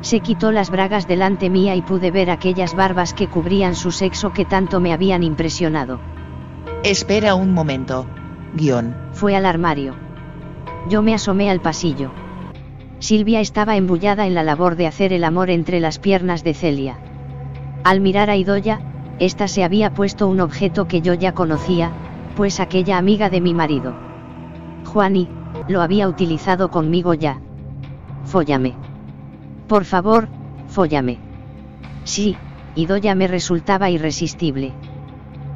Se 0.00 0.20
quitó 0.20 0.50
las 0.50 0.70
bragas 0.70 1.06
delante 1.06 1.48
mía 1.48 1.76
y 1.76 1.82
pude 1.82 2.10
ver 2.10 2.30
aquellas 2.30 2.74
barbas 2.74 3.14
que 3.14 3.28
cubrían 3.28 3.76
su 3.76 3.92
sexo 3.92 4.32
que 4.32 4.44
tanto 4.44 4.80
me 4.80 4.92
habían 4.92 5.22
impresionado. 5.22 6.00
Espera 6.82 7.36
un 7.36 7.54
momento. 7.54 8.06
Guión. 8.54 8.96
Fue 9.12 9.36
al 9.36 9.46
armario. 9.46 9.94
Yo 10.88 11.00
me 11.00 11.14
asomé 11.14 11.48
al 11.48 11.60
pasillo. 11.60 12.10
Silvia 12.98 13.40
estaba 13.40 13.76
embullada 13.76 14.26
en 14.26 14.34
la 14.34 14.42
labor 14.42 14.74
de 14.74 14.88
hacer 14.88 15.12
el 15.12 15.22
amor 15.22 15.48
entre 15.48 15.78
las 15.78 16.00
piernas 16.00 16.42
de 16.42 16.54
Celia. 16.54 16.98
Al 17.84 18.00
mirar 18.00 18.28
a 18.30 18.36
Idoya, 18.36 18.80
ésta 19.24 19.48
se 19.48 19.64
había 19.64 19.94
puesto 19.94 20.26
un 20.28 20.40
objeto 20.40 20.88
que 20.88 21.00
yo 21.00 21.14
ya 21.14 21.32
conocía, 21.32 21.92
pues 22.36 22.60
aquella 22.60 22.98
amiga 22.98 23.30
de 23.30 23.40
mi 23.40 23.54
marido. 23.54 23.94
Juani, 24.84 25.28
lo 25.68 25.80
había 25.80 26.08
utilizado 26.08 26.70
conmigo 26.70 27.14
ya. 27.14 27.40
Fóllame. 28.24 28.74
Por 29.68 29.84
favor, 29.84 30.28
fóllame. 30.68 31.18
Sí, 32.04 32.36
Idoya 32.74 33.14
me 33.14 33.28
resultaba 33.28 33.90
irresistible. 33.90 34.72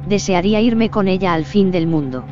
Desearía 0.07 0.61
irme 0.61 0.89
con 0.89 1.07
ella 1.07 1.33
al 1.33 1.45
fin 1.45 1.71
del 1.71 1.87
mundo. 1.87 2.23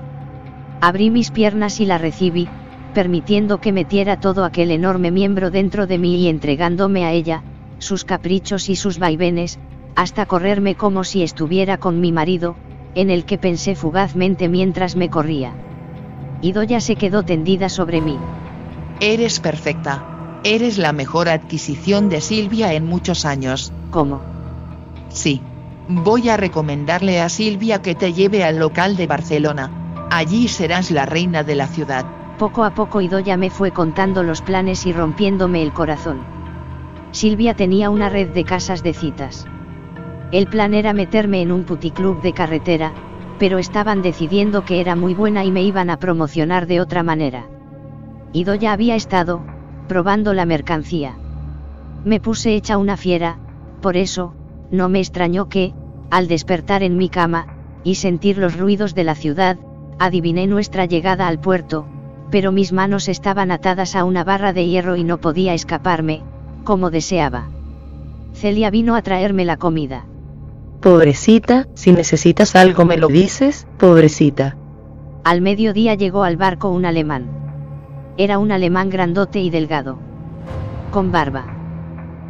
Abrí 0.80 1.10
mis 1.10 1.32
piernas 1.32 1.80
y 1.80 1.86
la 1.86 1.98
recibí, 1.98 2.48
permitiendo 2.94 3.60
que 3.60 3.72
metiera 3.72 4.20
todo 4.20 4.46
aquel 4.46 4.72
enorme 4.72 5.12
miembro 5.12 5.52
dentro 5.52 5.88
de 5.88 5.98
mí 5.98 6.16
y 6.18 6.28
entregándome 6.28 7.04
a 7.04 7.12
ella, 7.12 7.44
sus 7.80 8.06
caprichos 8.06 8.70
y 8.70 8.76
sus 8.76 9.00
vaivenes, 9.00 9.60
hasta 9.96 10.26
correrme 10.26 10.76
como 10.76 11.04
si 11.04 11.24
estuviera 11.24 11.78
con 11.78 12.02
mi 12.02 12.12
marido, 12.12 12.56
en 12.96 13.10
el 13.10 13.26
que 13.26 13.38
pensé 13.38 13.76
fugazmente 13.76 14.50
mientras 14.50 14.96
me 14.96 15.10
corría. 15.10 15.54
Idoya 16.42 16.82
se 16.82 16.96
quedó 16.96 17.24
tendida 17.24 17.70
sobre 17.70 18.02
mí. 18.02 18.18
Eres 19.00 19.40
perfecta. 19.40 20.42
Eres 20.44 20.78
la 20.78 20.94
mejor 20.94 21.28
adquisición 21.28 22.08
de 22.08 22.22
Silvia 22.22 22.74
en 22.74 22.86
muchos 22.86 23.26
años. 23.26 23.74
¿Cómo? 23.90 24.22
Sí. 25.10 25.42
Voy 25.88 26.30
a 26.30 26.38
recomendarle 26.38 27.22
a 27.22 27.30
Silvia 27.30 27.82
que 27.82 27.96
te 27.96 28.14
lleve 28.14 28.44
al 28.44 28.60
local 28.60 28.96
de 28.96 29.08
Barcelona. 29.08 30.08
Allí 30.12 30.48
serás 30.48 30.92
la 30.92 31.06
reina 31.06 31.44
de 31.44 31.56
la 31.56 31.68
ciudad. 31.68 32.06
Poco 32.38 32.64
a 32.64 32.74
poco 32.74 33.02
Idoya 33.02 33.38
me 33.38 33.50
fue 33.50 33.72
contando 33.72 34.24
los 34.24 34.42
planes 34.42 34.86
y 34.86 34.94
rompiéndome 34.94 35.64
el 35.64 35.74
corazón. 35.74 36.20
Silvia 37.12 37.54
tenía 37.56 37.90
una 37.90 38.10
red 38.10 38.30
de 38.30 38.44
casas 38.44 38.84
de 38.84 38.94
citas. 38.94 39.48
El 40.32 40.48
plan 40.48 40.74
era 40.74 40.94
meterme 40.94 41.42
en 41.42 41.52
un 41.52 41.64
puticlub 41.64 42.22
de 42.22 42.34
carretera, 42.34 42.94
pero 43.38 43.58
estaban 43.58 44.02
decidiendo 44.02 44.66
que 44.66 44.80
era 44.80 44.96
muy 44.96 45.14
buena 45.14 45.44
y 45.46 45.52
me 45.52 45.64
iban 45.64 45.90
a 45.90 45.98
promocionar 45.98 46.68
de 46.68 46.82
otra 46.82 47.04
manera. 47.04 47.48
Idoya 48.34 48.74
había 48.74 48.96
estado, 48.96 49.42
probando 49.88 50.34
la 50.34 50.46
mercancía. 50.46 51.16
Me 52.04 52.20
puse 52.20 52.56
hecha 52.56 52.78
una 52.78 52.98
fiera, 52.98 53.38
por 53.82 53.98
eso, 53.98 54.34
no 54.72 54.90
me 54.90 55.00
extrañó 55.00 55.48
que, 55.48 55.74
al 56.10 56.28
despertar 56.28 56.82
en 56.84 56.98
mi 56.98 57.10
cama, 57.10 57.48
y 57.84 57.96
sentir 57.96 58.38
los 58.38 58.58
ruidos 58.58 58.96
de 58.96 59.04
la 59.04 59.16
ciudad, 59.16 59.58
adiviné 60.00 60.48
nuestra 60.48 60.86
llegada 60.86 61.28
al 61.28 61.40
puerto, 61.40 61.86
pero 62.32 62.52
mis 62.52 62.74
manos 62.74 63.08
estaban 63.08 63.52
atadas 63.52 63.96
a 63.96 64.04
una 64.04 64.24
barra 64.24 64.54
de 64.54 64.68
hierro 64.68 64.96
y 64.96 65.04
no 65.04 65.20
podía 65.20 65.54
escaparme, 65.54 66.24
como 66.64 66.90
deseaba. 66.90 67.50
Celia 68.34 68.70
vino 68.72 68.96
a 68.96 69.02
traerme 69.02 69.46
la 69.46 69.58
comida. 69.58 70.06
Pobrecita, 70.86 71.66
si 71.74 71.94
necesitas 71.94 72.56
algo 72.56 72.86
me 72.86 72.96
lo 72.96 73.08
dices, 73.08 73.66
pobrecita. 73.80 74.56
Al 75.24 75.42
mediodía 75.42 75.96
llegó 75.96 76.24
al 76.24 76.38
barco 76.38 76.70
un 76.70 76.86
alemán. 76.86 77.26
Era 78.18 78.38
un 78.38 78.52
alemán 78.52 78.92
grandote 78.92 79.40
y 79.40 79.50
delgado. 79.50 79.98
Con 80.92 81.12
barba. 81.12 81.48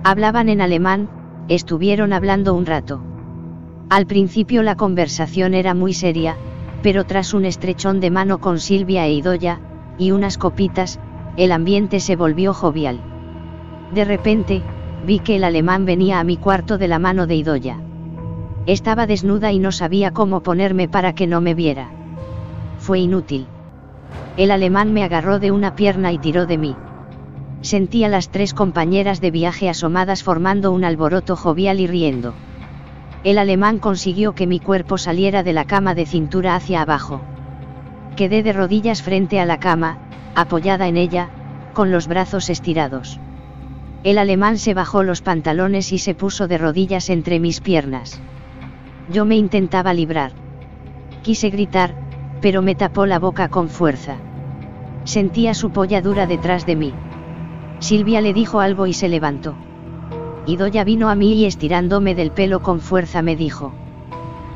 Hablaban 0.05 0.47
en 0.47 0.61
alemán, 0.61 1.09
estuvieron 1.49 2.13
hablando 2.13 2.53
un 2.53 2.65
rato. 2.65 3.01
Al 3.89 4.05
principio 4.05 4.63
la 4.63 4.77
conversación 4.77 5.53
era 5.53 5.73
muy 5.73 5.91
seria, 5.91 6.37
pero 6.81 7.03
tras 7.03 7.33
un 7.33 7.43
estrechón 7.43 7.99
de 7.99 8.09
mano 8.09 8.39
con 8.39 8.59
Silvia 8.59 9.05
e 9.05 9.15
Idoya, 9.15 9.59
y 9.97 10.11
unas 10.11 10.37
copitas, 10.37 10.97
el 11.35 11.51
ambiente 11.51 11.99
se 11.99 12.15
volvió 12.15 12.53
jovial. 12.53 13.01
De 13.93 14.05
repente, 14.05 14.61
vi 15.05 15.19
que 15.19 15.35
el 15.35 15.43
alemán 15.43 15.83
venía 15.83 16.21
a 16.21 16.23
mi 16.23 16.37
cuarto 16.37 16.77
de 16.77 16.87
la 16.87 16.99
mano 16.99 17.27
de 17.27 17.35
Idoya. 17.35 17.81
Estaba 18.65 19.05
desnuda 19.05 19.51
y 19.51 19.59
no 19.59 19.71
sabía 19.71 20.11
cómo 20.11 20.41
ponerme 20.41 20.87
para 20.87 21.13
que 21.13 21.27
no 21.27 21.39
me 21.39 21.53
viera. 21.53 21.89
Fue 22.79 22.99
inútil. 22.99 23.45
El 24.37 24.51
alemán 24.51 24.91
me 24.91 25.03
agarró 25.03 25.39
de 25.39 25.51
una 25.51 25.75
pierna 25.75 26.11
y 26.11 26.17
tiró 26.17 26.45
de 26.45 26.57
mí. 26.57 26.75
Sentí 27.61 28.03
a 28.03 28.09
las 28.09 28.29
tres 28.29 28.53
compañeras 28.53 29.21
de 29.21 29.31
viaje 29.31 29.69
asomadas 29.69 30.23
formando 30.23 30.71
un 30.71 30.83
alboroto 30.83 31.35
jovial 31.35 31.79
y 31.79 31.87
riendo. 31.87 32.33
El 33.23 33.37
alemán 33.37 33.79
consiguió 33.79 34.33
que 34.33 34.45
mi 34.45 34.59
cuerpo 34.59 34.97
saliera 34.97 35.41
de 35.41 35.53
la 35.53 35.65
cama 35.65 35.95
de 35.95 36.05
cintura 36.05 36.55
hacia 36.55 36.81
abajo. 36.81 37.21
Quedé 38.15 38.43
de 38.43 38.53
rodillas 38.53 39.01
frente 39.01 39.39
a 39.39 39.45
la 39.45 39.59
cama, 39.59 39.97
apoyada 40.35 40.87
en 40.87 40.97
ella, 40.97 41.29
con 41.73 41.91
los 41.91 42.07
brazos 42.07 42.49
estirados. 42.49 43.19
El 44.03 44.17
alemán 44.17 44.57
se 44.57 44.73
bajó 44.73 45.01
los 45.01 45.21
pantalones 45.21 45.91
y 45.91 45.97
se 45.97 46.13
puso 46.13 46.47
de 46.47 46.57
rodillas 46.57 47.09
entre 47.09 47.39
mis 47.39 47.61
piernas. 47.61 48.21
Yo 49.09 49.25
me 49.25 49.35
intentaba 49.35 49.93
librar. 49.93 50.31
Quise 51.21 51.49
gritar, 51.49 51.95
pero 52.41 52.61
me 52.61 52.75
tapó 52.75 53.05
la 53.05 53.19
boca 53.19 53.49
con 53.49 53.69
fuerza. 53.69 54.17
Sentía 55.03 55.53
su 55.53 55.69
polla 55.69 56.01
dura 56.01 56.25
detrás 56.25 56.65
de 56.65 56.75
mí. 56.75 56.93
Silvia 57.79 58.21
le 58.21 58.33
dijo 58.33 58.59
algo 58.59 58.87
y 58.87 58.93
se 58.93 59.07
levantó. 59.09 59.55
Idoya 60.47 60.83
vino 60.83 61.09
a 61.09 61.15
mí 61.15 61.33
y 61.33 61.45
estirándome 61.45 62.15
del 62.15 62.31
pelo 62.31 62.61
con 62.61 62.79
fuerza 62.79 63.21
me 63.21 63.35
dijo. 63.35 63.73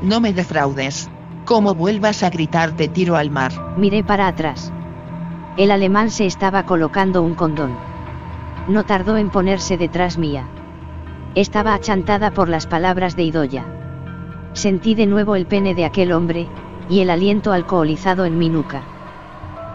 No 0.02 0.20
me 0.20 0.32
defraudes. 0.32 1.10
Como 1.44 1.74
vuelvas 1.74 2.22
a 2.22 2.30
gritar 2.30 2.72
te 2.72 2.88
tiro 2.88 3.16
al 3.16 3.30
mar. 3.30 3.52
Miré 3.76 4.04
para 4.04 4.28
atrás. 4.28 4.72
El 5.56 5.70
alemán 5.70 6.10
se 6.10 6.26
estaba 6.26 6.64
colocando 6.64 7.22
un 7.22 7.34
condón. 7.34 7.76
No 8.68 8.84
tardó 8.84 9.16
en 9.16 9.30
ponerse 9.30 9.76
detrás 9.76 10.16
mía. 10.16 10.48
Estaba 11.34 11.74
achantada 11.74 12.30
por 12.30 12.48
las 12.48 12.66
palabras 12.66 13.16
de 13.16 13.24
Idoya. 13.24 13.79
Sentí 14.52 14.94
de 14.94 15.06
nuevo 15.06 15.36
el 15.36 15.46
pene 15.46 15.74
de 15.74 15.84
aquel 15.84 16.12
hombre, 16.12 16.48
y 16.88 17.00
el 17.00 17.10
aliento 17.10 17.52
alcoholizado 17.52 18.24
en 18.24 18.36
mi 18.36 18.48
nuca. 18.48 18.82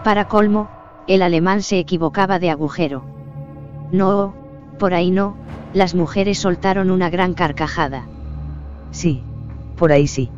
Para 0.04 0.28
colmo, 0.28 0.68
el 1.06 1.22
alemán 1.22 1.62
se 1.62 1.78
equivocaba 1.78 2.38
de 2.38 2.50
agujero. 2.50 3.04
No, 3.90 4.34
por 4.78 4.92
ahí 4.92 5.10
no, 5.10 5.36
las 5.72 5.94
mujeres 5.94 6.38
soltaron 6.38 6.90
una 6.90 7.10
gran 7.10 7.32
carcajada. 7.34 8.06
Sí, 8.90 9.22
por 9.76 9.92
ahí 9.92 10.06
sí. 10.06 10.30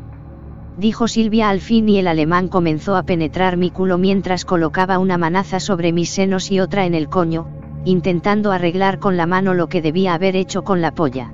Dijo 0.77 1.09
Silvia 1.09 1.49
al 1.49 1.59
fin 1.59 1.89
y 1.89 1.97
el 1.97 2.07
alemán 2.07 2.47
comenzó 2.47 2.95
a 2.95 3.03
penetrar 3.03 3.57
mi 3.57 3.69
culo 3.69 3.97
mientras 3.97 4.45
colocaba 4.45 4.97
una 4.99 5.17
manaza 5.17 5.59
sobre 5.59 5.91
mis 5.91 6.09
senos 6.09 6.51
y 6.51 6.61
otra 6.61 6.85
en 6.85 6.95
el 6.95 7.09
coño, 7.09 7.47
intentando 7.83 8.51
arreglar 8.51 8.99
con 8.99 9.17
la 9.17 9.25
mano 9.25 9.53
lo 9.53 9.67
que 9.67 9.81
debía 9.81 10.13
haber 10.13 10.37
hecho 10.37 10.63
con 10.63 10.79
la 10.81 10.91
polla. 10.91 11.33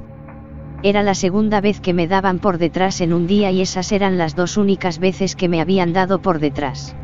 Era 0.86 1.02
la 1.02 1.16
segunda 1.16 1.62
vez 1.62 1.80
que 1.80 1.96
me 1.96 2.08
daban 2.08 2.38
por 2.38 2.60
detrás 2.60 3.02
en 3.02 3.12
un 3.12 3.26
día 3.26 3.50
y 3.50 3.60
esas 3.60 3.92
eran 3.92 4.20
las 4.20 4.36
dos 4.36 4.56
únicas 4.56 5.00
veces 5.00 5.36
que 5.36 5.50
me 5.50 5.60
habían 5.60 5.94
dado 5.94 6.22
por 6.22 6.38
detrás. 6.38 6.96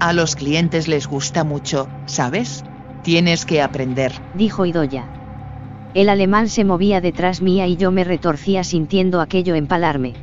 A 0.00 0.14
los 0.14 0.34
clientes 0.34 0.88
les 0.88 1.06
gusta 1.06 1.44
mucho, 1.44 1.90
¿sabes? 2.06 2.64
Tienes 3.02 3.44
que 3.44 3.60
aprender, 3.60 4.12
dijo 4.32 4.64
Idoya. 4.64 5.04
El 5.92 6.08
alemán 6.08 6.48
se 6.48 6.64
movía 6.64 7.02
detrás 7.02 7.42
mía 7.42 7.66
y 7.66 7.76
yo 7.76 7.90
me 7.90 8.02
retorcía 8.02 8.64
sintiendo 8.64 9.20
aquello 9.20 9.54
empalarme. 9.56 10.14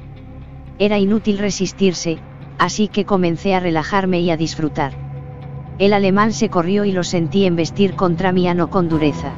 Era 0.79 0.97
inútil 0.97 1.37
resistirse, 1.37 2.17
así 2.57 2.87
que 2.87 3.05
comencé 3.05 3.53
a 3.53 3.59
relajarme 3.59 4.21
y 4.21 4.31
a 4.31 4.37
disfrutar. 4.37 4.93
El 5.77 5.93
alemán 5.93 6.33
se 6.33 6.49
corrió 6.49 6.85
y 6.85 6.91
lo 6.91 7.03
sentí 7.03 7.45
embestir 7.45 7.93
contra 7.93 8.31
mi 8.31 8.47
ano 8.47 8.71
con 8.71 8.89
dureza. 8.89 9.31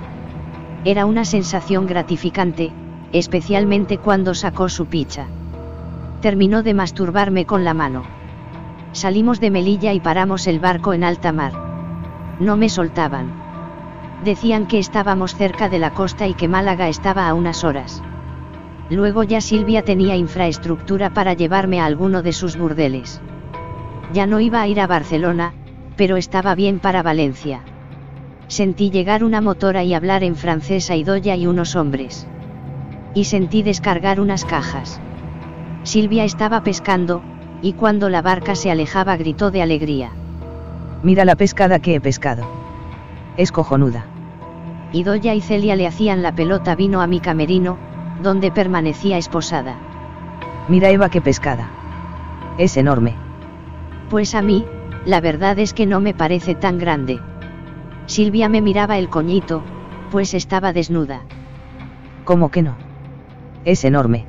Era 0.85 1.05
una 1.05 1.25
sensación 1.25 1.85
gratificante, 1.85 2.71
especialmente 3.11 3.97
cuando 3.97 4.33
sacó 4.33 4.69
su 4.69 4.85
picha. 4.85 5.27
Terminó 6.21 6.63
de 6.63 6.73
masturbarme 6.73 7.45
con 7.45 7.63
la 7.63 7.73
mano. 7.73 8.03
Salimos 8.93 9.39
de 9.39 9.51
Melilla 9.51 9.93
y 9.93 9.99
paramos 9.99 10.47
el 10.47 10.59
barco 10.59 10.93
en 10.93 11.03
alta 11.03 11.31
mar. 11.31 11.53
No 12.39 12.57
me 12.57 12.69
soltaban. 12.69 13.33
Decían 14.23 14.67
que 14.67 14.79
estábamos 14.79 15.35
cerca 15.35 15.69
de 15.69 15.79
la 15.79 15.93
costa 15.93 16.27
y 16.27 16.33
que 16.33 16.47
Málaga 16.47 16.89
estaba 16.89 17.27
a 17.27 17.33
unas 17.33 17.63
horas. 17.63 18.03
Luego 18.89 19.23
ya 19.23 19.41
Silvia 19.41 19.83
tenía 19.83 20.15
infraestructura 20.15 21.11
para 21.11 21.33
llevarme 21.33 21.79
a 21.79 21.85
alguno 21.85 22.21
de 22.21 22.33
sus 22.33 22.57
burdeles. 22.57 23.21
Ya 24.13 24.27
no 24.27 24.41
iba 24.41 24.61
a 24.61 24.67
ir 24.67 24.81
a 24.81 24.88
Barcelona, 24.88 25.53
pero 25.95 26.17
estaba 26.17 26.53
bien 26.55 26.79
para 26.79 27.01
Valencia. 27.01 27.61
Sentí 28.47 28.91
llegar 28.91 29.23
una 29.23 29.39
motora 29.39 29.83
y 29.83 29.93
hablar 29.93 30.23
en 30.23 30.35
francés 30.35 30.91
a 30.91 30.97
Idoya 30.97 31.38
y 31.38 31.47
unos 31.47 31.75
hombres. 31.77 32.27
Y 33.13 33.25
sentí 33.25 33.61
descargar 33.63 34.19
unas 34.19 34.45
cajas. 34.45 35.01
Silvia 35.83 36.23
estaba 36.23 36.61
pescando, 36.63 37.21
y 37.61 37.73
cuando 37.73 38.09
la 38.09 38.21
barca 38.21 38.55
se 38.55 38.71
alejaba 38.71 39.17
gritó 39.17 39.51
de 39.51 39.61
alegría. 39.61 40.11
Mira 41.03 41.25
la 41.25 41.35
pescada 41.35 41.79
que 41.79 41.95
he 41.95 42.01
pescado. 42.01 42.43
Es 43.38 43.51
cojonuda. 43.51 44.05
Idoya 44.93 45.33
y 45.33 45.41
Celia 45.41 45.75
le 45.75 45.88
hacían 45.88 46.21
la 46.21 46.33
pelota 46.33 46.75
vino 46.75 47.01
a 47.01 47.07
mi 47.07 47.19
camerino, 47.19 47.77
donde 48.21 48.51
permanecía 48.51 49.17
esposada. 49.17 49.75
Mira 50.67 50.89
Eva 50.89 51.09
qué 51.09 51.21
pescada. 51.21 51.69
Es 52.57 52.77
enorme. 52.77 53.15
Pues 54.09 54.35
a 54.35 54.41
mí, 54.41 54.65
la 55.05 55.21
verdad 55.21 55.57
es 55.59 55.73
que 55.73 55.85
no 55.85 55.99
me 55.99 56.13
parece 56.13 56.55
tan 56.55 56.77
grande. 56.77 57.19
Silvia 58.05 58.49
me 58.49 58.61
miraba 58.61 58.97
el 58.97 59.09
coñito, 59.09 59.63
pues 60.11 60.33
estaba 60.33 60.73
desnuda. 60.73 61.21
¿Cómo 62.25 62.51
que 62.51 62.61
no? 62.61 62.75
Es 63.65 63.85
enorme. 63.85 64.25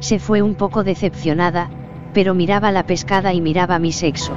Se 0.00 0.18
fue 0.18 0.42
un 0.42 0.54
poco 0.54 0.84
decepcionada, 0.84 1.70
pero 2.12 2.34
miraba 2.34 2.72
la 2.72 2.84
pescada 2.86 3.32
y 3.32 3.40
miraba 3.40 3.78
mi 3.78 3.92
sexo. 3.92 4.32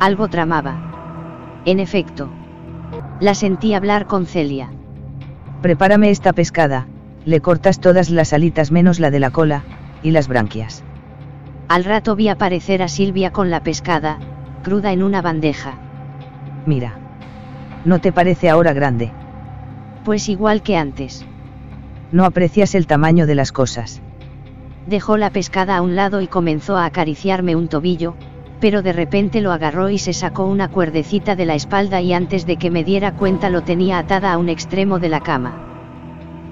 Algo 0.00 0.28
tramaba. 0.28 1.62
En 1.64 1.80
efecto. 1.80 2.28
La 3.20 3.34
sentí 3.34 3.74
hablar 3.74 4.06
con 4.06 4.26
Celia. 4.26 4.70
Prepárame 5.62 6.10
esta 6.10 6.32
pescada, 6.32 6.86
le 7.24 7.40
cortas 7.40 7.80
todas 7.80 8.10
las 8.10 8.32
alitas 8.32 8.70
menos 8.70 9.00
la 9.00 9.10
de 9.10 9.20
la 9.20 9.30
cola, 9.30 9.62
y 10.02 10.10
las 10.10 10.28
branquias. 10.28 10.84
Al 11.68 11.84
rato 11.84 12.14
vi 12.16 12.28
aparecer 12.28 12.82
a 12.82 12.88
Silvia 12.88 13.32
con 13.32 13.50
la 13.50 13.62
pescada, 13.62 14.18
cruda 14.62 14.92
en 14.92 15.02
una 15.02 15.22
bandeja. 15.22 15.78
Mira. 16.66 16.98
¿No 17.84 18.00
te 18.00 18.12
parece 18.12 18.50
ahora 18.50 18.72
grande? 18.72 19.12
Pues 20.04 20.28
igual 20.28 20.62
que 20.62 20.76
antes. 20.76 21.24
No 22.14 22.24
aprecias 22.26 22.76
el 22.76 22.86
tamaño 22.86 23.26
de 23.26 23.34
las 23.34 23.50
cosas. 23.50 24.00
Dejó 24.86 25.16
la 25.16 25.30
pescada 25.30 25.76
a 25.76 25.82
un 25.82 25.96
lado 25.96 26.20
y 26.20 26.28
comenzó 26.28 26.76
a 26.76 26.84
acariciarme 26.84 27.56
un 27.56 27.66
tobillo, 27.66 28.14
pero 28.60 28.82
de 28.82 28.92
repente 28.92 29.40
lo 29.40 29.50
agarró 29.50 29.90
y 29.90 29.98
se 29.98 30.12
sacó 30.12 30.44
una 30.44 30.68
cuerdecita 30.68 31.34
de 31.34 31.44
la 31.44 31.56
espalda 31.56 32.00
y 32.00 32.12
antes 32.12 32.46
de 32.46 32.56
que 32.56 32.70
me 32.70 32.84
diera 32.84 33.16
cuenta 33.16 33.50
lo 33.50 33.64
tenía 33.64 33.98
atada 33.98 34.32
a 34.32 34.38
un 34.38 34.48
extremo 34.48 35.00
de 35.00 35.08
la 35.08 35.22
cama. 35.22 35.56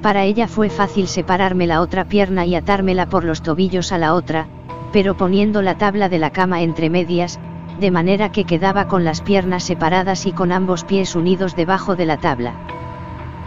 Para 0.02 0.24
ella 0.24 0.48
fue 0.48 0.68
fácil 0.68 1.06
separarme 1.06 1.68
la 1.68 1.80
otra 1.80 2.06
pierna 2.06 2.44
y 2.44 2.56
atármela 2.56 3.08
por 3.08 3.22
los 3.22 3.40
tobillos 3.42 3.92
a 3.92 3.98
la 3.98 4.14
otra, 4.14 4.48
pero 4.92 5.16
poniendo 5.16 5.62
la 5.62 5.78
tabla 5.78 6.08
de 6.08 6.18
la 6.18 6.30
cama 6.30 6.62
entre 6.62 6.90
medias, 6.90 7.38
de 7.78 7.92
manera 7.92 8.32
que 8.32 8.46
quedaba 8.46 8.88
con 8.88 9.04
las 9.04 9.20
piernas 9.20 9.62
separadas 9.62 10.26
y 10.26 10.32
con 10.32 10.50
ambos 10.50 10.82
pies 10.82 11.14
unidos 11.14 11.54
debajo 11.54 11.94
de 11.94 12.06
la 12.06 12.16
tabla. 12.16 12.54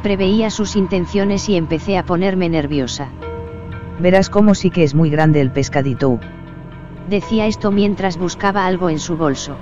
Preveía 0.06 0.52
sus 0.52 0.76
intenciones 0.76 1.50
y 1.50 1.56
empecé 1.56 1.98
a 1.98 2.06
ponerme 2.06 2.48
nerviosa. 2.48 3.10
Verás 4.00 4.30
cómo 4.30 4.54
sí 4.54 4.70
que 4.70 4.84
es 4.84 4.94
muy 4.94 5.10
grande 5.10 5.42
el 5.42 5.50
pescadito. 5.50 6.20
Decía 7.10 7.48
esto 7.48 7.72
mientras 7.72 8.20
buscaba 8.20 8.68
algo 8.68 8.92
en 8.92 9.00
su 9.00 9.18
bolso. 9.18 9.56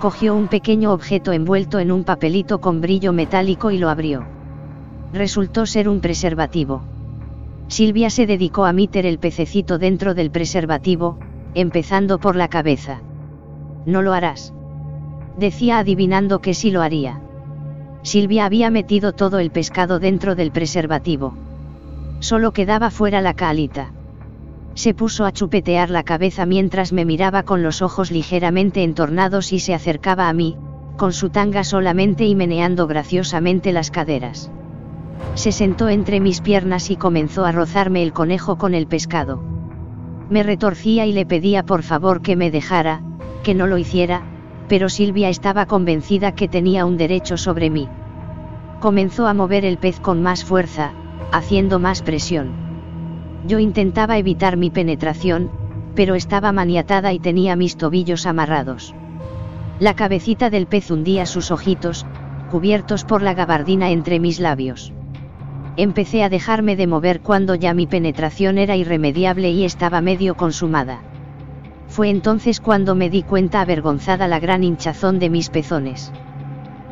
Cogió 0.00 0.34
un 0.34 0.48
pequeño 0.48 0.90
objeto 0.90 1.32
envuelto 1.32 1.80
en 1.80 1.92
un 1.92 2.02
papelito 2.02 2.62
con 2.62 2.80
brillo 2.80 3.12
metálico 3.12 3.70
y 3.70 3.76
lo 3.76 3.90
abrió. 3.90 4.24
Resultó 5.12 5.66
ser 5.66 5.86
un 5.86 6.00
preservativo. 6.00 6.80
Silvia 7.68 8.08
se 8.08 8.24
dedicó 8.24 8.64
a 8.64 8.72
meter 8.72 9.04
el 9.04 9.18
pececito 9.18 9.76
dentro 9.76 10.14
del 10.14 10.30
preservativo, 10.30 11.18
empezando 11.52 12.18
por 12.20 12.36
la 12.36 12.48
cabeza. 12.48 13.02
No 13.84 14.00
lo 14.00 14.14
harás. 14.14 14.54
Decía 15.36 15.76
adivinando 15.76 16.38
que 16.38 16.54
sí 16.54 16.70
lo 16.70 16.80
haría. 16.80 17.20
Silvia 18.02 18.44
había 18.44 18.70
metido 18.70 19.12
todo 19.12 19.38
el 19.38 19.50
pescado 19.50 19.98
dentro 19.98 20.34
del 20.34 20.50
preservativo. 20.50 21.34
Solo 22.20 22.52
quedaba 22.52 22.90
fuera 22.90 23.20
la 23.20 23.34
calita. 23.34 23.92
Se 24.74 24.94
puso 24.94 25.24
a 25.24 25.32
chupetear 25.32 25.90
la 25.90 26.02
cabeza 26.02 26.46
mientras 26.46 26.92
me 26.92 27.04
miraba 27.04 27.42
con 27.42 27.62
los 27.62 27.82
ojos 27.82 28.10
ligeramente 28.10 28.82
entornados 28.82 29.52
y 29.52 29.60
se 29.60 29.74
acercaba 29.74 30.28
a 30.28 30.32
mí, 30.32 30.56
con 30.96 31.12
su 31.12 31.30
tanga 31.30 31.62
solamente 31.62 32.26
y 32.26 32.34
meneando 32.34 32.86
graciosamente 32.86 33.72
las 33.72 33.90
caderas. 33.90 34.50
Se 35.34 35.52
sentó 35.52 35.88
entre 35.88 36.20
mis 36.20 36.40
piernas 36.40 36.90
y 36.90 36.96
comenzó 36.96 37.44
a 37.44 37.52
rozarme 37.52 38.02
el 38.02 38.12
conejo 38.12 38.56
con 38.56 38.74
el 38.74 38.86
pescado. 38.86 39.42
Me 40.30 40.42
retorcía 40.42 41.06
y 41.06 41.12
le 41.12 41.26
pedía 41.26 41.64
por 41.64 41.82
favor 41.82 42.22
que 42.22 42.36
me 42.36 42.50
dejara, 42.50 43.02
que 43.42 43.54
no 43.54 43.66
lo 43.66 43.78
hiciera, 43.78 44.22
pero 44.72 44.88
Silvia 44.88 45.28
estaba 45.28 45.66
convencida 45.66 46.32
que 46.32 46.48
tenía 46.48 46.86
un 46.86 46.96
derecho 46.96 47.36
sobre 47.36 47.68
mí. 47.68 47.90
Comenzó 48.80 49.26
a 49.26 49.34
mover 49.34 49.66
el 49.66 49.76
pez 49.76 50.00
con 50.00 50.22
más 50.22 50.46
fuerza, 50.46 50.94
haciendo 51.30 51.78
más 51.78 52.00
presión. 52.00 52.52
Yo 53.46 53.58
intentaba 53.58 54.16
evitar 54.16 54.56
mi 54.56 54.70
penetración, 54.70 55.50
pero 55.94 56.14
estaba 56.14 56.52
maniatada 56.52 57.12
y 57.12 57.18
tenía 57.18 57.54
mis 57.54 57.76
tobillos 57.76 58.24
amarrados. 58.24 58.94
La 59.78 59.92
cabecita 59.92 60.48
del 60.48 60.66
pez 60.66 60.90
hundía 60.90 61.26
sus 61.26 61.50
ojitos, 61.50 62.06
cubiertos 62.50 63.04
por 63.04 63.20
la 63.20 63.34
gabardina 63.34 63.90
entre 63.90 64.20
mis 64.20 64.40
labios. 64.40 64.94
Empecé 65.76 66.24
a 66.24 66.30
dejarme 66.30 66.76
de 66.76 66.86
mover 66.86 67.20
cuando 67.20 67.56
ya 67.56 67.74
mi 67.74 67.86
penetración 67.86 68.56
era 68.56 68.74
irremediable 68.74 69.50
y 69.50 69.64
estaba 69.66 70.00
medio 70.00 70.34
consumada. 70.34 71.02
Fue 71.92 72.08
entonces 72.08 72.58
cuando 72.58 72.94
me 72.94 73.10
di 73.10 73.22
cuenta 73.22 73.60
avergonzada 73.60 74.26
la 74.26 74.40
gran 74.40 74.64
hinchazón 74.64 75.18
de 75.18 75.28
mis 75.28 75.50
pezones. 75.50 76.10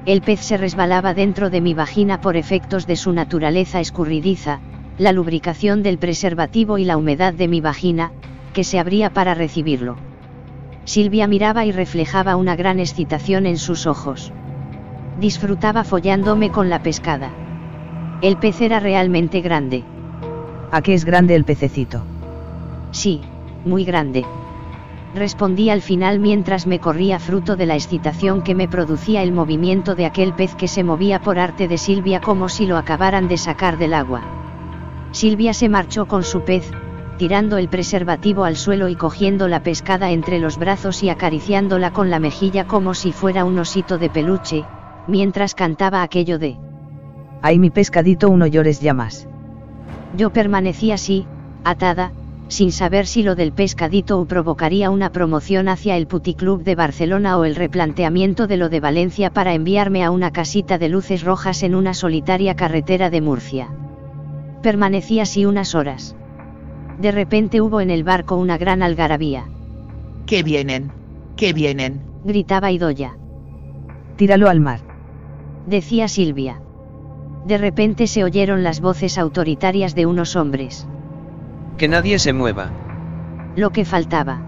El 0.05 0.20
pez 0.20 0.40
se 0.40 0.59
resbalaba 0.59 1.14
dentro 1.14 1.48
de 1.48 1.62
mi 1.62 1.72
vagina 1.72 2.20
por 2.20 2.36
efectos 2.36 2.86
de 2.86 2.97
su 2.97 3.10
naturaleza 3.10 3.81
escurridiza, 3.81 4.60
la 4.98 5.12
lubricación 5.12 5.82
del 5.82 5.97
preservativo 5.97 6.77
y 6.77 6.85
la 6.85 6.98
humedad 6.98 7.32
de 7.32 7.48
mi 7.48 7.62
vagina, 7.62 8.12
que 8.52 8.62
se 8.62 8.78
abría 8.78 9.09
para 9.09 9.32
recibirlo. 9.32 9.97
Silvia 10.85 11.27
miraba 11.27 11.64
y 11.64 11.72
reflejaba 11.72 12.36
una 12.36 12.55
gran 12.55 12.78
excitación 12.78 13.47
en 13.47 13.56
sus 13.56 13.86
ojos. 13.86 14.31
Disfrutaba 15.18 15.82
follándome 15.82 16.51
con 16.51 16.68
la 16.68 16.82
pescada. 16.82 17.31
El 18.20 18.36
pez 18.36 18.60
era 18.60 18.81
realmente 18.81 19.40
grande. 19.40 19.82
¿A 20.70 20.82
qué 20.82 20.93
es 20.93 21.06
grande 21.06 21.36
el 21.36 21.47
pececito? 21.47 22.02
Sí, 22.90 23.22
muy 23.64 23.85
grande. 23.85 24.27
Respondí 25.15 25.70
al 25.70 25.82
final 25.82 26.20
mientras 26.20 26.66
me 26.69 26.78
corría 26.78 27.19
fruto 27.19 27.57
de 27.57 27.66
la 27.66 27.74
excitación 27.74 28.43
que 28.43 28.55
me 28.55 28.69
producía 28.69 29.23
el 29.23 29.32
movimiento 29.32 29.97
de 29.97 30.07
aquel 30.07 30.35
pez 30.35 30.55
que 30.55 30.69
se 30.69 30.85
movía 30.85 31.20
por 31.20 31.39
arte 31.39 31.66
de 31.66 31.78
Silvia 31.78 32.20
como 32.20 32.49
si 32.49 32.66
lo 32.66 32.77
acabaran 32.77 33.27
de 33.27 33.37
sacar 33.37 33.77
del 33.77 33.95
agua. 33.95 34.23
Silvia 35.11 35.53
se 35.53 35.69
marchó 35.69 36.07
con 36.07 36.23
su 36.23 36.43
pez, 36.43 36.70
tirando 37.19 37.59
el 37.59 37.69
preservativo 37.69 38.45
al 38.45 38.57
suelo 38.57 38.89
y 38.89 38.95
cogiendo 38.95 39.49
la 39.49 39.65
pescada 39.65 40.12
entre 40.12 40.39
los 40.39 40.59
brazos 40.59 41.03
y 41.03 41.09
acariciándola 41.09 41.93
con 41.93 42.09
la 42.09 42.20
mejilla 42.20 42.69
como 42.69 42.95
si 42.95 43.11
fuera 43.11 43.45
un 43.45 43.59
osito 43.59 43.99
de 43.99 44.11
peluche, 44.11 44.65
mientras 45.09 45.57
cantaba 45.57 46.03
aquello 46.03 46.39
de... 46.39 46.57
Ay 47.43 47.59
mi 47.59 47.70
pescadito 47.70 48.31
uno 48.31 48.47
llores 48.47 48.81
ya 48.81 48.95
más. 48.95 49.27
Yo 50.16 50.31
permanecí 50.31 50.93
así, 50.93 51.27
atada, 51.65 52.12
sin 52.51 52.72
saber 52.72 53.06
si 53.06 53.22
lo 53.22 53.36
del 53.36 53.52
pescadito 53.52 54.24
provocaría 54.24 54.90
una 54.90 55.12
promoción 55.12 55.68
hacia 55.68 55.97
el 55.97 56.09
puticlub 56.09 56.64
de 56.64 56.74
Barcelona 56.74 57.39
o 57.39 57.44
el 57.44 57.55
replanteamiento 57.55 58.48
de 58.48 58.56
lo 58.56 58.68
de 58.68 58.81
Valencia 58.81 59.31
para 59.31 59.55
enviarme 59.55 60.02
a 60.02 60.10
una 60.10 60.32
casita 60.32 60.77
de 60.77 60.89
luces 60.89 61.22
rojas 61.22 61.62
en 61.62 61.77
una 61.77 61.94
solitaria 61.94 62.56
carretera 62.56 63.09
de 63.09 63.20
Murcia. 63.20 63.68
Permanecí 64.62 65.20
así 65.20 65.47
unas 65.47 65.77
horas. 65.77 66.16
De 67.01 67.12
repente 67.12 67.60
hubo 67.60 67.81
en 67.81 67.89
el 67.89 68.02
barco 68.02 68.35
una 68.35 68.59
gran 68.59 68.82
algarabía. 68.82 69.48
¡Que 70.27 70.43
vienen! 70.43 70.90
¡Que 71.36 71.52
vienen! 71.52 72.02
gritaba 72.24 72.72
Idoya. 72.72 73.16
Tíralo 74.16 74.51
al 74.51 74.59
mar. 74.59 74.81
Decía 75.68 76.09
Silvia. 76.09 76.60
De 77.47 77.59
repente 77.59 78.09
se 78.09 78.24
oyeron 78.24 78.64
las 78.64 78.81
voces 78.81 79.18
autoritarias 79.18 79.94
de 79.94 80.06
unos 80.06 80.35
hombres. 80.35 80.89
Que 81.81 81.89
nadie 81.89 82.19
se 82.19 82.35
mueva. 82.35 82.70
Lo 83.57 83.70
que 83.70 83.86
faltaba. 83.86 84.43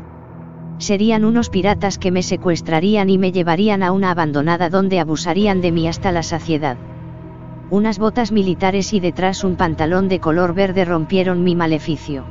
Serían 0.76 1.24
unos 1.24 1.48
piratas 1.48 1.96
que 1.96 2.10
me 2.10 2.22
secuestrarían 2.22 3.09
y 3.09 3.16
me 3.16 3.32
llevarían 3.32 3.82
a 3.82 3.90
una 3.90 4.10
abandonada 4.10 4.68
donde 4.68 5.00
abusarían 5.00 5.62
de 5.62 5.72
mí 5.72 5.88
hasta 5.88 6.12
la 6.12 6.22
saciedad 6.22 6.76
unas 7.72 7.98
botas 7.98 8.32
militares 8.32 8.92
y 8.92 9.00
detrás 9.00 9.44
un 9.44 9.56
pantalón 9.56 10.10
de 10.10 10.20
color 10.20 10.52
verde 10.52 10.84
rompieron 10.84 11.42
mi 11.42 11.56
maleficio. 11.56 12.22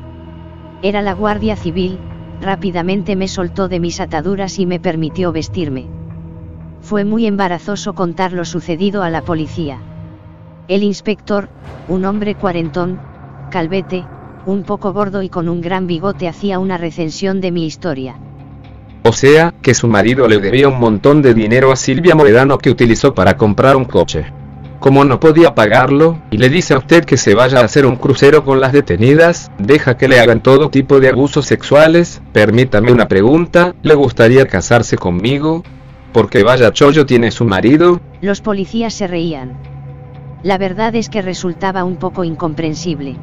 Era 0.83 1.01
la 1.01 1.13
Guardia 1.13 1.55
Civil, 1.55 1.97
rápidamente 2.39 3.15
me 3.15 3.27
soltó 3.27 3.67
de 3.67 3.79
mis 3.79 3.99
ataduras 3.99 4.59
y 4.59 4.67
me 4.67 4.79
permitió 4.79 5.31
vestirme. 5.31 5.87
Fue 6.81 7.05
muy 7.05 7.25
embarazoso 7.25 7.95
contar 7.95 8.33
lo 8.33 8.45
sucedido 8.45 9.01
a 9.01 9.09
la 9.09 9.23
policía. 9.23 9.79
El 10.67 10.83
inspector, 10.83 11.49
un 11.87 12.05
hombre 12.05 12.35
cuarentón, 12.35 12.99
calvete, 13.49 14.05
un 14.45 14.63
poco 14.63 14.93
gordo 14.93 15.21
y 15.21 15.29
con 15.29 15.49
un 15.49 15.61
gran 15.61 15.87
bigote 15.87 16.27
hacía 16.27 16.59
una 16.59 16.77
recensión 16.77 17.41
de 17.41 17.51
mi 17.51 17.65
historia. 17.65 18.15
O 19.03 19.13
sea, 19.13 19.53
que 19.61 19.73
su 19.73 19.87
marido 19.87 20.27
le 20.27 20.37
debía 20.37 20.67
un 20.67 20.79
montón 20.79 21.21
de 21.21 21.33
dinero 21.33 21.71
a 21.71 21.75
Silvia 21.75 22.15
Moedano 22.15 22.57
que 22.57 22.69
utilizó 22.69 23.15
para 23.15 23.35
comprar 23.35 23.75
un 23.75 23.85
coche. 23.85 24.25
Como 24.79 25.05
no 25.05 25.19
podía 25.19 25.53
pagarlo, 25.53 26.19
y 26.31 26.37
le 26.37 26.49
dice 26.49 26.73
a 26.73 26.79
usted 26.79 27.05
que 27.05 27.17
se 27.17 27.35
vaya 27.35 27.59
a 27.59 27.65
hacer 27.65 27.85
un 27.85 27.95
crucero 27.95 28.43
con 28.43 28.59
las 28.59 28.73
detenidas, 28.73 29.51
deja 29.59 29.95
que 29.97 30.07
le 30.07 30.19
hagan 30.19 30.41
todo 30.41 30.69
tipo 30.69 30.99
de 30.99 31.09
abusos 31.09 31.45
sexuales, 31.45 32.21
permítame 32.31 32.91
una 32.91 33.07
pregunta, 33.07 33.75
¿le 33.83 33.93
gustaría 33.93 34.47
casarse 34.47 34.97
conmigo? 34.97 35.63
Porque 36.13 36.43
vaya 36.43 36.71
chollo 36.71 37.05
tiene 37.05 37.31
su 37.31 37.45
marido. 37.45 38.01
Los 38.21 38.41
policías 38.41 38.93
se 38.93 39.07
reían. 39.07 39.53
La 40.43 40.57
verdad 40.57 40.95
es 40.95 41.09
que 41.09 41.21
resultaba 41.21 41.83
un 41.83 41.97
poco 41.97 42.23
incomprensible. 42.23 43.17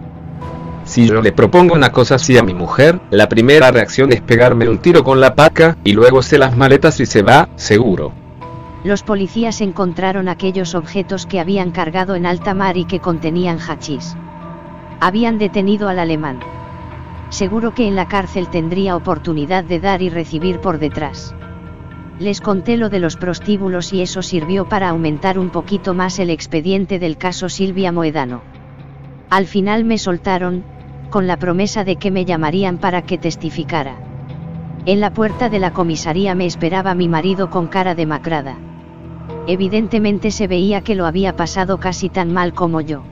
Si 0.89 1.06
yo 1.06 1.20
le 1.20 1.32
propongo 1.32 1.74
una 1.74 1.93
cosa 1.93 2.15
así 2.15 2.39
a 2.39 2.43
mi 2.43 2.55
mujer, 2.55 2.98
la 3.10 3.28
primera 3.28 3.70
reacción 3.70 4.10
es 4.10 4.23
pegarme 4.23 4.70
un 4.70 4.78
tiro 4.78 5.05
con 5.05 5.20
la 5.20 5.35
paca, 5.35 5.77
y 5.85 5.93
luego 5.93 6.23
se 6.23 6.39
las 6.39 6.56
maletas 6.56 6.98
y 6.98 7.05
se 7.05 7.20
va, 7.20 7.51
seguro. 7.56 8.15
Los 8.85 9.02
policías 9.02 9.60
encontraron 9.60 10.28
aquellos 10.28 10.74
objetos 10.74 11.27
que 11.27 11.40
habían 11.40 11.73
cargado 11.73 12.15
en 12.15 12.24
alta 12.24 12.55
mar 12.55 12.78
y 12.78 12.86
que 12.86 13.01
contenían 13.01 13.59
hachís. 13.59 14.16
Habían 14.98 15.36
detenido 15.36 15.90
al 15.90 15.98
alemán. 15.98 16.40
Seguro 17.28 17.74
que 17.74 17.86
en 17.86 17.94
la 17.94 18.09
cárcel 18.09 18.48
tendría 18.48 18.97
oportunidad 18.97 19.65
de 19.65 19.81
dar 19.81 20.01
y 20.01 20.09
recibir 20.09 20.59
por 20.60 20.78
detrás. 20.78 21.35
Les 22.19 22.40
conté 22.40 22.78
lo 22.78 22.89
de 22.89 23.01
los 23.01 23.19
prostíbulos 23.19 23.93
y 23.93 24.01
eso 24.01 24.23
sirvió 24.23 24.70
para 24.70 24.89
aumentar 24.89 25.39
un 25.39 25.51
poquito 25.51 25.93
más 25.93 26.19
el 26.19 26.31
expediente 26.31 26.98
del 26.98 27.19
caso 27.19 27.51
Silvia 27.51 27.93
Moedano. 27.93 28.40
Al 29.28 29.44
final 29.44 29.85
me 29.85 29.98
soltaron, 29.98 30.65
con 31.10 31.26
la 31.26 31.36
promesa 31.36 31.85
de 31.85 31.97
que 31.97 32.10
me 32.10 32.24
llamarían 32.24 32.78
para 32.78 33.02
que 33.02 33.18
testificara. 33.18 33.97
En 34.86 35.01
la 35.01 35.12
puerta 35.12 35.48
de 35.48 35.59
la 35.59 35.72
comisaría 35.72 36.35
me 36.35 36.47
esperaba 36.47 36.94
mi 36.94 37.09
marido 37.09 37.51
con 37.51 37.66
cara 37.66 37.94
demacrada. 37.94 38.56
Evidentemente 39.47 40.30
se 40.30 40.47
veía 40.47 40.82
que 40.82 40.94
lo 40.94 41.06
había 41.06 41.36
pasado 41.36 41.78
casi 41.78 42.09
tan 42.09 42.32
mal 42.32 42.52
como 42.52 42.80
yo. 42.80 43.02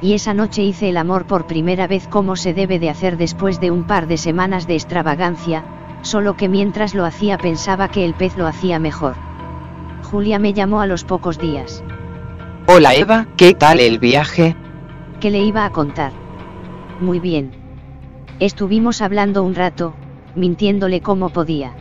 Y 0.00 0.12
esa 0.12 0.32
noche 0.32 0.62
hice 0.62 0.88
el 0.88 0.96
amor 0.96 1.26
por 1.26 1.46
primera 1.46 1.86
vez 1.86 2.06
como 2.06 2.36
se 2.36 2.54
debe 2.54 2.78
de 2.78 2.90
hacer 2.90 3.16
después 3.16 3.60
de 3.60 3.70
un 3.70 3.84
par 3.84 4.06
de 4.06 4.16
semanas 4.16 4.66
de 4.66 4.74
extravagancia, 4.74 5.64
solo 6.02 6.36
que 6.36 6.48
mientras 6.48 6.94
lo 6.94 7.04
hacía 7.04 7.38
pensaba 7.38 7.88
que 7.88 8.04
el 8.04 8.14
pez 8.14 8.36
lo 8.36 8.46
hacía 8.46 8.78
mejor. 8.78 9.14
Julia 10.04 10.38
me 10.38 10.52
llamó 10.52 10.80
a 10.80 10.86
los 10.86 11.04
pocos 11.04 11.38
días. 11.38 11.82
Hola 12.66 12.94
Eva, 12.94 13.26
¿qué 13.36 13.54
tal 13.54 13.80
el 13.80 13.98
viaje? 13.98 14.54
¿Qué 15.20 15.30
le 15.30 15.40
iba 15.40 15.64
a 15.64 15.70
contar? 15.70 16.12
Muy 17.00 17.20
bien. 17.20 17.52
Estuvimos 18.40 19.02
hablando 19.02 19.42
un 19.42 19.54
rato, 19.54 19.94
mintiéndole 20.34 21.00
como 21.00 21.28
podía. 21.30 21.72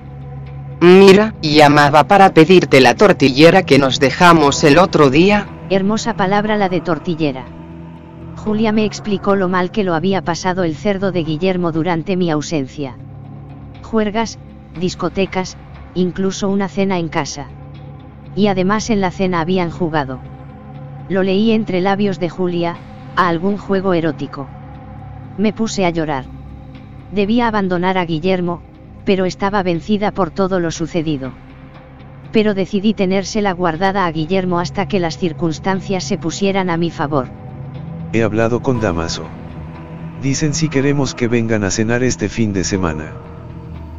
Mira, 0.80 1.34
llamaba 1.42 2.08
para 2.08 2.34
pedirte 2.34 2.82
la 2.82 2.96
tortillera 2.96 3.64
que 3.64 3.80
nos 3.80 4.00
dejamos 4.00 4.64
el 4.64 4.78
otro 4.78 5.10
día. 5.10 5.48
Hermosa 5.72 6.16
palabra 6.16 6.56
la 6.56 6.70
de 6.70 6.82
tortillera. 6.82 7.46
Julia 8.36 8.72
me 8.72 8.86
explicó 8.86 9.36
lo 9.36 9.50
mal 9.50 9.72
que 9.72 9.84
lo 9.84 9.96
había 9.96 10.22
pasado 10.22 10.64
el 10.64 10.76
cerdo 10.76 11.12
de 11.12 11.24
Guillermo 11.24 11.72
durante 11.72 12.16
mi 12.16 12.30
ausencia. 12.30 12.96
Juergas, 13.82 14.38
discotecas, 14.80 15.58
incluso 15.96 16.48
una 16.48 16.70
cena 16.70 17.00
en 17.00 17.10
casa. 17.10 17.48
Y 18.36 18.48
además 18.48 18.92
en 18.92 19.02
la 19.02 19.10
cena 19.10 19.42
habían 19.42 19.72
jugado. 19.72 20.20
Lo 21.10 21.24
leí 21.24 21.52
entre 21.52 21.82
labios 21.82 22.20
de 22.20 22.30
Julia, 22.30 22.78
a 23.16 23.28
algún 23.28 23.58
juego 23.58 23.94
erótico. 23.94 24.48
Me 25.38 25.54
puse 25.54 25.86
a 25.86 25.90
llorar. 25.90 26.26
Debía 27.12 27.48
abandonar 27.48 27.98
a 27.98 28.06
Guillermo, 28.06 28.62
pero 29.06 29.26
estaba 29.26 29.64
vencida 29.64 30.12
por 30.12 30.32
todo 30.32 30.60
lo 30.60 30.72
sucedido. 30.72 31.32
Pero 32.32 32.54
decidí 32.54 32.94
tenérsela 32.94 33.54
guardada 33.54 34.06
a 34.06 34.12
Guillermo 34.12 34.60
hasta 34.60 34.88
que 34.88 35.00
las 35.00 35.18
circunstancias 35.18 36.04
se 36.04 36.18
pusieran 36.18 36.70
a 36.70 36.78
mi 36.78 36.92
favor. 36.92 37.28
He 38.14 38.24
hablado 38.24 38.62
con 38.62 38.82
Damaso. 38.82 39.26
Dicen 40.22 40.54
si 40.54 40.68
queremos 40.68 41.14
que 41.14 41.28
vengan 41.28 41.64
a 41.64 41.72
cenar 41.72 42.04
este 42.04 42.28
fin 42.28 42.52
de 42.52 42.64
semana. 42.64 43.14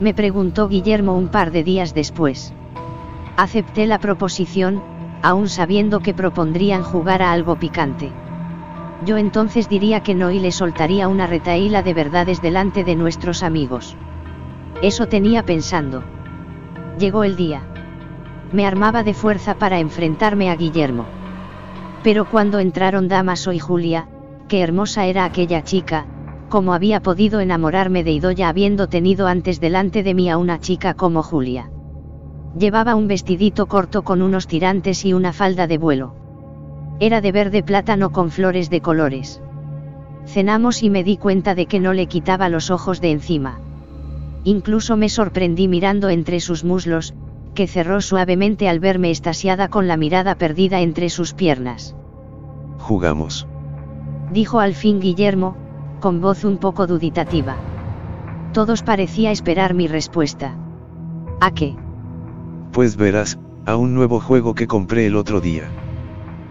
Me 0.01 0.15
preguntó 0.15 0.69
Guillermo 0.69 1.17
un 1.17 1.29
par 1.29 1.53
de 1.53 1.63
días 1.65 1.95
después. 1.95 2.53
Acepté 3.37 3.87
la 3.87 3.99
proposición, 3.99 4.83
aún 5.23 5.49
sabiendo 5.49 6.01
que 6.01 6.15
propondrían 6.15 6.83
jugar 6.83 7.23
a 7.23 7.33
algo 7.33 7.59
picante. 7.59 8.11
Yo 9.05 9.17
entonces 9.17 9.69
diría 9.69 10.03
que 10.03 10.15
no 10.15 10.31
y 10.31 10.41
le 10.41 10.51
soltaría 10.51 11.09
una 11.09 11.27
retaíla 11.27 11.83
de 11.83 11.95
verdades 11.95 12.43
delante 12.43 12.83
de 12.85 12.97
nuestros 12.97 13.43
amigos. 13.43 13.97
Eso 14.83 15.07
tenía 15.07 15.45
pensando. 15.45 16.03
Llegó 16.99 17.25
el 17.25 17.37
día. 17.37 17.63
Me 18.53 18.67
armaba 18.67 19.05
de 19.05 19.15
fuerza 19.15 19.57
para 19.57 19.79
enfrentarme 19.79 20.51
a 20.51 20.57
Guillermo. 20.57 21.07
Pero 22.03 22.29
cuando 22.29 22.59
entraron 22.59 23.09
Damaso 23.09 23.53
y 23.53 23.59
Julia, 23.59 24.09
qué 24.49 24.63
hermosa 24.63 25.07
era 25.07 25.25
aquella 25.25 25.63
chica, 25.63 26.07
cómo 26.49 26.73
había 26.73 27.01
podido 27.01 27.41
enamorarme 27.41 28.03
de 28.03 28.13
Idoya 28.13 28.49
habiendo 28.49 28.89
tenido 28.89 29.27
antes 29.27 29.61
delante 29.61 30.03
de 30.03 30.15
mí 30.15 30.31
a 30.31 30.39
una 30.39 30.59
chica 30.59 30.95
como 30.95 31.23
Julia. 31.23 31.71
Llevaba 32.59 32.95
un 32.95 33.07
vestidito 33.07 33.67
corto 33.67 34.03
con 34.03 34.23
unos 34.23 34.47
tirantes 34.47 35.05
y 35.05 35.13
una 35.13 35.33
falda 35.33 35.67
de 35.67 35.79
vuelo. 35.79 36.18
Era 37.01 37.21
de 37.21 37.31
verde 37.31 37.63
plátano 37.63 38.11
con 38.11 38.31
flores 38.31 38.71
de 38.71 38.81
colores. 38.81 39.41
Cenamos 40.27 40.83
y 40.83 40.91
me 40.91 41.05
di 41.05 41.17
cuenta 41.17 41.55
de 41.55 41.67
que 41.67 41.79
no 41.79 41.93
le 41.93 42.07
quitaba 42.07 42.49
los 42.49 42.71
ojos 42.71 43.01
de 43.01 43.13
encima. 43.13 43.61
Incluso 44.45 44.97
me 44.97 45.09
sorprendí 45.09 45.69
mirando 45.69 46.09
entre 46.09 46.41
sus 46.41 46.65
muslos, 46.65 47.15
que 47.55 47.67
cerró 47.67 48.01
suavemente 48.01 48.69
al 48.69 48.81
verme 48.81 49.11
estasiada 49.11 49.69
con 49.69 49.87
la 49.87 49.97
mirada 49.97 50.35
perdida 50.35 50.81
entre 50.81 51.09
sus 51.09 51.35
piernas. 51.35 51.95
Jugamos. 52.79 53.47
Dijo 54.33 54.61
al 54.61 54.75
fin 54.75 55.01
Guillermo, 55.01 55.57
con 56.01 56.21
voz 56.21 56.45
un 56.45 56.59
poco 56.59 56.87
duditativa. 56.87 57.57
Todos 58.53 58.83
parecía 58.83 59.31
esperar 59.31 59.75
mi 59.75 59.87
respuesta. 59.87 60.57
¿A 61.41 61.53
qué? 61.53 61.77
Pues 62.73 62.97
verás, 62.97 63.39
a 63.67 63.77
un 63.77 63.95
nuevo 63.95 64.21
juego 64.21 64.55
que 64.55 64.67
compré 64.67 65.07
el 65.07 65.17
otro 65.17 65.41
día. 65.41 65.69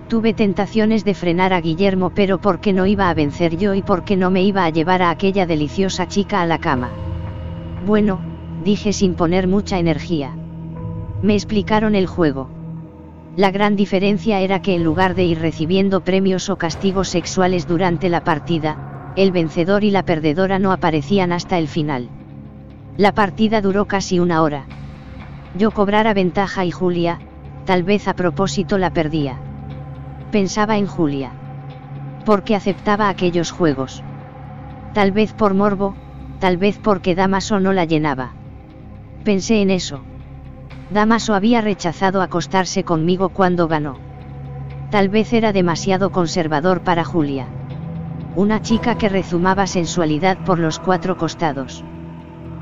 Tuve 0.07 0.33
tentaciones 0.33 1.03
de 1.03 1.13
frenar 1.13 1.51
a 1.51 1.59
Guillermo 1.59 2.11
pero 2.11 2.39
porque 2.39 2.71
no 2.71 2.85
iba 2.85 3.09
a 3.09 3.13
vencer 3.13 3.57
yo 3.57 3.73
y 3.73 3.81
porque 3.81 4.15
no 4.15 4.31
me 4.31 4.41
iba 4.41 4.63
a 4.63 4.69
llevar 4.69 5.01
a 5.01 5.09
aquella 5.09 5.45
deliciosa 5.45 6.07
chica 6.07 6.41
a 6.41 6.45
la 6.45 6.59
cama. 6.59 6.91
Bueno, 7.85 8.21
dije 8.63 8.93
sin 8.93 9.15
poner 9.15 9.47
mucha 9.47 9.79
energía. 9.79 10.33
Me 11.21 11.33
explicaron 11.33 11.93
el 11.93 12.07
juego. 12.07 12.49
La 13.35 13.51
gran 13.51 13.75
diferencia 13.75 14.39
era 14.39 14.61
que 14.61 14.75
en 14.75 14.83
lugar 14.85 15.13
de 15.13 15.25
ir 15.25 15.39
recibiendo 15.39 16.01
premios 16.01 16.49
o 16.49 16.55
castigos 16.55 17.09
sexuales 17.09 17.67
durante 17.67 18.07
la 18.07 18.23
partida, 18.23 19.11
el 19.17 19.33
vencedor 19.33 19.83
y 19.83 19.91
la 19.91 20.03
perdedora 20.03 20.57
no 20.57 20.71
aparecían 20.71 21.33
hasta 21.33 21.57
el 21.57 21.67
final. 21.67 22.07
La 22.95 23.11
partida 23.11 23.59
duró 23.59 23.85
casi 23.85 24.19
una 24.19 24.41
hora. 24.41 24.67
Yo 25.57 25.71
cobrara 25.71 26.13
ventaja 26.13 26.63
y 26.63 26.71
Julia, 26.71 27.19
tal 27.65 27.83
vez 27.83 28.07
a 28.07 28.13
propósito 28.13 28.77
la 28.77 28.91
perdía. 28.91 29.37
Pensaba 30.31 30.77
en 30.77 30.87
Julia. 30.87 31.31
Porque 32.25 32.55
aceptaba 32.55 33.07
aquellos 33.07 33.51
juegos. 33.51 34.03
Tal 34.93 35.13
vez 35.13 35.33
por 35.33 35.53
morbo, 35.53 35.95
tal 36.39 36.57
vez 36.57 36.77
porque 36.79 37.15
Damaso 37.15 37.61
no 37.61 37.71
la 37.71 37.85
llenaba. 37.85 38.33
Pensé 39.23 39.61
en 39.61 39.71
eso. 39.71 40.01
Damaso 40.89 41.33
había 41.33 41.61
rechazado 41.61 42.21
acostarse 42.21 42.83
conmigo 42.83 43.29
cuando 43.29 43.69
ganó. 43.69 43.97
Tal 44.91 45.07
vez 45.07 45.31
era 45.31 45.53
demasiado 45.53 46.11
conservador 46.11 46.81
para 46.81 47.05
Julia. 47.05 47.47
Una 48.35 48.61
chica 48.61 48.97
que 48.97 49.07
rezumaba 49.07 49.65
sensualidad 49.65 50.37
por 50.43 50.59
los 50.59 50.79
cuatro 50.79 51.15
costados. 51.15 51.85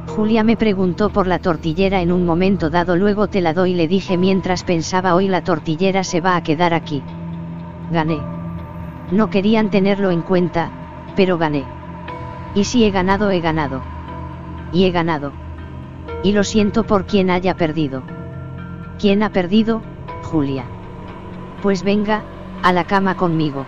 Julia 0.08 0.44
me 0.44 0.56
preguntó 0.56 1.10
por 1.10 1.26
la 1.26 1.40
tortillera 1.40 2.02
en 2.02 2.12
un 2.12 2.28
momento 2.28 2.70
dado, 2.70 2.96
luego 2.96 3.28
te 3.28 3.42
la 3.42 3.54
doy, 3.54 3.74
le 3.74 3.88
dije 3.88 4.18
mientras 4.18 4.64
pensaba 4.64 5.16
hoy 5.16 5.28
la 5.28 5.44
tortillera 5.44 6.04
se 6.04 6.22
va 6.22 6.36
a 6.36 6.44
quedar 6.44 6.76
aquí. 6.76 7.02
Gané. 7.92 8.20
No 9.12 9.30
querían 9.30 9.70
tenerlo 9.70 10.12
en 10.12 10.22
cuenta, 10.22 10.72
pero 11.16 11.38
gané. 11.38 11.66
Y 12.56 12.64
si 12.64 12.84
he 12.84 12.92
ganado, 12.92 13.30
he 13.32 13.42
ganado. 13.42 13.82
Y 14.72 14.86
he 14.86 14.92
ganado. 14.92 15.32
Y 16.24 16.32
lo 16.32 16.44
siento 16.44 16.86
por 16.86 17.06
quien 17.06 17.30
haya 17.30 17.56
perdido. 17.56 18.04
¿Quién 19.00 19.24
ha 19.24 19.32
perdido, 19.32 19.82
Julia? 20.24 20.66
Pues 21.62 21.84
venga, 21.84 22.24
a 22.64 22.74
la 22.74 22.86
cama 22.86 23.16
conmigo. 23.16 23.66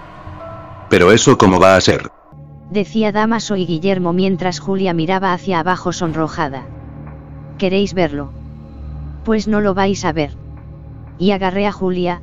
Pero 0.89 1.11
eso 1.11 1.37
cómo 1.37 1.59
va 1.59 1.75
a 1.75 1.81
ser. 1.81 2.11
Decía 2.71 3.11
Damaso 3.11 3.55
y 3.55 3.65
Guillermo 3.65 4.13
mientras 4.13 4.59
Julia 4.59 4.93
miraba 4.93 5.33
hacia 5.33 5.59
abajo 5.59 5.93
sonrojada. 5.93 6.65
¿Queréis 7.57 7.93
verlo? 7.93 8.31
Pues 9.23 9.47
no 9.47 9.61
lo 9.61 9.73
vais 9.73 10.03
a 10.05 10.11
ver. 10.11 10.31
Y 11.17 11.31
agarré 11.31 11.67
a 11.67 11.71
Julia, 11.71 12.21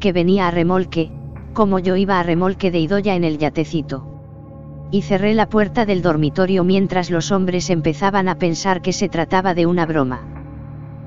que 0.00 0.12
venía 0.12 0.48
a 0.48 0.50
remolque, 0.50 1.12
como 1.56 1.78
yo 1.78 1.96
iba 1.96 2.20
a 2.20 2.22
remolque 2.22 2.70
de 2.70 2.80
Idoya 2.80 3.14
en 3.14 3.24
el 3.24 3.38
yatecito. 3.38 4.06
Y 4.90 5.02
cerré 5.02 5.32
la 5.32 5.48
puerta 5.48 5.86
del 5.86 6.02
dormitorio 6.02 6.64
mientras 6.64 7.10
los 7.10 7.32
hombres 7.32 7.70
empezaban 7.70 8.28
a 8.28 8.34
pensar 8.36 8.82
que 8.82 8.92
se 8.92 9.08
trataba 9.08 9.54
de 9.54 9.64
una 9.64 9.86
broma. 9.86 10.20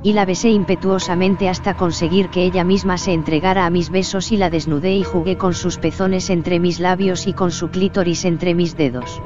y 0.01 0.13
la 0.13 0.25
besé 0.25 0.49
impetuosamente 0.49 1.49
hasta 1.49 1.73
conseguir 1.75 2.29
que 2.29 2.45
ella 2.45 2.63
misma 2.63 2.97
se 2.97 3.13
entregara 3.13 3.65
a 3.65 3.69
mis 3.69 3.89
besos 3.89 4.31
y 4.31 4.37
la 4.37 4.49
desnudé 4.49 4.95
y 4.95 5.03
jugué 5.03 5.35
con 5.37 5.53
sus 5.53 5.77
pezones 5.77 6.29
entre 6.29 6.59
mis 6.59 6.79
labios 6.79 7.27
y 7.27 7.33
con 7.33 7.51
su 7.51 7.69
clítoris 7.69 8.23
entre 8.25 8.55
mis 8.55 8.77
dedos. 8.77 9.21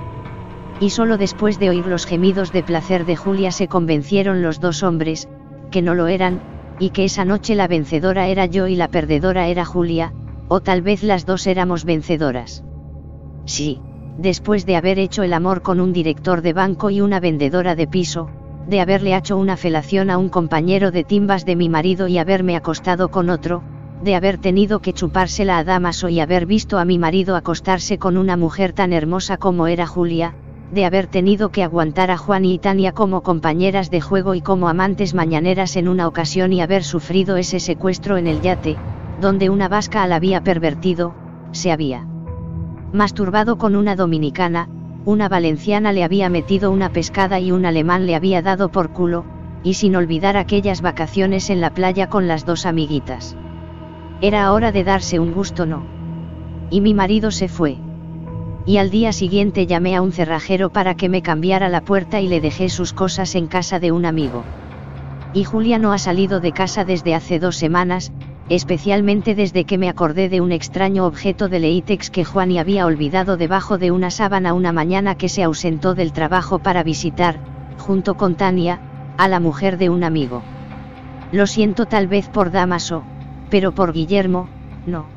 Y 0.80 0.90
solo 0.90 1.18
después 1.18 1.60
de 1.60 1.70
oír 1.70 1.86
los 1.86 2.06
gemidos 2.08 2.52
de 2.52 2.64
placer 2.64 3.06
de 3.06 3.16
Julia 3.16 3.52
se 3.52 3.68
convencieron 3.68 4.42
los 4.42 4.60
dos 4.60 4.82
hombres, 4.82 5.30
que 5.72 5.84
no 5.84 5.94
lo 5.94 6.08
eran, 6.08 6.42
y 6.80 6.90
que 6.90 7.06
esa 7.06 7.24
noche 7.24 7.54
la 7.54 7.68
vencedora 7.68 8.28
era 8.28 8.48
yo 8.48 8.68
y 8.68 8.76
la 8.76 8.88
perdedora 8.88 9.48
era 9.48 9.66
Julia, 9.66 10.12
o 10.54 10.62
tal 10.62 10.84
vez 10.84 11.02
las 11.02 11.26
dos 11.26 11.48
éramos 11.48 11.84
vencedoras. 11.84 12.64
Sí, 13.46 13.82
después 14.20 14.68
de 14.68 14.76
haber 14.76 15.00
hecho 15.00 15.24
el 15.24 15.34
amor 15.34 15.64
con 15.64 15.80
un 15.80 15.94
director 15.94 16.44
de 16.44 16.54
banco 16.54 16.92
y 16.92 17.02
una 17.02 17.20
vendedora 17.20 17.74
de 17.74 17.88
piso, 17.88 18.30
de 18.68 18.80
haberle 18.80 19.18
hecho 19.18 19.36
una 19.36 19.58
felación 19.58 20.12
a 20.12 20.20
un 20.20 20.30
compañero 20.30 20.92
de 20.92 21.04
timbas 21.04 21.44
de 21.44 21.56
mi 21.56 21.70
marido 21.70 22.08
y 22.08 22.20
haberme 22.20 22.56
acostado 22.56 23.10
con 23.10 23.32
otro, 23.32 23.64
de 24.04 24.14
haber 24.14 24.38
tenido 24.38 24.80
que 24.80 24.94
chupársela 24.94 25.58
a 25.58 25.64
Damaso 25.64 26.08
y 26.08 26.20
haber 26.20 26.46
visto 26.46 26.78
a 26.78 26.86
mi 26.86 27.00
marido 27.00 27.36
acostarse 27.36 27.98
con 27.98 28.16
una 28.16 28.38
mujer 28.38 28.74
tan 28.74 28.94
hermosa 28.94 29.38
como 29.38 29.66
era 29.66 29.88
Julia, 29.88 30.36
de 30.72 30.86
haber 30.86 31.08
tenido 31.08 31.50
que 31.50 31.64
aguantar 31.64 32.12
a 32.12 32.18
Juan 32.18 32.46
y 32.46 32.60
Tania 32.60 32.92
como 32.92 33.24
compañeras 33.24 33.90
de 33.90 34.02
juego 34.02 34.36
y 34.36 34.42
como 34.42 34.70
amantes 34.70 35.16
mañaneras 35.16 35.78
en 35.78 35.88
una 35.88 36.08
ocasión 36.08 36.54
y 36.54 36.62
haber 36.62 36.84
sufrido 36.84 37.38
ese 37.38 37.60
secuestro 37.60 38.18
en 38.18 38.28
el 38.28 38.42
yate, 38.42 38.78
donde 39.24 39.50
una 39.50 39.70
vasca 39.70 40.06
la 40.06 40.18
había 40.18 40.44
pervertido, 40.44 41.16
se 41.54 41.72
había 41.72 42.06
masturbado 42.92 43.58
con 43.58 43.78
una 43.78 43.96
dominicana, 43.96 44.68
una 45.06 45.30
valenciana 45.30 45.94
le 45.94 46.04
había 46.04 46.30
metido 46.30 46.72
una 46.72 46.90
pescada 46.90 47.40
y 47.40 47.54
un 47.54 47.66
alemán 47.66 48.06
le 48.06 48.16
había 48.16 48.42
dado 48.42 48.70
por 48.70 48.92
culo, 48.92 49.24
y 49.64 49.76
sin 49.76 49.96
olvidar 49.96 50.36
aquellas 50.36 50.82
vacaciones 50.82 51.50
en 51.50 51.62
la 51.62 51.74
playa 51.74 52.10
con 52.10 52.28
las 52.28 52.46
dos 52.46 52.66
amiguitas. 52.66 53.38
Era 54.20 54.52
hora 54.52 54.74
de 54.74 54.84
darse 54.84 55.20
un 55.20 55.32
gusto, 55.32 55.66
¿no? 55.66 55.86
Y 56.70 56.82
mi 56.82 56.94
marido 56.94 57.32
se 57.32 57.48
fue. 57.48 57.78
Y 58.66 58.76
al 58.76 58.90
día 58.90 59.14
siguiente 59.14 59.68
llamé 59.68 59.96
a 59.96 60.02
un 60.02 60.12
cerrajero 60.12 60.70
para 60.70 60.96
que 60.96 61.08
me 61.08 61.22
cambiara 61.22 61.70
la 61.70 61.80
puerta 61.80 62.20
y 62.20 62.28
le 62.28 62.42
dejé 62.42 62.68
sus 62.68 62.92
cosas 62.92 63.36
en 63.36 63.48
casa 63.48 63.80
de 63.80 63.94
un 63.94 64.06
amigo. 64.06 64.44
Y 65.34 65.46
Julia 65.46 65.80
no 65.80 65.94
ha 65.94 65.98
salido 65.98 66.42
de 66.42 66.52
casa 66.52 66.84
desde 66.84 67.16
hace 67.16 67.40
dos 67.40 67.56
semanas, 67.56 68.12
especialmente 68.50 69.36
desde 69.36 69.66
que 69.66 69.78
me 69.78 69.90
acordé 69.90 70.30
de 70.30 70.42
un 70.42 70.52
extraño 70.52 71.06
objeto 71.06 71.48
de 71.50 71.60
Leitex 71.60 72.10
que 72.10 72.26
Juan 72.26 72.58
había 72.58 72.86
olvidado 72.86 73.38
debajo 73.38 73.78
de 73.78 73.92
una 73.92 74.12
sábana 74.12 74.54
una 74.54 74.72
mañana 74.72 75.16
que 75.16 75.30
se 75.30 75.44
ausentó 75.44 75.96
del 75.96 76.12
trabajo 76.12 76.60
para 76.60 76.84
visitar, 76.84 77.40
junto 77.78 78.16
con 78.16 78.36
Tania, 78.36 78.82
a 79.18 79.28
la 79.28 79.40
mujer 79.40 79.78
de 79.78 79.90
un 79.90 80.04
amigo. 80.04 80.42
Lo 81.32 81.48
siento 81.48 81.86
tal 81.86 82.08
vez 82.08 82.28
por 82.28 82.52
Damaso, 82.52 83.04
pero 83.50 83.72
por 83.72 83.94
Guillermo, 83.94 84.50
no. 84.86 85.13